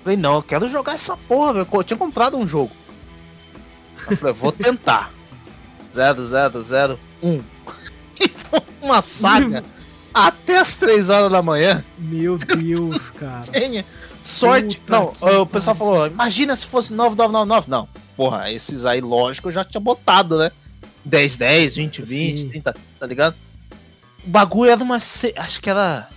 Falei, 0.03 0.17
não, 0.17 0.37
eu 0.37 0.43
quero 0.43 0.69
jogar 0.69 0.95
essa 0.95 1.17
porra, 1.17 1.53
velho. 1.53 1.69
Eu 1.71 1.85
tinha 1.85 1.97
comprado 1.97 2.37
um 2.37 2.47
jogo. 2.47 2.71
Eu 4.11 4.17
falei, 4.17 4.35
vou 4.35 4.53
tentar. 4.53 5.11
0001. 5.93 7.43
E 8.23 8.29
foi 8.29 8.61
uma 8.83 9.01
saga 9.01 9.65
até 10.13 10.59
as 10.59 10.77
três 10.77 11.09
horas 11.09 11.33
da 11.33 11.41
manhã. 11.41 11.83
Meu 11.99 12.37
Deus, 12.39 13.11
cara. 13.11 13.47
Tenha 13.51 13.85
sorte. 14.23 14.77
Puta 14.77 14.93
não, 14.93 15.41
o 15.41 15.47
pessoal 15.47 15.75
falou, 15.75 16.07
imagina 16.07 16.55
se 16.55 16.67
fosse 16.67 16.93
9999. 16.93 17.71
Não, 17.71 17.89
porra, 18.17 18.53
esses 18.53 18.85
aí, 18.85 19.01
lógico, 19.01 19.49
eu 19.49 19.53
já 19.53 19.65
tinha 19.65 19.81
botado, 19.81 20.39
né? 20.39 20.53
10, 21.05 21.37
10, 21.39 21.77
20, 21.77 22.03
20, 22.03 22.39
Sim. 22.39 22.49
30, 22.51 22.77
tá 22.99 23.07
ligado? 23.07 23.35
O 24.25 24.29
bagulho 24.29 24.71
era 24.71 24.83
uma. 24.83 24.97
Acho 24.97 25.61
que 25.63 25.71
era. 25.71 26.09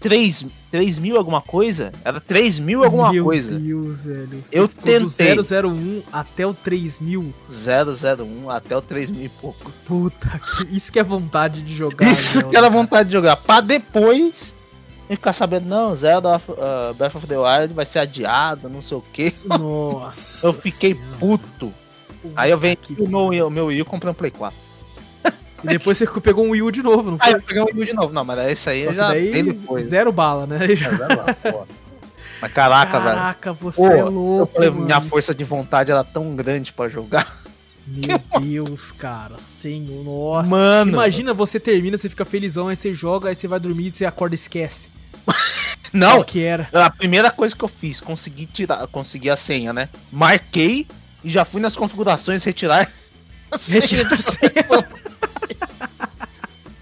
3, 0.00 0.46
3 0.76 0.98
mil 0.98 1.16
alguma 1.16 1.40
coisa? 1.40 1.90
Era 2.04 2.20
3 2.20 2.58
mil 2.58 2.84
alguma 2.84 3.10
Meu 3.10 3.24
coisa. 3.24 3.58
Deus, 3.58 4.04
velho. 4.04 4.42
Você 4.44 4.58
Eu 4.58 4.68
tentei. 4.68 5.34
Do 5.34 5.68
001 5.68 6.02
até 6.12 6.46
o 6.46 6.52
3000. 6.52 7.32
001 7.48 8.50
até 8.50 8.76
o 8.76 8.82
3 8.82 9.08
mil 9.08 9.24
e 9.24 9.28
pouco. 9.30 9.72
Puta, 9.86 10.38
que... 10.38 10.76
isso 10.76 10.92
que 10.92 10.98
é 10.98 11.02
vontade 11.02 11.62
de 11.62 11.74
jogar. 11.74 12.06
Isso 12.12 12.40
que 12.40 12.56
era 12.56 12.68
cara? 12.68 12.68
vontade 12.68 13.08
de 13.08 13.14
jogar. 13.14 13.36
Pra 13.36 13.62
depois. 13.62 14.54
E 15.08 15.14
ficar 15.16 15.32
sabendo, 15.32 15.66
não, 15.66 15.94
Zelda 15.94 16.36
uh, 16.36 16.92
Breath 16.94 17.14
of 17.14 17.26
the 17.26 17.38
Wild 17.38 17.72
vai 17.72 17.86
ser 17.86 18.00
adiado, 18.00 18.68
não 18.68 18.82
sei 18.82 18.96
o 18.98 19.02
que. 19.12 19.32
Nossa. 19.44 20.46
Eu 20.46 20.52
fiquei 20.52 20.94
Senhora. 20.94 21.16
puto. 21.18 21.72
Aí 22.34 22.50
eu 22.50 22.58
vendi 22.58 22.76
que 22.82 23.00
o 23.00 23.08
meu, 23.08 23.46
o 23.46 23.50
meu 23.50 23.66
Wii 23.66 23.80
e 23.80 23.84
comprei 23.84 24.10
um 24.10 24.14
Play 24.14 24.32
4. 24.32 24.65
E 25.66 25.78
depois 25.78 25.98
você 25.98 26.06
pegou 26.20 26.44
um 26.46 26.50
Wii 26.50 26.62
U 26.62 26.70
de 26.70 26.82
novo, 26.82 27.10
não 27.12 27.18
foi? 27.18 27.34
eu 27.34 27.42
peguei 27.42 27.62
um 27.62 27.66
Wii 27.66 27.82
U 27.82 27.86
de 27.86 27.92
novo. 27.94 28.12
Não, 28.12 28.24
mas 28.24 28.38
esse 28.50 28.70
aí 28.70 28.84
Só 28.84 28.92
já 28.92 29.08
daí, 29.08 29.58
zero 29.80 30.12
bala, 30.12 30.46
né? 30.46 30.74
Já- 30.74 30.88
É, 30.88 30.90
vai 30.96 31.16
lá, 31.16 31.34
pô. 31.52 31.66
Mas 32.40 32.52
caraca, 32.52 33.00
velho. 33.00 33.14
Caraca, 33.16 33.52
você 33.54 33.76
Pô, 33.80 33.88
é 33.88 34.00
Eu 34.00 34.10
louco, 34.10 34.52
falei, 34.54 34.70
mano. 34.70 34.84
minha 34.84 35.00
força 35.00 35.34
de 35.34 35.42
vontade 35.44 35.90
era 35.90 36.04
tão 36.04 36.34
grande 36.34 36.72
pra 36.72 36.88
jogar. 36.88 37.42
Meu 37.86 38.20
Deus, 38.40 38.90
cara. 38.92 39.38
Senhor, 39.38 40.04
nossa. 40.04 40.50
Mano. 40.50 40.92
Imagina 40.92 41.32
você 41.32 41.58
termina, 41.60 41.96
você 41.96 42.08
fica 42.08 42.24
felizão, 42.24 42.68
aí 42.68 42.76
você 42.76 42.92
joga, 42.92 43.28
aí 43.30 43.34
você 43.34 43.48
vai 43.48 43.58
dormir 43.60 43.90
você 43.92 44.04
acorda 44.04 44.34
e 44.34 44.36
esquece. 44.36 44.88
Não, 45.92 46.14
Qual 46.16 46.24
que 46.24 46.42
era? 46.42 46.68
a 46.72 46.90
primeira 46.90 47.30
coisa 47.30 47.54
que 47.56 47.64
eu 47.64 47.68
fiz, 47.68 48.00
consegui 48.00 48.44
tirar, 48.44 48.86
consegui 48.88 49.30
a 49.30 49.36
senha, 49.36 49.72
né? 49.72 49.88
Marquei 50.12 50.86
e 51.24 51.30
já 51.30 51.44
fui 51.44 51.60
nas 51.60 51.74
configurações 51.76 52.42
retirar. 52.44 52.90
Retirar 53.70 54.12
a 54.12 54.20
senha. 54.20 54.88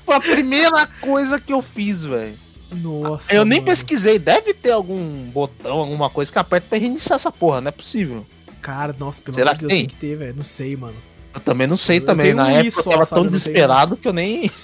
Foi 0.04 0.14
a 0.16 0.20
primeira 0.20 0.86
coisa 1.00 1.40
que 1.40 1.52
eu 1.52 1.62
fiz, 1.62 2.04
velho. 2.04 2.34
Nossa. 2.72 3.32
Eu 3.32 3.44
nem 3.44 3.60
mano. 3.60 3.70
pesquisei, 3.70 4.18
deve 4.18 4.52
ter 4.52 4.72
algum 4.72 5.24
botão, 5.30 5.78
alguma 5.78 6.10
coisa 6.10 6.32
que 6.32 6.38
aperta 6.38 6.66
pra 6.68 6.78
reiniciar 6.78 7.14
essa 7.16 7.30
porra, 7.30 7.60
não 7.60 7.68
é 7.68 7.72
possível. 7.72 8.26
Cara, 8.60 8.94
nossa, 8.98 9.20
pelo 9.22 9.34
Será 9.34 9.50
amor 9.50 9.54
de 9.54 9.60
que 9.60 9.66
Deus, 9.66 9.78
tem? 9.78 9.86
tem 9.86 9.94
que 9.94 10.00
ter, 10.00 10.16
velho. 10.16 10.34
Não 10.36 10.44
sei, 10.44 10.76
mano. 10.76 10.94
Eu 11.34 11.40
também 11.40 11.66
não 11.66 11.76
sei 11.76 11.98
Eu 11.98 12.06
também. 12.06 12.26
tenho 12.26 12.36
Na 12.36 12.46
um 12.46 12.50
época 12.50 12.66
isso 12.68 12.80
eu 12.80 12.82
só, 12.84 12.90
tava 12.90 13.04
sabe? 13.04 13.20
Eu 13.20 13.24
tão 13.24 13.30
tenho- 13.30 13.38
desesperado 13.42 13.96
que 13.96 14.08
eu 14.08 14.12
nem. 14.12 14.50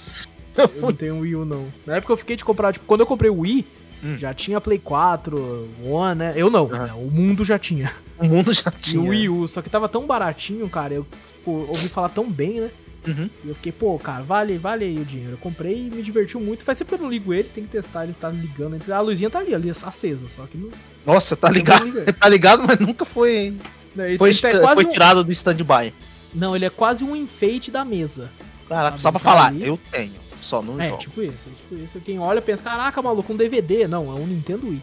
Eu 0.57 0.69
não 0.81 0.93
tenho 0.93 1.15
um 1.15 1.21
Wii 1.21 1.37
U, 1.37 1.45
não. 1.45 1.67
Na 1.87 1.97
época 1.97 2.13
eu 2.13 2.17
fiquei 2.17 2.35
de 2.37 2.45
comprar, 2.45 2.73
tipo, 2.73 2.85
quando 2.85 3.01
eu 3.01 3.07
comprei 3.07 3.31
o 3.31 3.39
Wii, 3.41 3.65
Hum. 4.03 4.17
já 4.19 4.35
tinha 4.35 4.61
Play 4.61 4.79
4, 4.81 5.69
One, 5.85 6.19
né? 6.19 6.33
Eu 6.35 6.51
não, 6.51 6.65
Aham. 6.67 6.87
né? 6.87 6.93
o 6.95 7.09
mundo 7.11 7.45
já 7.45 7.59
tinha. 7.59 7.91
O 8.19 8.25
mundo 8.27 8.53
já 8.53 8.71
E 8.77 8.83
tinha. 8.83 9.01
o 9.01 9.07
Wii 9.09 9.29
U, 9.29 9.47
só 9.47 9.63
que 9.63 9.71
tava 9.71 9.89
tão 9.89 10.07
baratinho, 10.07 10.69
cara, 10.69 10.93
eu 10.93 11.07
tipo, 11.33 11.51
ouvi 11.69 11.89
falar 11.89 12.09
tão 12.09 12.29
bem, 12.31 12.61
né? 12.61 12.71
Uhum. 13.07 13.31
E 13.45 13.49
eu 13.49 13.55
fiquei, 13.55 13.73
pô, 13.73 13.99
cara, 13.99 14.23
vale, 14.23 14.59
vale 14.59 14.85
aí 14.85 14.99
o 14.99 15.05
dinheiro. 15.05 15.33
Eu 15.33 15.39
comprei 15.39 15.87
e 15.87 15.91
me 15.91 16.03
divertiu 16.03 16.39
muito. 16.41 16.63
Faz 16.63 16.77
tempo 16.79 16.89
que 16.91 16.95
eu 16.97 17.03
não 17.03 17.11
ligo 17.11 17.33
ele, 17.33 17.49
tem 17.49 17.65
que 17.65 17.71
testar, 17.71 18.03
ele 18.03 18.13
está 18.13 18.29
ligando. 18.29 18.77
A 18.93 19.01
luzinha 19.01 19.31
tá 19.31 19.39
ali, 19.39 19.55
ali, 19.55 19.71
acesa, 19.71 20.29
só 20.29 20.45
que 20.47 20.59
não. 20.59 20.69
Nossa, 21.07 21.35
tá 21.37 21.49
ligado? 21.49 21.81
não 21.87 21.87
liga. 21.95 22.13
Tá 22.13 22.29
ligado, 22.29 22.63
mas 22.67 22.79
nunca 22.79 23.05
foi. 23.05 23.55
Ele, 23.97 24.19
Foi, 24.19 24.35
tá 24.35 24.51
quase 24.61 24.75
foi 24.75 24.85
um- 24.85 24.91
tirado 24.91 25.25
do 25.25 25.33
stand-by. 25.33 25.93
Não, 26.35 26.55
ele 26.55 26.65
é 26.65 26.71
quase 26.71 27.03
um 27.03 27.17
enfeite 27.17 27.71
da 27.71 27.85
mesa. 27.85 28.31
Caraca, 28.69 28.91
Sabe, 28.99 29.03
só 29.03 29.11
pra 29.11 29.19
tá 29.21 29.25
falar, 29.25 29.47
ali. 29.49 29.67
eu 29.67 29.79
tenho, 29.91 30.13
só 30.41 30.63
não 30.63 30.81
É, 30.81 30.91
jogo. 30.91 30.99
tipo 31.01 31.23
isso, 31.23 31.51
tipo 31.69 31.83
isso. 31.83 32.01
Quem 32.05 32.21
olha 32.21 32.41
pensa, 32.41 32.63
caraca, 32.63 33.03
maluco, 33.03 33.33
um 33.33 33.37
DVD. 33.37 33.89
Não, 33.89 34.05
é 34.11 34.15
um 34.15 34.27
Nintendo 34.27 34.69
Wii. 34.69 34.81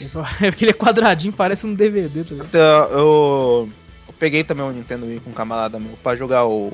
é 0.42 0.50
porque 0.50 0.64
ele 0.64 0.70
é 0.70 0.74
quadradinho, 0.74 1.32
parece 1.32 1.64
um 1.66 1.74
DVD, 1.74 2.24
tá 2.24 2.30
ligado? 2.30 2.46
Então, 2.48 2.60
eu, 2.90 3.68
eu 4.08 4.14
peguei 4.18 4.42
também 4.42 4.64
o 4.66 4.72
Nintendo 4.72 5.06
Wii 5.06 5.20
com 5.20 5.30
um 5.30 5.34
camarada 5.34 5.78
meu 5.78 5.96
pra 6.02 6.16
jogar 6.16 6.44
o 6.44 6.72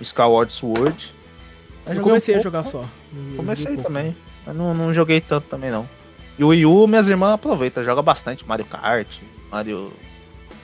Skyward 0.00 0.52
Sword. 0.52 1.14
Eu 1.86 2.02
comecei 2.02 2.34
um 2.34 2.38
a 2.38 2.42
jogar 2.42 2.62
só. 2.64 2.84
Eu 3.14 3.36
Comecei 3.36 3.76
também, 3.76 4.16
mas 4.46 4.56
não, 4.56 4.74
não 4.74 4.92
joguei 4.92 5.20
tanto 5.20 5.48
também 5.48 5.70
não. 5.70 5.88
E 6.38 6.44
o 6.44 6.48
Wii 6.48 6.66
U, 6.66 6.86
minhas 6.86 7.08
irmãs 7.08 7.34
aproveitam, 7.34 7.84
joga 7.84 8.02
bastante 8.02 8.46
Mario 8.46 8.64
Kart, 8.64 9.08
Mario... 9.50 9.92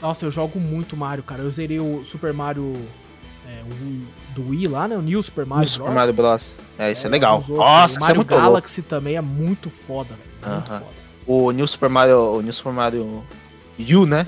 Nossa, 0.01 0.25
eu 0.25 0.31
jogo 0.31 0.59
muito 0.59 0.97
Mario, 0.97 1.23
cara. 1.23 1.43
Eu 1.43 1.51
zerei 1.51 1.79
o 1.79 2.03
Super 2.05 2.33
Mario 2.33 2.75
é, 3.47 3.63
o 3.63 4.33
do 4.35 4.49
Wii 4.49 4.69
lá, 4.69 4.87
né? 4.89 4.97
O 4.97 5.03
New 5.03 5.23
Super 5.23 5.45
Mario 5.45 5.69
Super 5.69 5.85
Bros. 5.85 5.95
Mario 5.95 6.15
Bros. 6.15 6.57
É, 6.79 6.93
isso 6.93 7.07
é, 7.07 7.11
legal. 7.11 7.39
os 7.39 7.51
outros. 7.51 7.67
Nossa, 7.67 7.95
o 7.95 7.97
é 7.99 8.01
Mario 8.01 8.17
louco. 8.17 8.35
Galaxy 8.35 8.83
também 8.83 9.17
é 9.17 9.21
muito 9.21 9.69
foda, 9.69 10.15
velho. 10.15 10.55
Muito 10.55 10.71
Aham. 10.71 10.81
foda. 10.81 10.93
O 11.27 11.51
New 11.51 11.67
Super 11.67 11.89
Mario, 11.89 12.19
o 12.19 12.41
New 12.41 12.53
Super 12.53 12.73
Mario 12.73 13.25
U, 13.79 14.07
né? 14.07 14.27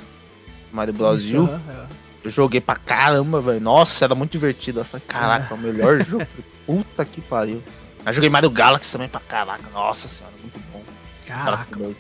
Mario 0.73 0.93
Bros. 0.93 1.25
Isso, 1.25 1.41
U. 1.41 1.45
aham, 1.45 1.61
é. 1.69 2.02
Eu 2.25 2.31
joguei 2.31 2.61
pra 2.61 2.77
caramba, 2.77 3.41
velho. 3.41 3.61
Nossa, 3.61 4.05
era 4.05 4.15
muito 4.15 4.33
divertido. 4.33 4.81
Eu 4.81 4.85
falei, 4.85 5.05
caraca, 5.07 5.55
é 5.55 5.57
o 5.57 5.61
melhor 5.61 6.05
jogo. 6.05 6.27
Puta 6.67 7.05
que 7.05 7.21
pariu. 7.21 7.63
Eu 8.05 8.13
joguei 8.13 8.31
Mario 8.31 8.51
Galaxy 8.51 8.93
também 8.93 9.09
pra 9.09 9.21
caraca. 9.21 9.69
Nossa 9.73 10.07
senhora, 10.09 10.35
muito 10.41 10.59
bom. 10.73 10.83
Caraca. 11.27 11.77
2. 11.77 11.97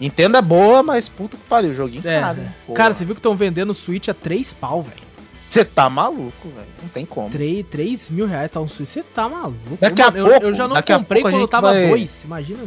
Nintendo 0.00 0.36
é 0.36 0.42
boa, 0.42 0.82
mas 0.82 1.08
puta 1.08 1.36
que 1.36 1.42
pariu, 1.44 1.74
joguinho 1.74 2.06
É, 2.06 2.20
caro, 2.20 2.40
é. 2.68 2.72
Cara, 2.72 2.94
você 2.94 3.04
viu 3.04 3.14
que 3.14 3.18
estão 3.18 3.34
vendendo 3.34 3.70
o 3.70 3.74
Switch 3.74 4.08
a 4.08 4.14
3 4.14 4.52
pau, 4.54 4.80
velho. 4.82 5.08
Você 5.50 5.64
tá 5.64 5.88
maluco, 5.90 6.48
velho. 6.50 6.68
Não 6.82 6.88
tem 6.88 7.04
como. 7.04 7.30
3, 7.30 7.66
3 7.68 8.10
mil 8.10 8.26
reais 8.26 8.50
tá 8.50 8.60
um 8.60 8.68
Switch, 8.68 8.88
você 8.88 9.02
tá 9.02 9.28
maluco. 9.28 9.76
Daqui 9.80 10.00
a 10.00 10.08
eu, 10.14 10.28
pouco- 10.28 10.46
eu 10.46 10.54
já 10.54 10.68
não 10.68 10.80
comprei 10.80 11.22
quando 11.22 11.40
gente 11.40 11.50
tava 11.50 11.72
vai- 11.72 11.88
2, 11.88 12.24
imagina. 12.24 12.62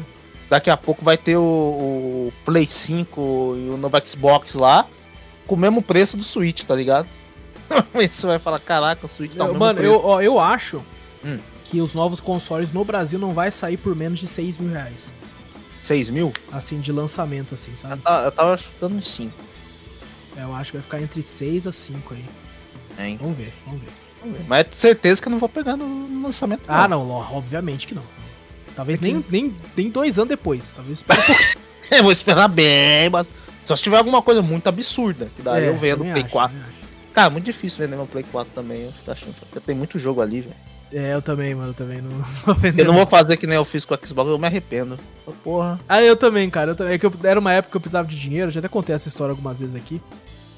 Daqui 0.49 0.69
a 0.69 0.75
pouco 0.75 1.05
vai 1.05 1.17
ter 1.17 1.37
o, 1.37 1.41
o 1.41 2.33
Play 2.43 2.65
5 2.65 3.21
e 3.55 3.69
o 3.69 3.77
novo 3.77 3.95
Xbox 4.05 4.55
lá 4.55 4.85
com 5.51 5.55
o 5.55 5.57
mesmo 5.57 5.81
preço 5.81 6.15
do 6.15 6.23
Switch, 6.23 6.63
tá 6.63 6.73
ligado? 6.73 7.05
Você 7.93 8.25
vai 8.25 8.39
falar, 8.39 8.57
caraca, 8.59 9.05
o 9.05 9.09
Switch 9.09 9.33
tá 9.35 9.43
o 9.43 9.47
Eu- 9.47 9.47
mesmo 9.47 9.59
mano, 9.59 9.79
preço. 9.79 9.93
eu, 9.93 10.01
ó, 10.05 10.21
eu 10.21 10.39
acho 10.39 10.81
Hum. 11.25 11.37
que 11.65 11.81
os 11.81 11.93
novos 11.93 12.21
consoles 12.21 12.71
no 12.71 12.85
Brasil 12.85 13.19
não 13.19 13.33
vai 13.33 13.51
sair 13.51 13.75
por 13.75 13.93
menos 13.93 14.19
de 14.19 14.27
6 14.27 14.57
mil 14.57 14.71
reais. 14.71 15.13
6 15.83 16.09
mil? 16.09 16.31
Assim, 16.53 16.79
de 16.79 16.93
lançamento, 16.93 17.53
assim, 17.53 17.71
Eu 17.71 17.75
sabe? 17.77 18.01
tava, 18.01 18.25
eu 18.27 18.31
tava 18.31 18.55
chutando 18.57 18.95
uns 18.95 19.09
5. 19.13 19.33
É, 20.37 20.43
Eu 20.43 20.55
acho 20.55 20.71
que 20.71 20.77
vai 20.77 20.83
ficar 20.83 21.01
entre 21.01 21.21
6 21.21 21.67
a 21.67 21.71
5 21.73 22.13
aí. 22.13 22.25
Hein? 22.97 23.17
Vamos 23.21 23.37
ver, 23.37 23.51
vamos 23.65 23.81
ver. 23.81 23.89
Mas 24.47 24.61
é 24.61 24.67
certeza 24.71 25.21
que 25.21 25.27
eu 25.27 25.31
não 25.31 25.39
vou 25.39 25.49
pegar 25.49 25.75
no, 25.75 26.21
lançamento. 26.23 26.61
Ah, 26.65 26.87
não, 26.87 27.09
ó, 27.09 27.25
obviamente 27.33 27.87
que 27.87 27.93
não. 27.93 28.03
Talvez 28.73 29.01
nem, 29.01 29.21
nem, 29.29 29.53
nem 29.75 29.89
dois 29.89 30.17
anos 30.17 30.29
depois. 30.29 30.71
Talvez 30.71 30.99
espere 30.99 31.19
um. 31.19 31.61
Eu 31.97 32.03
vou 32.03 32.11
esperar 32.13 32.47
bem, 32.47 33.09
mas. 33.09 33.27
Só 33.71 33.75
se 33.77 33.83
tiver 33.83 33.97
alguma 33.97 34.21
coisa 34.21 34.41
muito 34.41 34.67
absurda, 34.67 35.29
que 35.35 35.41
daí 35.41 35.63
É, 35.63 35.69
eu 35.69 35.77
vendo 35.77 35.99
Play 35.99 36.23
acho, 36.23 36.29
4. 36.29 36.57
também 36.57 36.69
acho. 36.69 36.81
Cara, 37.13 37.29
muito 37.29 37.45
difícil 37.45 37.79
vender 37.79 37.95
meu 37.95 38.05
Play 38.05 38.25
4 38.29 38.53
também, 38.53 38.83
eu 38.83 38.91
fico 38.91 39.11
achando. 39.11 39.33
Porque 39.39 39.59
tem 39.59 39.75
muito 39.75 39.97
jogo 39.97 40.21
ali, 40.21 40.41
velho. 40.41 40.55
É, 40.93 41.13
eu 41.13 41.21
também, 41.21 41.55
mano, 41.55 41.69
eu 41.69 41.73
também 41.73 42.01
não, 42.01 42.09
não 42.17 42.23
vou 42.45 42.55
vender. 42.55 42.81
Eu 42.81 42.87
não 42.87 42.93
vou 42.95 43.05
fazer 43.05 43.37
que 43.37 43.47
nem 43.47 43.55
eu 43.55 43.63
fiz 43.63 43.85
com 43.85 43.93
o 43.95 43.99
Xbox, 44.05 44.29
eu 44.29 44.37
me 44.37 44.45
arrependo. 44.47 44.99
Porra. 45.43 45.79
Ah, 45.87 46.01
eu 46.01 46.17
também, 46.17 46.49
cara. 46.49 46.71
Eu 46.71 46.75
também. 46.75 46.93
É 46.93 46.97
que 46.97 47.05
eu- 47.05 47.13
era 47.23 47.39
uma 47.39 47.53
época 47.53 47.71
que 47.71 47.77
eu 47.77 47.81
precisava 47.81 48.07
de 48.07 48.17
dinheiro. 48.19 48.47
Eu 48.47 48.51
já 48.51 48.59
até 48.59 48.67
contei 48.67 48.93
essa 48.93 49.07
história 49.07 49.31
algumas 49.31 49.61
vezes 49.61 49.75
aqui. 49.75 50.01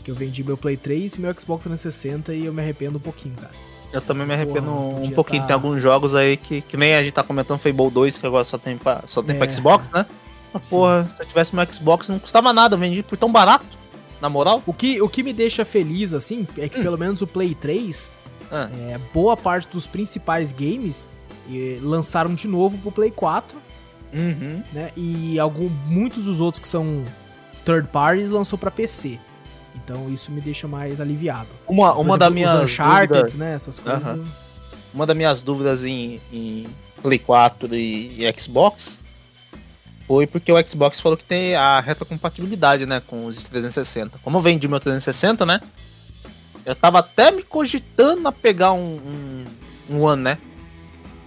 Que 0.03 0.09
eu 0.11 0.15
vendi 0.15 0.43
meu 0.43 0.57
Play 0.57 0.75
3 0.75 1.15
e 1.15 1.21
meu 1.21 1.31
Xbox 1.39 1.63
360 1.63 2.33
e 2.33 2.45
eu 2.45 2.53
me 2.53 2.61
arrependo 2.61 2.97
um 2.97 3.01
pouquinho, 3.01 3.35
cara. 3.35 3.51
Eu 3.93 4.01
também 4.01 4.25
me 4.25 4.33
arrependo 4.33 4.65
Porra, 4.71 4.99
um 5.01 5.11
pouquinho. 5.11 5.41
tá- 5.43 5.47
Tem 5.49 5.53
alguns 5.53 5.79
jogos 5.81 6.15
aí 6.15 6.35
que, 6.35 6.61
que 6.61 6.75
nem 6.75 6.95
a 6.95 7.03
gente 7.03 7.13
tá 7.13 7.21
comentando 7.23 7.59
Fable 7.59 7.91
2, 7.91 8.17
que 8.17 8.25
agora 8.25 8.43
só 8.43 8.57
tem 8.57 8.75
pra, 8.75 9.03
só 9.07 9.21
tem 9.21 9.35
pra 9.37 9.45
É. 9.45 9.51
Xbox, 9.51 9.87
né? 9.93 10.03
Sim. 10.61 10.69
porra, 10.69 11.07
se 11.07 11.21
eu 11.21 11.25
tivesse 11.25 11.55
meu 11.55 11.65
Xbox 11.71 12.09
não 12.09 12.19
custava 12.19 12.53
nada, 12.53 12.75
eu 12.75 12.79
vendi 12.79 13.03
por 13.03 13.17
tão 13.17 13.31
barato. 13.31 13.65
Na 14.21 14.29
moral. 14.29 14.63
O 14.65 14.73
que, 14.73 15.01
o 15.01 15.09
que 15.09 15.21
me 15.21 15.33
deixa 15.33 15.65
feliz, 15.65 16.13
assim, 16.13 16.47
é 16.57 16.69
que 16.69 16.81
pelo 16.81 16.97
menos 16.97 17.21
o 17.21 17.27
Play 17.27 17.53
3, 17.53 18.09
Ah, 18.49 18.69
é, 18.87 18.97
boa 19.13 19.35
parte 19.35 19.67
dos 19.67 19.85
principais 19.85 20.53
games 20.53 21.09
lançaram 21.81 22.33
de 22.33 22.47
novo 22.47 22.77
pro 22.77 22.91
Play 22.91 23.11
4, 23.11 23.57
uhum. 24.13 24.63
né? 24.71 24.91
E 24.95 25.37
algum, 25.39 25.69
muitos 25.87 26.25
dos 26.25 26.39
outros 26.39 26.61
que 26.61 26.67
são 26.67 27.03
third 27.65 27.89
parties 27.89 28.31
lançou 28.31 28.57
pra 28.57 28.71
PC. 28.71 29.19
Então 29.75 30.09
isso 30.09 30.31
me 30.31 30.39
deixa 30.39 30.67
mais 30.67 31.01
aliviado. 31.01 31.47
Uma, 31.67 31.93
uma 31.93 32.01
exemplo, 32.01 32.17
das 32.17 32.33
minhas 32.33 32.53
Uncharted, 32.53 33.07
dúvidas, 33.07 33.33
né? 33.35 33.55
Essas 33.55 33.79
coisas. 33.79 34.05
Aham. 34.05 34.25
uma 34.93 35.05
das 35.05 35.17
minhas 35.17 35.41
dúvidas 35.41 35.83
em, 35.83 36.21
em 36.31 36.67
Play 37.01 37.19
4 37.19 37.75
e, 37.75 38.23
e 38.23 38.39
Xbox 38.39 39.01
foi 40.07 40.27
porque 40.27 40.51
o 40.51 40.67
Xbox 40.67 40.99
falou 40.99 41.17
que 41.17 41.23
tem 41.23 41.55
a 41.55 41.79
retrocompatibilidade, 41.79 42.85
né, 42.85 43.01
com 43.05 43.25
os 43.25 43.35
360. 43.43 44.19
Como 44.23 44.37
eu 44.37 44.41
vendi 44.41 44.67
meu 44.67 44.79
360, 44.79 45.45
né, 45.45 45.61
eu 46.65 46.75
tava 46.75 46.99
até 46.99 47.31
me 47.31 47.43
cogitando 47.43 48.27
a 48.27 48.31
pegar 48.31 48.73
um, 48.73 48.79
um, 48.79 49.45
um 49.89 50.01
One, 50.01 50.21
né, 50.21 50.37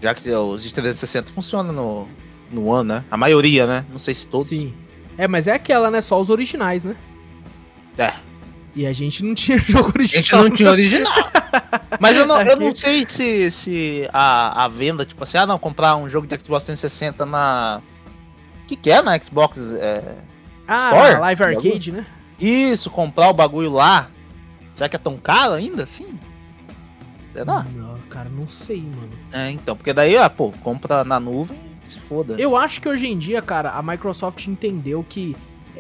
já 0.03 0.15
que 0.15 0.31
os 0.31 0.63
de 0.63 0.73
360 0.73 1.33
funcionam 1.33 1.73
no, 1.73 2.09
no 2.51 2.67
One, 2.69 2.89
né, 2.89 3.05
a 3.11 3.17
maioria, 3.17 3.67
né, 3.67 3.85
não 3.91 3.99
sei 3.99 4.15
se 4.15 4.27
todos. 4.27 4.49
Sim. 4.49 4.75
É, 5.19 5.27
mas 5.27 5.49
é 5.49 5.53
aquela, 5.55 5.91
né? 5.91 6.03
Só 6.03 6.21
os 6.21 6.29
originais, 6.29 6.85
né? 6.85 6.95
É, 7.97 8.13
E 8.75 8.87
a 8.87 8.93
gente 8.93 9.25
não 9.25 9.33
tinha 9.33 9.57
jogo 9.67 9.91
a 9.99 10.05
gente 10.05 10.17
original. 10.35 10.45
não 10.45 10.51
tinha 10.55 10.71
original. 10.71 11.31
Mas 11.99 12.17
eu 12.19 12.27
não, 12.27 12.43
eu 12.43 12.57
não 12.59 12.77
sei 12.77 13.07
se, 13.09 13.51
se 13.51 14.09
a, 14.13 14.65
a 14.65 14.69
venda, 14.69 15.07
tipo 15.07 15.23
assim, 15.25 15.39
ah 15.39 15.47
não, 15.47 15.59
comprar 15.59 15.97
um 15.97 16.07
jogo 16.11 16.27
de 16.27 16.35
Xbox 16.37 16.65
360 16.65 17.25
na. 17.25 17.81
O 18.67 18.69
que, 18.69 18.75
que 18.77 18.91
é 18.91 19.01
na 19.01 19.19
Xbox? 19.21 19.73
É... 19.73 20.17
Ah, 20.67 20.75
Store? 20.77 21.21
Live 21.21 21.45
Arcade, 21.45 21.93
né? 21.93 22.07
Isso, 22.41 22.91
comprar 22.91 23.29
o 23.31 23.33
bagulho 23.33 23.73
lá. 23.73 24.11
Será 24.75 24.89
que 24.89 24.97
é 24.97 24.99
tão 24.99 25.17
caro 25.17 25.53
ainda 25.55 25.85
assim? 25.85 26.19
Será? 27.33 27.65
Não, 27.75 27.99
cara, 28.11 28.29
não 28.29 28.49
sei, 28.49 28.83
mano. 28.83 29.11
É, 29.33 29.51
então, 29.51 29.77
porque 29.77 29.93
daí, 29.93 30.17
ah, 30.17 30.29
pô, 30.29 30.51
compra 30.63 31.05
na 31.05 31.21
nuvem 31.21 31.59
se 31.85 31.99
foda. 32.01 32.35
Eu 32.39 32.57
acho 32.57 32.81
que 32.81 32.89
hoje 32.89 33.07
em 33.07 33.17
dia, 33.17 33.41
cara, 33.41 33.71
a 33.71 33.83
Microsoft 33.83 34.45
entendeu 34.49 35.05
que. 35.09 35.37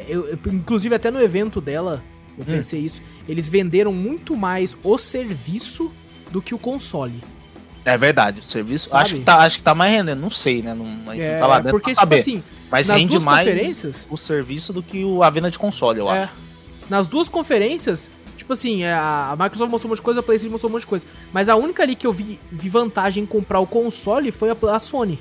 Eu, 0.08 0.28
eu- 0.28 0.38
inclusive, 0.52 0.94
até 0.94 1.10
no 1.10 1.20
evento 1.20 1.60
dela, 1.60 2.02
eu 2.38 2.42
Hum. 2.42 2.46
pensei 2.46 2.80
isso. 2.80 3.02
Eles 3.28 3.48
venderam 3.48 3.92
muito 3.92 4.36
mais 4.36 4.76
o 4.84 4.96
serviço 4.96 5.90
do 6.30 6.40
que 6.40 6.54
o 6.54 6.58
console. 6.58 7.20
É 7.84 7.96
verdade, 7.98 8.40
o 8.40 8.42
serviço. 8.42 8.90
Sabe? 8.90 9.02
Acho 9.02 9.14
que, 9.16 9.20
tá, 9.22 9.38
acho 9.38 9.56
que 9.58 9.62
tá 9.64 9.74
mais 9.74 9.92
rendendo, 9.92 10.20
não 10.20 10.30
sei, 10.30 10.62
né? 10.62 10.74
Não, 10.74 10.84
a 11.10 11.14
gente 11.14 11.24
É, 11.24 11.32
não 11.34 11.40
tá 11.40 11.46
lá 11.46 11.56
dentro 11.58 11.70
porque, 11.72 11.90
tipo 11.90 12.00
saber. 12.00 12.18
assim, 12.20 12.42
mas 12.70 12.88
nas 12.88 13.00
rende 13.00 13.18
mais 13.20 13.46
o 14.10 14.16
serviço 14.16 14.72
do 14.72 14.82
que 14.82 15.04
o, 15.04 15.22
a 15.22 15.30
venda 15.30 15.50
de 15.50 15.58
console, 15.58 15.98
eu 16.00 16.10
É, 16.10 16.24
acho. 16.24 16.32
nas 16.90 17.06
duas 17.08 17.28
conferências, 17.28 18.10
tipo 18.36 18.52
assim, 18.52 18.82
é, 18.82 18.92
a 18.92 19.30
a 19.32 19.36
Microsoft 19.36 19.70
mostrou 19.70 19.88
um 19.88 19.92
monte 19.92 19.98
de 19.98 20.02
coisa, 20.02 20.20
a 20.20 20.22
PlayStation 20.22 20.52
mostrou 20.52 20.70
um 20.70 20.72
monte 20.72 20.82
de 20.82 20.86
coisa. 20.86 21.06
Mas 21.32 21.48
a 21.48 21.56
única 21.56 21.82
ali 21.82 21.94
que 21.94 22.06
eu 22.06 22.12
vi, 22.12 22.38
vi 22.50 22.68
vantagem 22.68 23.22
em 23.22 23.26
comprar 23.26 23.60
o 23.60 23.66
console 23.66 24.30
foi 24.30 24.50
a, 24.50 24.56
a 24.72 24.78
Sony, 24.78 25.18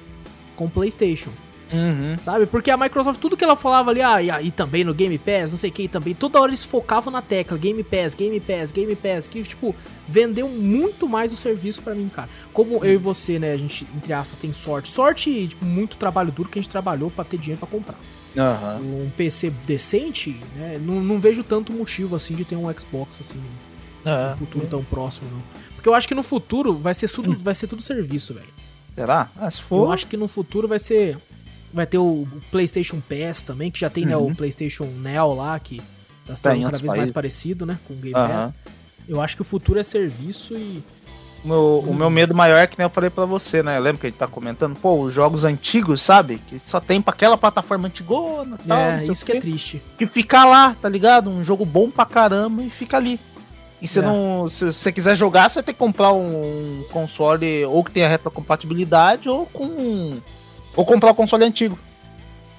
com 0.56 0.66
o 0.66 0.70
PlayStation. 0.70 1.32
Uhum. 1.74 2.18
Sabe? 2.20 2.46
Porque 2.46 2.70
a 2.70 2.78
Microsoft, 2.78 3.20
tudo 3.20 3.36
que 3.36 3.44
ela 3.44 3.56
falava 3.56 3.90
ali, 3.92 4.02
ah, 4.02 4.22
e, 4.22 4.48
e 4.48 4.52
também 4.52 4.84
no 4.84 4.94
Game 4.94 5.18
Pass, 5.18 5.52
não 5.52 5.58
sei 5.58 5.70
o 5.70 5.74
que, 5.74 5.88
também, 5.88 6.14
toda 6.14 6.40
hora 6.40 6.50
eles 6.52 6.64
focavam 6.64 7.12
na 7.12 7.22
tecla 7.22 7.58
Game 7.58 7.84
Pass, 7.84 8.14
Game 8.14 8.40
Pass, 8.40 8.72
Game 8.72 8.96
Pass, 8.96 9.26
que, 9.28 9.42
tipo, 9.44 9.76
vendeu 10.08 10.48
muito 10.48 11.10
mais 11.10 11.34
o 11.34 11.36
serviço 11.36 11.82
pra 11.82 11.96
mim, 11.96 12.10
cara. 12.14 12.30
Como 12.54 12.86
eu 12.86 12.94
e 12.94 12.98
você, 12.98 13.40
né, 13.40 13.52
a 13.54 13.58
gente, 13.58 13.86
entre 13.96 14.14
aspas, 14.14 14.38
tem 14.38 14.54
sorte. 14.54 14.90
Sorte 14.90 15.30
e, 15.30 15.48
tipo, 15.48 15.66
muito 15.66 15.98
trabalho 15.98 16.32
duro 16.32 16.50
que 16.50 16.60
a 16.60 16.62
gente 16.62 16.72
trabalhou 16.72 17.10
pra 17.10 17.24
ter 17.26 17.38
dinheiro 17.38 17.60
pra 17.60 17.68
comprar. 17.68 17.96
Uhum. 18.36 19.06
Um 19.06 19.10
PC 19.18 19.50
decente, 19.66 20.36
né, 20.56 20.80
não, 20.82 20.96
não 21.02 21.20
vejo 21.20 21.44
tanto 21.44 21.74
motivo, 21.74 22.16
assim, 22.16 22.36
de 22.36 22.46
ter 22.46 22.56
um 22.56 22.72
Xbox, 22.78 23.20
assim, 23.22 23.40
É. 24.06 24.30
no 24.32 24.38
futuro 24.38 24.68
tão 24.68 24.84
próximo, 24.84 25.28
não. 25.32 25.42
Porque 25.76 25.90
eu 25.90 25.94
acho 25.96 26.08
que 26.08 26.16
no 26.16 26.24
futuro 26.24 26.74
vai 26.74 26.94
ser 26.94 27.10
tudo, 27.10 27.36
vai 27.44 27.56
ser 27.56 27.68
tudo 27.68 27.82
serviço, 27.82 28.34
velho. 28.34 28.48
Será? 28.94 29.30
Ah, 29.38 29.50
se 29.52 29.60
Eu 29.60 29.66
for. 29.66 29.92
acho 29.94 30.08
que 30.08 30.16
no 30.16 30.28
futuro 30.28 30.68
vai 30.68 30.80
ser. 30.80 31.18
Vai 31.76 31.86
ter 31.86 31.98
o 31.98 32.26
PlayStation 32.52 33.02
Pass 33.02 33.44
também, 33.44 33.70
que 33.70 33.80
já 33.80 33.90
tem 33.90 34.06
né, 34.06 34.16
o 34.16 34.34
PlayStation 34.34 34.86
Neo 34.86 35.34
lá, 35.34 35.60
que 35.60 35.82
tá 36.26 36.34
se 36.36 36.42
Tá 36.42 36.50
tornando 36.52 36.66
cada 36.72 36.78
vez 36.78 36.88
mais 36.88 36.98
países. 37.00 37.12
parecido, 37.14 37.66
né? 37.66 37.78
Com 37.86 37.94
o 37.94 37.98
Game. 37.98 38.14
Pass. 38.14 38.52
Eu 39.08 39.22
acho 39.22 39.36
que 39.36 39.42
o 39.42 39.46
futuro 39.46 39.78
é 39.80 39.84
serviço 39.84 40.56
e. 40.56 40.82
O 41.44 41.48
meu, 41.48 41.86
o 41.90 41.94
meu 41.94 42.10
medo 42.10 42.34
maior 42.34 42.56
é 42.56 42.66
que 42.66 42.76
nem 42.80 42.86
eu 42.86 42.90
falei 42.90 43.10
pra 43.10 43.26
você, 43.26 43.62
né? 43.62 43.78
Lembra 43.78 44.00
que 44.00 44.08
a 44.08 44.10
gente 44.10 44.18
tá 44.18 44.26
comentando? 44.26 44.76
Pô, 44.78 45.00
os 45.02 45.14
jogos 45.14 45.44
antigos, 45.46 46.02
sabe? 46.02 46.40
Que 46.48 46.58
só 46.58 46.80
tem 46.80 47.00
pra 47.02 47.14
aquela 47.14 47.38
plataforma 47.38 47.88
antigona 47.88 48.58
e 48.64 48.68
tal. 48.68 48.78
é, 48.80 49.04
isso 49.06 49.24
que 49.26 49.34
é 49.34 49.40
triste. 49.42 49.80
Que 49.98 50.08
fica 50.08 50.44
lá, 50.46 50.76
tá 50.82 50.90
ligado? 50.90 51.30
Um 51.30 51.44
jogo 51.44 51.64
bom 51.66 51.92
pra 51.92 52.04
caramba 52.06 52.64
e 52.64 52.70
fica 52.72 52.98
ali. 52.98 53.20
E 53.80 53.88
você 53.88 54.00
É. 54.00 54.02
não. 54.02 54.48
Se 54.50 54.66
você 54.74 54.92
quiser 54.92 55.16
jogar, 55.16 55.50
você 55.50 55.62
tem 55.62 55.74
que 55.74 55.78
comprar 55.78 56.14
um 56.14 56.84
console 56.92 57.64
ou 57.66 57.84
que 57.84 57.92
tenha 57.92 58.08
retrocompatibilidade 58.08 59.30
ou 59.30 59.46
com. 59.46 60.18
Ou 60.76 60.86
comprar 60.86 61.12
o 61.12 61.16
console 61.16 61.44
antigo. 61.46 61.78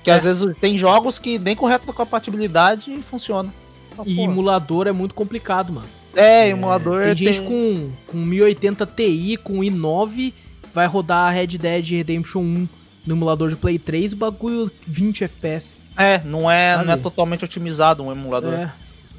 Que 0.02 0.10
É. 0.10 0.14
às 0.14 0.24
vezes 0.24 0.56
tem 0.60 0.78
jogos 0.78 1.18
que 1.18 1.38
nem 1.38 1.56
com 1.56 1.66
retrocompatibilidade 1.66 3.02
funciona. 3.10 3.52
Ah, 3.98 4.02
E 4.06 4.16
pô. 4.16 4.22
emulador 4.22 4.86
é 4.86 4.92
muito 4.92 5.14
complicado, 5.14 5.72
mano. 5.72 5.88
É, 6.14 6.48
emulador 6.48 7.02
Tem 7.04 7.16
gente 7.16 7.42
com, 7.42 7.90
com 8.06 8.16
1080 8.18 8.86
Ti, 8.86 9.36
com 9.42 9.58
i9, 9.60 10.32
vai 10.72 10.86
rodar 10.86 11.32
Red 11.34 11.48
Dead 11.58 11.90
Redemption 11.90 12.40
1 12.40 12.68
no 13.06 13.14
emulador 13.14 13.50
de 13.50 13.56
Play 13.56 13.78
3, 13.78 14.12
o 14.14 14.16
bagulho 14.16 14.70
20 14.86 15.24
FPS. 15.24 15.76
É, 15.96 16.20
não 16.24 16.50
é, 16.50 16.82
não 16.84 16.92
é 16.92 16.96
totalmente 16.96 17.44
otimizado 17.44 18.02
um 18.02 18.10
emulador. 18.12 18.52
É, 18.54 18.72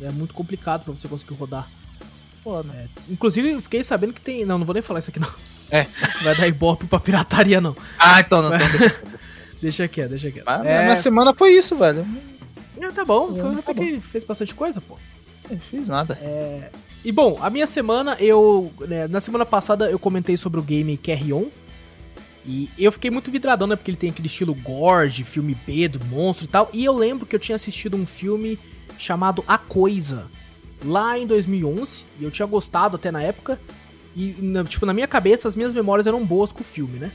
é 0.03 0.11
muito 0.11 0.33
complicado 0.33 0.83
pra 0.83 0.93
você 0.93 1.07
conseguir 1.07 1.33
rodar. 1.35 1.67
Pô, 2.43 2.61
né? 2.63 2.87
Inclusive, 3.09 3.49
eu 3.51 3.61
fiquei 3.61 3.83
sabendo 3.83 4.13
que 4.13 4.21
tem. 4.21 4.45
Não, 4.45 4.57
não 4.57 4.65
vou 4.65 4.73
nem 4.73 4.81
falar 4.81 4.99
isso 4.99 5.09
aqui 5.09 5.19
não. 5.19 5.29
É. 5.71 5.85
Vai 6.23 6.35
dar 6.35 6.47
ibope 6.47 6.85
pra 6.85 6.99
pirataria, 6.99 7.59
não. 7.61 7.75
Ah, 7.99 8.19
então 8.21 8.41
não. 8.41 8.55
Então, 8.55 8.69
deixa- 8.79 8.95
Deixa 9.61 9.87
quieto, 9.87 10.09
deixa 10.11 10.29
quieto. 10.31 10.45
Mas 10.45 10.65
É, 10.65 10.87
Na 10.87 10.95
semana 10.95 11.33
foi 11.33 11.51
isso, 11.53 11.75
velho. 11.75 12.05
é, 12.79 12.91
tá 12.91 13.03
bom, 13.03 13.29
foi 13.35 13.53
tá 13.53 13.59
até 13.59 13.73
bom. 13.73 13.83
que 13.83 13.99
fez 13.99 14.23
bastante 14.23 14.53
coisa, 14.53 14.79
pô. 14.79 14.97
Não 15.49 15.57
fiz 15.59 15.87
nada. 15.87 16.17
E 17.03 17.11
bom, 17.11 17.39
a 17.41 17.49
minha 17.49 17.65
semana, 17.65 18.15
eu. 18.19 18.71
né, 18.81 19.07
na 19.07 19.19
semana 19.19 19.45
passada 19.45 19.89
eu 19.89 19.97
comentei 19.97 20.37
sobre 20.37 20.59
o 20.59 20.63
game 20.63 20.95
Carry 20.97 21.33
On. 21.33 21.45
E 22.45 22.69
eu 22.77 22.91
fiquei 22.91 23.09
muito 23.11 23.29
vidradão, 23.31 23.67
né? 23.67 23.75
Porque 23.75 23.89
ele 23.91 23.97
tem 23.97 24.09
aquele 24.09 24.27
estilo 24.27 24.53
gore, 24.53 25.09
de 25.09 25.23
filme 25.23 25.55
B, 25.65 25.87
do 25.89 26.05
monstro 26.05 26.45
e 26.45 26.47
tal. 26.47 26.69
E 26.71 26.85
eu 26.85 26.95
lembro 26.95 27.25
que 27.25 27.35
eu 27.35 27.39
tinha 27.39 27.55
assistido 27.57 27.97
um 27.97 28.05
filme 28.05 28.57
chamado 28.97 29.43
A 29.47 29.57
Coisa, 29.57 30.27
lá 30.85 31.17
em 31.19 31.25
2011. 31.27 32.05
E 32.19 32.23
eu 32.23 32.31
tinha 32.31 32.45
gostado 32.45 32.95
até 32.95 33.11
na 33.11 33.21
época. 33.21 33.59
E, 34.17 34.35
na- 34.39 34.63
tipo, 34.63 34.85
na 34.85 34.93
minha 34.93 35.07
cabeça, 35.07 35.47
as 35.47 35.55
minhas 35.55 35.73
memórias 35.73 36.07
eram 36.07 36.25
boas 36.25 36.51
com 36.51 36.61
o 36.61 36.63
filme, 36.63 36.97
né? 36.97 37.11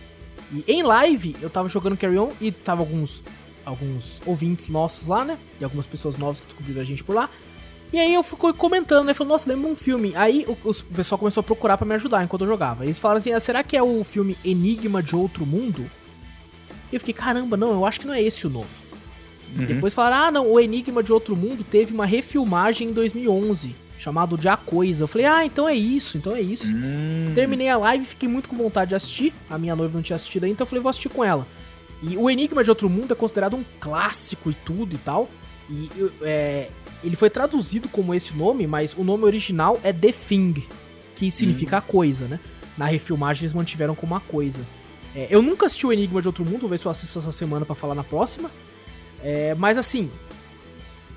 E 0.52 0.64
em 0.72 0.82
live, 0.82 1.34
eu 1.42 1.50
tava 1.50 1.68
jogando 1.68 1.96
Carry 1.96 2.16
On 2.18 2.30
e 2.40 2.52
tava 2.52 2.80
alguns, 2.82 3.24
alguns 3.64 4.22
ouvintes 4.24 4.68
nossos 4.68 5.08
lá, 5.08 5.24
né? 5.24 5.36
E 5.60 5.64
algumas 5.64 5.84
pessoas 5.86 6.16
novas 6.16 6.38
que 6.40 6.46
descobriram 6.46 6.80
a 6.80 6.84
gente 6.84 7.02
por 7.02 7.14
lá. 7.16 7.28
E 7.92 7.98
aí 7.98 8.14
eu 8.14 8.22
fui 8.22 8.52
comentando, 8.54 9.04
né? 9.06 9.12
Falando, 9.14 9.32
nossa, 9.32 9.50
lembra 9.50 9.68
um 9.70 9.76
filme. 9.76 10.12
Aí 10.14 10.46
o, 10.48 10.52
o 10.70 10.74
pessoal 10.94 11.18
começou 11.18 11.40
a 11.40 11.44
procurar 11.44 11.76
pra 11.76 11.86
me 11.86 11.94
ajudar 11.94 12.22
enquanto 12.24 12.42
eu 12.42 12.48
jogava. 12.48 12.84
Eles 12.84 12.98
falaram 12.98 13.18
assim: 13.18 13.32
ah, 13.32 13.40
será 13.40 13.62
que 13.62 13.76
é 13.76 13.82
o 13.82 14.04
filme 14.04 14.36
Enigma 14.44 15.02
de 15.02 15.16
Outro 15.16 15.44
Mundo? 15.44 15.84
E 16.90 16.94
eu 16.96 17.00
fiquei, 17.00 17.12
caramba, 17.14 17.56
não, 17.56 17.72
eu 17.72 17.84
acho 17.86 17.98
que 18.00 18.06
não 18.06 18.14
é 18.14 18.22
esse 18.22 18.46
o 18.46 18.50
nome. 18.50 18.66
Depois 19.66 19.92
falaram, 19.92 20.26
ah, 20.26 20.30
não, 20.30 20.50
o 20.50 20.58
Enigma 20.60 21.02
de 21.02 21.12
Outro 21.12 21.34
Mundo 21.36 21.62
teve 21.64 21.92
uma 21.92 22.06
refilmagem 22.06 22.88
em 22.88 22.92
2011, 22.92 23.74
chamado 24.02 24.36
de 24.36 24.48
A 24.48 24.56
Coisa. 24.56 25.04
Eu 25.04 25.08
falei, 25.08 25.26
ah, 25.26 25.46
então 25.46 25.68
é 25.68 25.74
isso, 25.74 26.18
então 26.18 26.34
é 26.34 26.40
isso. 26.40 26.72
Hum. 26.74 27.30
Terminei 27.34 27.68
a 27.68 27.76
live, 27.76 28.04
fiquei 28.04 28.28
muito 28.28 28.48
com 28.48 28.56
vontade 28.56 28.88
de 28.88 28.94
assistir. 28.96 29.32
A 29.48 29.56
minha 29.56 29.76
noiva 29.76 29.94
não 29.94 30.02
tinha 30.02 30.16
assistido 30.16 30.42
ainda, 30.42 30.54
então 30.54 30.64
eu 30.64 30.68
falei, 30.68 30.82
vou 30.82 30.90
assistir 30.90 31.08
com 31.08 31.22
ela. 31.24 31.46
E 32.02 32.16
o 32.16 32.28
Enigma 32.28 32.64
de 32.64 32.70
Outro 32.70 32.90
Mundo 32.90 33.12
é 33.12 33.14
considerado 33.14 33.54
um 33.54 33.64
clássico 33.78 34.50
e 34.50 34.54
tudo 34.54 34.96
e 34.96 34.98
tal. 34.98 35.30
E 35.70 35.88
é, 36.22 36.68
ele 37.04 37.14
foi 37.14 37.30
traduzido 37.30 37.88
como 37.88 38.12
esse 38.12 38.34
nome, 38.34 38.66
mas 38.66 38.92
o 38.92 39.04
nome 39.04 39.22
original 39.22 39.78
é 39.84 39.92
The 39.92 40.10
Thing, 40.10 40.66
que 41.14 41.30
significa 41.30 41.76
a 41.78 41.80
coisa, 41.80 42.26
né? 42.26 42.40
Na 42.76 42.86
refilmagem 42.86 43.44
eles 43.44 43.54
mantiveram 43.54 43.94
como 43.94 44.16
a 44.16 44.20
coisa. 44.20 44.62
É, 45.14 45.28
eu 45.30 45.40
nunca 45.42 45.66
assisti 45.66 45.86
o 45.86 45.92
Enigma 45.92 46.20
de 46.20 46.26
Outro 46.26 46.44
Mundo, 46.44 46.62
vou 46.62 46.70
ver 46.70 46.78
se 46.78 46.86
eu 46.86 46.90
assisto 46.90 47.20
essa 47.20 47.30
semana 47.30 47.64
pra 47.64 47.76
falar 47.76 47.94
na 47.94 48.02
próxima. 48.02 48.50
É, 49.22 49.54
mas 49.54 49.78
assim, 49.78 50.10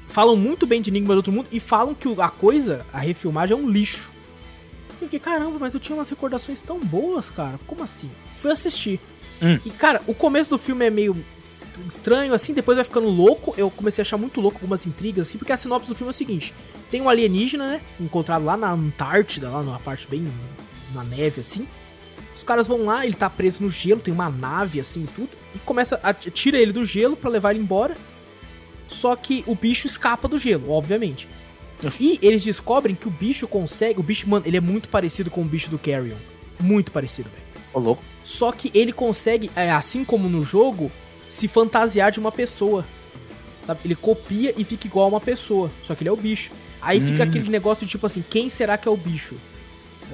falam 0.07 0.36
muito 0.36 0.65
bem 0.65 0.82
de 0.82 0.90
Enigma 0.90 1.14
de 1.14 1.18
Outro 1.18 1.32
Mundo 1.32 1.48
e 1.52 1.60
falam 1.60 1.94
que 1.94 2.07
a 2.22 2.30
coisa, 2.30 2.86
a 2.94 2.99
refilmagem 2.99 3.57
é 3.57 3.60
um 3.60 3.69
lixo. 3.69 4.11
Eu 4.90 4.95
fiquei, 5.07 5.19
caramba, 5.19 5.57
mas 5.60 5.73
eu 5.73 5.80
tinha 5.80 5.95
umas 5.95 6.10
recordações 6.10 6.61
tão 6.61 6.80
boas, 6.80 7.30
cara. 7.30 7.60
Como 7.68 7.84
assim? 7.84 8.10
Fui 8.38 8.52
assistir. 8.52 8.99
Hum. 9.41 9.60
E, 9.65 9.69
cara, 9.69 10.02
o 10.07 10.14
começo 10.14 10.49
do 10.49 10.57
filme 10.57 10.86
é 10.86 10.90
meio 10.90 11.15
es- 11.38 11.64
estranho, 11.90 12.34
assim, 12.34 12.53
depois 12.53 12.77
vai 12.77 12.86
ficando 12.86 13.10
louco. 13.10 13.53
Eu 13.57 13.69
comecei 13.69 14.02
a 14.02 14.03
achar 14.03 14.15
muito 14.18 14.40
louco 14.40 14.57
algumas 14.57 14.86
intrigas, 14.86 15.27
assim, 15.27 15.38
porque 15.38 15.52
a 15.52 15.57
sinopse 15.57 15.90
do 15.90 15.95
filme 15.95 16.07
é 16.10 16.11
o 16.11 16.14
seguinte: 16.14 16.53
tem 16.90 17.02
um 17.02 17.10
alienígena, 17.10 17.68
né? 17.72 17.82
Encontrado 17.99 18.45
lá 18.45 18.56
na 18.56 18.72
Antártida, 18.72 19.49
lá 19.49 19.61
numa 19.61 19.80
parte 19.80 20.07
bem 20.07 20.26
na 20.94 21.03
neve, 21.03 21.41
assim. 21.41 21.68
Os 22.34 22.44
caras 22.44 22.65
vão 22.68 22.86
lá, 22.86 23.06
ele 23.06 23.15
tá 23.15 23.30
preso 23.30 23.61
no 23.61 23.69
gelo, 23.69 23.99
tem 23.99 24.14
uma 24.14 24.30
nave, 24.30 24.80
assim, 24.80 25.03
e 25.03 25.07
tudo. 25.07 25.30
E 25.53 25.60
começa 25.60 25.99
a 26.02 26.14
tira 26.14 26.57
ele 26.57 26.72
do 26.72 26.86
gelo 26.86 27.18
pra 27.18 27.30
levar 27.30 27.52
ele 27.52 27.60
embora. 27.60 27.98
Só 28.88 29.16
que 29.16 29.44
o 29.48 29.56
bicho 29.56 29.88
escapa 29.88 30.28
do 30.28 30.38
gelo, 30.38 30.72
obviamente. 30.72 31.28
E 31.99 32.18
eles 32.22 32.44
descobrem 32.44 32.95
que 32.95 33.07
o 33.07 33.12
bicho 33.12 33.48
consegue. 33.48 33.99
O 33.99 34.03
bicho, 34.03 34.30
mano, 34.30 34.45
ele 34.48 34.57
é 34.57 34.62
muito 34.62 34.90
parecido 34.90 35.30
com 35.30 35.41
o 35.41 35.45
bicho 35.45 35.70
do 35.70 35.78
Carrion. 35.78 36.16
Muito 36.60 36.91
parecido, 36.91 37.30
velho. 37.30 37.44
Ô, 37.74 37.80
louco. 37.80 38.03
Só 38.24 38.52
que 38.52 38.72
ele 38.74 38.91
consegue, 38.91 39.52
é, 39.56 39.72
assim 39.72 40.03
como 40.06 40.30
no 40.30 40.44
jogo, 40.44 40.91
se 41.28 41.48
fantasiar 41.48 42.12
de 42.12 42.20
uma 42.20 42.32
pessoa. 42.32 42.86
Sabe? 43.66 43.82
Ele 43.86 43.95
copia 43.95 44.53
e 44.57 44.64
fica 44.64 44.88
igual 44.88 45.06
a 45.06 45.10
uma 45.10 45.22
pessoa. 45.22 45.70
Só 45.84 45.94
que 45.94 46.03
ele 46.03 46.10
é 46.10 46.14
o 46.14 46.18
bicho. 46.18 46.52
Aí 46.82 47.02
fica 47.02 47.24
aquele 47.24 47.49
negócio 47.49 47.86
de 47.86 47.91
tipo 47.91 48.06
assim: 48.06 48.24
quem 48.30 48.49
será 48.49 48.78
que 48.78 48.88
é 48.88 48.91
o 48.91 48.98
bicho? 48.98 49.36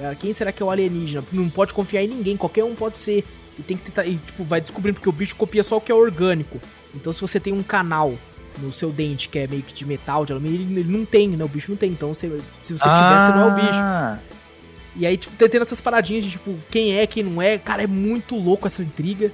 É, 0.00 0.14
Quem 0.14 0.32
será 0.32 0.52
que 0.52 0.62
é 0.62 0.66
o 0.66 0.70
alienígena? 0.70 1.24
Não 1.32 1.48
pode 1.50 1.74
confiar 1.74 2.02
em 2.02 2.08
ninguém, 2.08 2.36
qualquer 2.36 2.64
um 2.64 2.74
pode 2.74 2.96
ser. 2.96 3.24
E 3.58 3.62
tem 3.62 3.76
que 3.76 3.84
tentar. 3.84 4.06
E, 4.06 4.16
tipo, 4.16 4.42
vai 4.44 4.60
descobrindo 4.60 4.94
porque 4.94 5.08
o 5.08 5.12
bicho 5.12 5.36
copia 5.36 5.62
só 5.62 5.76
o 5.76 5.80
que 5.80 5.92
é 5.92 5.94
orgânico. 5.94 6.60
Então, 6.94 7.12
se 7.12 7.20
você 7.20 7.38
tem 7.38 7.52
um 7.52 7.62
canal 7.62 8.14
no 8.58 8.72
seu 8.72 8.90
dente 8.90 9.28
que 9.28 9.38
é 9.38 9.46
meio 9.46 9.62
que 9.62 9.72
de 9.72 9.84
metal, 9.86 10.24
de 10.24 10.32
alumínio, 10.32 10.60
ele, 10.60 10.80
ele 10.80 10.92
não 10.98 11.04
tem, 11.04 11.28
né? 11.28 11.44
O 11.44 11.48
bicho 11.48 11.70
não 11.70 11.76
tem. 11.78 11.90
Então, 11.90 12.12
você- 12.12 12.28
se 12.60 12.76
você 12.76 12.88
tiver, 12.88 13.20
você 13.20 13.30
não 13.32 13.48
é 13.48 13.52
o 13.52 13.54
bicho. 13.54 13.80
Ah, 13.80 14.18
E 14.94 15.06
aí, 15.06 15.16
tipo, 15.16 15.34
tendo 15.36 15.62
essas 15.62 15.80
paradinhas 15.80 16.22
de, 16.24 16.30
tipo, 16.32 16.54
quem 16.70 16.94
é, 16.94 17.06
quem 17.06 17.22
não 17.22 17.40
é. 17.40 17.56
Cara, 17.56 17.82
é 17.82 17.86
muito 17.86 18.36
louco 18.36 18.66
essa 18.66 18.82
intriga. 18.82 19.32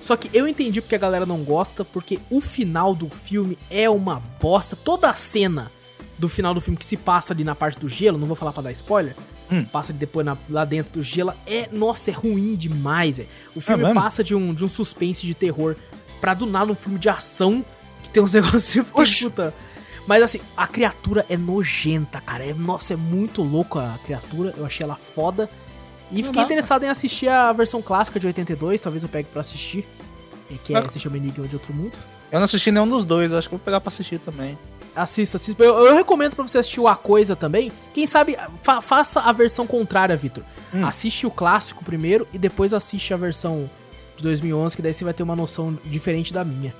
Só 0.00 0.16
que 0.16 0.30
eu 0.32 0.46
entendi 0.46 0.80
porque 0.80 0.94
a 0.94 0.98
galera 0.98 1.26
não 1.26 1.38
gosta, 1.42 1.84
porque 1.84 2.20
o 2.30 2.40
final 2.40 2.94
do 2.94 3.10
filme 3.10 3.58
é 3.68 3.90
uma 3.90 4.22
bosta. 4.40 4.76
Toda 4.76 5.10
a 5.10 5.14
cena 5.14 5.70
do 6.16 6.28
final 6.28 6.54
do 6.54 6.60
filme 6.60 6.76
que 6.78 6.84
se 6.86 6.96
passa 6.96 7.32
ali 7.34 7.42
na 7.42 7.54
parte 7.56 7.78
do 7.78 7.88
gelo, 7.88 8.18
não 8.18 8.26
vou 8.26 8.36
falar 8.36 8.52
pra 8.52 8.62
dar 8.62 8.72
spoiler, 8.72 9.16
Hum. 9.50 9.64
passa 9.64 9.90
ali 9.90 9.98
depois 9.98 10.24
na- 10.24 10.36
lá 10.48 10.64
dentro 10.64 10.92
do 10.92 11.02
gelo, 11.02 11.32
é, 11.46 11.68
nossa, 11.72 12.10
é 12.10 12.14
ruim 12.14 12.54
demais, 12.54 13.18
é. 13.18 13.26
O 13.56 13.60
filme 13.60 13.82
passa 13.94 14.22
de 14.22 14.34
um, 14.34 14.54
de 14.54 14.64
um 14.64 14.68
suspense 14.68 15.26
de 15.26 15.34
terror 15.34 15.74
pra 16.20 16.34
do 16.34 16.46
nada 16.46 16.70
um 16.70 16.74
filme 16.74 16.98
de 16.98 17.08
ação, 17.08 17.64
tem 18.12 18.22
uns 18.22 18.32
negócios 18.34 18.86
puta... 18.88 19.54
Mas 20.06 20.22
assim, 20.22 20.40
a 20.56 20.66
criatura 20.66 21.24
é 21.28 21.36
nojenta, 21.36 22.20
cara. 22.20 22.44
É, 22.44 22.52
nossa, 22.54 22.94
é 22.94 22.96
muito 22.96 23.42
louco 23.42 23.78
a 23.78 23.98
criatura. 24.04 24.52
Eu 24.56 24.66
achei 24.66 24.82
ela 24.84 24.96
foda. 24.96 25.48
E 26.10 26.16
Não 26.16 26.24
fiquei 26.24 26.40
dá, 26.40 26.44
interessado 26.46 26.82
em 26.84 26.88
assistir 26.88 27.28
a 27.28 27.52
versão 27.52 27.80
clássica 27.80 28.18
de 28.18 28.26
82. 28.26 28.80
Talvez 28.80 29.02
eu 29.04 29.08
pegue 29.08 29.28
pra 29.30 29.42
assistir. 29.42 29.86
é, 30.50 30.54
Que 30.64 30.74
é, 30.74 30.88
se 30.88 30.98
chama 30.98 31.16
Enigma 31.16 31.46
de 31.46 31.54
Outro 31.54 31.72
Mundo. 31.72 31.92
eu 32.32 32.38
não 32.40 32.44
assisti 32.44 32.72
nenhum 32.72 32.88
dos 32.88 33.04
dois, 33.04 33.32
acho 33.32 33.48
que 33.48 33.54
vou 33.54 33.64
pegar 33.64 33.80
pra 33.80 33.88
assistir 33.88 34.18
também. 34.18 34.58
Assista, 34.96 35.36
assista. 35.36 35.62
Eu, 35.62 35.78
eu 35.86 35.94
recomendo 35.94 36.34
pra 36.34 36.42
você 36.48 36.58
assistir 36.58 36.80
o 36.80 36.88
A 36.88 36.96
Coisa 36.96 37.36
também. 37.36 37.70
Quem 37.94 38.04
sabe, 38.08 38.36
fa- 38.62 38.82
faça 38.82 39.20
a 39.20 39.30
versão 39.30 39.64
contrária, 39.64 40.16
Vitor. 40.16 40.42
Hum. 40.74 40.84
Assiste 40.84 41.24
o 41.26 41.30
clássico 41.30 41.84
primeiro 41.84 42.26
e 42.32 42.38
depois 42.38 42.74
assiste 42.74 43.14
a 43.14 43.16
versão 43.16 43.70
de 44.16 44.24
2011, 44.24 44.74
que 44.74 44.82
daí 44.82 44.92
você 44.92 45.04
vai 45.04 45.14
ter 45.14 45.22
uma 45.22 45.36
noção 45.36 45.78
diferente 45.84 46.32
da 46.32 46.42
minha. 46.44 46.74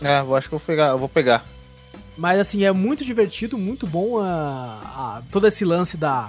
É, 0.00 0.20
eu 0.20 0.34
acho 0.36 0.48
que 0.48 0.54
eu 0.54 0.58
vou 0.58 0.66
pegar. 0.66 0.88
Eu 0.88 0.98
vou 0.98 1.08
pegar. 1.08 1.44
Mas 2.16 2.38
assim, 2.38 2.64
é 2.64 2.70
muito 2.72 3.04
divertido, 3.04 3.58
muito 3.58 3.86
bom 3.86 4.20
a, 4.20 4.26
a- 4.26 5.22
todo 5.32 5.46
esse 5.46 5.64
lance 5.64 5.96
da, 5.96 6.28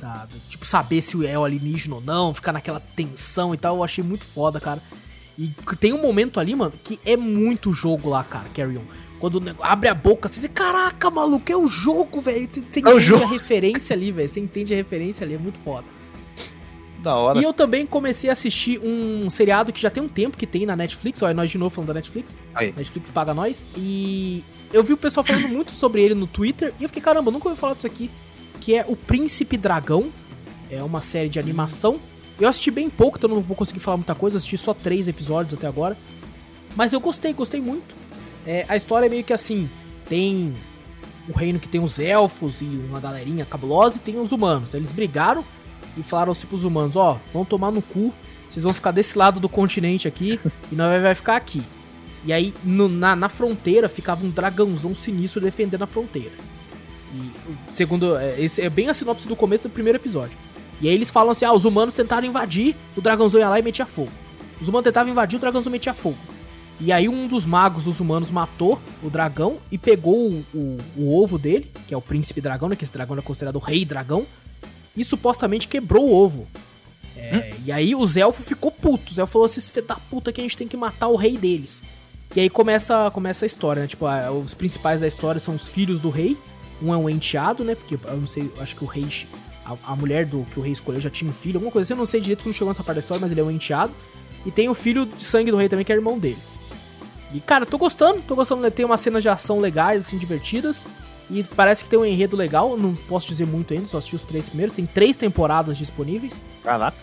da- 0.00 0.24
do, 0.26 0.34
Tipo, 0.48 0.64
saber 0.66 1.00
se 1.02 1.24
é 1.26 1.38
o 1.38 1.44
alienígena 1.44 1.96
ou 1.96 2.00
não, 2.00 2.34
ficar 2.34 2.52
naquela 2.52 2.80
tensão 2.80 3.54
e 3.54 3.56
tal. 3.56 3.76
Eu 3.76 3.84
achei 3.84 4.02
muito 4.02 4.24
foda, 4.24 4.60
cara. 4.60 4.82
E 5.38 5.50
tem 5.78 5.92
um 5.92 6.00
momento 6.02 6.38
ali, 6.40 6.54
mano, 6.54 6.72
que 6.84 6.98
é 7.04 7.16
muito 7.16 7.72
jogo 7.72 8.08
lá, 8.08 8.22
cara, 8.24 8.48
Carry 8.54 8.76
On. 8.78 8.82
Quando 9.18 9.40
abre 9.60 9.88
a 9.88 9.94
boca, 9.94 10.28
você 10.28 10.40
diz, 10.40 10.50
caraca, 10.52 11.08
maluco, 11.10 11.50
é 11.50 11.56
o 11.56 11.68
jogo, 11.68 12.20
velho. 12.20 12.48
Você, 12.50 12.60
você 12.68 12.80
É 12.80 12.82
entende 12.82 13.00
jogo. 13.00 13.22
a 13.24 13.28
referência 13.28 13.94
ali, 13.94 14.10
velho. 14.10 14.28
Você 14.28 14.40
entende 14.40 14.74
a 14.74 14.76
referência 14.76 15.24
ali, 15.24 15.34
é 15.34 15.38
muito 15.38 15.60
foda. 15.60 15.86
Da 17.02 17.16
hora. 17.16 17.40
E 17.40 17.42
eu 17.42 17.52
também 17.52 17.84
comecei 17.84 18.30
a 18.30 18.32
assistir 18.32 18.80
um 18.82 19.28
seriado 19.28 19.72
que 19.72 19.80
já 19.80 19.90
tem 19.90 20.02
um 20.02 20.08
tempo 20.08 20.36
que 20.36 20.46
tem 20.46 20.64
na 20.64 20.76
Netflix. 20.76 21.20
Olha, 21.22 21.34
nós 21.34 21.50
de 21.50 21.58
novo 21.58 21.74
falando 21.74 21.88
da 21.88 21.94
Netflix. 21.94 22.38
Aí. 22.54 22.72
Netflix 22.76 23.10
paga 23.10 23.34
nós. 23.34 23.66
E 23.76 24.44
eu 24.72 24.84
vi 24.84 24.92
o 24.92 24.96
pessoal 24.96 25.24
falando 25.24 25.48
muito 25.50 25.72
sobre 25.72 26.00
ele 26.00 26.14
no 26.14 26.26
Twitter. 26.26 26.72
E 26.78 26.84
eu 26.84 26.88
fiquei, 26.88 27.02
caramba, 27.02 27.28
eu 27.28 27.32
nunca 27.32 27.48
ouvi 27.48 27.60
falar 27.60 27.74
disso 27.74 27.86
aqui. 27.86 28.08
Que 28.60 28.76
é 28.76 28.84
O 28.88 28.94
Príncipe 28.94 29.56
Dragão. 29.56 30.10
É 30.70 30.82
uma 30.82 31.02
série 31.02 31.28
de 31.28 31.38
animação. 31.40 31.98
Eu 32.40 32.48
assisti 32.48 32.70
bem 32.70 32.88
pouco, 32.88 33.18
então 33.18 33.28
não 33.28 33.40
vou 33.40 33.56
conseguir 33.56 33.80
falar 33.80 33.96
muita 33.96 34.14
coisa. 34.14 34.36
Eu 34.36 34.38
assisti 34.38 34.56
só 34.56 34.72
três 34.72 35.08
episódios 35.08 35.54
até 35.54 35.66
agora. 35.66 35.96
Mas 36.76 36.92
eu 36.92 37.00
gostei, 37.00 37.32
gostei 37.32 37.60
muito. 37.60 37.94
É, 38.46 38.64
a 38.68 38.76
história 38.76 39.06
é 39.06 39.08
meio 39.08 39.24
que 39.24 39.32
assim: 39.32 39.68
tem 40.08 40.54
o 41.28 41.32
reino 41.32 41.58
que 41.58 41.68
tem 41.68 41.82
os 41.82 41.98
elfos 41.98 42.62
e 42.62 42.64
uma 42.64 43.00
galerinha 43.00 43.44
cabulosa, 43.44 43.98
e 43.98 44.00
tem 44.00 44.18
os 44.18 44.32
humanos. 44.32 44.72
Eles 44.74 44.90
brigaram 44.90 45.44
e 45.96 46.02
falaram 46.02 46.32
assim 46.32 46.46
pros 46.46 46.64
humanos: 46.64 46.96
ó, 46.96 47.18
vão 47.32 47.44
tomar 47.44 47.70
no 47.70 47.82
cu, 47.82 48.12
vocês 48.48 48.62
vão 48.64 48.72
ficar 48.74 48.90
desse 48.90 49.16
lado 49.18 49.38
do 49.40 49.48
continente 49.48 50.06
aqui 50.08 50.38
e 50.70 50.74
nós 50.74 51.00
vai 51.02 51.14
ficar 51.14 51.36
aqui. 51.36 51.62
E 52.24 52.32
aí 52.32 52.54
no- 52.64 52.88
na, 52.88 53.16
na 53.16 53.28
fronteira 53.28 53.88
ficava 53.88 54.24
um 54.24 54.30
dragãozão 54.30 54.94
sinistro 54.94 55.40
defendendo 55.40 55.82
a 55.82 55.86
fronteira. 55.86 56.30
E 57.14 57.30
segundo, 57.74 58.16
é, 58.16 58.40
esse 58.40 58.62
é 58.62 58.70
bem 58.70 58.88
a 58.88 58.94
sinopse 58.94 59.28
do 59.28 59.36
começo 59.36 59.64
do 59.64 59.70
primeiro 59.70 59.98
episódio. 59.98 60.36
E 60.80 60.88
aí 60.88 60.94
eles 60.94 61.10
falam 61.10 61.30
assim: 61.30 61.44
ah, 61.44 61.52
os 61.52 61.64
humanos 61.64 61.92
tentaram 61.94 62.26
invadir, 62.26 62.74
o 62.96 63.00
dragãozão 63.00 63.40
ia 63.40 63.48
lá 63.48 63.58
e 63.58 63.62
metia 63.62 63.84
fogo. 63.86 64.10
Os 64.60 64.68
humanos 64.68 64.84
tentavam 64.84 65.10
invadir, 65.10 65.36
o 65.36 65.40
dragãozão 65.40 65.70
metia 65.72 65.92
fogo. 65.94 66.16
E 66.80 66.90
aí 66.90 67.08
um 67.08 67.28
dos 67.28 67.44
magos 67.44 67.84
dos 67.84 68.00
humanos 68.00 68.30
matou 68.30 68.80
o 69.02 69.10
dragão 69.10 69.58
e 69.70 69.76
pegou 69.78 70.14
o, 70.30 70.44
o- 70.54 70.78
o 70.96 71.22
ovo 71.22 71.38
dele, 71.38 71.70
que 71.86 71.92
é 71.94 71.96
o 71.96 72.00
príncipe 72.00 72.40
dragão, 72.40 72.68
né? 72.68 72.76
Que 72.76 72.84
esse 72.84 72.92
dragão 72.92 73.16
é 73.18 73.20
considerado 73.20 73.56
o 73.56 73.60
rei 73.60 73.84
dragão. 73.84 74.24
E 74.96 75.04
supostamente 75.04 75.66
quebrou 75.68 76.08
o 76.08 76.12
ovo. 76.14 76.46
É, 77.16 77.54
E 77.64 77.72
aí 77.72 77.94
os 77.94 78.16
elfos 78.16 78.46
ficou 78.46 78.70
putos. 78.70 79.12
Os 79.12 79.18
elfos 79.18 79.32
falou: 79.32 79.46
esses 79.46 79.70
filhos 79.70 79.86
da 79.88 79.96
puta 79.96 80.32
que 80.32 80.40
a 80.40 80.44
gente 80.44 80.56
tem 80.56 80.68
que 80.68 80.76
matar 80.76 81.08
o 81.08 81.16
rei 81.16 81.36
deles. 81.38 81.82
E 82.34 82.40
aí 82.40 82.48
começa, 82.50 83.10
começa 83.10 83.44
a 83.44 83.46
história, 83.46 83.82
né? 83.82 83.88
Tipo, 83.88 84.06
a- 84.06 84.30
os 84.30 84.54
principais 84.54 85.00
da 85.02 85.06
história 85.06 85.38
são 85.40 85.54
os 85.54 85.68
filhos 85.68 86.00
do 86.00 86.10
rei. 86.10 86.36
Um 86.82 86.92
é 86.92 86.96
um 86.96 87.08
enteado, 87.08 87.62
né? 87.62 87.74
Porque 87.74 87.94
eu 87.94 88.16
não 88.16 88.26
sei, 88.26 88.50
eu 88.56 88.62
acho 88.62 88.74
que 88.76 88.82
o 88.84 88.86
rei. 88.86 89.06
A, 89.64 89.92
a 89.92 89.96
mulher 89.96 90.26
do 90.26 90.44
que 90.52 90.58
o 90.58 90.62
rei 90.62 90.72
escolheu 90.72 91.00
já 91.00 91.08
tinha 91.10 91.30
um 91.30 91.34
filho, 91.34 91.56
alguma 91.58 91.70
coisa 91.70 91.86
assim. 91.86 91.92
Eu 91.94 91.98
não 91.98 92.06
sei 92.06 92.20
direito 92.20 92.42
como 92.42 92.52
chegou 92.52 92.68
nessa 92.68 92.82
parte 92.82 92.96
da 92.96 93.00
história, 93.00 93.20
mas 93.20 93.30
ele 93.30 93.40
é 93.40 93.44
um 93.44 93.50
enteado. 93.50 93.92
E 94.44 94.50
tem 94.50 94.68
o 94.68 94.74
filho 94.74 95.06
de 95.06 95.22
sangue 95.22 95.50
do 95.52 95.56
rei 95.56 95.68
também, 95.68 95.84
que 95.84 95.92
é 95.92 95.94
irmão 95.94 96.18
dele. 96.18 96.38
E, 97.32 97.40
cara, 97.40 97.64
tô 97.64 97.78
gostando, 97.78 98.20
tô 98.26 98.34
gostando, 98.34 98.60
né? 98.62 98.70
Tem 98.70 98.84
umas 98.84 99.00
cenas 99.00 99.22
de 99.22 99.28
ação 99.28 99.60
legais, 99.60 100.06
assim, 100.06 100.18
divertidas. 100.18 100.84
E 101.32 101.42
parece 101.42 101.82
que 101.82 101.88
tem 101.88 101.98
um 101.98 102.04
enredo 102.04 102.36
legal, 102.36 102.76
não 102.76 102.94
posso 102.94 103.26
dizer 103.26 103.46
muito 103.46 103.72
ainda, 103.72 103.88
só 103.88 103.96
assisti 103.96 104.14
os 104.14 104.22
três 104.22 104.50
primeiros. 104.50 104.76
Tem 104.76 104.84
três 104.84 105.16
temporadas 105.16 105.78
disponíveis. 105.78 106.38
Caraca. 106.62 106.96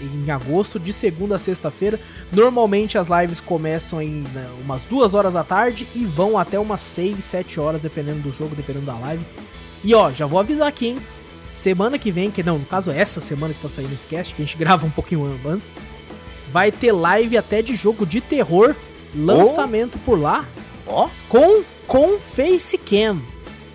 Em 0.00 0.28
agosto, 0.28 0.78
de 0.80 0.92
segunda 0.92 1.36
a 1.36 1.38
sexta-feira. 1.38 1.98
Normalmente 2.32 2.98
as 2.98 3.06
lives 3.06 3.38
começam 3.38 4.02
em 4.02 4.22
né, 4.34 4.46
umas 4.60 4.84
duas 4.84 5.14
horas 5.14 5.32
da 5.32 5.44
tarde 5.44 5.86
e 5.94 6.04
vão 6.04 6.36
até 6.36 6.58
umas 6.58 6.80
6, 6.80 7.22
7 7.24 7.60
horas, 7.60 7.80
dependendo 7.80 8.18
do 8.18 8.32
jogo, 8.36 8.56
dependendo 8.56 8.86
da 8.86 8.94
live. 8.94 9.24
E 9.84 9.94
ó, 9.94 10.10
já 10.10 10.26
vou 10.26 10.40
avisar 10.40 10.66
aqui, 10.66 10.88
hein? 10.88 10.98
Semana 11.48 11.96
que 11.96 12.10
vem, 12.10 12.28
que 12.28 12.42
não, 12.42 12.58
no 12.58 12.66
caso 12.66 12.90
essa 12.90 13.20
semana 13.20 13.54
que 13.54 13.60
tá 13.60 13.68
saindo 13.68 13.94
esse 13.94 14.06
cast, 14.06 14.34
que 14.34 14.42
a 14.42 14.44
gente 14.44 14.58
grava 14.58 14.84
um 14.84 14.90
pouquinho 14.90 15.30
antes, 15.46 15.72
vai 16.52 16.72
ter 16.72 16.90
live 16.90 17.38
até 17.38 17.62
de 17.62 17.76
jogo 17.76 18.04
de 18.04 18.20
terror, 18.20 18.74
lançamento 19.14 19.96
por 20.00 20.20
lá, 20.20 20.44
ó, 20.88 21.08
com, 21.28 21.62
com 21.86 22.18
Facecam. 22.18 23.20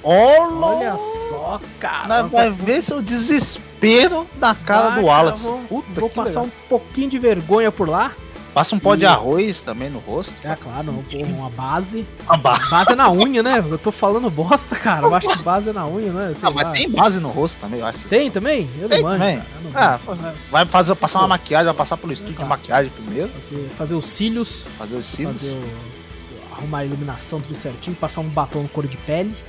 ó, 0.03 0.76
Olha 0.76 0.98
só, 0.98 1.60
cara. 1.80 2.23
Vai 2.23 2.52
ver 2.52 2.84
seu 2.84 3.02
desespero 3.02 4.26
na 4.40 4.53
cara 4.56 4.90
Vai, 4.90 4.99
do 5.02 5.06
Wallace. 5.07 5.44
Vou, 5.44 5.60
Puta 5.84 5.99
vou 6.02 6.10
passar 6.10 6.41
legal. 6.41 6.45
um 6.45 6.68
pouquinho 6.69 7.10
de 7.10 7.19
vergonha 7.19 7.72
por 7.72 7.88
lá. 7.90 8.11
Passa 8.52 8.76
um 8.76 8.80
pó 8.80 8.95
de 8.95 9.03
E- 9.03 9.07
arroz 9.07 9.61
também 9.61 9.91
no 9.91 9.99
rosto. 9.99 10.34
É 10.44 10.56
claro, 10.56 10.90
uma, 10.90 11.03
porra, 11.03 11.23
uma 11.27 11.49
base. 11.52 12.03
Ah, 12.27 12.36
ba- 12.36 12.60
Base 12.69 12.94
é 12.94 12.95
na 12.95 13.10
unha, 13.11 13.44
né? 13.44 13.64
Eu 13.69 13.77
tô 13.77 13.91
falando 13.91 14.27
bosta, 14.30 14.76
cara. 14.76 15.06
Eu 15.06 15.14
acho 15.14 15.30
que 15.30 15.44
base 15.44 15.69
é 15.69 15.73
na 15.73 15.86
unha, 15.88 16.11
né? 16.11 16.34
Sei 16.38 16.49
Ah, 16.49 16.52
mas 16.52 16.65
lá. 16.65 16.72
tem 16.73 16.90
base 16.90 17.19
no 17.19 17.30
rosto 17.30 17.60
também, 17.61 17.80
eu 17.80 17.86
acho. 17.86 18.07
Tem 18.07 18.31
também? 18.31 18.68
Eu 18.77 18.81
não 18.81 18.90
Tem 18.90 19.03
manjo, 19.03 19.19
também. 19.19 19.38
cara. 19.38 19.49
Eu 19.56 19.72
não 19.72 19.80
Ah, 19.80 19.99
manjo. 20.07 20.38
Vai 20.49 20.65
fazer, 20.65 20.95
passar 20.95 21.19
uma 21.19 21.27
maquiagem, 21.27 21.65
vai 21.68 21.76
passar 21.76 21.95
pelo 21.98 22.11
estúdio 22.11 22.31
de 22.34 22.38
Claro. 22.38 22.49
maquiagem 22.49 22.91
primeiro, 22.91 23.30
Fazer, 23.30 23.69
fazer 23.77 23.95
os 23.95 24.06
cílios, 24.06 24.65
fazer 24.80 24.95
os 24.98 25.06
cílios. 25.06 25.41
fazer 25.41 25.52
o, 25.53 25.99
arrumar 26.60 26.80
a 26.80 26.86
iluminação 26.86 27.41
tudo 27.41 27.56
certinho, 27.56 27.95
passar 27.95 28.22
um 28.22 28.30
batom 28.30 28.61
no 28.61 28.69
couro 28.69 28.88
de 28.88 28.98
pele. 28.98 29.34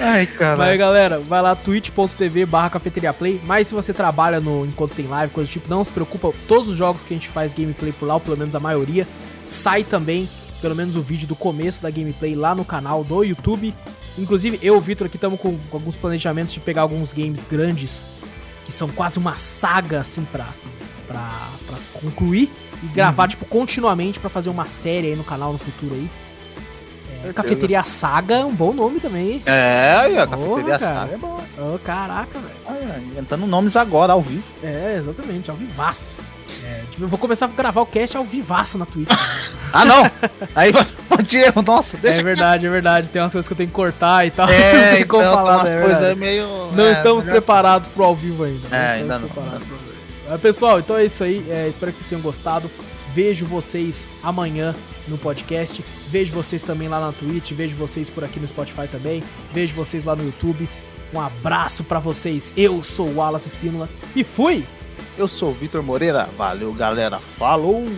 Ai, 0.00 0.26
cara. 0.26 0.56
Mas 0.56 0.78
galera, 0.78 1.18
vai 1.18 1.42
lá 1.42 1.56
twitch.tv 1.56 2.46
barra 2.46 2.70
cafeteria 2.70 3.12
play. 3.12 3.40
Mas 3.44 3.68
se 3.68 3.74
você 3.74 3.92
trabalha 3.92 4.40
no 4.40 4.64
enquanto 4.64 4.94
tem 4.94 5.06
live, 5.06 5.32
coisa 5.32 5.50
do 5.50 5.52
tipo, 5.52 5.68
não 5.68 5.82
se 5.82 5.90
preocupa. 5.90 6.32
Todos 6.46 6.70
os 6.70 6.76
jogos 6.76 7.04
que 7.04 7.12
a 7.12 7.16
gente 7.16 7.28
faz 7.28 7.52
gameplay 7.52 7.92
por 7.92 8.06
lá, 8.06 8.14
ou 8.14 8.20
pelo 8.20 8.36
menos 8.36 8.54
a 8.54 8.60
maioria, 8.60 9.06
sai 9.44 9.82
também, 9.82 10.28
pelo 10.60 10.76
menos 10.76 10.94
o 10.94 11.00
vídeo 11.00 11.26
do 11.26 11.34
começo 11.34 11.82
da 11.82 11.90
gameplay 11.90 12.36
lá 12.36 12.54
no 12.54 12.64
canal 12.64 13.02
do 13.02 13.24
YouTube. 13.24 13.74
Inclusive, 14.16 14.58
eu 14.62 14.74
e 14.74 14.78
o 14.78 14.80
Vitor 14.80 15.06
aqui 15.06 15.16
estamos 15.16 15.40
com, 15.40 15.56
com 15.56 15.76
alguns 15.76 15.96
planejamentos 15.96 16.54
de 16.54 16.60
pegar 16.60 16.82
alguns 16.82 17.12
games 17.12 17.44
grandes, 17.44 18.04
que 18.66 18.72
são 18.72 18.88
quase 18.88 19.18
uma 19.18 19.36
saga, 19.36 20.00
assim, 20.00 20.24
pra, 20.24 20.46
pra 21.06 21.48
concluir. 22.00 22.50
E 22.82 22.86
gravar, 22.88 23.26
tipo, 23.28 23.44
continuamente 23.44 24.20
pra 24.20 24.30
fazer 24.30 24.50
uma 24.50 24.66
série 24.66 25.08
aí 25.08 25.16
no 25.16 25.24
canal 25.24 25.52
no 25.52 25.58
futuro 25.58 25.94
aí. 25.94 26.08
Cafeteria 27.34 27.82
Saga 27.82 28.36
é 28.36 28.44
um 28.44 28.54
bom 28.54 28.72
nome 28.72 29.00
também, 29.00 29.32
hein? 29.32 29.42
É, 29.44 29.96
aí, 30.00 30.18
a 30.18 30.26
Porra, 30.26 30.38
cafeteria 30.38 30.78
cara. 30.78 30.94
sabe 31.00 31.14
é 31.14 31.16
bom. 31.16 31.40
Ô, 31.58 31.78
caraca, 31.80 32.38
velho. 32.38 32.54
Ah, 32.68 32.98
inventando 33.00 33.44
nomes 33.46 33.74
agora, 33.76 34.12
ao 34.12 34.22
vivo. 34.22 34.42
É, 34.62 34.96
exatamente, 35.00 35.50
ao 35.50 35.56
vivaço. 35.56 36.20
É, 36.64 36.82
tipo, 36.90 37.02
eu 37.04 37.08
vou 37.08 37.18
começar 37.18 37.46
a 37.46 37.48
gravar 37.48 37.80
o 37.80 37.86
cast 37.86 38.16
ao 38.16 38.24
vivaço 38.24 38.78
na 38.78 38.86
Twitch. 38.86 39.08
Ah, 39.70 39.84
não! 39.84 40.10
Aí 40.54 40.72
vai 40.72 40.86
pode 41.10 41.36
erro, 41.36 41.60
nossa, 41.60 41.98
deixa 41.98 42.22
é 42.22 42.24
verdade, 42.24 42.66
é 42.66 42.70
verdade. 42.70 43.10
Tem 43.10 43.20
umas 43.20 43.32
coisas 43.32 43.46
que 43.46 43.52
eu 43.52 43.56
tenho 43.58 43.68
que 43.68 43.74
cortar 43.74 44.26
e 44.26 44.30
tal. 44.30 44.48
É, 44.48 44.72
Não 44.72 44.92
tem 44.92 45.02
então, 45.02 45.34
falar, 45.34 45.56
umas 45.58 45.68
né, 45.68 45.78
é 45.78 45.82
coisas 45.84 46.16
meio... 46.16 46.46
Não 46.72 46.84
é, 46.86 46.92
estamos 46.92 47.22
melhor- 47.22 47.38
preparados 47.38 47.88
pro 47.88 48.02
ao 48.02 48.16
vivo 48.16 48.44
ainda. 48.44 48.66
É, 48.74 49.00
estamos 49.02 49.12
ainda 49.12 49.18
não, 49.18 49.28
É, 50.30 50.36
pessoal, 50.36 50.78
então 50.78 50.96
é 50.96 51.06
isso 51.06 51.24
aí. 51.24 51.44
É, 51.48 51.66
espero 51.66 51.90
que 51.90 51.98
vocês 51.98 52.08
tenham 52.08 52.22
gostado. 52.22 52.70
Vejo 53.14 53.46
vocês 53.46 54.06
amanhã 54.22 54.74
no 55.06 55.16
podcast. 55.16 55.82
Vejo 56.08 56.32
vocês 56.32 56.60
também 56.60 56.88
lá 56.88 57.00
na 57.00 57.12
Twitch. 57.12 57.52
Vejo 57.52 57.76
vocês 57.76 58.10
por 58.10 58.22
aqui 58.22 58.38
no 58.38 58.46
Spotify 58.46 58.86
também. 58.86 59.22
Vejo 59.52 59.74
vocês 59.74 60.04
lá 60.04 60.14
no 60.14 60.24
YouTube. 60.24 60.68
Um 61.14 61.20
abraço 61.20 61.84
pra 61.84 61.98
vocês. 61.98 62.52
Eu 62.56 62.82
sou 62.82 63.08
o 63.08 63.16
Wallace 63.16 63.48
Espínola 63.48 63.88
e 64.14 64.22
fui! 64.22 64.64
Eu 65.16 65.26
sou 65.26 65.50
o 65.50 65.54
Vitor 65.54 65.82
Moreira, 65.82 66.28
valeu 66.36 66.72
galera, 66.72 67.18
falou! 67.38 67.88